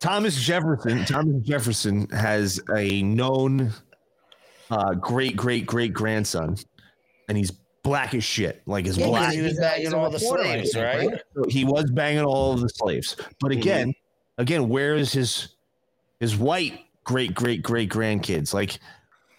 [0.00, 1.04] Thomas Jefferson.
[1.04, 3.72] Thomas Jefferson has a known
[4.70, 6.56] uh, great great great grandson,
[7.28, 7.52] and he's
[7.82, 8.62] black as shit.
[8.66, 9.32] Like as Yeah, black.
[9.32, 11.08] he was banging all the slaves, right?
[11.08, 11.22] right?
[11.34, 13.16] So he was banging all of the slaves.
[13.40, 13.94] But again,
[14.38, 15.54] again, where is his
[16.18, 18.52] his white great great great grandkids?
[18.52, 18.78] Like,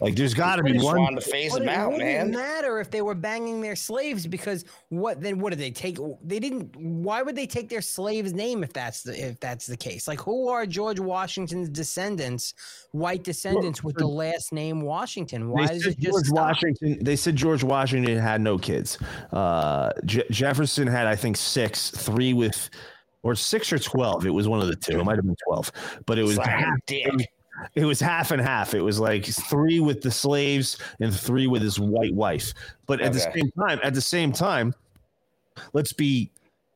[0.02, 0.98] like there's got to be just one.
[0.98, 2.30] wanted to phase But him it out, wouldn't man.
[2.32, 5.38] matter if they were banging their slaves because what then?
[5.38, 5.96] What did they take?
[6.24, 6.74] They didn't.
[6.76, 10.08] Why would they take their slave's name if that's the if that's the case?
[10.08, 12.54] Like, who are George Washington's descendants,
[12.90, 15.48] white descendants with the last name Washington?
[15.48, 16.46] Why is it just George stop?
[16.48, 16.98] Washington.
[17.02, 18.98] They said George Washington had no kids.
[19.32, 22.70] Uh, Je- Jefferson had, I think, six, three with,
[23.22, 24.26] or six or twelve.
[24.26, 24.98] It was one of the two.
[24.98, 25.70] It might have been twelve,
[26.06, 27.28] but it was Suck a half, dick.
[27.74, 28.74] It was half and half.
[28.74, 32.52] It was like three with the slaves and three with his white wife.
[32.86, 34.74] But at the same time, at the same time,
[35.72, 36.30] let's be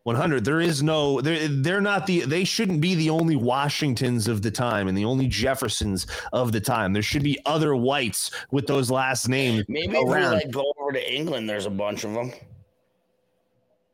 [0.06, 0.44] 100.
[0.44, 4.52] There is no, they're, they're not the, they shouldn't be the only Washingtons of the
[4.52, 6.92] time and the only Jeffersons of the time.
[6.92, 9.64] There should be other whites with those last names.
[9.68, 10.34] Maybe if we around.
[10.34, 12.32] like go over to England, there's a bunch of them.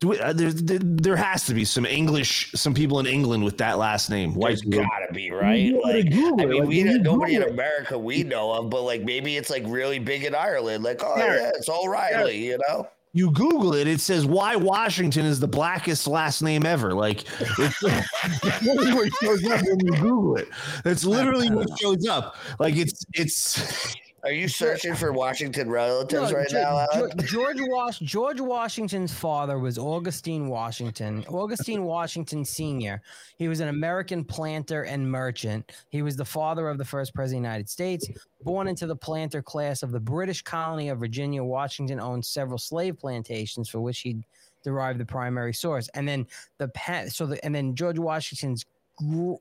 [0.04, 3.58] We, uh, there, there, there has to be some English, some people in England with
[3.58, 4.34] that last name.
[4.34, 4.80] White There's people.
[4.84, 5.72] gotta be, right?
[5.82, 9.36] Like, I mean, like, we you nobody in America we know of, but like maybe
[9.36, 10.82] it's like really big in Ireland.
[10.84, 11.34] Like, oh Yeah.
[11.36, 12.88] yeah, it's O'Reilly, you know?
[13.14, 16.94] You Google it, it says why Washington is the blackest last name ever.
[16.94, 17.24] Like
[17.58, 20.48] it's it's literally what shows up when you Google it.
[20.82, 22.36] That's literally what shows up.
[22.58, 26.86] Like it's it's Are you searching for Washington relatives No, right Ge- now?
[26.94, 27.24] Ge-?
[27.26, 31.24] George Wash George Washington's father was Augustine Washington.
[31.28, 33.02] Augustine Washington Sr.
[33.36, 35.72] He was an American planter and merchant.
[35.88, 38.08] He was the father of the first president of the United States.
[38.44, 42.98] Born into the planter class of the British colony of Virginia, Washington owned several slave
[43.00, 44.24] plantations for which he
[44.62, 45.88] derived the primary source.
[45.94, 46.28] And then
[46.58, 48.64] the pa- so the and then George Washington's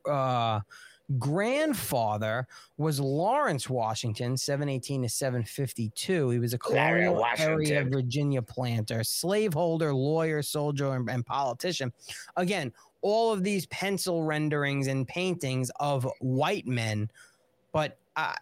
[0.09, 0.59] uh,
[1.17, 2.47] grandfather
[2.77, 6.29] was Lawrence Washington, 718 to 752.
[6.29, 11.91] He was a Larry colonial area Virginia planter, slaveholder, lawyer, soldier, and, and politician.
[12.37, 12.71] Again,
[13.01, 17.09] all of these pencil renderings and paintings of white men,
[17.71, 18.33] but uh,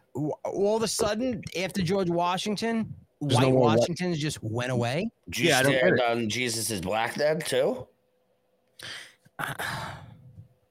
[0.44, 4.72] all of a sudden, after George Washington, There's white no more white- Washingtons just went
[4.72, 5.10] away.
[5.30, 6.02] Did Yeah, I don't get it.
[6.02, 7.88] on Jesus is black then too?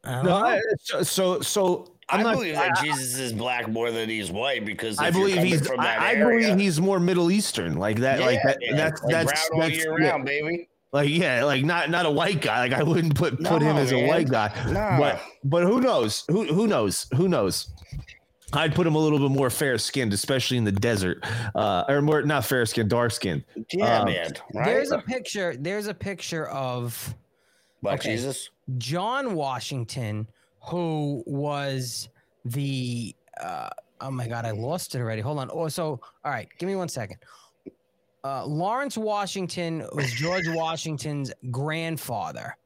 [0.09, 0.35] I don't No.
[0.37, 2.35] I- so so, so I'm I not.
[2.37, 5.67] believe that Jesus is black more than he's white because I believe he's.
[5.67, 8.21] from that I, I area, believe he's more Middle Eastern, like that.
[8.21, 8.59] like that.
[8.67, 10.09] man, That's like that's brown all year yeah.
[10.11, 10.69] round, baby.
[10.93, 12.61] like yeah, like not not a white guy.
[12.61, 14.51] Like I wouldn't put put him No, as a white guy.
[14.71, 14.99] Nah.
[14.99, 16.25] But but who knows?
[16.31, 17.07] Who who knows?
[17.15, 17.69] Who knows?
[18.55, 21.23] I'd put him a little bit more fair skinned, especially in the desert,
[21.55, 23.45] uh, or more not fair skinned, dark skinned.
[23.71, 24.33] Yeah, Um, man.
[24.55, 24.65] Right?
[24.65, 25.55] There's a picture.
[25.59, 27.15] There's a picture of
[27.83, 28.13] black okay.
[28.13, 28.51] Jesus.
[28.79, 30.27] John Washington,
[30.61, 32.09] who was
[32.45, 35.23] the uh, oh my god, I lost it already.
[35.23, 35.51] Hold on.
[35.53, 37.19] Oh, so all right, give me one second.
[38.25, 42.57] Uh, Lawrence Washington was George Washington's grandfather.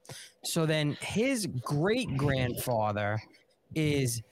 [0.45, 3.23] So then his great grandfather
[3.75, 4.23] is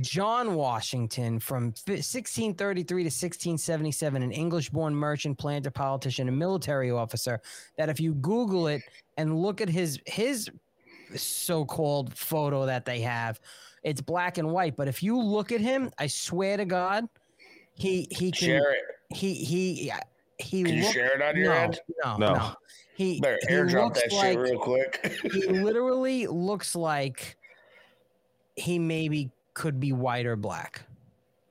[0.00, 7.40] John Washington from 1633 to 1677, an English born merchant, planter, politician, and military officer.
[7.76, 8.82] That if you Google it
[9.18, 10.48] and look at his his
[11.14, 13.38] so-called photo that they have,
[13.82, 14.76] it's black and white.
[14.76, 17.06] But if you look at him, I swear to God,
[17.74, 18.82] he he can Share it.
[19.10, 20.00] he he yeah
[20.38, 21.80] he Can you look- share it on your no, end?
[22.04, 22.34] No, No.
[22.34, 22.54] no.
[22.94, 25.18] He, Better airdrop looks that like, shit real quick.
[25.32, 27.36] he literally looks like
[28.54, 30.82] he maybe could be white or black.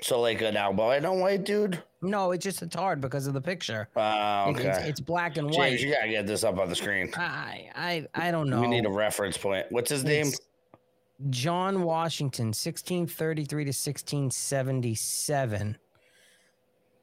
[0.01, 1.81] so like an albino white dude.
[2.01, 3.87] No, it's just it's hard because of the picture.
[3.95, 4.69] Uh, okay.
[4.69, 5.79] It's, it's black and James, white.
[5.79, 7.11] you gotta get this up on the screen.
[7.15, 8.61] I I I don't know.
[8.61, 9.67] We need a reference point.
[9.69, 10.27] What's his name?
[11.29, 15.77] John Washington, 1633 to 1677.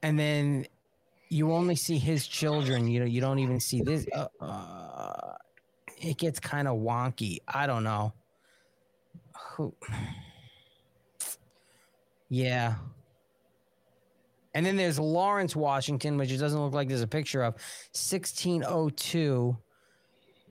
[0.02, 0.66] And then
[1.28, 2.88] you only see his children.
[2.88, 4.06] You know, you don't even see this.
[4.12, 5.34] Uh, uh,
[5.98, 7.38] it gets kind of wonky.
[7.46, 8.12] I don't know.
[9.50, 9.72] Who?
[12.28, 12.74] Yeah.
[14.54, 17.54] And then there's Lawrence Washington, which it doesn't look like there's a picture of,
[17.92, 19.56] 1602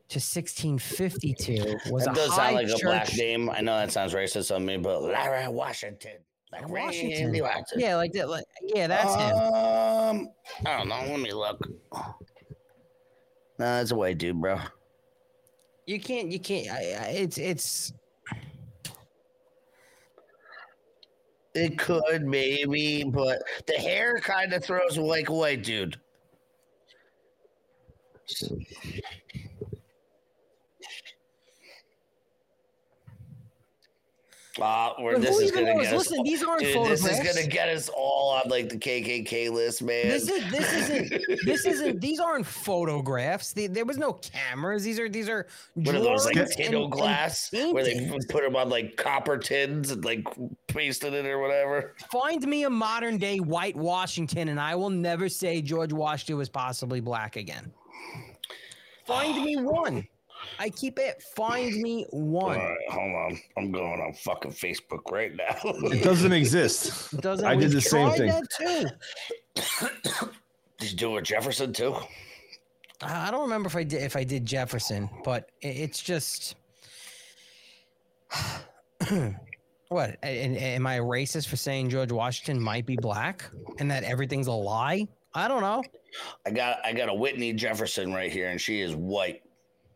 [0.10, 3.50] to 1652 was That a does high sound like a black name.
[3.50, 6.14] I know that sounds racist on me, but Larry Washington.
[6.52, 7.26] Like Washington.
[7.26, 7.80] Randy Washington.
[7.80, 8.30] Yeah, like that.
[8.30, 9.36] Like, yeah, that's him.
[9.36, 10.30] Um,
[10.66, 11.04] I don't know.
[11.12, 11.60] Let me look.
[11.92, 12.14] Nah,
[13.58, 14.60] that's a white dude, bro.
[15.86, 16.32] You can't.
[16.32, 16.70] You can't.
[16.70, 17.92] I, I, it's it's.
[21.58, 26.00] It could maybe, but the hair kind of throws like a white dude.
[34.60, 35.84] Uh, where this is gonna knows?
[35.84, 36.10] get us.
[36.10, 37.04] Listen, these aren't Dude, photographs.
[37.04, 40.08] this is gonna get us all on like the KKK list, man.
[40.08, 43.54] This is this isn't this isn't these aren't photographs.
[43.54, 44.84] The, there was no cameras.
[44.84, 48.44] These are these are What are those like tin and- and glass where they put
[48.44, 50.26] them on like copper tins and like
[50.68, 51.94] pasted it or whatever?
[52.12, 56.50] Find me a modern day white Washington, and I will never say George Washington was
[56.50, 57.72] possibly black again.
[59.06, 60.08] Find me one.
[60.60, 61.22] I keep it.
[61.36, 62.58] Find me one.
[62.58, 63.40] right, hold on.
[63.58, 65.56] I'm going on fucking Facebook right now.
[65.92, 67.14] It doesn't exist.
[67.14, 67.46] It doesn't.
[67.46, 68.28] I did the same thing.
[68.28, 68.50] That
[69.56, 70.30] too.
[70.80, 71.96] Did you do it with Jefferson too?
[73.02, 76.56] I I don't remember if I did if I did Jefferson, but it's just
[79.90, 80.18] what?
[80.24, 83.46] and- Am I a racist for saying George Washington might be black
[83.80, 85.08] and that everything's a lie?
[85.34, 85.84] I don't know.
[86.46, 89.42] I got I got a Whitney Jefferson right here, and she is white.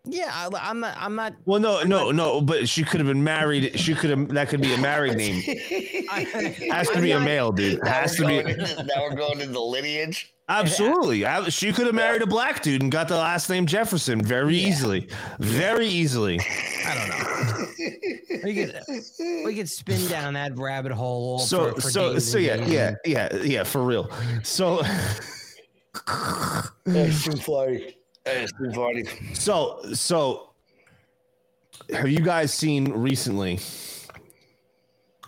[0.05, 0.97] Yeah, I, I'm not.
[0.99, 1.33] I'm not.
[1.45, 2.41] Well, no, no, no.
[2.41, 3.79] But she could have been married.
[3.79, 4.29] She could have.
[4.29, 5.43] That could be a married name.
[6.09, 6.21] I,
[6.71, 7.85] Has to I'm be a male, dude.
[7.87, 8.37] Has to be.
[8.39, 10.33] into- now we're going into lineage.
[10.49, 11.23] Absolutely.
[11.25, 14.55] I- She could have married a black dude and got the last name Jefferson very
[14.55, 15.07] easily.
[15.39, 16.39] Very easily.
[16.85, 17.65] I don't know.
[18.43, 18.81] We could
[19.45, 21.37] we could spin down that rabbit hole.
[21.39, 24.09] So, for, for so, so, yeah, days yeah, yeah, yeah, for real.
[24.41, 24.81] So,
[26.87, 27.97] It's too funny.
[28.26, 29.06] Too funny.
[29.34, 30.52] so, so,
[31.91, 33.60] have you guys seen recently?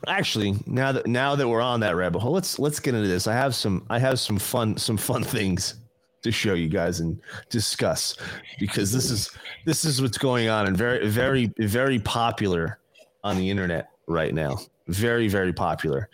[0.07, 3.25] Actually, now that now that we're on that rabbit hole, let's let's get into this.
[3.25, 5.75] I have some I have some fun some fun things
[6.23, 8.17] to show you guys and discuss
[8.59, 9.31] because this is
[9.65, 12.79] this is what's going on and very very very popular
[13.23, 14.57] on the internet right now.
[14.87, 16.09] Very very popular.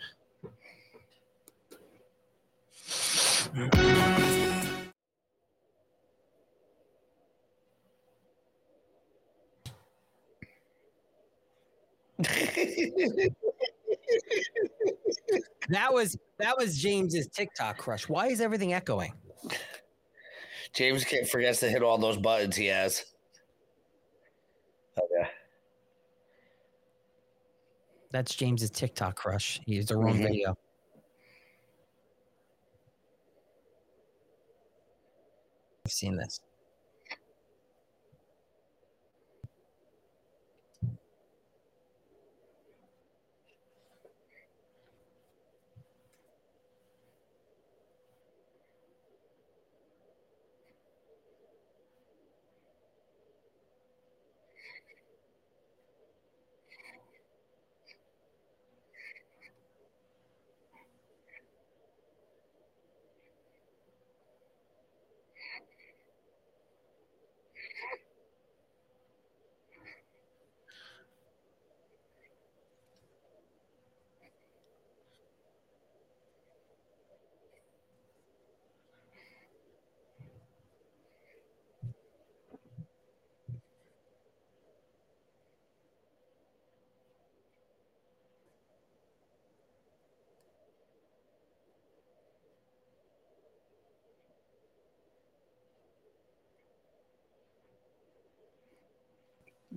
[15.68, 18.08] That was that was James's TikTok crush.
[18.08, 19.12] Why is everything echoing?
[20.72, 23.04] James can't forgets to hit all those buttons he has.
[24.98, 25.30] Okay.
[28.12, 29.60] That's James's TikTok crush.
[29.66, 30.22] He used the wrong Mhm.
[30.22, 30.56] video.
[35.86, 36.40] I've seen this.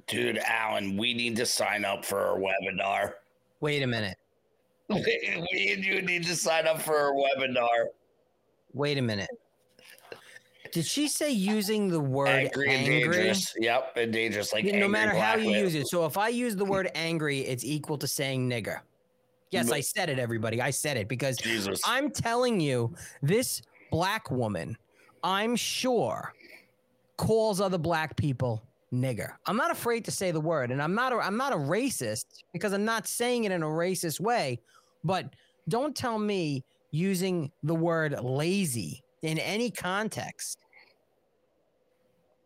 [0.08, 3.14] Dude, Alan, we need to sign up for our webinar.
[3.62, 4.18] Wait a minute.
[4.90, 7.88] we and you need to sign up for our webinar.
[8.74, 9.30] Wait a minute.
[10.74, 13.18] Did she say using the word Angry and angry?
[13.18, 13.54] dangerous.
[13.60, 14.52] Yep, and dangerous.
[14.52, 15.88] Like no matter how you use it.
[15.88, 18.80] So if I use the word angry, it's equal to saying nigger.
[19.52, 20.62] Yes, I said it, everybody.
[20.62, 21.80] I said it because Jesus.
[21.86, 23.62] I'm telling you, this
[23.92, 24.76] black woman,
[25.24, 26.34] I'm sure,
[27.18, 28.64] calls other black people
[28.94, 29.32] nigger.
[29.46, 32.26] I'm not afraid to say the word, and I'm not a, I'm not a racist
[32.54, 34.60] because I'm not saying it in a racist way.
[35.04, 35.34] But
[35.68, 40.60] don't tell me using the word lazy in any context.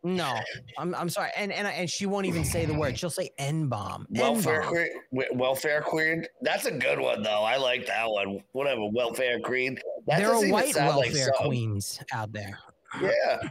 [0.04, 0.40] No,
[0.78, 2.98] I'm, I'm sorry, and and and she won't even say the word.
[2.98, 4.06] She'll say n bomb.
[4.12, 4.88] Welfare queen,
[5.34, 6.24] welfare queen.
[6.42, 7.44] That's a good one though.
[7.44, 8.42] I like that one.
[8.54, 9.78] Whatever, welfare queen.
[10.06, 12.58] That There are white sound like welfare queens out there.
[13.02, 13.50] Yeah.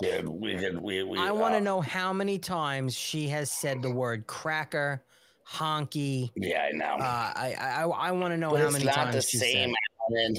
[0.00, 3.80] Dude, we we we I want uh, to know how many times she has said
[3.80, 5.02] the word cracker,
[5.50, 6.30] honky.
[6.36, 6.96] Yeah, I know.
[6.96, 9.74] Uh, I I I want to know but how it's many not the same.
[10.10, 10.36] Alan.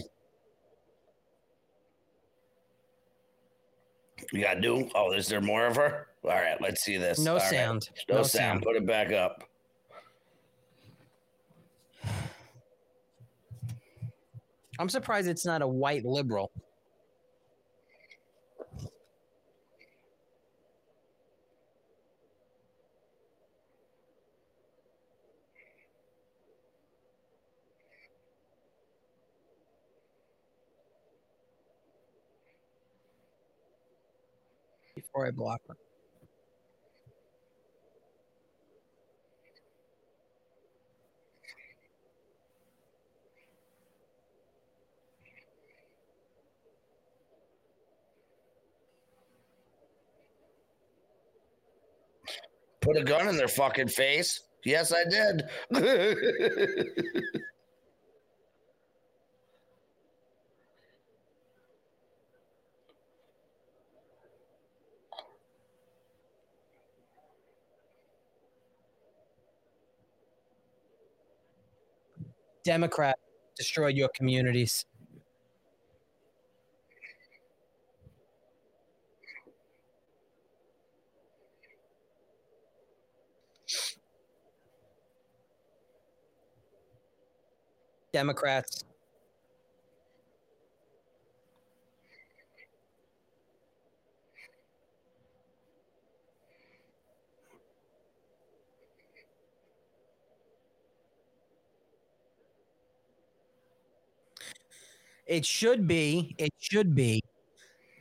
[4.32, 4.90] You got do.
[4.94, 6.08] Oh, is there more of her?
[6.24, 7.18] All right, let's see this.
[7.20, 7.50] No All right.
[7.50, 7.90] sound.
[8.10, 8.30] No, No sound.
[8.30, 8.64] sound.
[8.64, 9.44] Put it back up.
[14.80, 16.52] I'm surprised it's not a white liberal.
[35.18, 35.76] Before I block her.
[52.82, 54.40] Put a gun in their fucking face.
[54.66, 55.44] Yes, I did.
[72.68, 73.18] Democrat
[73.56, 74.84] destroy your communities.
[88.12, 88.84] Democrats.
[105.28, 107.22] It should be, it should be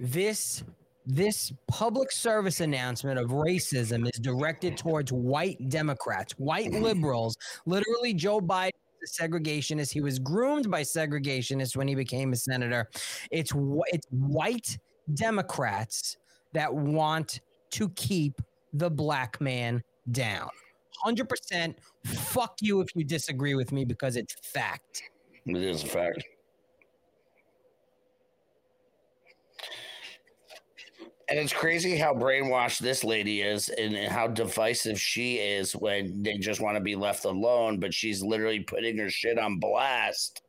[0.00, 0.62] this
[1.06, 7.36] this public service announcement of racism is directed towards white Democrats, white liberals.
[7.64, 9.92] Literally, Joe Biden is segregationist.
[9.92, 12.88] He was groomed by segregationists when he became a senator.
[13.30, 13.52] It's
[13.86, 14.78] it's white
[15.14, 16.16] Democrats
[16.52, 17.40] that want
[17.70, 18.40] to keep
[18.72, 20.48] the black man down.
[21.04, 21.74] 100%
[22.04, 25.02] fuck you if you disagree with me because it's fact.
[25.44, 26.24] It is a fact.
[31.28, 36.38] And it's crazy how brainwashed this lady is and how divisive she is when they
[36.38, 40.42] just want to be left alone, but she's literally putting her shit on blast.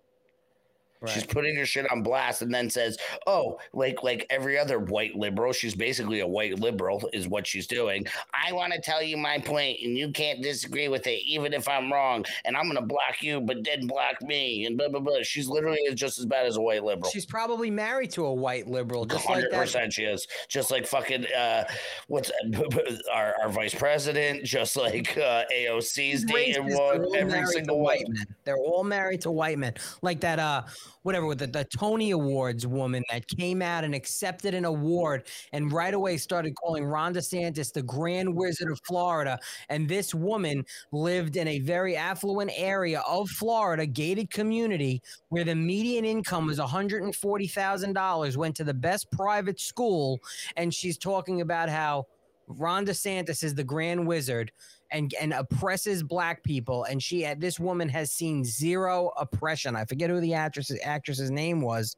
[1.06, 2.98] She's putting her shit on blast and then says,
[3.28, 7.68] "Oh, like like every other white liberal, she's basically a white liberal is what she's
[7.68, 8.06] doing.
[8.34, 11.68] I want to tell you my point and you can't disagree with it even if
[11.68, 15.00] I'm wrong and I'm going to block you but then block me and blah blah
[15.00, 17.12] blah." She's literally just as bad as a white liberal.
[17.12, 19.62] She's probably married to a white liberal, just like Hundred that.
[19.62, 21.66] percent, she is just like fucking uh,
[22.08, 22.32] what's
[23.14, 28.26] our, our vice president, just like uh, AOC's dating one every single white men.
[28.44, 30.40] They're all married to white men, like that.
[30.40, 30.64] Uh,
[31.08, 35.24] whatever with the, the Tony Awards woman that came out and accepted an award
[35.54, 39.40] and right away started calling Ron DeSantis the Grand Wizard of Florida.
[39.70, 45.56] And this woman lived in a very affluent area of Florida, gated community, where the
[45.56, 50.20] median income was $140,000, went to the best private school,
[50.58, 52.06] and she's talking about how
[52.48, 54.52] Ron DeSantis is the Grand Wizard
[54.92, 56.84] and and oppresses black people.
[56.86, 59.76] And she had this woman has seen zero oppression.
[59.76, 61.96] I forget who the actress actress's name was.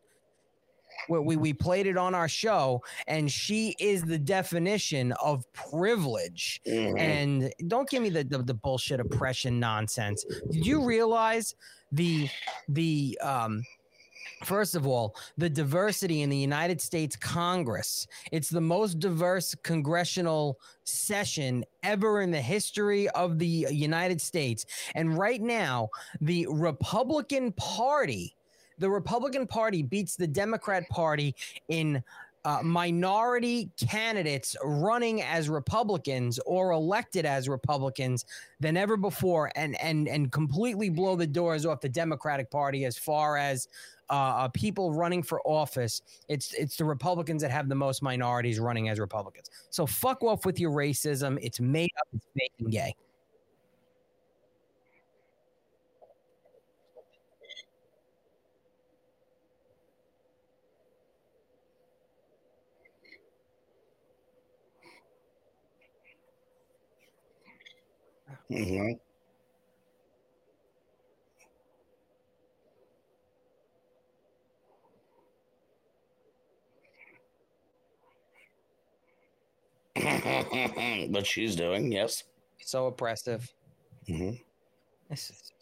[1.08, 6.60] We, we we played it on our show, and she is the definition of privilege.
[6.68, 7.00] Mhm.
[7.00, 10.26] And don't give me the, the the bullshit oppression nonsense.
[10.52, 11.56] Did you realize
[11.92, 12.28] the
[12.68, 13.64] the um
[14.44, 18.08] First of all, the diversity in the United States Congress.
[18.32, 24.66] It's the most diverse congressional session ever in the history of the United States.
[24.96, 25.90] And right now,
[26.22, 28.36] the Republican Party,
[28.78, 31.36] the Republican Party beats the Democrat Party
[31.68, 32.02] in
[32.46, 38.26] uh, minority candidates running as Republicans or elected as Republicans
[38.62, 42.98] than ever before, and and and completely blow the doors off the Democratic Party as
[42.98, 43.68] far as
[44.10, 46.02] uh, uh, people running for office.
[46.28, 49.50] It's it's the Republicans that have the most minorities running as Republicans.
[49.70, 51.38] So fuck off with your racism.
[51.42, 52.08] It's made up.
[52.14, 52.94] It's fake and gay.
[68.50, 69.00] Mhm.
[81.12, 82.24] what she's doing, yes.
[82.62, 83.52] So oppressive.
[84.08, 84.36] Mm-hmm.
[85.10, 85.54] This is-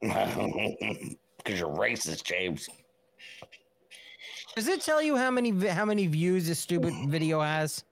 [0.00, 1.14] Because
[1.60, 2.68] you're racist, James.
[4.56, 7.84] Does it tell you how many how many views this stupid video has?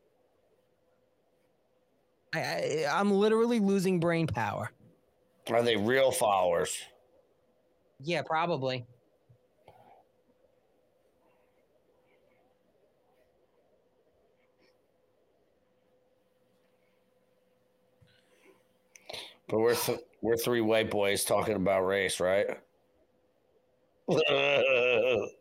[2.35, 4.71] I, I I'm literally losing brain power.
[5.51, 6.77] Are they real followers?
[8.01, 8.87] Yeah, probably.
[19.49, 22.47] But we're th- we're three white boys talking about race, right?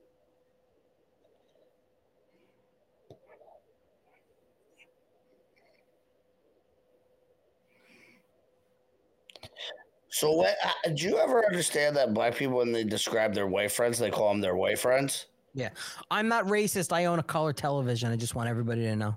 [10.17, 10.55] so what?
[10.63, 14.09] uh, Did you ever understand that black people, when they describe their white friends, they
[14.09, 15.27] call them their white friends?
[15.53, 15.69] Yeah,
[16.11, 16.91] I'm not racist.
[16.91, 18.11] I own a color television.
[18.11, 19.15] I just want everybody to know.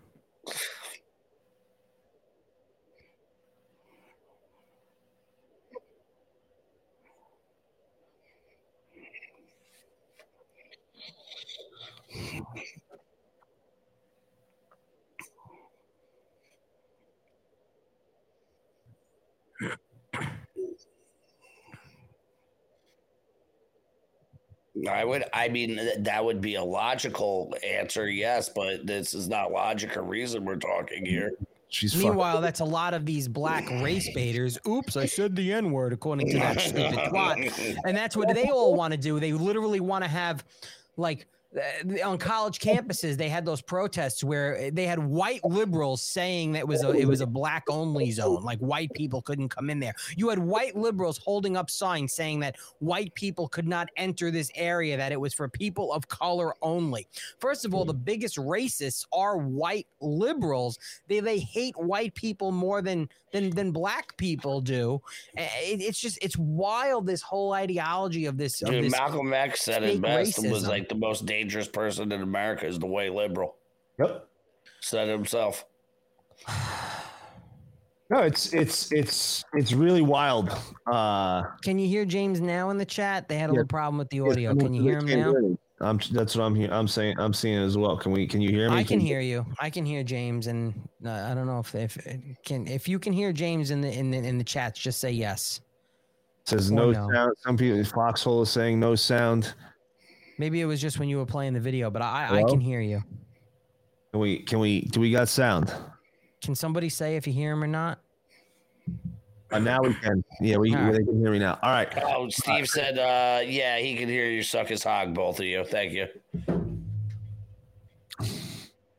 [24.88, 25.24] I would.
[25.32, 30.02] I mean, that would be a logical answer, yes, but this is not logic or
[30.02, 31.32] reason we're talking here.
[31.68, 32.08] She's fucking.
[32.08, 34.58] Meanwhile, that's a lot of these black race baiters.
[34.66, 37.78] Oops, I said the N word, according to that stupid twat.
[37.84, 39.20] And that's what they all want to do.
[39.20, 40.44] They literally want to have
[40.96, 41.26] like
[42.04, 46.68] on college campuses they had those protests where they had white liberals saying that it
[46.68, 49.94] was a it was a black only zone like white people couldn't come in there.
[50.16, 54.50] You had white liberals holding up signs saying that white people could not enter this
[54.54, 57.08] area that it was for people of color only.
[57.40, 60.78] First of all the biggest racists are white liberals.
[61.08, 65.00] They they hate white people more than than than black people do
[65.36, 69.62] it, it's just it's wild this whole ideology of this, of Dude, this Malcolm X
[69.62, 70.46] said it fake best.
[70.48, 73.56] Was like the most dangerous person in America is the white liberal.
[73.98, 74.26] Yep.
[74.80, 75.64] Said it himself.
[78.12, 80.50] No, it's it's it's it's really wild.
[80.90, 83.28] Uh, Can you hear James now in the chat?
[83.28, 83.58] They had a Yeah.
[83.58, 84.52] little problem with the audio.
[84.56, 85.56] Can you hear him Can't now?
[85.80, 86.68] I'm that's what I'm here.
[86.70, 87.96] I'm saying I'm seeing as well.
[87.96, 88.26] Can we?
[88.26, 88.76] Can you hear me?
[88.76, 89.46] I can hear you.
[89.58, 90.74] I can hear James, and
[91.04, 91.98] uh, I don't know if if
[92.44, 94.78] can if you can hear James in the in the in the chats.
[94.78, 95.60] Just say yes.
[96.44, 97.08] Says no, no.
[97.10, 97.32] sound.
[97.38, 99.54] Some people Foxhole is saying no sound.
[100.38, 102.80] Maybe it was just when you were playing the video, but I I can hear
[102.80, 103.02] you.
[104.10, 104.40] Can we?
[104.40, 104.82] Can we?
[104.82, 105.72] Do we got sound?
[106.42, 108.00] Can somebody say if you hear him or not?
[109.50, 110.24] Uh, now we can.
[110.40, 110.92] Yeah, we All right.
[110.92, 111.58] they can hear me now.
[111.62, 111.88] All right.
[112.04, 115.64] Oh, Steve said, uh, yeah, he can hear you suck his hog, both of you.
[115.64, 116.06] Thank you.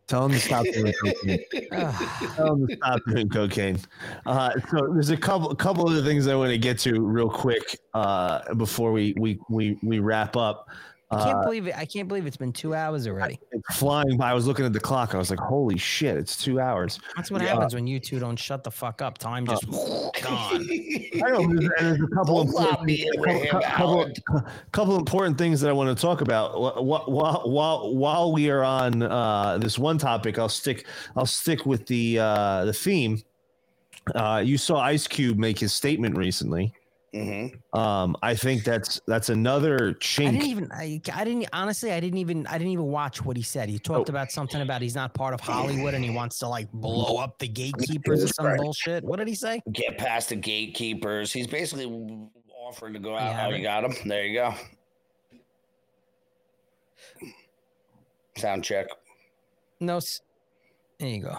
[0.07, 1.39] Tell him to stop doing cocaine.
[2.35, 3.79] Tell them to stop doing cocaine.
[4.25, 6.99] Uh, so there's a couple a couple of the things I want to get to
[6.99, 10.67] real quick uh, before we we we we wrap up.
[11.11, 11.77] I can't Uh, believe it.
[11.77, 13.39] I can't believe it's been two hours already.
[13.51, 14.31] it's flying by.
[14.31, 15.13] I was looking at the clock.
[15.13, 16.15] I was like, "Holy shit!
[16.15, 17.49] It's two hours." That's what Yeah.
[17.49, 19.17] happens when you two don't shut the fuck up.
[19.17, 20.11] Time just gone.
[20.23, 25.69] I know, there's, there's a couple of important, a couple, couple, couple important things that
[25.69, 26.51] I want to talk about.
[26.53, 30.85] Wh- wh- While while while we are on uh, this one topic, I'll stick
[31.15, 33.21] I'll stick with the uh, the theme.
[34.15, 36.73] Uh, you saw Ice Cube make his statement recently.
[37.13, 37.47] Hmm
[37.77, 40.29] Um, I think that's that's another change.
[40.29, 40.71] I didn't even.
[40.71, 41.91] I, I didn't honestly.
[41.91, 42.47] I didn't even.
[42.47, 43.67] I didn't even watch what he said.
[43.69, 44.11] He talked Oh.
[44.11, 47.38] about something about he's not part of Hollywood and he wants to like blow up
[47.39, 48.57] the gatekeepers or some Right.
[48.57, 49.03] bullshit.
[49.03, 49.61] What did he say?
[49.73, 51.33] Get past the gatekeepers.
[51.33, 51.85] He's basically
[52.65, 53.31] offering to go out.
[53.31, 53.93] Yeah, oh, you got him?
[54.05, 54.53] There you go.
[58.38, 58.88] Sound check.
[59.81, 59.99] No.
[60.99, 61.38] There you go.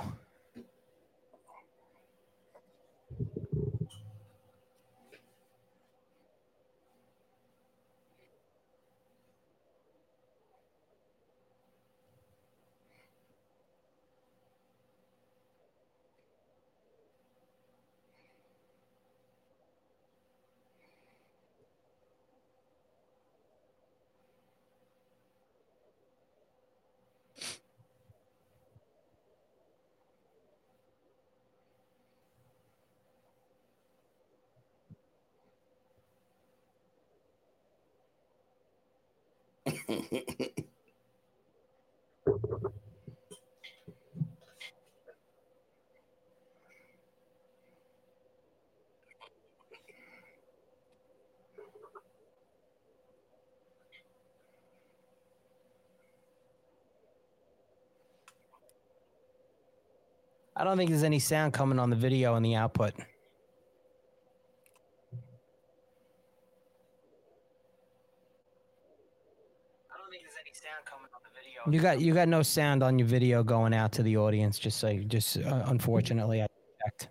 [39.89, 39.95] I
[60.65, 62.95] don't think there's any sound coming on the video and the output.
[71.71, 74.59] You got you got no sound on your video going out to the audience.
[74.59, 76.47] Just so just uh, unfortunately, I
[76.85, 77.09] checked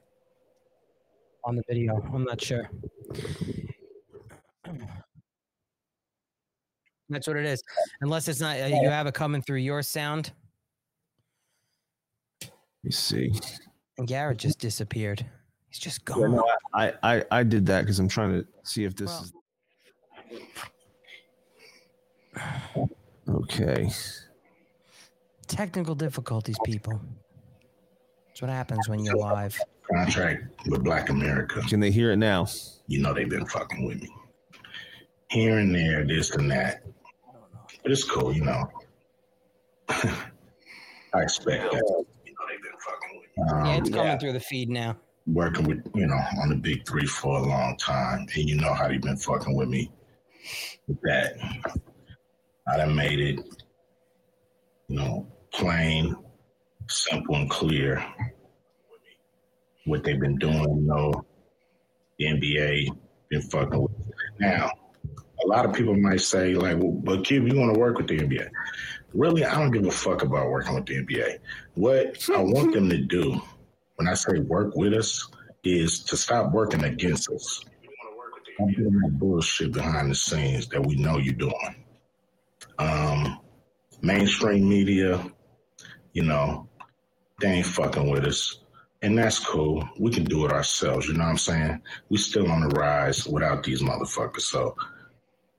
[1.46, 2.02] on the video.
[2.14, 2.70] I'm not sure.
[7.10, 7.62] That's what it is.
[8.02, 10.32] Unless it's not, uh, you have it coming through your sound.
[12.42, 12.52] Let
[12.84, 13.34] me see.
[13.98, 15.26] And Garrett just disappeared.
[15.68, 16.36] He's just Yeah, gone.
[16.36, 19.24] no, I, I I did that because I'm trying to see if this Well-
[22.86, 22.90] is
[23.30, 23.90] okay.
[25.52, 27.00] Technical difficulties, people.
[28.28, 29.60] That's what happens when you're live.
[29.94, 32.48] contract with Black America, Can they hear it now?
[32.88, 34.10] you know they've been fucking with me.
[35.30, 36.84] Here and there, this and that.
[37.84, 38.70] But it's cool, you know.
[39.90, 42.06] I expect that.
[42.26, 43.44] You know they've been fucking with me.
[43.52, 44.18] Um, Yeah, it's coming yeah.
[44.18, 44.96] through the feed now.
[45.28, 48.20] working with, you know, on the big three for a long time.
[48.36, 49.92] And you know how they've been fucking with me
[50.88, 51.34] with that.
[52.68, 53.40] I done made it,
[54.88, 56.16] you know, plain,
[56.88, 58.06] simple, and clear
[59.86, 60.62] what they've been doing.
[60.62, 61.26] You know,
[62.18, 62.98] the NBA
[63.30, 63.92] been fucking with.
[64.40, 64.72] Now,
[65.44, 68.08] a lot of people might say, like, well, but kid, you want to work with
[68.08, 68.50] the NBA.
[69.14, 71.40] Really, I don't give a fuck about working with the NBA.
[71.76, 73.42] What I want them to do
[73.96, 75.28] when I say work with us
[75.64, 77.64] is to stop working against us.
[78.60, 81.86] I'm doing that bullshit behind the scenes that we know you're doing.
[82.78, 83.40] Um,
[84.02, 85.24] mainstream media,
[86.14, 86.68] you know,
[87.40, 88.60] they ain't fucking with us.
[89.02, 89.88] And that's cool.
[90.00, 91.08] We can do it ourselves.
[91.08, 91.82] You know what I'm saying?
[92.10, 94.42] We still on the rise without these motherfuckers.
[94.42, 94.76] So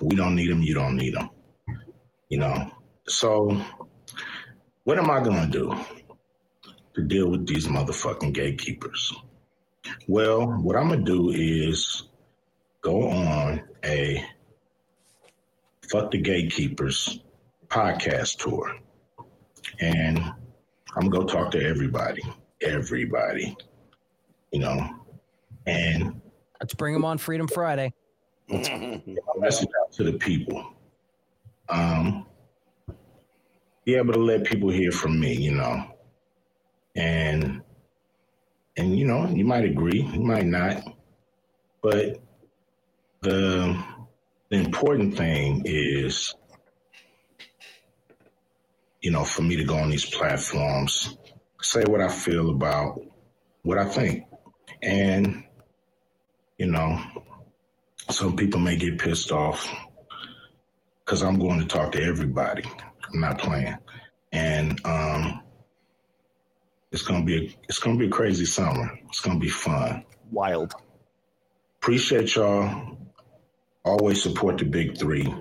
[0.00, 0.62] we don't need them.
[0.62, 1.30] You don't need them.
[2.28, 2.70] You know.
[3.08, 3.60] So
[4.84, 5.74] what am I gonna do
[6.94, 9.12] to deal with these motherfucking gatekeepers?
[10.06, 12.04] Well, what I'm gonna do is
[12.80, 14.24] go on a
[15.90, 17.20] fuck the gatekeepers
[17.68, 18.76] podcast tour,
[19.80, 20.20] and
[20.96, 22.22] I'm gonna go talk to everybody
[22.62, 23.56] everybody,
[24.52, 24.88] you know,
[25.66, 26.20] and
[26.60, 27.92] let's bring them on Freedom Friday.
[28.48, 30.74] message out to the people.
[31.68, 32.26] Um,
[33.84, 35.84] be able to let people hear from me, you know,
[36.94, 37.62] and
[38.76, 40.82] and you know, you might agree, you might not,
[41.82, 42.20] but
[43.22, 43.82] the
[44.50, 46.34] the important thing is,
[49.02, 51.16] you know, for me to go on these platforms
[51.60, 53.00] say what I feel about
[53.62, 54.24] what I think.
[54.82, 55.44] And,
[56.58, 57.00] you know,
[58.10, 59.70] some people may get pissed off
[61.04, 62.64] because I'm going to talk to everybody.
[62.64, 63.76] I'm not playing.
[64.32, 65.42] And um,
[66.90, 68.98] it's gonna be a, it's gonna be a crazy summer.
[69.08, 70.04] It's gonna be fun.
[70.30, 70.74] Wild.
[71.80, 72.96] Appreciate y'all.
[73.84, 75.34] Always support the big three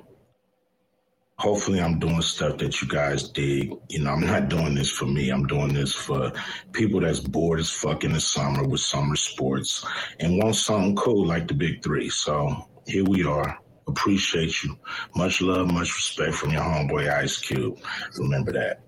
[1.42, 3.74] hopefully I'm doing stuff that you guys dig.
[3.90, 5.32] You know, I'm not doing this for me.
[5.32, 6.32] I'm doing this for
[6.72, 9.84] people that's bored as fuck in the summer with summer sports
[10.20, 12.10] and want something cool like the big three.
[12.10, 13.58] So here we are.
[13.88, 14.78] Appreciate you.
[15.16, 17.80] Much love, much respect from your homeboy Ice Cube.
[18.20, 18.82] Remember that.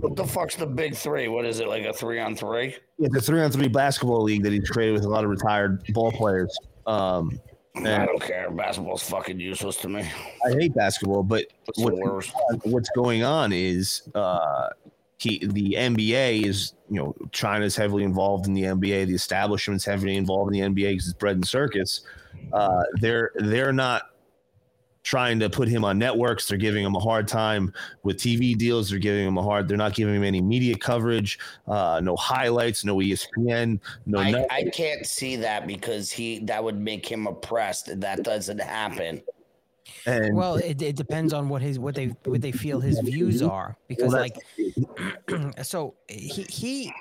[0.00, 1.28] What the fuck's the big three?
[1.28, 2.74] What is it, like a three on three?
[2.98, 5.84] Yeah, the three on three basketball league that he's created with a lot of retired
[5.94, 6.54] ball players.
[6.84, 7.38] Um,
[7.78, 8.50] I don't care.
[8.50, 10.00] Basketball's fucking useless to me.
[10.44, 11.46] I hate basketball, but
[11.76, 11.94] what,
[12.64, 14.68] what's going on is uh,
[15.18, 19.06] he the NBA is you know China's heavily involved in the NBA.
[19.06, 22.02] The establishment's heavily involved in the NBA because it's bread and circus.
[22.52, 24.10] Uh, they're they're not
[25.06, 26.48] trying to put him on networks.
[26.48, 27.72] They're giving him a hard time
[28.02, 28.90] with TV deals.
[28.90, 29.68] They're giving him a hard.
[29.68, 31.38] They're not giving him any media coverage.
[31.68, 32.84] Uh, no highlights.
[32.84, 33.78] No ESPN.
[34.04, 34.18] No.
[34.18, 38.00] I, I, can't see that because he that would make him oppressed.
[38.00, 39.22] That doesn't happen.
[40.06, 43.42] And well, it, it depends on what his what they what they feel his views
[43.42, 46.92] are because well, like so he he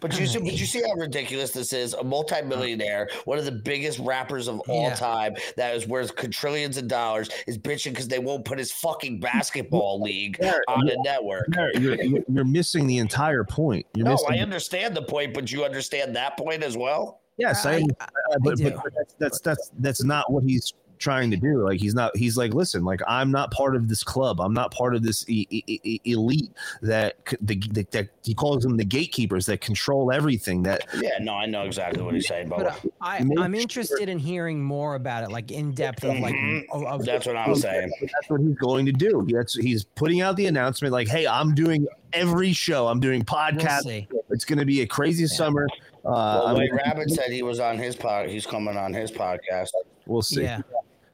[0.00, 1.94] but you see, but you see how ridiculous this is?
[1.94, 4.94] A multimillionaire, one of the biggest rappers of all yeah.
[4.94, 9.20] time, that is worth quadrillions of dollars, is bitching because they won't put his fucking
[9.20, 11.46] basketball league on the network.
[11.74, 13.86] You're, you're, missing the entire point.
[13.94, 17.20] You're no, I understand the point, but you understand that point as well.
[17.38, 18.08] Yes, I, I, I,
[18.40, 21.62] but, but, but that's, that's that's that's not what he's trying to do.
[21.62, 22.16] Like he's not.
[22.16, 24.40] He's like, listen, like I'm not part of this club.
[24.40, 28.76] I'm not part of this e- e- elite that the, the, that he calls them
[28.76, 30.62] the gatekeepers that control everything.
[30.62, 32.48] That yeah, no, I know exactly what he's saying.
[32.48, 36.34] But, but I, I'm interested in hearing more about it, like in depth of like.
[36.34, 36.72] Mm-hmm.
[36.72, 37.92] Of, of, that's what I'm saying.
[38.00, 39.26] That's what he's going to do.
[39.28, 42.88] That's he's putting out the announcement, like, hey, I'm doing every show.
[42.88, 43.84] I'm doing podcast.
[44.10, 45.28] We'll it's going to be a crazy yeah.
[45.28, 45.68] summer.
[46.04, 48.28] Uh, well, White Rabbit said he was on his pod.
[48.28, 49.70] He's coming on his podcast.
[50.06, 50.42] We'll see.
[50.42, 50.62] Yeah.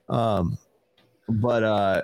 [0.08, 0.58] Um,
[1.28, 2.02] but uh,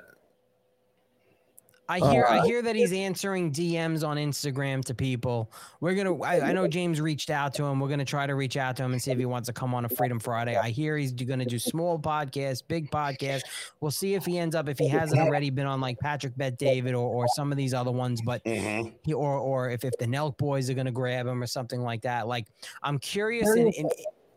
[1.89, 5.53] I hear uh, I hear that he's answering DMs on Instagram to people.
[5.81, 7.79] We're gonna I, I, know James reached out to him.
[7.79, 9.75] We're gonna try to reach out to him and see if he wants to come
[9.75, 10.57] on a Freedom Friday.
[10.57, 13.43] I hear he's gonna do small podcasts, big podcasts.
[13.81, 16.57] We'll see if he ends up if he hasn't already been on like Patrick Bet
[16.59, 18.89] David or, or some of these other ones, but mm-hmm.
[19.03, 22.01] he, or or if if the Nelk boys are gonna grab him or something like
[22.03, 22.27] that.
[22.27, 22.47] Like
[22.83, 23.73] I'm curious in,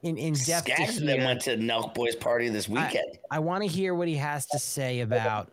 [0.03, 0.67] in in, depth.
[0.67, 3.17] Skaggs then went to Nelk Boys party this weekend.
[3.31, 5.51] I, I want to hear what he has to say about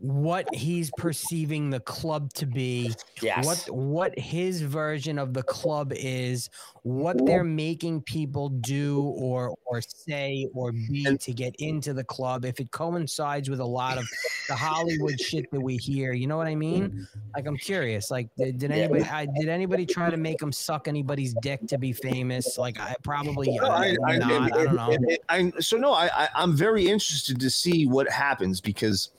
[0.00, 3.44] what he's perceiving the club to be yes.
[3.44, 6.48] what what his version of the club is
[6.82, 12.44] what they're making people do or or say or be to get into the club
[12.44, 14.08] if it coincides with a lot of
[14.46, 17.06] the hollywood shit that we hear you know what i mean?
[17.34, 20.86] Like i'm curious like did, did anybody I, did anybody try to make him suck
[20.86, 22.56] anybody's dick to be famous?
[22.56, 25.16] Like i probably no, I, I, not, I, don't know.
[25.28, 29.10] I, so no I i'm very interested to see what happens because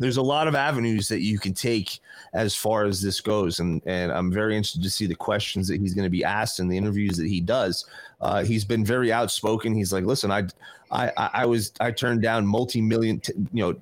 [0.00, 2.00] there's a lot of avenues that you can take
[2.32, 5.80] as far as this goes, and and I'm very interested to see the questions that
[5.80, 7.86] he's going to be asked in the interviews that he does.
[8.20, 9.74] Uh, he's been very outspoken.
[9.74, 10.44] He's like, listen, I,
[10.90, 13.72] I, I was I turned down multi million, t- you know,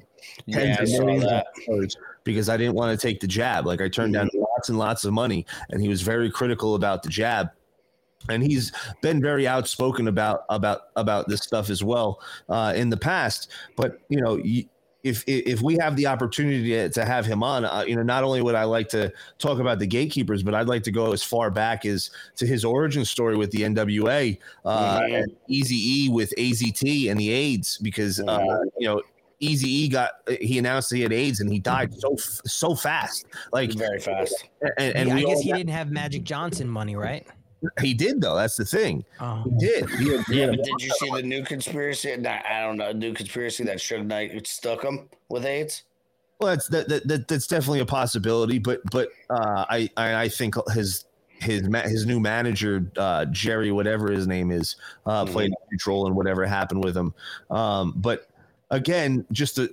[0.51, 3.65] tens yeah, of millions of dollars because I didn't want to take the jab.
[3.65, 4.29] Like I turned mm-hmm.
[4.37, 7.51] down lots and lots of money, and he was very critical about the jab
[8.29, 12.97] and he's been very outspoken about about about this stuff as well uh, in the
[12.97, 13.53] past.
[13.77, 14.41] But you know,
[15.05, 18.25] if if we have the opportunity to, to have him on, uh, you know, not
[18.25, 21.23] only would I like to talk about the gatekeepers, but I'd like to go as
[21.23, 26.33] far back as to his origin story with the NWA, uh, and Easy E with
[26.37, 29.03] AZT and the AIDS, because uh, you know.
[29.41, 30.11] Easy E got
[30.41, 34.49] he announced he had AIDS and he died so f- so fast like very fast.
[34.79, 37.25] and, and Yeah, we I guess all, he didn't have Magic Johnson money, right?
[37.81, 39.43] He did though that's the thing Oh.
[39.45, 42.17] he did he had, he Yeah, but did you see the new conspiracy?
[42.17, 42.93] Nah, I don't know.
[42.93, 45.83] New conspiracy that Suge Knight stuck him with AIDS.
[46.41, 50.29] Well, that's that, that, that that's definitely a possibility, but but uh, I, I I
[50.29, 51.07] think his
[51.41, 54.77] his his new manager uh, Jerry, whatever his name is,
[55.07, 57.13] uh, played neutral and whatever happened with him.
[57.51, 58.29] Um, but
[58.71, 59.69] again, just the,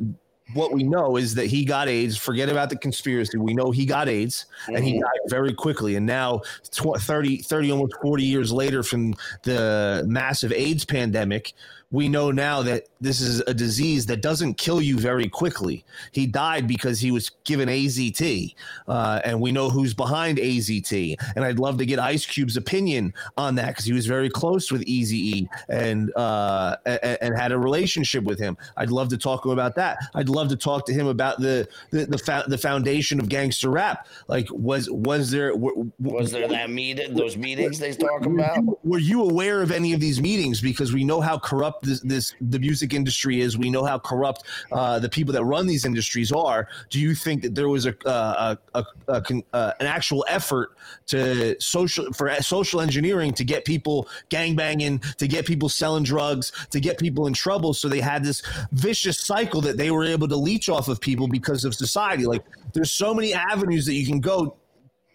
[0.55, 2.17] what we know is that he got AIDS.
[2.17, 3.37] Forget about the conspiracy.
[3.37, 5.01] We know he got AIDS and he Mhm.
[5.01, 5.95] died very quickly.
[5.97, 6.41] And now,
[6.71, 11.53] tw- 30, 30, almost 40 years later from the massive AIDS pandemic,
[11.91, 15.85] we know now that this is a disease that doesn't kill you very quickly.
[16.11, 18.55] He died because he was given AZT,
[18.87, 21.15] uh, and we know who's behind AZT.
[21.35, 24.71] And I'd love to get Ice Cube's opinion on that because he was very close
[24.71, 28.57] with Eazy-E and uh, and, and had a relationship with him.
[28.77, 29.99] I'd love to talk to him about that.
[30.15, 33.69] I'd love to talk to him about the the the, fo- the foundation of gangster
[33.69, 34.07] rap.
[34.27, 37.13] Like, was was there w- Was there that meeting?
[37.13, 38.63] Those meetings they talk about?
[38.83, 42.35] were you aware of any of these meetings because we know how corrupt this, this
[42.41, 43.57] the music industry is.
[43.57, 46.67] We know how corrupt uh, the people that run these industries are.
[46.89, 50.71] Do you think that there was a, uh, a, a, a uh, an actual effort
[51.07, 56.79] to social for social engineering to get people gangbanging to get people selling drugs to
[56.79, 58.41] get people in trouble so they had this
[58.71, 62.25] vicious cycle that they were able to leech off of people because of society?
[62.25, 62.43] Like
[62.73, 64.57] there's so many avenues that you can go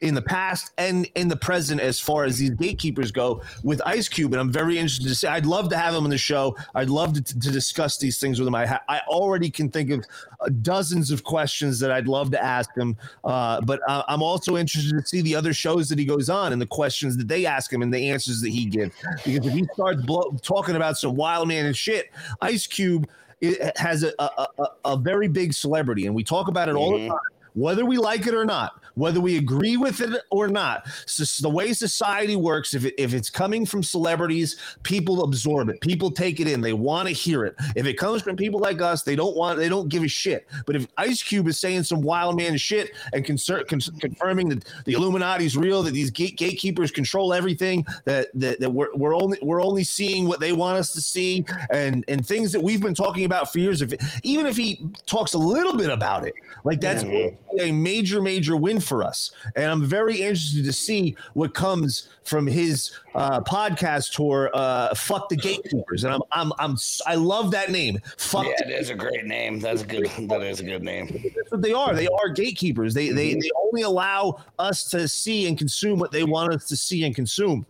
[0.00, 4.08] in the past and in the present as far as these gatekeepers go with Ice
[4.08, 4.32] Cube.
[4.32, 5.26] And I'm very interested to see.
[5.26, 6.56] I'd love to have him on the show.
[6.74, 8.54] I'd love to, to discuss these things with him.
[8.54, 10.04] I, ha- I already can think of
[10.40, 12.96] uh, dozens of questions that I'd love to ask him.
[13.24, 16.52] Uh, but uh, I'm also interested to see the other shows that he goes on
[16.52, 18.94] and the questions that they ask him and the answers that he gives.
[19.24, 22.10] Because if he starts blow- talking about some wild man and shit,
[22.40, 23.08] Ice Cube
[23.42, 26.04] it has a, a, a, a very big celebrity.
[26.04, 27.16] And we talk about it all the time
[27.54, 30.86] whether we like it or not, whether we agree with it or not.
[31.06, 35.80] So the way society works, if, it, if it's coming from celebrities, people absorb it.
[35.80, 36.60] People take it in.
[36.60, 37.54] They want to hear it.
[37.74, 39.58] If it comes from people like us, they don't want.
[39.58, 40.46] They don't give a shit.
[40.66, 44.92] But if Ice Cube is saying some wild man shit and con- confirming that the
[44.92, 49.62] Illuminati's real, that these gate- gatekeepers control everything, that that, that we're, we're only we're
[49.62, 53.24] only seeing what they want us to see, and and things that we've been talking
[53.24, 53.80] about for years.
[53.80, 53.94] If
[54.24, 58.78] even if he talks a little bit about it, like that's a major major win
[58.90, 59.30] for us.
[59.54, 64.50] And I'm very interested to see what comes from his uh, podcast tour.
[64.52, 66.76] Uh, Fuck the gatekeepers, and I'm I'm I'm
[67.06, 68.00] I love that name.
[68.18, 68.46] Fuck.
[68.46, 69.60] Yeah, it is a great name.
[69.60, 70.10] That's a good.
[70.28, 71.06] That is a good name.
[71.36, 71.94] that's what they are.
[71.94, 72.92] They are gatekeepers.
[72.92, 76.76] They, they they only allow us to see and consume what they want us to
[76.76, 77.64] see and consume.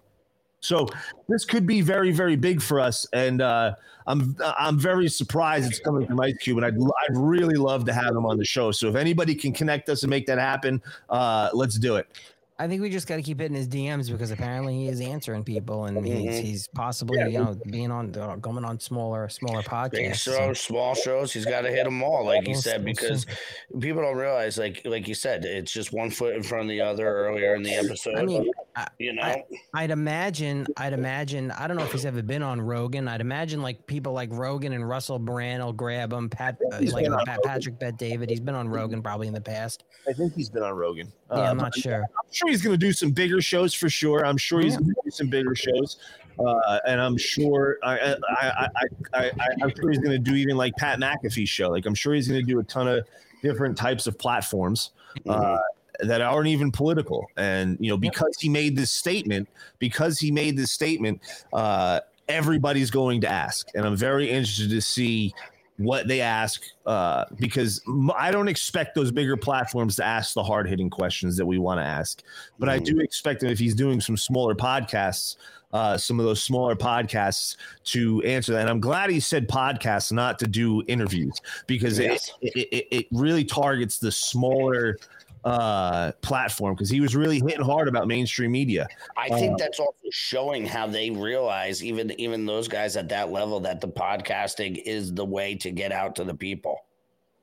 [0.60, 0.88] So
[1.28, 3.74] this could be very very big for us, and uh,
[4.06, 7.92] I'm I'm very surprised it's coming from Ice Cube, and I'd I'd really love to
[7.92, 8.70] have him on the show.
[8.70, 12.06] So if anybody can connect us and make that happen, uh, let's do it.
[12.60, 15.44] I think we just got to keep hitting his DMs because apparently he is answering
[15.44, 16.42] people and he's, Mhm.
[16.42, 20.16] he's possibly you know being on uh, going on smaller smaller Big podcasts.
[20.22, 21.32] shows, small shows.
[21.32, 23.24] He's got to hit them all, like you Well, said, so- because
[23.80, 26.82] people don't realize, like like you said, it's just one foot in front of the
[26.82, 28.16] other earlier in the episode.
[28.16, 28.50] I mean,
[28.98, 29.42] you know, I,
[29.74, 33.08] I'd imagine, I'd imagine, I don't know if he's ever been on Rogan.
[33.08, 36.28] I'd imagine like people like Rogan and Russell Brand will grab him.
[36.28, 38.28] Pat, uh, He's like Pat, Patrick Bet David.
[38.28, 39.84] He's been on Rogan probably in the past.
[40.08, 41.10] I think he's been on Rogan.
[41.30, 42.02] Yeah, I'm Uh, not sure.
[42.02, 44.24] I'm sure he's going to do some bigger shows for sure.
[44.24, 45.98] I'm sure he's going to do some bigger shows,
[46.38, 48.68] uh, and I'm sure I, I, I,
[49.14, 49.30] I, I,
[49.62, 51.70] I'm sure he's going to do even like Pat McAfee's show.
[51.70, 53.06] Like I'm sure he's going to do a ton of
[53.42, 54.90] different types of platforms.
[55.28, 55.58] Uh,
[56.02, 59.48] that aren't even political, and you know because he made this statement,
[59.78, 61.20] because he made this statement,
[61.52, 65.34] uh, everybody's going to ask, and I'm very interested to see
[65.80, 67.82] what they ask uh, because
[68.16, 71.80] I don't expect those bigger platforms to ask the hard hitting questions that we want
[71.80, 72.22] to ask.
[72.58, 75.36] But I do expect him if he's doing some smaller podcasts,
[75.72, 78.60] uh, some of those smaller podcasts to answer that.
[78.60, 82.30] And I'm glad he said podcasts, not to do interviews, because Yes.
[82.42, 84.98] it, it, it, it really targets the smaller
[85.44, 88.86] uh platform because he was really hitting hard about mainstream media
[89.16, 93.60] I think that's also showing how they realize, even even those guys at that level,
[93.60, 96.78] that the podcasting is the way to get out to the people.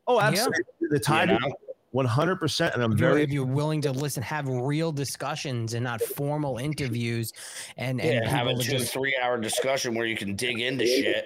[0.08, 0.28] oh Yeah.
[0.28, 1.56] absolutely the time You know?
[1.96, 6.58] 100% and i'm very if you're willing to listen, have real discussions and not formal
[6.58, 7.32] interviews,
[7.78, 10.86] and and Yeah, have a two just three hour discussion where you can dig into
[10.86, 11.26] shit.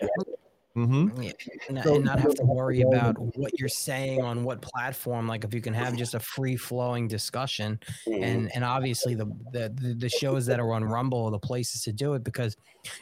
[0.76, 1.22] Mm-hmm.
[1.22, 1.32] Yeah,
[1.68, 5.28] and, and not have to worry about what you're saying on what platform.
[5.28, 7.78] Like if you can have just a free flowing discussion,
[8.08, 11.82] and and obviously the, the the the shows that are on Rumble are the places
[11.84, 12.56] to do it because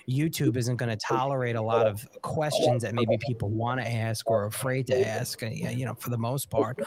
[0.09, 4.27] YouTube isn't going to tolerate a lot of questions that maybe people want to ask
[4.29, 5.43] or are afraid to ask.
[5.43, 6.79] uh, You know, for the most part.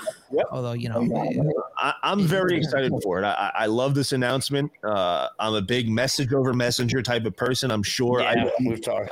[0.50, 3.24] Although you know, I, I'm very excited for it.
[3.24, 4.72] I, I I love this announcement.
[4.82, 7.70] Uh, I'm a big message over messenger type of person.
[7.70, 8.20] I'm sure.
[8.20, 9.10] Yeah, I, we've talked.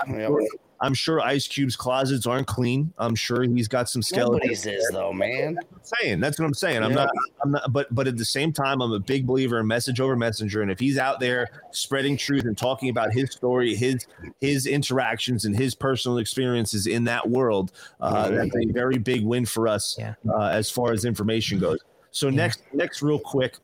[0.81, 0.87] Yeah.
[0.87, 2.93] I'm sure Ice Cube's closets aren't clean.
[2.99, 4.41] I'm sure he's got some skeletons.
[4.43, 5.59] Nobody's is though, man.
[5.83, 6.83] saying that's what I'm saying.
[6.83, 6.97] I'm Yeah.
[6.97, 7.11] not.
[7.45, 7.73] I'm not.
[7.73, 10.63] But but at the same time, I'm a big believer in message over messenger.
[10.63, 14.07] And if he's out there spreading truth and talking about his story, his
[14.41, 19.45] his interactions, and his personal experiences in that world, uh, that's a very big win
[19.47, 20.15] for us Yeah.
[20.33, 21.79] uh, as far as information goes.
[22.13, 23.57] So next, next, real quick,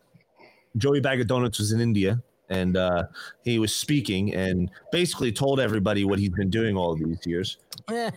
[0.77, 2.23] Joey Bag of Donuts was in India.
[2.49, 3.05] And uh,
[3.43, 7.59] he was speaking and basically told everybody what he's been doing all these years.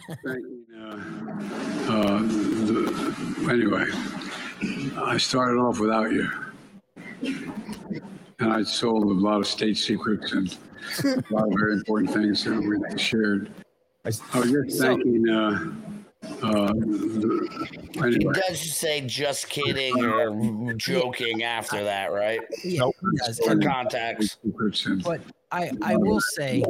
[1.89, 3.85] Uh, the, anyway,
[5.01, 6.29] I started off without you.
[7.21, 10.55] And I sold a lot of state secrets and
[11.03, 13.49] a lot of very important things that we shared.
[14.05, 15.27] I was just thanking,
[16.41, 22.41] uh, the, He does say just kidding or joking after that, right?
[22.63, 22.89] yeah,
[23.25, 23.43] he.
[23.45, 24.37] For context.
[25.03, 26.63] But I I will say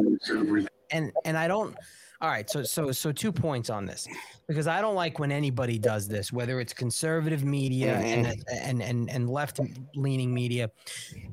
[0.91, 1.76] and and I don't.
[2.22, 4.06] All right, so so so two points on this
[4.48, 9.10] because I don't like when anybody does this, whether it's conservative media and and and
[9.10, 9.60] and left
[9.95, 10.69] leaning media.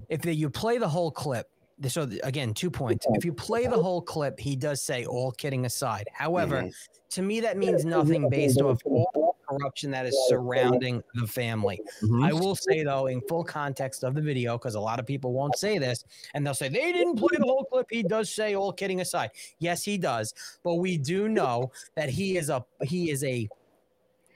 [0.09, 1.49] If they, you play the whole clip,
[1.89, 3.05] so th- again, two points.
[3.11, 6.09] If you play the whole clip, he does say all kidding aside.
[6.13, 6.69] However,
[7.17, 9.11] to me that means nothing based off all
[9.49, 11.81] the corruption that is surrounding the family.
[12.23, 15.33] I will say though, in full context of the video, because a lot of people
[15.33, 17.87] won't say this, and they'll say they didn't play the whole clip.
[17.91, 19.31] He does say, all kidding aside,
[19.61, 23.49] yes, he does, but we do know that he is a he is a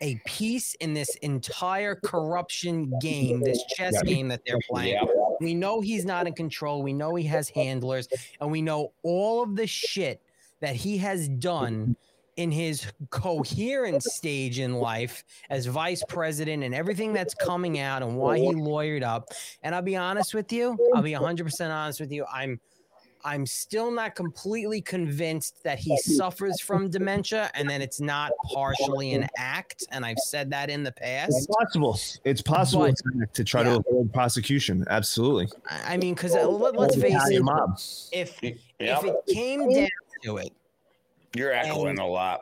[0.00, 4.94] a piece in this entire corruption game, this chess game that they're playing.
[4.94, 5.04] Yeah.
[5.42, 6.82] We know he's not in control.
[6.82, 8.08] We know he has handlers,
[8.40, 10.22] and we know all of the shit
[10.60, 11.94] that he has done
[12.36, 18.16] in his coherent stage in life as vice president and everything that's coming out and
[18.16, 19.28] why he lawyered up.
[19.62, 22.24] And I'll be honest with you, I'll be 100% honest with you.
[22.32, 22.60] I'm
[23.24, 29.12] I'm still not completely convinced that he suffers from dementia and that it's not partially
[29.12, 29.84] an act.
[29.90, 31.32] And I've said that in the past.
[31.36, 31.98] It's possible.
[32.24, 34.86] It's possible But- to try to avoid prosecution.
[34.88, 35.48] Absolutely.
[35.68, 37.42] I I mean, because uh, let, us face it,
[38.12, 38.58] if Yep.
[38.78, 39.88] if it came down
[40.22, 40.52] to it,
[41.34, 42.40] You're echoing a lot.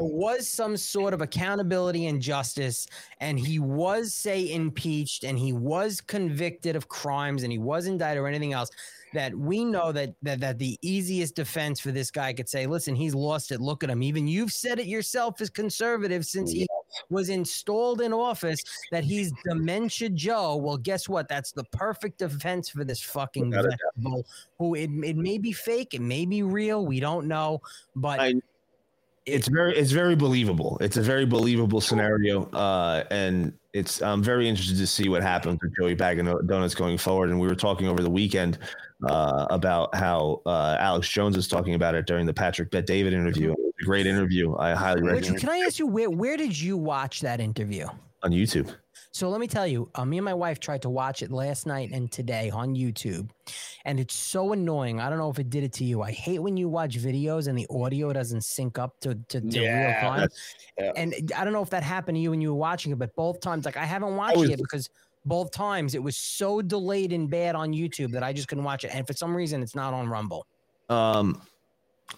[0.00, 2.86] there was some sort of accountability and justice,
[3.20, 8.18] and he was, say, impeached and he was convicted of crimes and he was indicted
[8.22, 8.70] or anything else,
[9.12, 12.94] that we know that that that the easiest defense for this guy could say, listen,
[12.94, 13.60] he's lost it.
[13.60, 14.02] Look at him.
[14.02, 16.66] Even you've said it yourself as conservative since he
[17.08, 20.56] was installed in office that he's dementia Joe.
[20.56, 21.28] Well, guess what?
[21.28, 23.78] That's the perfect defense for this fucking Without a doubt.
[23.96, 24.26] vegetable
[24.58, 27.60] who it, it may be fake, it may be real, we don't know,
[27.96, 28.34] but I-
[29.26, 30.78] It's very it's very believable.
[30.80, 32.46] It's a very believable scenario.
[32.50, 36.74] Uh, and it's I'm very interested to see what happens with Joey Bag of Donuts
[36.74, 37.30] going forward.
[37.30, 38.58] And we were talking over the weekend
[39.08, 43.12] uh, about how uh, Alex Jones was talking about it during the Patrick Bet David
[43.12, 43.52] interview.
[43.52, 44.56] It was a great interview.
[44.56, 47.86] I highly Richard, recommend can I ask you where where did you watch that interview?
[48.22, 48.74] on YouTube.
[49.12, 51.66] So let me tell you, uh, me and my wife tried to watch it last
[51.66, 53.28] night and today on YouTube,
[53.84, 55.00] and it's so annoying.
[55.00, 56.00] I don't know if it did it to you.
[56.02, 59.46] I hate when you watch videos and the audio doesn't sync up to to, to
[59.48, 60.28] Yeah, real time.
[60.78, 60.92] yeah.
[60.94, 63.14] And I don't know if that happened to you when you were watching it, but
[63.16, 64.88] both times, like I haven't watched was- it because
[65.26, 68.84] both times it was so delayed and bad on YouTube that I just couldn't watch
[68.84, 68.94] it.
[68.94, 70.46] And for some reason, it's not on Rumble.
[70.88, 71.42] Um,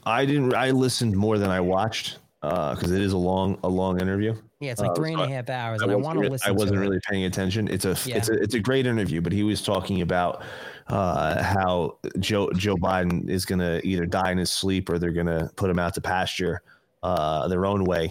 [0.04, 0.54] I didn't.
[0.54, 4.36] I listened more than I watched because it is a long a long interview.
[4.62, 6.30] Yeah, it's like Uh, three and a half hours, I and I wasn't want to
[6.30, 6.48] listen.
[6.48, 7.02] I wasn't really It.
[7.10, 7.66] paying attention.
[7.68, 8.16] It's a Yeah.
[8.18, 10.42] it's a it's a great interview, but he was talking about
[10.86, 15.10] uh, how Joe Joe Biden is going to either die in his sleep or they're
[15.12, 16.62] going to put him out to pasture
[17.02, 18.10] uh, their own way.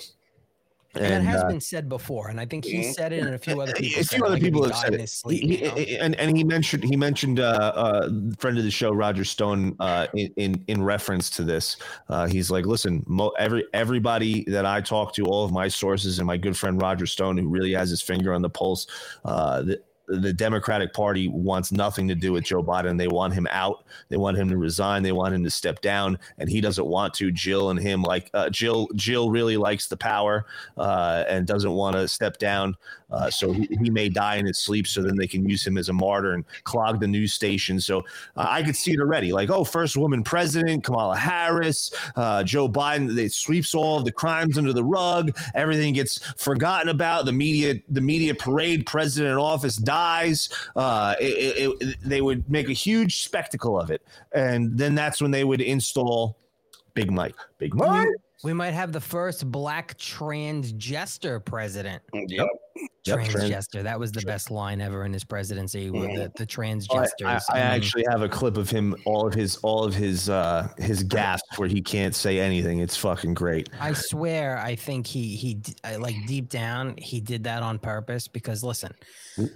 [0.94, 3.38] And, that has uh, been said before, and I think he said it, and a
[3.38, 4.02] few other people.
[4.02, 5.08] a few other like people have said it.
[5.10, 5.76] sleep, He- you know?
[6.04, 8.10] and and he mentioned he mentioned uh, uh,
[8.40, 11.78] friend of the show Roger Stone uh, in, in in reference to this.
[12.10, 16.20] Uh, he's like, listen, mo- every everybody that I talk to, all of my sources,
[16.20, 18.88] and my good friend Roger Stone, who really has his finger on the pulse.
[19.24, 19.64] Uh,
[20.20, 22.98] the, Democratic Party wants nothing to do with Joe Biden.
[22.98, 23.86] They want him out.
[24.10, 25.04] They want him to resign.
[25.04, 27.32] They want him to step down, and he doesn't want to.
[27.32, 30.46] Jill and him, like uh, Jill, Jill really likes the power
[30.78, 32.76] uh, and doesn't want to step down.
[33.12, 35.78] Uh, so he, he, may die in his sleep, so then they can use him
[35.78, 37.80] as a martyr and clog the news station.
[37.80, 38.00] So
[38.38, 39.34] uh, I could see it already.
[39.34, 43.14] Like, oh, first woman president, Kamala Harris, uh, Joe Biden.
[43.14, 45.38] They sweeps all of the crimes under the rug.
[45.56, 47.26] Everything gets forgotten about.
[47.26, 48.86] The media, the media parade.
[48.86, 50.50] President in office dies.
[50.76, 54.02] Uh, it, it, they would make a huge spectacle of it,
[54.32, 56.38] and then that's when they would install
[56.94, 57.36] Big Mike.
[57.58, 58.08] Big Mike.
[58.44, 62.02] We might have the first black transgender president.
[62.14, 62.48] Yep.
[63.06, 63.84] Transgender.
[63.84, 67.24] That was the best line ever in his presidency with the, the transgesters.
[67.24, 70.30] I, I, I actually have a clip of him, all of his, all of his,
[70.30, 72.80] uh, his gasps where he can't say anything.
[72.80, 73.70] It's fucking great.
[73.80, 78.28] I swear, I think he, he, I, like deep down, he did that on purpose
[78.28, 78.94] because listen,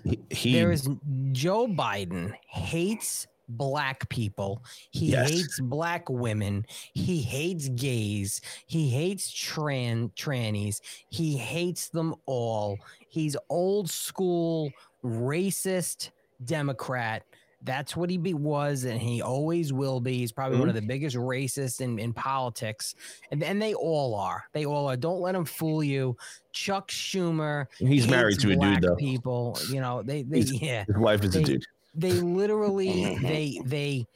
[0.03, 0.89] he, he there is
[1.31, 4.63] Joe Biden hates black people.
[4.91, 5.29] He yes.
[5.29, 6.65] hates black women.
[6.93, 8.41] He hates gays.
[8.65, 10.81] He hates tran trannies.
[11.09, 12.77] He hates them all.
[13.07, 14.71] He's old school
[15.03, 16.11] racist
[16.43, 17.23] Democrat.
[17.63, 20.19] That's what he be, was, and he always will be.
[20.19, 20.59] He's probably mm-hmm.
[20.59, 20.85] one of mm-hmm.
[20.85, 22.93] the biggest racists in, in politics,
[23.31, 24.43] and, and they all are.
[24.53, 24.95] They all are.
[24.95, 26.15] Don't let him fool you.
[26.51, 27.65] Chuck Schumer.
[27.79, 28.95] He's married to a dude, though.
[28.95, 30.83] People, you know, they, they yeah.
[30.85, 31.65] His wife is they, a dude
[31.95, 33.25] they literally mm-hmm.
[33.25, 34.07] they they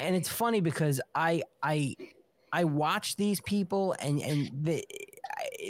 [0.00, 1.94] and it's funny because I I
[2.52, 4.84] I watch these people and and they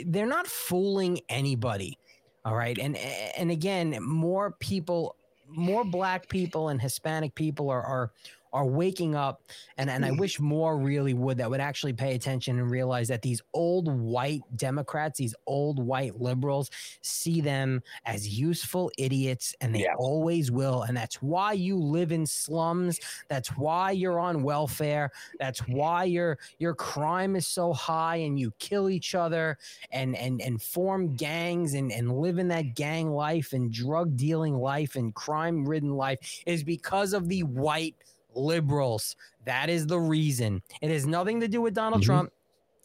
[0.05, 1.97] they're not fooling anybody.
[2.45, 2.77] All right.
[2.77, 5.15] And and again, more people
[5.47, 8.11] more black people and Hispanic people are are
[8.51, 9.43] are waking up
[9.77, 10.19] and, and I mm.
[10.19, 14.41] wish more really would that would actually pay attention and realize that these old white
[14.55, 16.69] Democrats, these old white liberals
[17.01, 19.93] see them as useful idiots and they yeah.
[19.97, 20.83] always will.
[20.83, 22.99] And that's why you live in slums.
[23.27, 25.11] That's why you're on welfare.
[25.39, 29.57] That's why your your crime is so high and you kill each other
[29.91, 34.55] and and and form gangs and, and live in that gang life and drug dealing
[34.55, 37.95] life and crime ridden life is because of the white
[38.35, 39.15] liberals.
[39.45, 40.61] That is the reason.
[40.81, 42.11] It has nothing to do with Donald mm-hmm.
[42.11, 42.31] Trump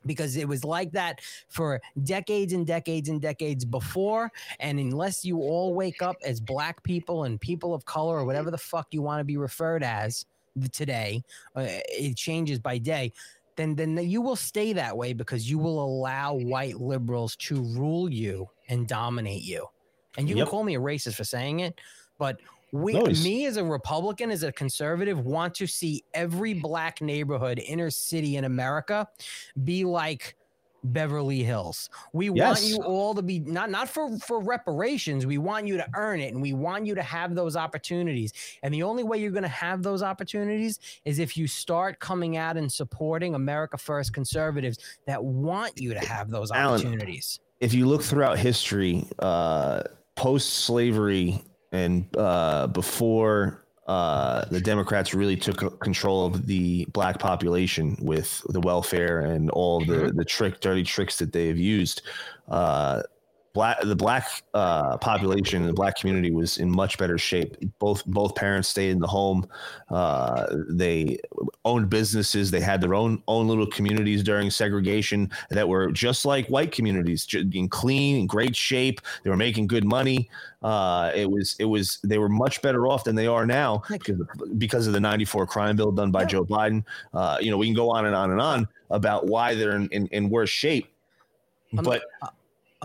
[0.06, 4.30] because it was like that for decades and decades and decades before.
[4.60, 8.50] And unless you all wake up as black people and people of color or whatever
[8.50, 10.26] the fuck you want to be referred as
[10.72, 11.22] today,
[11.56, 13.12] uh, it changes by day.
[13.56, 18.10] Then, then you will stay that way because you will allow white liberals to rule
[18.10, 19.66] you and dominate you.
[20.16, 20.46] And you yep.
[20.46, 21.80] can call me a racist for saying it,
[22.18, 22.40] but
[22.74, 23.22] we, nice.
[23.22, 28.36] me as a Republican, as a conservative, want to see every black neighborhood, inner city
[28.36, 29.06] in America
[29.62, 30.34] be like
[30.82, 31.88] Beverly Hills.
[32.12, 32.60] We yes.
[32.60, 35.24] want you all to be not not for for reparations.
[35.24, 38.32] We want you to earn it, and we want you to have those opportunities.
[38.64, 42.36] And the only way you're going to have those opportunities is if you start coming
[42.36, 47.38] out and supporting America First conservatives that want you to have those opportunities.
[47.60, 49.84] If you look throughout history, uh,
[50.16, 51.40] post slavery
[51.74, 58.60] and uh, before uh, the Democrats really took control of the black population with the
[58.60, 60.16] welfare and all the mm-hmm.
[60.16, 62.02] the trick, dirty tricks that they have used.
[62.48, 63.02] Uh,
[63.54, 67.56] black the black uh, population, the black community was in much better shape.
[67.78, 69.46] Both both parents stayed in the home.
[69.88, 71.18] Uh, they
[71.64, 72.50] owned businesses.
[72.50, 77.26] They had their own own little communities during segregation that were just like white communities,
[77.32, 79.00] in clean, in great shape.
[79.22, 80.28] They were making good money.
[80.62, 84.20] Uh, it was it was they were much better off than they are now because
[84.20, 86.26] of, because of the '94 crime bill done by yeah.
[86.26, 86.84] Joe Biden.
[87.14, 89.88] Uh, you know, we can go on and on and on about why they're in,
[89.88, 90.88] in, in worse shape,
[91.72, 92.02] but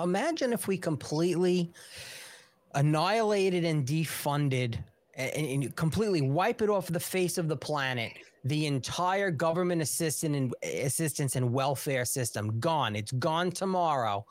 [0.04, 1.72] imagine if we completely
[2.76, 4.78] annihilated and defunded
[5.16, 8.14] and, and completely wipe it off the face of the planet
[8.44, 12.96] the entire government assistance and assistance and welfare system gone.
[12.96, 14.26] It's gone tomorrow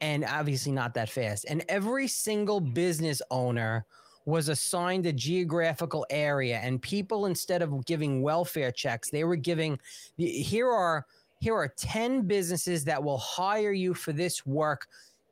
[0.00, 1.46] and obviously not that fast.
[1.48, 3.86] And every single business owner
[4.26, 9.78] was assigned a geographical area and people instead of giving welfare checks they were giving
[10.18, 11.06] here are
[11.40, 14.86] here are 10 businesses that will hire you for this work.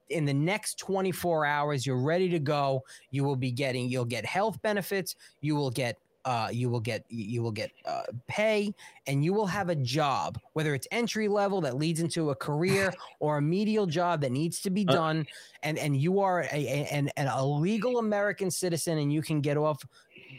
[0.09, 2.83] In the next 24 hours you're ready to go.
[3.11, 5.17] You will be getting you'll get health benefits.
[5.43, 8.75] You will get uh, you will get you will get uh, pay.
[9.07, 12.91] And you will have a job whether it's entry level that leads into a career
[13.21, 15.27] or a medial job that needs to be uh, done.
[15.63, 19.59] And and you are a, a, an, a legal american citizen and you can get
[19.59, 19.85] off.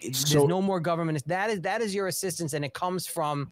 [0.01, 1.21] There's so, no more government.
[1.27, 3.51] That is that is your assistance and it comes from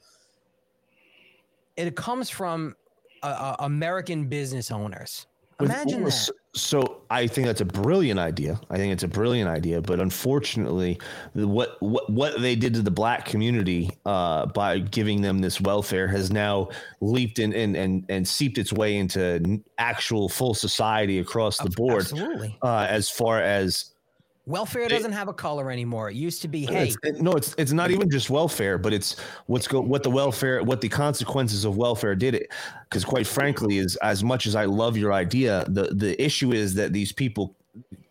[1.77, 2.75] it comes from
[3.23, 5.27] uh, uh, American business owners.
[5.59, 6.11] With- Imagine that.
[6.11, 8.59] so- So I think that's a brilliant idea.
[8.71, 10.99] I think it's a brilliant idea, but unfortunately,
[11.33, 16.07] what what what they did to the black community uh, by giving them this welfare
[16.07, 21.59] has now leaped in and and and seeped its way into actual full society across
[21.59, 22.01] the board.
[22.01, 22.57] Absolutely.
[22.63, 23.93] Uh, as far as
[24.47, 26.09] Welfare doesn't have a color anymore.
[26.09, 28.93] It used to be, hey, It's- it- no, it's it's not even just welfare, but
[28.93, 29.17] it's
[29.47, 32.49] what's go what the welfare what the consequences of welfare did it.
[32.85, 36.73] Because quite frankly, is as much as I love your idea, the the issue is
[36.75, 37.55] that these people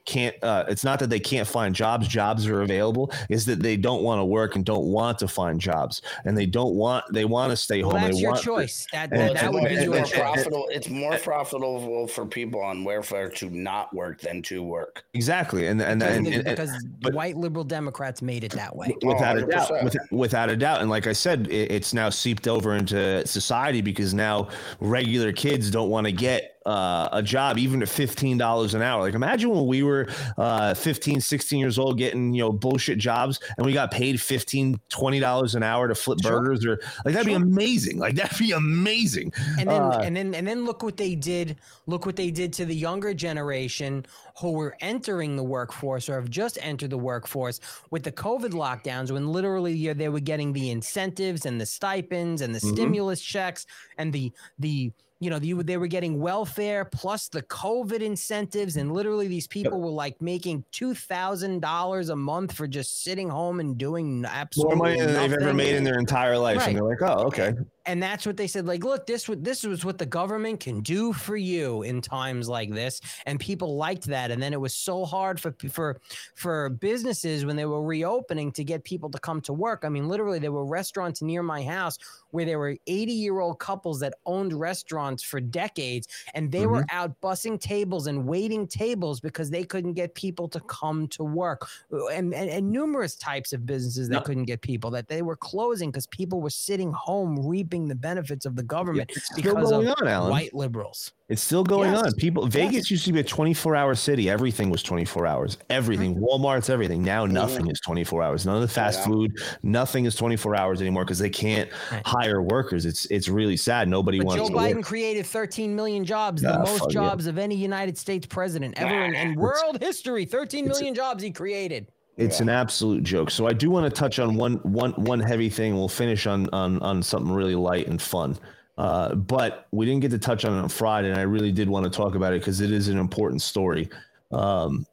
[0.07, 0.35] can't.
[0.43, 3.13] Uh, it's not that they can't find jobs; jobs are available.
[3.29, 6.47] Is that they don't want to work and don't want to find jobs, and they
[6.47, 8.03] don't want they want to stay well, home.
[8.03, 8.87] that's they your want choice.
[8.93, 10.19] That, and- that, It's that would more- be it's your more choice.
[10.19, 10.69] profitable.
[10.71, 15.05] It's more profitable for people on welfare to not work than to work.
[15.15, 16.71] exactly, and and, and, and- because
[17.01, 18.95] but- white liberal Democrats made it that way.
[19.03, 19.85] without a doubt 100%.
[19.85, 23.81] with, without a doubt and like i said it, it's now seeped over into society
[23.81, 24.49] because now
[24.81, 29.15] regular kids don't want to get uh, a job even at $15 an hour like
[29.15, 33.65] imagine when we were uh, 15 16 years old getting you know bullshit jobs and
[33.65, 36.41] we got paid 15 $20 an hour to flip Sure.
[36.41, 40.35] burgers or like that'd be amazing like that'd be amazing and then Uh, and then
[40.35, 44.05] and then look what they did look what they did to the younger generation
[44.41, 49.11] who were entering the workforce or have just entered the workforce with the covid lockdowns
[49.13, 52.73] when literally they were getting the incentives and the stipends and the Mhm.
[52.75, 53.67] stimulus checks
[53.99, 58.93] and the the you know, you, they were getting welfare plus the COVID incentives, and
[58.93, 63.61] literally these people were like making two thousand dollars a month for just sitting home
[63.61, 66.69] and doing absolutely more money than they've ever made in their entire life Right.
[66.69, 67.53] and they're like oh okay
[67.87, 71.13] and that's what they said like look this this was what the government can do
[71.13, 73.01] for you in times like this.
[73.27, 74.31] And people liked that.
[74.31, 76.01] And then it was so hard for for
[76.35, 79.85] for businesses when they were reopening to get people to come to work.
[79.85, 81.99] I mean literally there were restaurants near my house
[82.31, 86.83] where there were 80 year old couples that owned restaurants for decades and they were
[86.83, 86.97] mm-hmm.
[86.97, 91.69] out bussing tables and waiting tables because they couldn't get people to come to work.
[91.93, 94.21] Uh, and and, and numerous types of businesses that No.
[94.23, 98.47] couldn't get people that they were closing because people were sitting home reaping the benefits
[98.47, 102.03] of the government it's still because going of on, white liberals It's still going Yes.
[102.05, 102.13] on.
[102.15, 104.31] People, Vegas used to be a 24 hour city.
[104.31, 105.59] Everything was 24 hours.
[105.69, 106.25] Everything, mm-hmm.
[106.25, 107.03] Walmart's everything.
[107.03, 108.47] Now nothing is 24 hours.
[108.47, 109.07] None of the fast Yeah.
[109.07, 109.33] food,
[109.65, 112.03] nothing is 24 hours anymore because they can't Right.
[112.07, 112.87] hire workers.
[112.87, 113.89] It's it's really sad.
[113.89, 114.85] Nobody But wants Joe to Biden work.
[114.85, 117.01] created 13 million jobs, Yeah, the most fuck yeah.
[117.09, 120.25] jobs of any United States president ever in, in world history.
[120.27, 121.89] 13 million jobs he created.
[122.17, 123.31] It's an absolute joke.
[123.31, 125.75] So I do want to touch on one one one heavy thing.
[125.75, 128.39] We'll finish on on on something really light and fun.
[128.79, 131.69] Uh, but we didn't get to touch on it on Friday, and I really did
[131.69, 133.89] want to talk about it because it is an important story.
[134.33, 134.87] Um,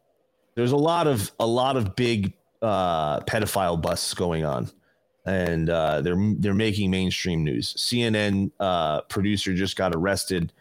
[0.56, 4.70] there's a lot of a lot of big uh, pedophile busts going on,
[5.26, 7.74] and uh, they're they're making mainstream news.
[7.76, 10.52] CNN uh, producer just got arrested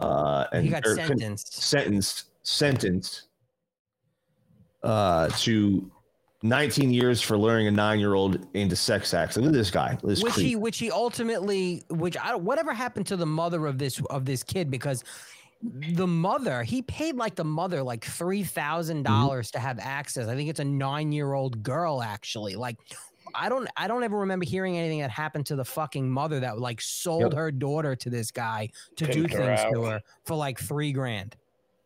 [0.00, 1.54] uh, and He got con- sentenced.
[1.54, 3.22] sentenced sentenced
[4.82, 5.90] uh, to
[6.42, 9.36] 19 years for luring a nine-year-old into sex acts.
[9.36, 9.98] Look at this guy.
[10.04, 10.46] This which creep.
[10.46, 14.24] he which he ultimately which I don't whatever happened to the mother of this of
[14.24, 15.02] this kid because
[15.62, 19.58] the mother he paid like the mother like three thousand dollars mm-hmm.
[19.58, 20.28] to have access.
[20.28, 22.54] I think it's a nine year old girl actually.
[22.54, 22.76] Like
[23.34, 26.60] I don't I don't ever remember hearing anything that happened to the fucking mother that
[26.60, 27.34] like sold Yep.
[27.34, 30.92] her daughter to this guy to do Pimped her things to her for like three
[30.92, 31.36] grand.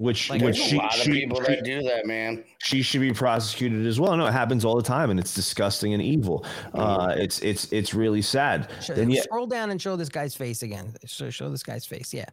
[0.03, 2.43] Which like, which she, a lot of she, people she, that do that, man.
[2.59, 4.17] she should be prosecuted as well.
[4.17, 6.45] No, it happens all the time, and it's disgusting and evil.
[6.75, 8.69] Uh, it's it's it's really sad.
[8.83, 10.95] Show, Then yeah, Scroll down and show this guy's face again.
[11.07, 12.13] Show, show this guy's face.
[12.13, 12.27] Yeah.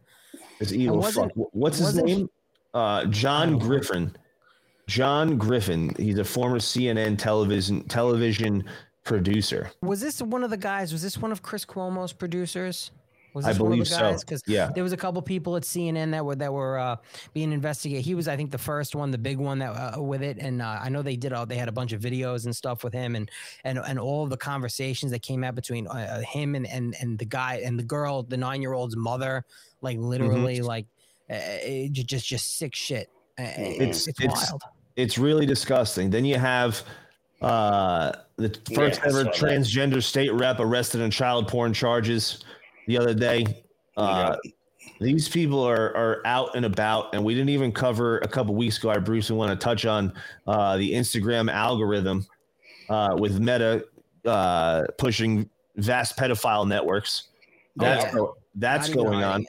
[0.58, 1.00] it's evil.
[1.02, 1.30] Fuck.
[1.34, 2.30] What's his wasn't- name?
[2.74, 4.16] Uh, John Griffin.
[4.88, 5.94] John Griffin.
[5.96, 8.64] He's a former CNN television television
[9.04, 9.70] producer.
[9.82, 10.92] Was this one of the guys?
[10.92, 12.90] Was this one of Chris Cuomo's producers?
[13.34, 14.00] Was I this one of believe the so.
[14.00, 14.24] guys?
[14.24, 14.70] Because Yeah.
[14.74, 16.96] there was a couple people at CNN that were that were uh,
[17.32, 18.04] being investigated.
[18.04, 20.38] He was, I think, the first one, the big one that uh, with it.
[20.38, 21.46] And uh, I know they did all.
[21.46, 23.30] They had a bunch of videos and stuff with him, and
[23.64, 27.24] and and all the conversations that came out between uh, him and and and the
[27.24, 29.44] guy and the girl, the nine year old's mother,
[29.80, 30.06] like Mm-hmm.
[30.08, 30.86] literally, like
[31.30, 33.08] uh, it, just just sick shit.
[33.38, 34.62] Uh, It's it's, It's- wild.
[34.96, 36.10] it's really disgusting.
[36.10, 36.82] Then you have
[37.40, 39.34] uh, the first Yeah, ever saw that.
[39.34, 42.44] transgender state rep arrested on child porn charges
[42.90, 43.46] the other day.
[43.96, 44.36] Uh,
[45.00, 48.78] These people are are out and about, and we didn't even cover a couple weeks
[48.78, 48.90] ago.
[48.90, 50.12] I briefly want to touch on
[50.46, 52.26] uh, the Instagram algorithm
[52.88, 53.86] uh, with Meta
[54.24, 57.28] uh, pushing vast pedophile networks.
[57.76, 58.24] That's yeah.
[58.56, 59.46] that's Not going on.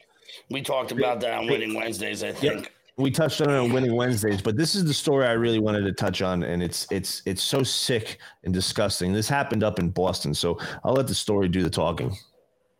[0.50, 2.72] We talked about that on Winning Wednesdays, I think.
[2.98, 5.82] we touched on it on winning wednesdays but this is the story i really wanted
[5.82, 9.90] to touch on and it's it's it's so sick and disgusting this happened up in
[9.90, 12.16] boston so i'll let the story do the talking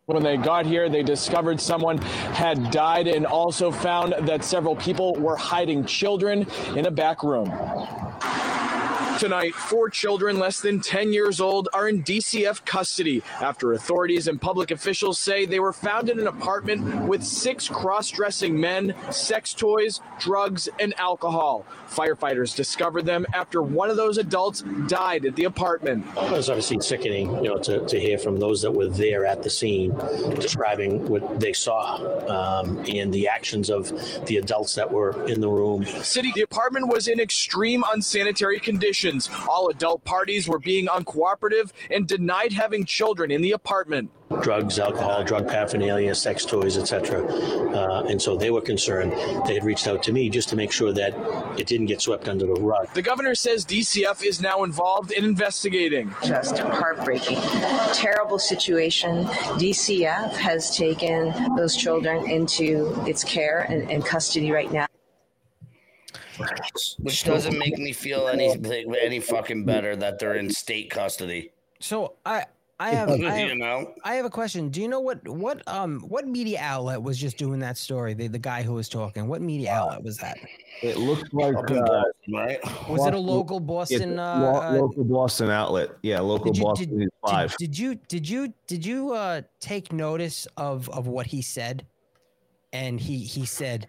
[0.06, 5.14] When they got here, they discovered someone had died and also found that several people
[5.14, 7.46] were hiding children in a back room.
[9.18, 14.40] Tonight, four children less than 10 years old are in DCF custody after authorities and
[14.40, 19.54] public officials say they were found in an apartment with six cross dressing men, sex
[19.54, 21.64] toys, drugs, and alcohol.
[21.88, 26.04] Firefighters discovered them after one of those adults died at the apartment.
[26.16, 29.42] It was obviously sickening, you know, to, to hear from those that were there at
[29.42, 29.94] the scene
[30.40, 31.96] describing what they saw
[32.28, 33.90] um, and the actions of
[34.26, 35.84] the adults that were in the room.
[35.84, 38.58] City, the apartment was in extreme unsanitary
[39.02, 39.30] conditions.
[39.48, 44.10] All adult parties were being uncooperative and denied having children in the apartment.
[44.40, 47.22] Drugs, alcohol, drug paraphernalia, sex toys, etc.
[47.26, 49.12] Uh, and so they were concerned.
[49.46, 51.12] They had reached out to me just to make sure that
[51.58, 52.88] it didn't get swept under the rug.
[52.94, 56.14] The governor says DCF is now involved in investigating.
[56.24, 57.40] Just heartbreaking.
[57.92, 59.24] Terrible situation.
[59.60, 64.86] DCF has taken those children into its care and, and custody right now.
[66.98, 68.54] Which doesn't make me feel any
[69.00, 71.52] any fucking better that they're in state custody.
[71.80, 72.46] So I
[72.82, 74.68] I have, I have you know, I have a question.
[74.68, 78.14] Do you know what what um what media outlet was just doing that story?
[78.14, 79.28] The the guy who was talking.
[79.28, 80.38] What media outlet was that?
[80.82, 82.02] It looks like uh,
[82.32, 82.58] right?
[82.88, 84.18] Was it a local Boston?
[84.18, 85.90] Uh, lo- uh, local Boston outlet.
[86.02, 87.56] Yeah, local did you, Boston did, Five.
[87.56, 91.86] Did, did you did you did you uh take notice of of what he said?
[92.72, 93.86] And he he said,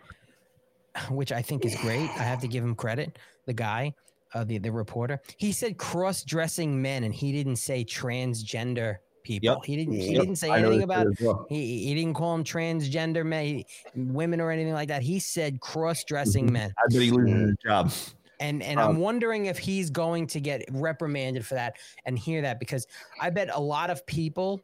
[1.10, 2.10] which I think is great.
[2.20, 3.18] I have to give him credit.
[3.46, 3.94] The guy,
[4.34, 9.46] uh, the the reporter, he said cross dressing men, and he didn't say transgender people.
[9.50, 9.58] Yep.
[9.66, 9.94] He didn't.
[9.96, 10.22] He Yep.
[10.22, 11.08] didn't say I anything about.
[11.20, 11.46] well.
[11.50, 13.64] He he didn't call them transgender men,
[13.96, 15.02] women, or anything like that.
[15.02, 16.74] He said cross dressing men.
[16.78, 17.92] I bet he loses his job.
[18.40, 22.42] And and Um, I'm wondering if he's going to get reprimanded for that and hear
[22.42, 22.88] that because
[23.22, 24.62] I bet a lot of people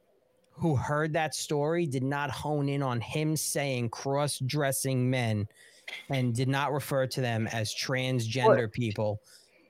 [0.51, 5.47] who heard that story did not hone in on him saying cross-dressing men
[6.09, 9.19] and did not refer to them as transgender people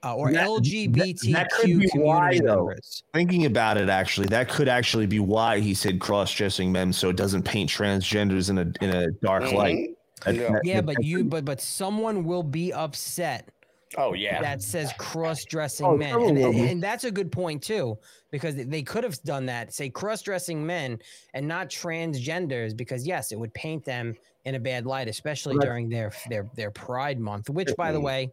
[0.04, 2.56] uh, or That- LGBTQ that could be why, community though.
[2.68, 3.04] members.
[3.14, 7.18] Thinking about it, actually, that could actually be why he said cross-dressing men, so it
[7.18, 9.54] doesn't paint transgenders in a in a dark Mhm.
[9.54, 9.90] light.
[10.26, 13.50] That- that- Yeah, that- but you but but someone will be upset
[13.98, 14.42] Oh yeah.
[14.42, 17.98] that says cross-dressing Oh, men and, and, and that's a good point too
[18.30, 21.00] because they could have done that say cross-dressing men
[21.34, 25.66] and not transgenders because yes it would paint them in a bad light especially Right.
[25.66, 28.32] during their their their pride month which by the way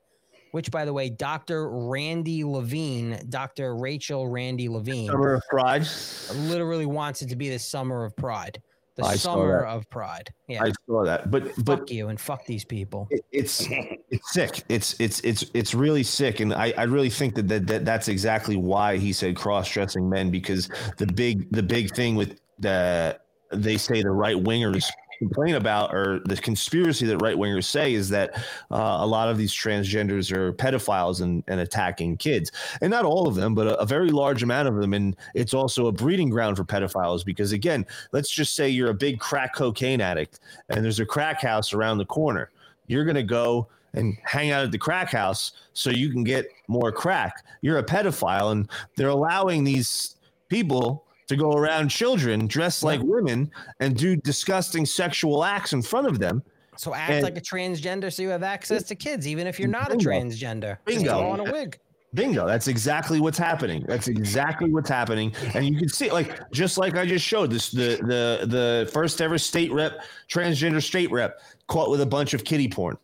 [0.53, 5.87] which by the way dr randy levine dr rachel randy levine Summer of Pride.
[6.35, 8.61] literally wants it to be the summer of pride
[8.97, 10.33] the I summer of pride.
[10.49, 10.65] Yeah.
[10.65, 13.09] I saw that, but but fuck you and fuck these people.
[13.11, 13.67] It, it's
[14.11, 14.63] it's sick.
[14.69, 18.09] It's it's it's it's really sick, and I, I really think that, that that that's
[18.09, 23.19] exactly why he said cross-dressing men because the big the big thing with the
[23.53, 28.09] they say the right wingers complain about or the conspiracy that right wingers say is
[28.11, 28.37] that
[28.71, 32.53] uh, a lot of these transgenders are pedophiles and, and attacking kids.
[32.81, 34.95] And not all of them but a, a very large amount of them.
[34.95, 38.95] And it's also a breeding ground for pedophiles because again let's just say you're a
[38.95, 42.51] big crack cocaine addict and there's a crack house around the corner.
[42.87, 46.47] You're going to go and hang out at the crack house so you can get
[46.69, 47.45] more crack.
[47.63, 50.17] You're a pedophile, and they're allowing these
[50.49, 56.07] people to go around children dressed like women and do disgusting sexual acts in front
[56.07, 56.43] of them.
[56.77, 59.69] so act And- like a transgender so you have access to kids even if you're
[59.69, 61.19] not a transgender Bingo.
[61.31, 61.79] on a wig
[62.15, 62.47] Bingo.
[62.47, 63.85] That's exactly what's happening.
[63.87, 65.35] That's exactly what's happening.
[65.55, 69.21] And you can see, like, just like I just showed this, the the the first
[69.21, 72.97] ever state rep, transgender state rep, caught with a bunch of kitty porn.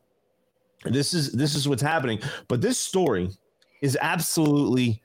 [0.84, 2.20] This is this is what's happening.
[2.48, 3.28] But this story
[3.82, 5.02] is absolutely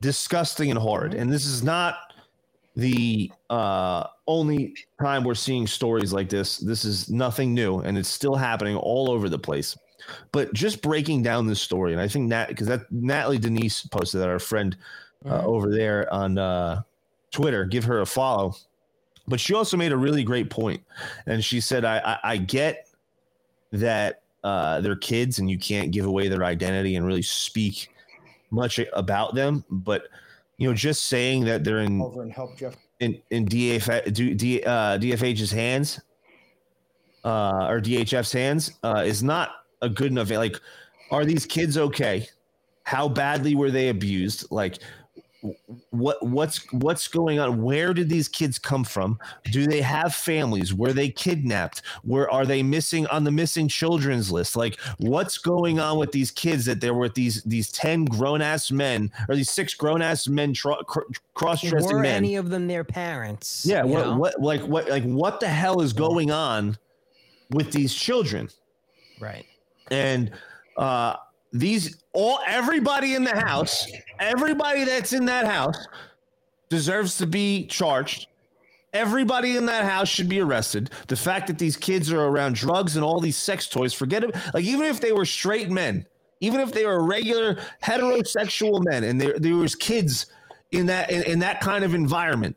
[0.00, 1.14] disgusting and horrid.
[1.14, 2.07] And this is not
[2.78, 6.58] the uh, only time we're seeing stories like this.
[6.58, 9.76] This is nothing new, and it's still happening all over the place.
[10.30, 14.20] But just breaking down this story, and I think Nat, because that Natalie Denise posted
[14.20, 14.76] that our friend
[15.26, 16.82] uh, over there on uh,
[17.32, 18.54] Twitter, give her a follow.
[19.26, 20.80] But she also made a really great point,
[21.26, 22.88] and she said, "I I, I get
[23.72, 27.90] that uh, they're kids, and you can't give away their identity and really speak
[28.52, 30.04] much about them, but."
[30.58, 32.76] You know, just saying that they're in over and help Jeff.
[33.00, 36.00] in in DF, D, D, uh, DFH's hands
[37.24, 39.50] uh, or DHF's hands uh, is not
[39.82, 40.30] a good enough.
[40.30, 40.56] Like,
[41.10, 42.26] are these kids okay?
[42.84, 44.50] How badly were they abused?
[44.50, 44.78] Like,
[45.90, 47.62] what what's what's going on?
[47.62, 49.18] Where did these kids come from?
[49.52, 50.74] Do they have families?
[50.74, 51.82] Were they kidnapped?
[52.02, 54.56] Where are they missing on the missing children's list?
[54.56, 59.12] Like what's going on with these kids that there were these these 10 grown-ass men
[59.28, 61.00] or these six grown-ass men tro- cr-
[61.34, 62.16] cross-dressing Were men?
[62.16, 63.64] any of them their parents?
[63.64, 66.76] yeah what, what like what like what the hell is going on
[67.50, 68.48] with these children?
[69.20, 69.46] Right.
[69.90, 70.32] and
[70.76, 71.14] uh
[71.52, 73.86] these all everybody in the house
[74.20, 75.86] everybody that's in that house
[76.68, 78.26] deserves to be charged.
[78.94, 80.90] Everybody in that house should be arrested.
[81.08, 84.34] The fact that these kids are around drugs and all these sex toys forget it.
[84.54, 86.06] Like even if they were straight men
[86.40, 90.26] even if they were regular heterosexual men and there, there was kids
[90.72, 92.56] in that in, in that kind of environment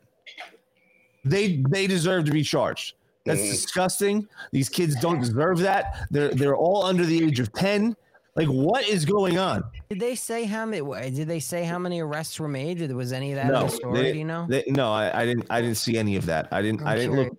[1.24, 2.94] they they deserve to be charged.
[3.24, 3.50] That's mm.
[3.50, 4.28] disgusting.
[4.50, 6.06] These kids don't deserve that.
[6.10, 7.96] They're they're all under the age of 10
[8.34, 11.10] like what is going on Did they say how many?
[11.10, 12.80] Did they say how many arrests were made?
[12.82, 14.02] Or was any of that in the story?
[14.02, 14.46] they- do you know?
[14.48, 15.46] they- no, I, I didn't.
[15.50, 16.48] I didn't see any of that.
[16.50, 16.80] I didn't.
[16.80, 17.30] I'm I didn't curious.
[17.30, 17.38] look.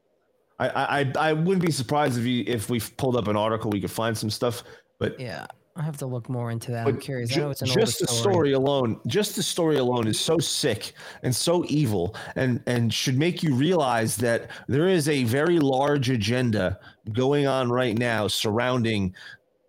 [0.60, 3.82] I, I I- wouldn't be surprised if you if we pulled up an article, we
[3.82, 4.64] could find some stuff.
[5.00, 6.86] But yeah, I have to look more into that.
[6.88, 7.32] I'm curious.
[7.32, 10.94] Ju- know it's an just the story alone, just the story alone is so sick
[11.24, 16.12] and so evil, and and should make you realize that there is a very large
[16.12, 16.80] agenda
[17.12, 19.14] going on right now surrounding,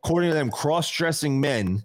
[0.05, 1.83] according to them, cross-dressing men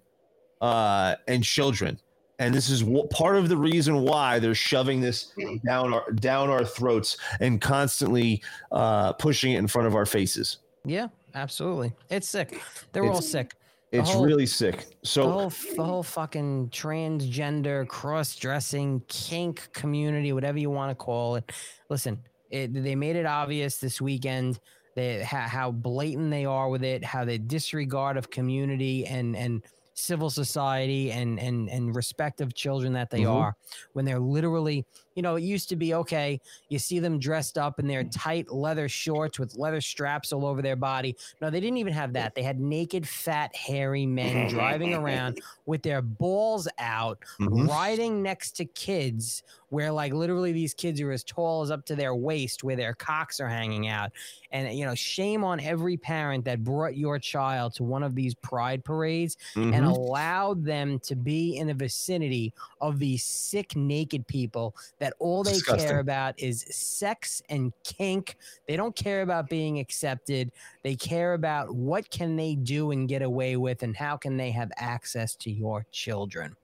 [0.61, 1.97] uh, and children.
[2.39, 5.33] And this is wh- part of the reason why they're shoving this
[5.65, 8.41] down our down our throats and constantly
[8.71, 10.59] uh, pushing it in front of our faces.
[10.85, 11.91] Yeah, absolutely.
[12.09, 12.61] It's sick.
[12.93, 13.55] They're all sick.
[13.91, 14.85] The It's whole- really sick.
[15.03, 21.35] So the whole, the whole fucking transgender, cross-dressing, kink community, whatever you want to call
[21.35, 21.51] it.
[21.89, 22.19] Listen,
[22.51, 24.59] it, they made it obvious this weekend
[24.99, 29.63] they, how, how blatant they are with it, how they disregard of community and and
[29.93, 33.31] civil society and and and respect of children that they Mhm.
[33.39, 33.55] are
[33.93, 34.85] when they're literally
[35.19, 36.39] you know it used to be okay
[36.69, 40.61] you see them dressed up in their tight leather shorts with leather straps all over
[40.61, 44.93] their body no they didn't even have that they had naked fat hairy men driving
[44.93, 47.67] around with their balls out Mhm.
[47.67, 51.95] riding next to kids where like literally these kids are as tall as up to
[51.95, 54.11] their waist where their cocks are hanging out
[54.51, 58.33] and you know shame on every parent that brought your child to one of these
[58.35, 59.89] pride parades and Mhm.
[59.89, 65.53] allowed them to be in the vicinity of these sick naked people that all they
[65.53, 65.87] Disgusting.
[65.89, 68.37] care about is sex and kink.
[68.67, 70.51] They don't care about being accepted.
[70.83, 74.51] They care about what can they do and get away with and how can they
[74.51, 76.55] have access to your children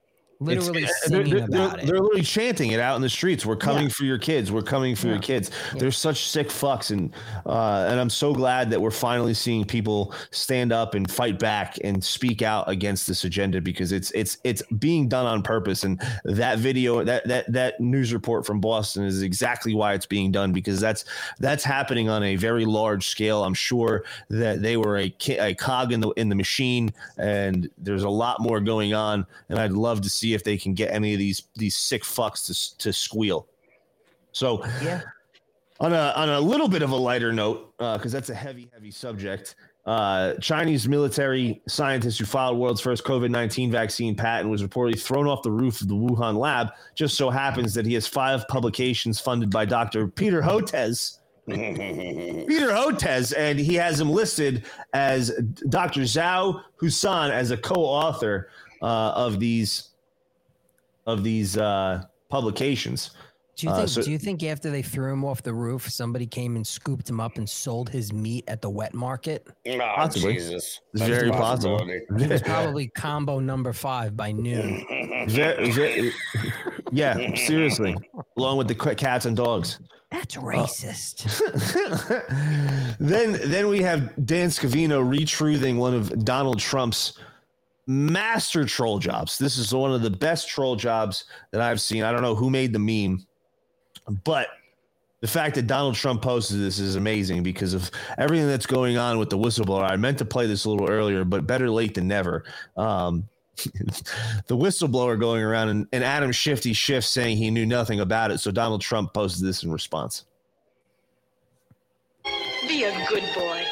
[0.46, 3.46] literally they're, singing they're- they're- it they're literally chanting it out in the streets.
[3.46, 3.90] We're coming Yeah.
[3.90, 4.52] for your kids.
[4.52, 5.52] We're coming for your kids.
[5.74, 5.80] Yeah.
[5.80, 7.14] They're such sick fucks, and
[7.46, 11.78] uh, and I'm so glad that we're finally seeing people stand up and fight back
[11.84, 15.84] and speak out against this agenda because it's it's it's being done on purpose.
[15.84, 20.32] And that video, that that that news report from Boston is exactly why it's being
[20.32, 21.06] done because that's
[21.40, 23.44] that's happening on a very large scale.
[23.44, 28.04] I'm sure that they were a, a cog in the in the machine, and there's
[28.04, 29.26] a lot more going on.
[29.50, 32.46] And I'd love to see if they can get any of these these sick fucks
[32.46, 33.48] to to squeal.
[34.32, 35.02] So yeah.
[35.80, 38.92] On a on a little bit of a lighter note, because that's a heavy heavy
[38.92, 39.56] subject.
[39.86, 45.28] Uh, Chinese military scientist who filed world's first COVID 19 vaccine patent was reportedly thrown
[45.28, 46.70] off the roof of the Wuhan lab.
[46.96, 50.08] Just so happens that he has five publications funded by Dr.
[50.08, 51.20] Peter Hotez.
[51.48, 55.30] Peter Hotez, and he has him listed as
[55.70, 56.02] Dr.
[56.02, 58.50] Zhao Husan as a co-author
[58.82, 59.90] uh, of these
[61.06, 63.12] of these uh, publications.
[63.58, 63.90] Do you Uh, think?
[63.90, 67.10] so- do you think after they threw him off the roof, somebody came and scooped
[67.10, 69.48] him up and sold his meat at the wet market?
[69.66, 70.34] Oh, Possibly.
[70.34, 70.82] Jesus.
[70.94, 71.78] It's That's very a possible.
[71.78, 72.06] possibility.
[72.26, 74.86] It was probably combo number five by noon.
[75.30, 76.12] Ve- ve-
[76.92, 77.96] yeah, seriously.
[78.38, 79.80] Along with the cats and dogs.
[80.12, 81.26] That's racist.
[83.00, 87.18] then then we have Dan Scavino retruthing one of Donald Trump's
[87.88, 89.38] master troll jobs.
[89.38, 92.04] This is one of the best troll jobs that I've seen.
[92.04, 93.26] I don't know who made the meme,
[94.24, 94.48] but
[95.22, 99.18] the fact that Donald Trump posted this is amazing because of everything that's going on
[99.18, 99.90] with the whistleblower.
[99.90, 102.44] I meant to play this a little earlier, but better late than never.
[102.78, 108.32] Um, the whistleblower going around and, and Adam Shifty Schiff saying he knew nothing about
[108.32, 108.40] it.
[108.40, 110.26] So Donald Trump posted this in response.
[112.68, 113.64] Be a good boy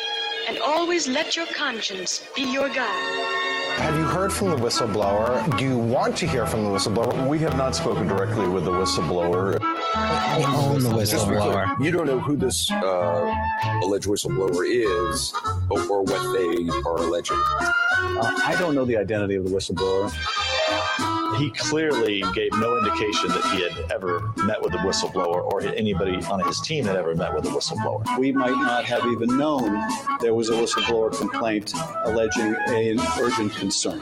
[0.47, 3.52] and always let your conscience be your guide.
[3.77, 5.57] Have you heard from the whistleblower?
[5.57, 7.27] Do you want to hear from the whistleblower?
[7.27, 9.59] We have not spoken directly with the whistleblower.
[9.59, 11.83] They own the Just to be clear, whistleblower.
[11.83, 13.35] You don't know who this uh,
[13.83, 15.33] alleged whistleblower is
[15.69, 17.37] or, or what they are alleging.
[17.37, 20.11] Uh, I don't know the identity of the whistleblower.
[21.37, 26.15] He clearly gave no indication that he had ever met with a whistleblower or anybody
[26.25, 28.19] on his team had ever met with a whistleblower.
[28.19, 29.81] We might not have even known
[30.19, 31.73] there was a whistleblower complaint
[32.05, 33.99] alleging an urgent concern.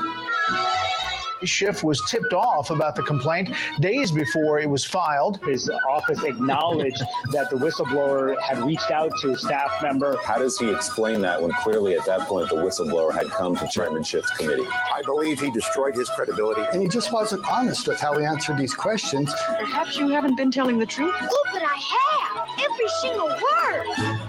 [1.44, 5.40] Schiff was tipped off about the complaint days before it was filed.
[5.46, 10.18] His office acknowledged that the whistleblower had reached out to a staff member.
[10.24, 13.68] How does he explain that when clearly at that point the whistleblower had come to
[13.68, 14.68] Chairman Schiff's committee?
[14.68, 16.62] I believe he destroyed his credibility.
[16.72, 19.34] And he just wasn't honest with how he answered these questions.
[19.60, 21.16] Perhaps you haven't been telling the truth.
[21.22, 22.48] Oh, but I have!
[22.60, 24.22] Every single word!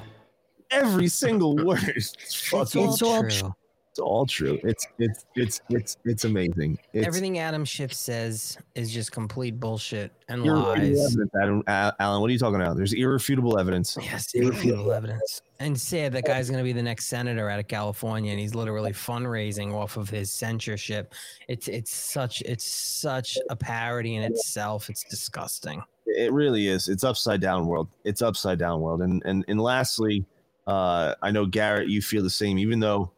[0.70, 1.92] Every single word.
[1.96, 3.28] It's fucking all true.
[3.30, 3.46] tr-
[3.92, 4.58] It's all true.
[4.64, 6.78] It's it's it's it's it's amazing.
[6.94, 10.78] It's, Everything Adam Schiff says is just complete bullshit and lies.
[10.78, 12.78] evidence, Adam, Al- Alan, what are you talking about?
[12.78, 13.98] There's irrefutable evidence.
[14.00, 15.42] Yes, irrefutable evidence.
[15.60, 18.54] And say that guy's going to be the next senator out of California, and he's
[18.54, 21.12] literally fundraising off of his censorship.
[21.48, 24.88] It's it's such it's such a parody in itself.
[24.88, 25.82] It's disgusting.
[26.06, 26.88] It really is.
[26.88, 27.88] It's upside down world.
[28.04, 29.02] It's upside down world.
[29.02, 30.24] And and and lastly,
[30.66, 32.58] uh, I know Garrett, you feel the same.
[32.58, 33.10] Even though,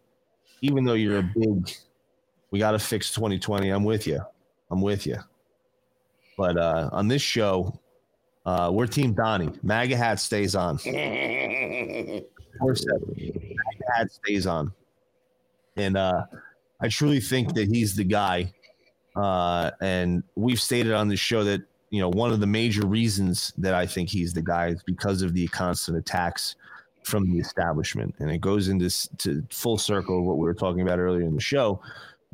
[0.64, 1.70] even though you're a big,
[2.50, 3.68] we got to fix 2020.
[3.68, 4.18] I'm with you.
[4.70, 5.18] I'm with you.
[6.38, 7.78] But uh, on this show,
[8.46, 9.50] uh, we're Team Donnie.
[9.62, 10.78] MAGA hat stays on.
[10.86, 12.24] MAGA
[13.94, 14.72] hat stays on.
[15.76, 16.24] And uh,
[16.80, 18.50] I truly think that he's the guy.
[19.14, 21.60] Uh, and we've stated on the show that
[21.90, 25.20] you know one of the major reasons that I think he's the guy is because
[25.20, 26.56] of the constant attacks
[27.04, 30.82] from the establishment, and it goes into to full circle of what we were talking
[30.82, 31.80] about earlier in the show.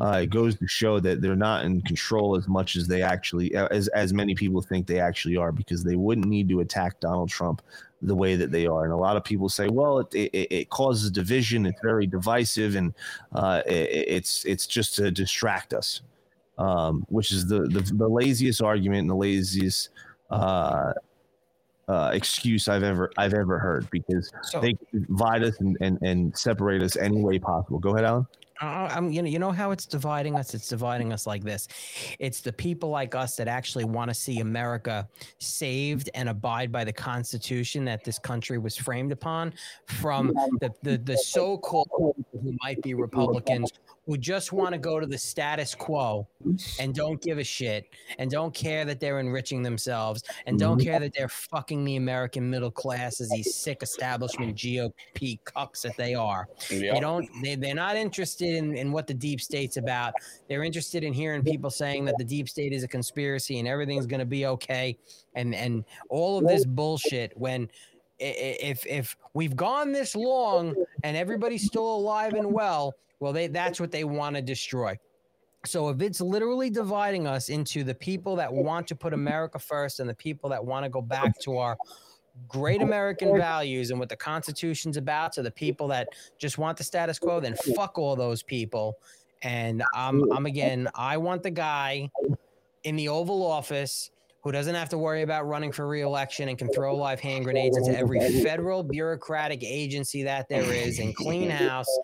[0.01, 3.55] Uh, it goes to show that they're not in control as much as they actually,
[3.55, 7.29] as as many people think they actually are, because they wouldn't need to attack Donald
[7.29, 7.61] Trump
[8.01, 8.85] the way that they are.
[8.85, 11.67] And a lot of people say, well, it it, it causes division.
[11.67, 12.95] It's very divisive, and
[13.35, 16.01] uh, it, it's it's just to distract us
[16.61, 19.89] um, which is the, the the laziest argument and the laziest
[20.31, 20.93] uh,
[21.91, 26.37] uh, excuse I've ever I've ever heard because So- they divide us and, and, and
[26.37, 27.79] separate us any way possible.
[27.79, 28.27] Go ahead, Alan.
[28.63, 30.53] Uh, I'm, you know, you know how it's dividing us.
[30.53, 31.67] It's dividing us like this.
[32.19, 36.85] It's the people like us that actually want to see America saved and abide by
[36.85, 39.55] the Constitution that this country was framed upon,
[39.87, 43.73] from the the, the so-called who might be Republicans
[44.11, 46.27] who just want to go to the status quo
[46.81, 50.89] and don't give a shit and don't care that they're enriching themselves and don't mm-hmm.
[50.89, 55.97] care that they're fucking the American middle class as these sick establishment GOP cucks that
[55.97, 56.49] they are.
[56.73, 56.93] Yep.
[56.93, 60.15] They don't they, they're not interested in, in what the deep state's about.
[60.49, 64.07] They're interested in hearing people saying that the deep state is a conspiracy and everything's
[64.07, 64.99] gonna be okay
[65.37, 67.69] and and all of this bullshit when
[68.19, 70.75] if if we've gone this long
[71.05, 74.99] and everybody's still alive and well, well they that's what they want to destroy.
[75.67, 80.01] So if it's literally dividing us into the people that want to put America first
[80.01, 81.77] and the people that want to go back to our
[82.49, 86.09] great American values and what the Constitution's about to the people that
[86.39, 88.97] just want the status quo, then fuck all those people.
[89.43, 92.11] And I'm I'm again, I want the guy
[92.85, 94.11] in the Oval Office
[94.43, 97.77] who doesn't have to worry about running for reelection and can throw live hand grenades
[97.77, 101.99] into every federal bureaucratic agency that there is and clean house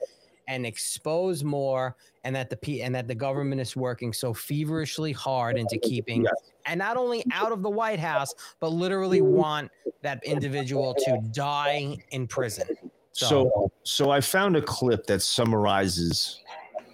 [0.48, 5.12] and expose more and that the P- and that the government is working so feverishly
[5.12, 6.26] hard into keeping
[6.66, 9.70] and not only out of the White House but literally want
[10.02, 12.68] that individual to die in prison.
[13.12, 16.40] So so I found a clip that summarizes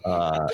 [0.05, 0.49] uh,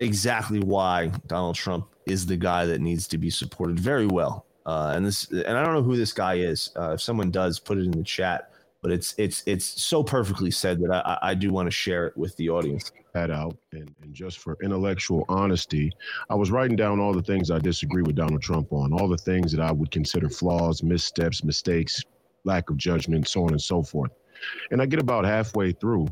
[0.00, 4.46] exactly why Donald Trump is the guy that needs to be supported very well.
[4.66, 6.70] Uh, and this and I don't know who this guy is.
[6.76, 8.49] Uh, if someone does, put it in the chat.
[8.82, 12.16] But it's it's it's so perfectly said that I, I- do want to share it
[12.16, 12.90] with the audience.
[13.12, 15.90] that out and, and just for intellectual honesty
[16.30, 19.16] i was writing down all the things i disagree with donald trump on all the
[19.18, 22.04] things that i would consider flaws missteps mistakes
[22.44, 24.12] lack of judgment so on and so forth
[24.70, 26.06] and i get about halfway through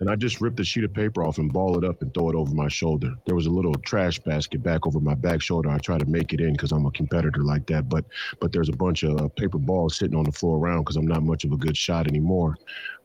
[0.00, 2.30] and i just rip the sheet of paper off and ball it up and throw
[2.30, 5.70] it over my shoulder there was a little trash basket back over my back shoulder
[5.70, 8.04] i try to make it in because i'm a competitor like that but
[8.40, 11.06] but there's a bunch of uh, paper balls sitting on the floor around because i'm
[11.06, 12.56] not much of a good shot anymore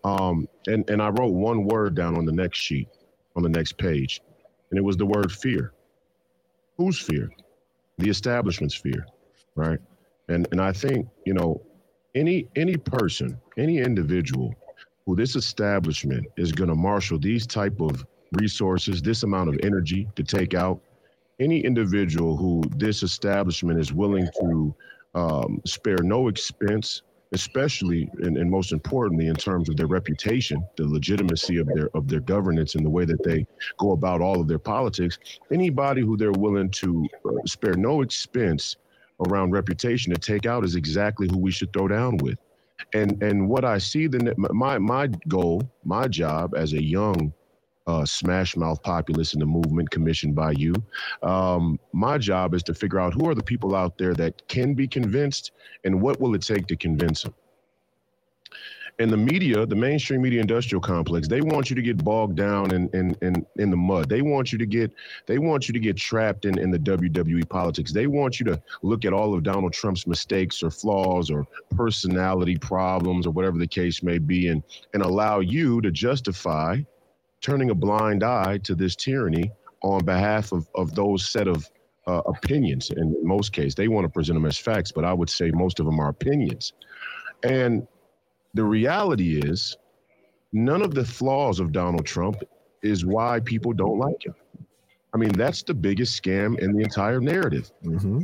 [0.06, 2.88] um, and and I wrote one word down on the next sheet,
[3.36, 4.22] on the next page,
[4.70, 5.74] and it was the word fear.
[6.78, 7.32] Whose fear?
[7.98, 9.08] The establishment's fear,
[9.56, 9.80] right?
[10.30, 11.62] And and I think you know,
[12.14, 14.54] any any person, any individual
[15.06, 20.08] who this establishment is going to marshal these type of resources, this amount of energy
[20.16, 20.80] to take out,
[21.40, 24.76] any individual who this establishment is willing to
[25.16, 27.02] um, spare no expense,
[27.34, 32.08] especially and, and most importantly in terms of their reputation, the legitimacy of their of
[32.08, 33.46] their governance and the way that they
[33.78, 35.20] go about all of their politics.
[35.52, 38.78] Anybody who they're willing to uh, spare no expense
[39.28, 42.38] around reputation to take out is exactly who we should throw down with.
[42.94, 47.34] And and what I see the my my goal, my job as a young
[47.88, 50.74] uh, smash mouth populace in the movement commissioned by you.
[51.22, 54.74] Um, my job is to figure out who are the people out there that can
[54.74, 55.52] be convinced
[55.84, 57.34] and what will it take to convince them.
[58.98, 62.74] And the media, the mainstream media industrial complex, they want you to get bogged down
[62.74, 64.08] in, in, in, in the mud.
[64.08, 64.92] They want you to get
[65.26, 67.92] they want you to get trapped in, in the WWE politics.
[67.92, 72.58] They want you to look at all of Donald Trump's mistakes or flaws or personality
[72.58, 76.78] problems or whatever the case may be and and allow you to justify
[77.42, 79.52] turning a blind eye to this tyranny
[79.84, 81.70] on behalf of, of those set of
[82.08, 82.90] uh, opinions.
[82.90, 85.80] In most cases, they want to present them as facts, but I would say most
[85.80, 86.74] of them are opinions.
[87.44, 87.88] And
[88.56, 89.78] the reality is,
[90.54, 92.42] none of the flaws of Donald Trump
[92.82, 94.34] is why people don't like him.
[95.14, 97.72] I mean, that's the biggest scam in the entire narrative.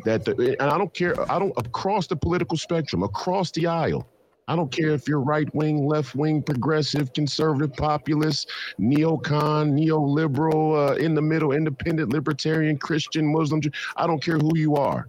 [0.06, 1.14] That the, and I don't care.
[1.32, 4.08] I don't across the political spectrum, across the aisle.
[4.48, 10.96] I don't care if you're right wing, left wing, progressive, conservative, populist, neocon, neoliberal, uh,
[10.96, 13.62] in the middle, independent, libertarian, Christian, Muslim.
[13.96, 15.08] I don't care who you are.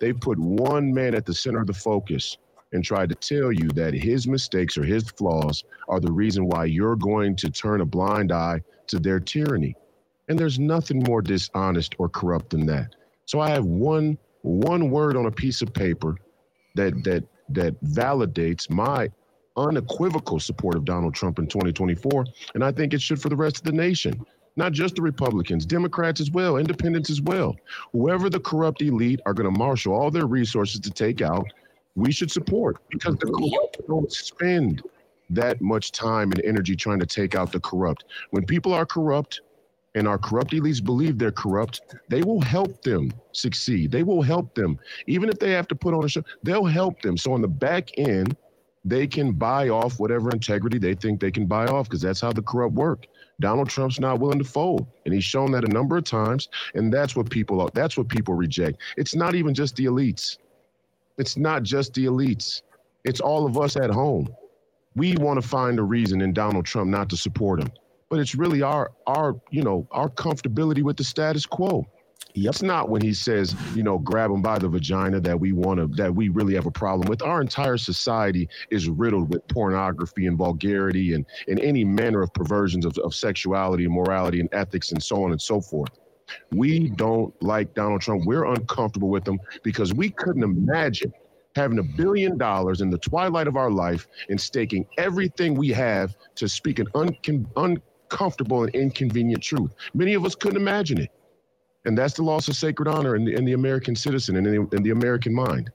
[0.00, 2.38] They put one man at the center of the focus
[2.72, 6.64] and tried to tell you that his mistakes or his flaws are the reason why
[6.64, 9.74] you're going to turn a blind eye to their tyranny.
[10.28, 12.94] And there's nothing more dishonest or corrupt than that.
[13.26, 16.16] So I have one one word on a piece of paper
[16.74, 19.08] that that that validates my
[19.56, 22.24] unequivocal support of Donald Trump in 2024.
[22.54, 24.24] And I think it should for the rest of the nation,
[24.56, 27.56] not just the Republicans, Democrats as well, independents as well.
[27.92, 31.46] Whoever the corrupt elite are going to marshal all their resources to take out,
[31.94, 34.82] we should support because the corrupt don't spend
[35.30, 38.04] that much time and energy trying to take out the corrupt.
[38.30, 39.40] When people are corrupt,
[39.94, 43.90] and our corrupt elites believe they're corrupt, they will help them succeed.
[43.90, 44.78] They will help them.
[45.06, 47.16] Even if they have to put on a show, they'll help them.
[47.16, 48.36] So on the back end,
[48.84, 52.32] they can buy off whatever integrity they think they can buy off because that's how
[52.32, 53.06] the corrupt work.
[53.40, 56.48] Donald Trump's not willing to fold, and he's shown that a number of times.
[56.74, 58.78] And that's what people that's what people reject.
[58.96, 60.38] It's not even just the elites.
[61.18, 62.62] It's not just the elites.
[63.04, 64.28] It's all of us at home.
[64.94, 67.72] We want to find a reason in Donald Trump not to support him
[68.12, 71.86] but it's really our our you know our comfortability with the status quo.
[72.34, 75.80] It's not when he says, you know, grab him by the vagina that we want
[75.80, 77.22] to, that we really have a problem with.
[77.22, 82.84] Our entire society is riddled with pornography and vulgarity and, and any manner of perversions
[82.84, 85.90] of, of sexuality and morality and ethics and so on and so forth.
[86.50, 88.24] We don't like Donald Trump.
[88.24, 91.12] We're uncomfortable with him because we couldn't imagine
[91.54, 96.16] having a billion dollars in the twilight of our life and staking everything we have
[96.36, 99.74] to speak an uncon- uncomfortable and inconvenient truth.
[99.94, 101.10] Many of us couldn't imagine it.
[101.84, 104.54] And that's the loss of sacred honor in the, in the American citizen and in
[104.54, 105.70] the, in the American mind.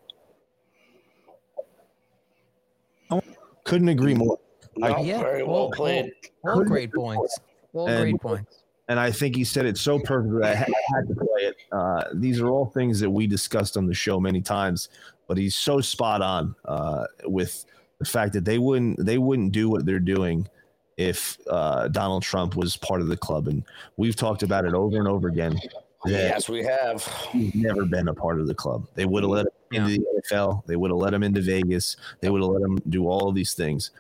[3.66, 4.40] Couldn't agree more.
[4.77, 6.14] No, very well played.
[6.45, 7.38] All great points.
[7.74, 8.64] All great points.
[8.90, 10.43] And I think he said it so perfectly.
[10.43, 11.57] I had, I had to play it.
[11.72, 14.90] Uh, these are all things that we discussed on the show many times,
[15.27, 17.66] but he's so spot on uh, with
[17.99, 20.48] the fact that they wouldn't they wouldn't do what they're doing
[20.95, 23.48] if uh, Donald Trump was part of the club.
[23.48, 23.64] And
[23.98, 25.59] we've talked about it over and over again.
[26.06, 27.06] Yes, we have.
[27.32, 28.88] He's never been a part of the club.
[28.95, 30.66] They would have let him into the NFL.
[30.66, 31.98] They would have let him into Vegas.
[32.22, 33.91] They would have let him do all of these things.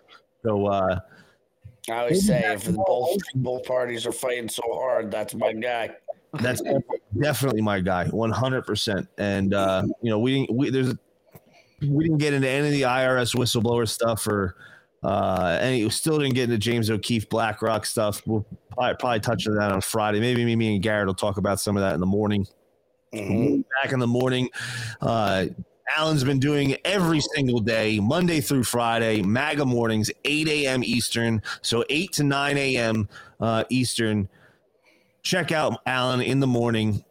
[0.43, 0.99] So uh,
[1.89, 5.91] I always say if the both both parties are fighting so hard, that's my guy.
[6.33, 6.61] That's
[7.17, 9.07] definitely my guy, one hundred percent.
[9.17, 10.93] And uh, you know, we didn't we there's
[11.81, 14.55] we didn't get into any of the IRS whistleblower stuff or
[15.03, 18.21] uh, and we still didn't get into James O'Keefe BlackRock stuff.
[18.25, 20.19] We'll probably, probably touch on that on Friday.
[20.19, 22.47] Maybe me, me and Garrett will talk about some of that in the morning.
[23.13, 24.49] Back in the morning,
[24.99, 25.45] uh,
[25.95, 30.83] Alan's been doing every single day, Monday through Friday, MAGA mornings, 8 a.m.
[30.83, 31.41] Eastern.
[31.61, 33.09] So 8 to 9 a.m.
[33.39, 34.27] Uh, Eastern.
[35.23, 37.03] Check out Alan in the morning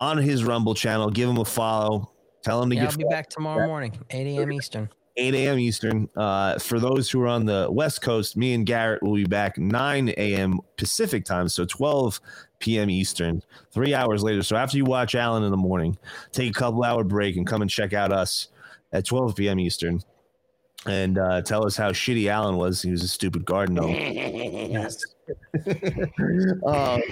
[0.00, 1.10] on his Rumble channel.
[1.10, 2.10] Give him a follow.
[2.42, 4.52] Tell him to Yeah, get I'll be back tomorrow morning, 8 a.m.
[4.52, 4.88] Eastern.
[5.16, 5.58] 8 a.m.
[5.58, 6.08] Eastern.
[6.16, 9.58] Uh, for those who are on the West Coast, me and Garrett will be back
[9.58, 10.58] 9 a.m.
[10.76, 12.20] Pacific time, so 12
[12.60, 12.88] p.m.
[12.88, 13.42] Eastern,
[13.72, 14.42] three hours later.
[14.42, 15.98] So after you watch Alan in the morning,
[16.32, 18.48] take a couple hour break and come and check out us
[18.92, 19.60] at 12 p.m.
[19.60, 20.00] Eastern.
[20.86, 22.82] And uh, tell us how shitty Alan was.
[22.82, 23.90] He was a stupid garden gnome.
[23.90, 24.98] Yes.
[26.66, 26.98] uh,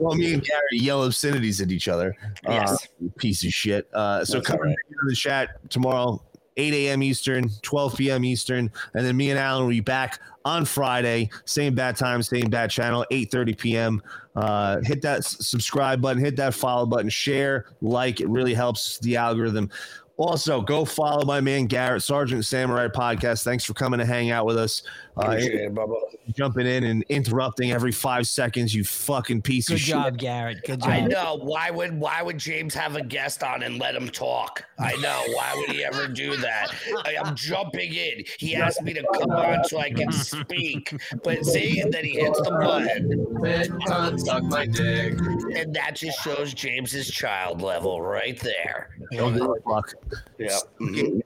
[0.00, 2.14] Well, me and Gary yell obscenities at each other.
[2.46, 2.88] Uh, Yes.
[3.16, 3.88] piece of shit.
[3.92, 4.68] Uh, so That's come right.
[4.68, 6.22] in the chat tomorrow,
[6.58, 7.02] 8 a.m.
[7.02, 8.24] Eastern, 12 p.m.
[8.24, 12.50] Eastern, and then me and Alan will be back on Friday, same bad time, same
[12.50, 14.02] bad channel, 8:30 p.m.
[14.34, 18.20] Uh, hit that subscribe button, hit that follow button, share, like.
[18.20, 19.70] It really helps the algorithm.
[20.18, 23.44] Also, go follow my man Garrett, Sergeant Samurai Podcast.
[23.44, 24.82] Thanks for coming to hang out with us.
[25.18, 25.96] Uh, Appreciate it, Bubba.
[26.32, 29.94] jumping in and interrupting every five seconds, you fucking piece Good of shit.
[29.94, 30.64] Good job, Garrett.
[30.64, 30.88] Good job.
[30.88, 31.40] I know.
[31.42, 34.64] Why would why would James have a guest on and let him talk?
[34.78, 35.24] I know.
[35.34, 36.68] Why would he ever do that?
[37.04, 38.24] I, am jumping in.
[38.38, 40.94] He asked me to come on so I can speak.
[41.24, 44.18] But see, and then he hits the button.
[44.18, 45.18] suck my dick.
[45.56, 48.90] And that just shows James's child level right there.
[49.12, 49.94] Don't give a fuck.
[50.38, 50.58] Yeah.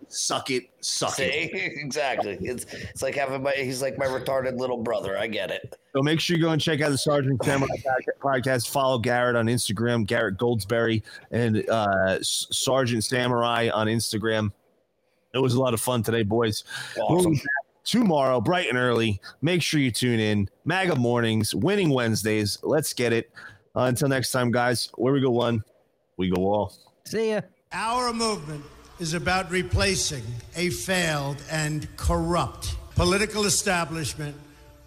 [0.08, 0.71] Suck it.
[0.82, 2.38] Suck exactly.
[2.40, 5.16] It's it's like having my he's like my retarded little brother.
[5.16, 5.78] I get it.
[5.94, 7.76] So make sure you go and check out the Sergeant Samurai
[8.20, 8.68] podcast.
[8.68, 14.50] Follow Garrett on Instagram, Garrett Goldsberry, and uh, Sergeant Samurai on Instagram.
[15.34, 16.64] It was a lot of fun today, boys.
[16.96, 17.32] We'll
[17.84, 19.20] tomorrow, bright and early.
[19.40, 20.48] Make sure you tune in.
[20.64, 22.58] MAGA mornings, winning Wednesdays.
[22.62, 23.30] Let's get it.
[23.76, 24.90] Uh, until next time, guys.
[24.96, 25.62] Where we go one,
[26.16, 26.74] we go all.
[27.04, 27.42] See ya.
[27.72, 28.64] Our movement
[29.02, 30.22] is about replacing
[30.54, 34.36] a failed and corrupt political establishment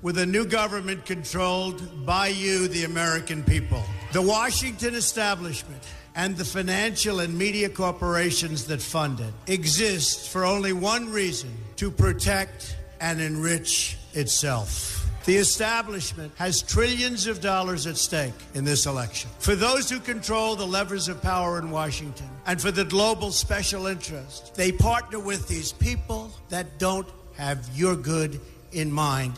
[0.02, 3.84] with a new government controlled by you, the American people.
[4.14, 5.84] The Washington establishment
[6.16, 11.92] and the financial and media corporations that fund it exist for only one reason to
[11.92, 14.95] protect and enrich itself.
[15.26, 19.32] The establishment has trillions of dollars at stake in this election.
[19.40, 23.88] For those who control the levers of power in Washington and for the global special
[23.88, 28.40] interest, they partner with these people that don't have your good
[28.72, 29.34] in mind.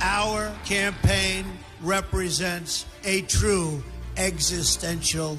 [0.00, 1.44] Our campaign
[1.82, 3.82] represents a true
[4.16, 5.38] existential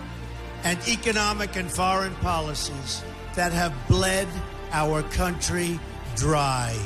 [0.63, 3.03] and economic and foreign policies
[3.35, 4.27] that have bled
[4.71, 5.79] our country
[6.15, 6.77] dry.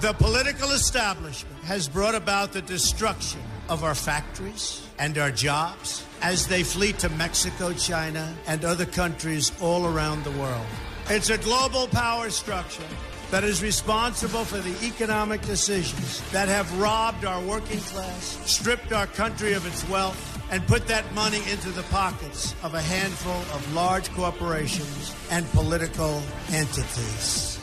[0.00, 6.46] The political establishment has brought about the destruction of our factories and our jobs as
[6.46, 10.66] they flee to Mexico, China, and other countries all around the world.
[11.08, 12.82] It's a global power structure
[13.30, 19.06] that is responsible for the economic decisions that have robbed our working class, stripped our
[19.06, 23.74] country of its wealth, and put that money into the pockets of a handful of
[23.74, 27.58] large corporations and political entities.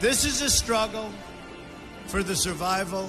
[0.00, 1.12] This is a struggle
[2.06, 3.08] for the survival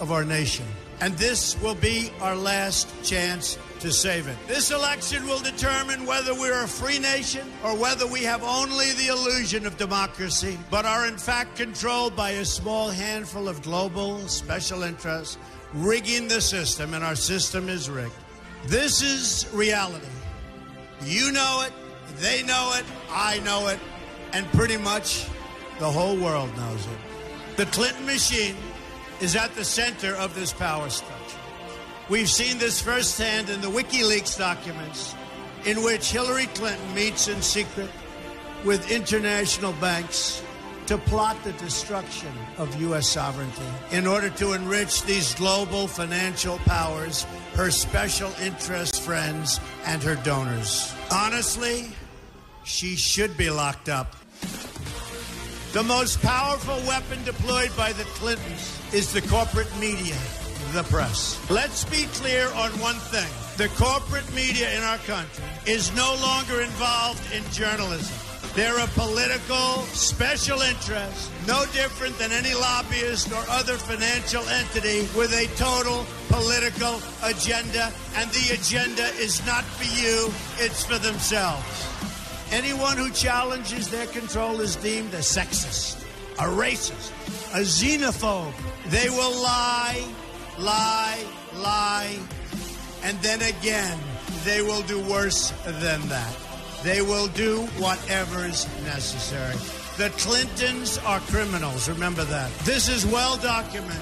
[0.00, 0.66] of our nation.
[1.00, 4.36] And this will be our last chance to save it.
[4.46, 9.08] This election will determine whether we're a free nation or whether we have only the
[9.08, 14.84] illusion of democracy, but are in fact controlled by a small handful of global special
[14.84, 15.38] interests
[15.74, 18.12] rigging the system, and our system is rigged.
[18.66, 20.06] This is reality.
[21.04, 21.72] You know it,
[22.18, 23.78] they know it, I know it,
[24.32, 25.26] and pretty much
[25.78, 27.56] the whole world knows it.
[27.56, 28.56] The Clinton machine
[29.20, 31.38] is at the center of this power structure.
[32.08, 35.14] We've seen this firsthand in the WikiLeaks documents,
[35.64, 37.90] in which Hillary Clinton meets in secret
[38.64, 40.42] with international banks
[40.86, 43.08] to plot the destruction of U.S.
[43.08, 43.62] sovereignty
[43.92, 50.94] in order to enrich these global financial powers, her special interest friends, and her donors.
[51.10, 51.90] Honestly,
[52.64, 54.16] she should be locked up.
[55.72, 60.16] The most powerful weapon deployed by the Clintons is the corporate media,
[60.72, 61.38] the press.
[61.50, 66.60] Let's be clear on one thing the corporate media in our country is no longer
[66.60, 68.21] involved in journalism.
[68.54, 75.32] They're a political special interest, no different than any lobbyist or other financial entity with
[75.32, 77.90] a total political agenda.
[78.16, 81.88] And the agenda is not for you, it's for themselves.
[82.52, 86.04] Anyone who challenges their control is deemed a sexist,
[86.38, 87.10] a racist,
[87.54, 88.52] a xenophobe.
[88.88, 90.04] They will lie,
[90.58, 91.24] lie,
[91.54, 92.18] lie,
[93.02, 93.98] and then again,
[94.44, 96.41] they will do worse than that.
[96.82, 99.56] They will do whatever is necessary.
[99.98, 102.50] The Clintons are criminals, remember that.
[102.60, 104.00] This is well documented.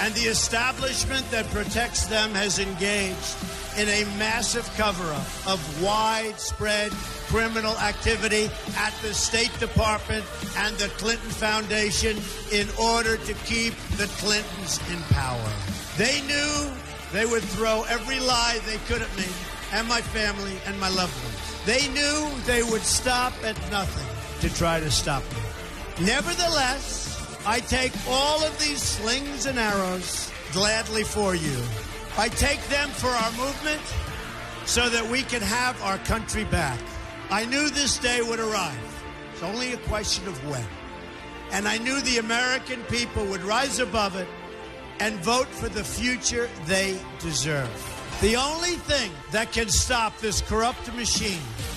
[0.00, 3.36] And the establishment that protects them has engaged
[3.78, 6.90] in a massive cover up of widespread
[7.28, 10.24] criminal activity at the State Department
[10.58, 12.16] and the Clinton Foundation
[12.50, 15.52] in order to keep the Clintons in power.
[15.96, 16.72] They knew
[17.12, 19.26] they would throw every lie they could at me
[19.72, 21.43] and my family and my loved ones.
[21.66, 24.06] They knew they would stop at nothing
[24.40, 26.06] to try to stop me.
[26.06, 31.58] Nevertheless, I take all of these slings and arrows gladly for you.
[32.18, 33.82] I take them for our movement
[34.66, 36.78] so that we can have our country back.
[37.30, 39.04] I knew this day would arrive.
[39.32, 40.66] It's only a question of when.
[41.50, 44.28] And I knew the American people would rise above it
[45.00, 47.70] and vote for the future they deserve.
[48.20, 51.42] The only thing that can stop this corrupt machine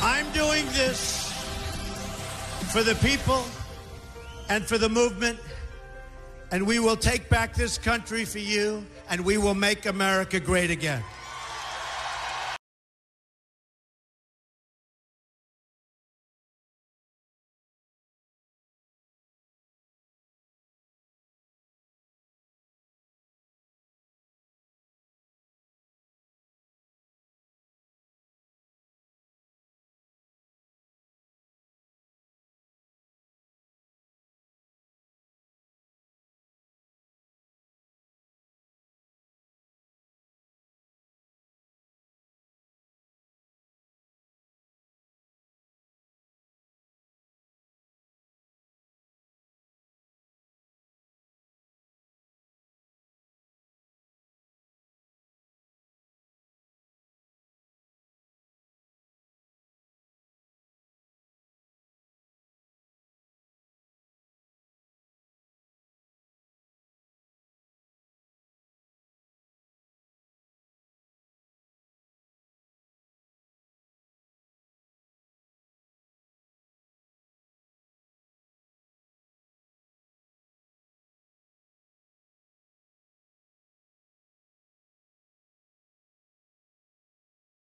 [0.00, 1.32] I'm doing this
[2.72, 3.44] for the people
[4.48, 5.38] and for the movement,
[6.52, 10.70] and we will take back this country for you, and we will make America great
[10.70, 11.02] again.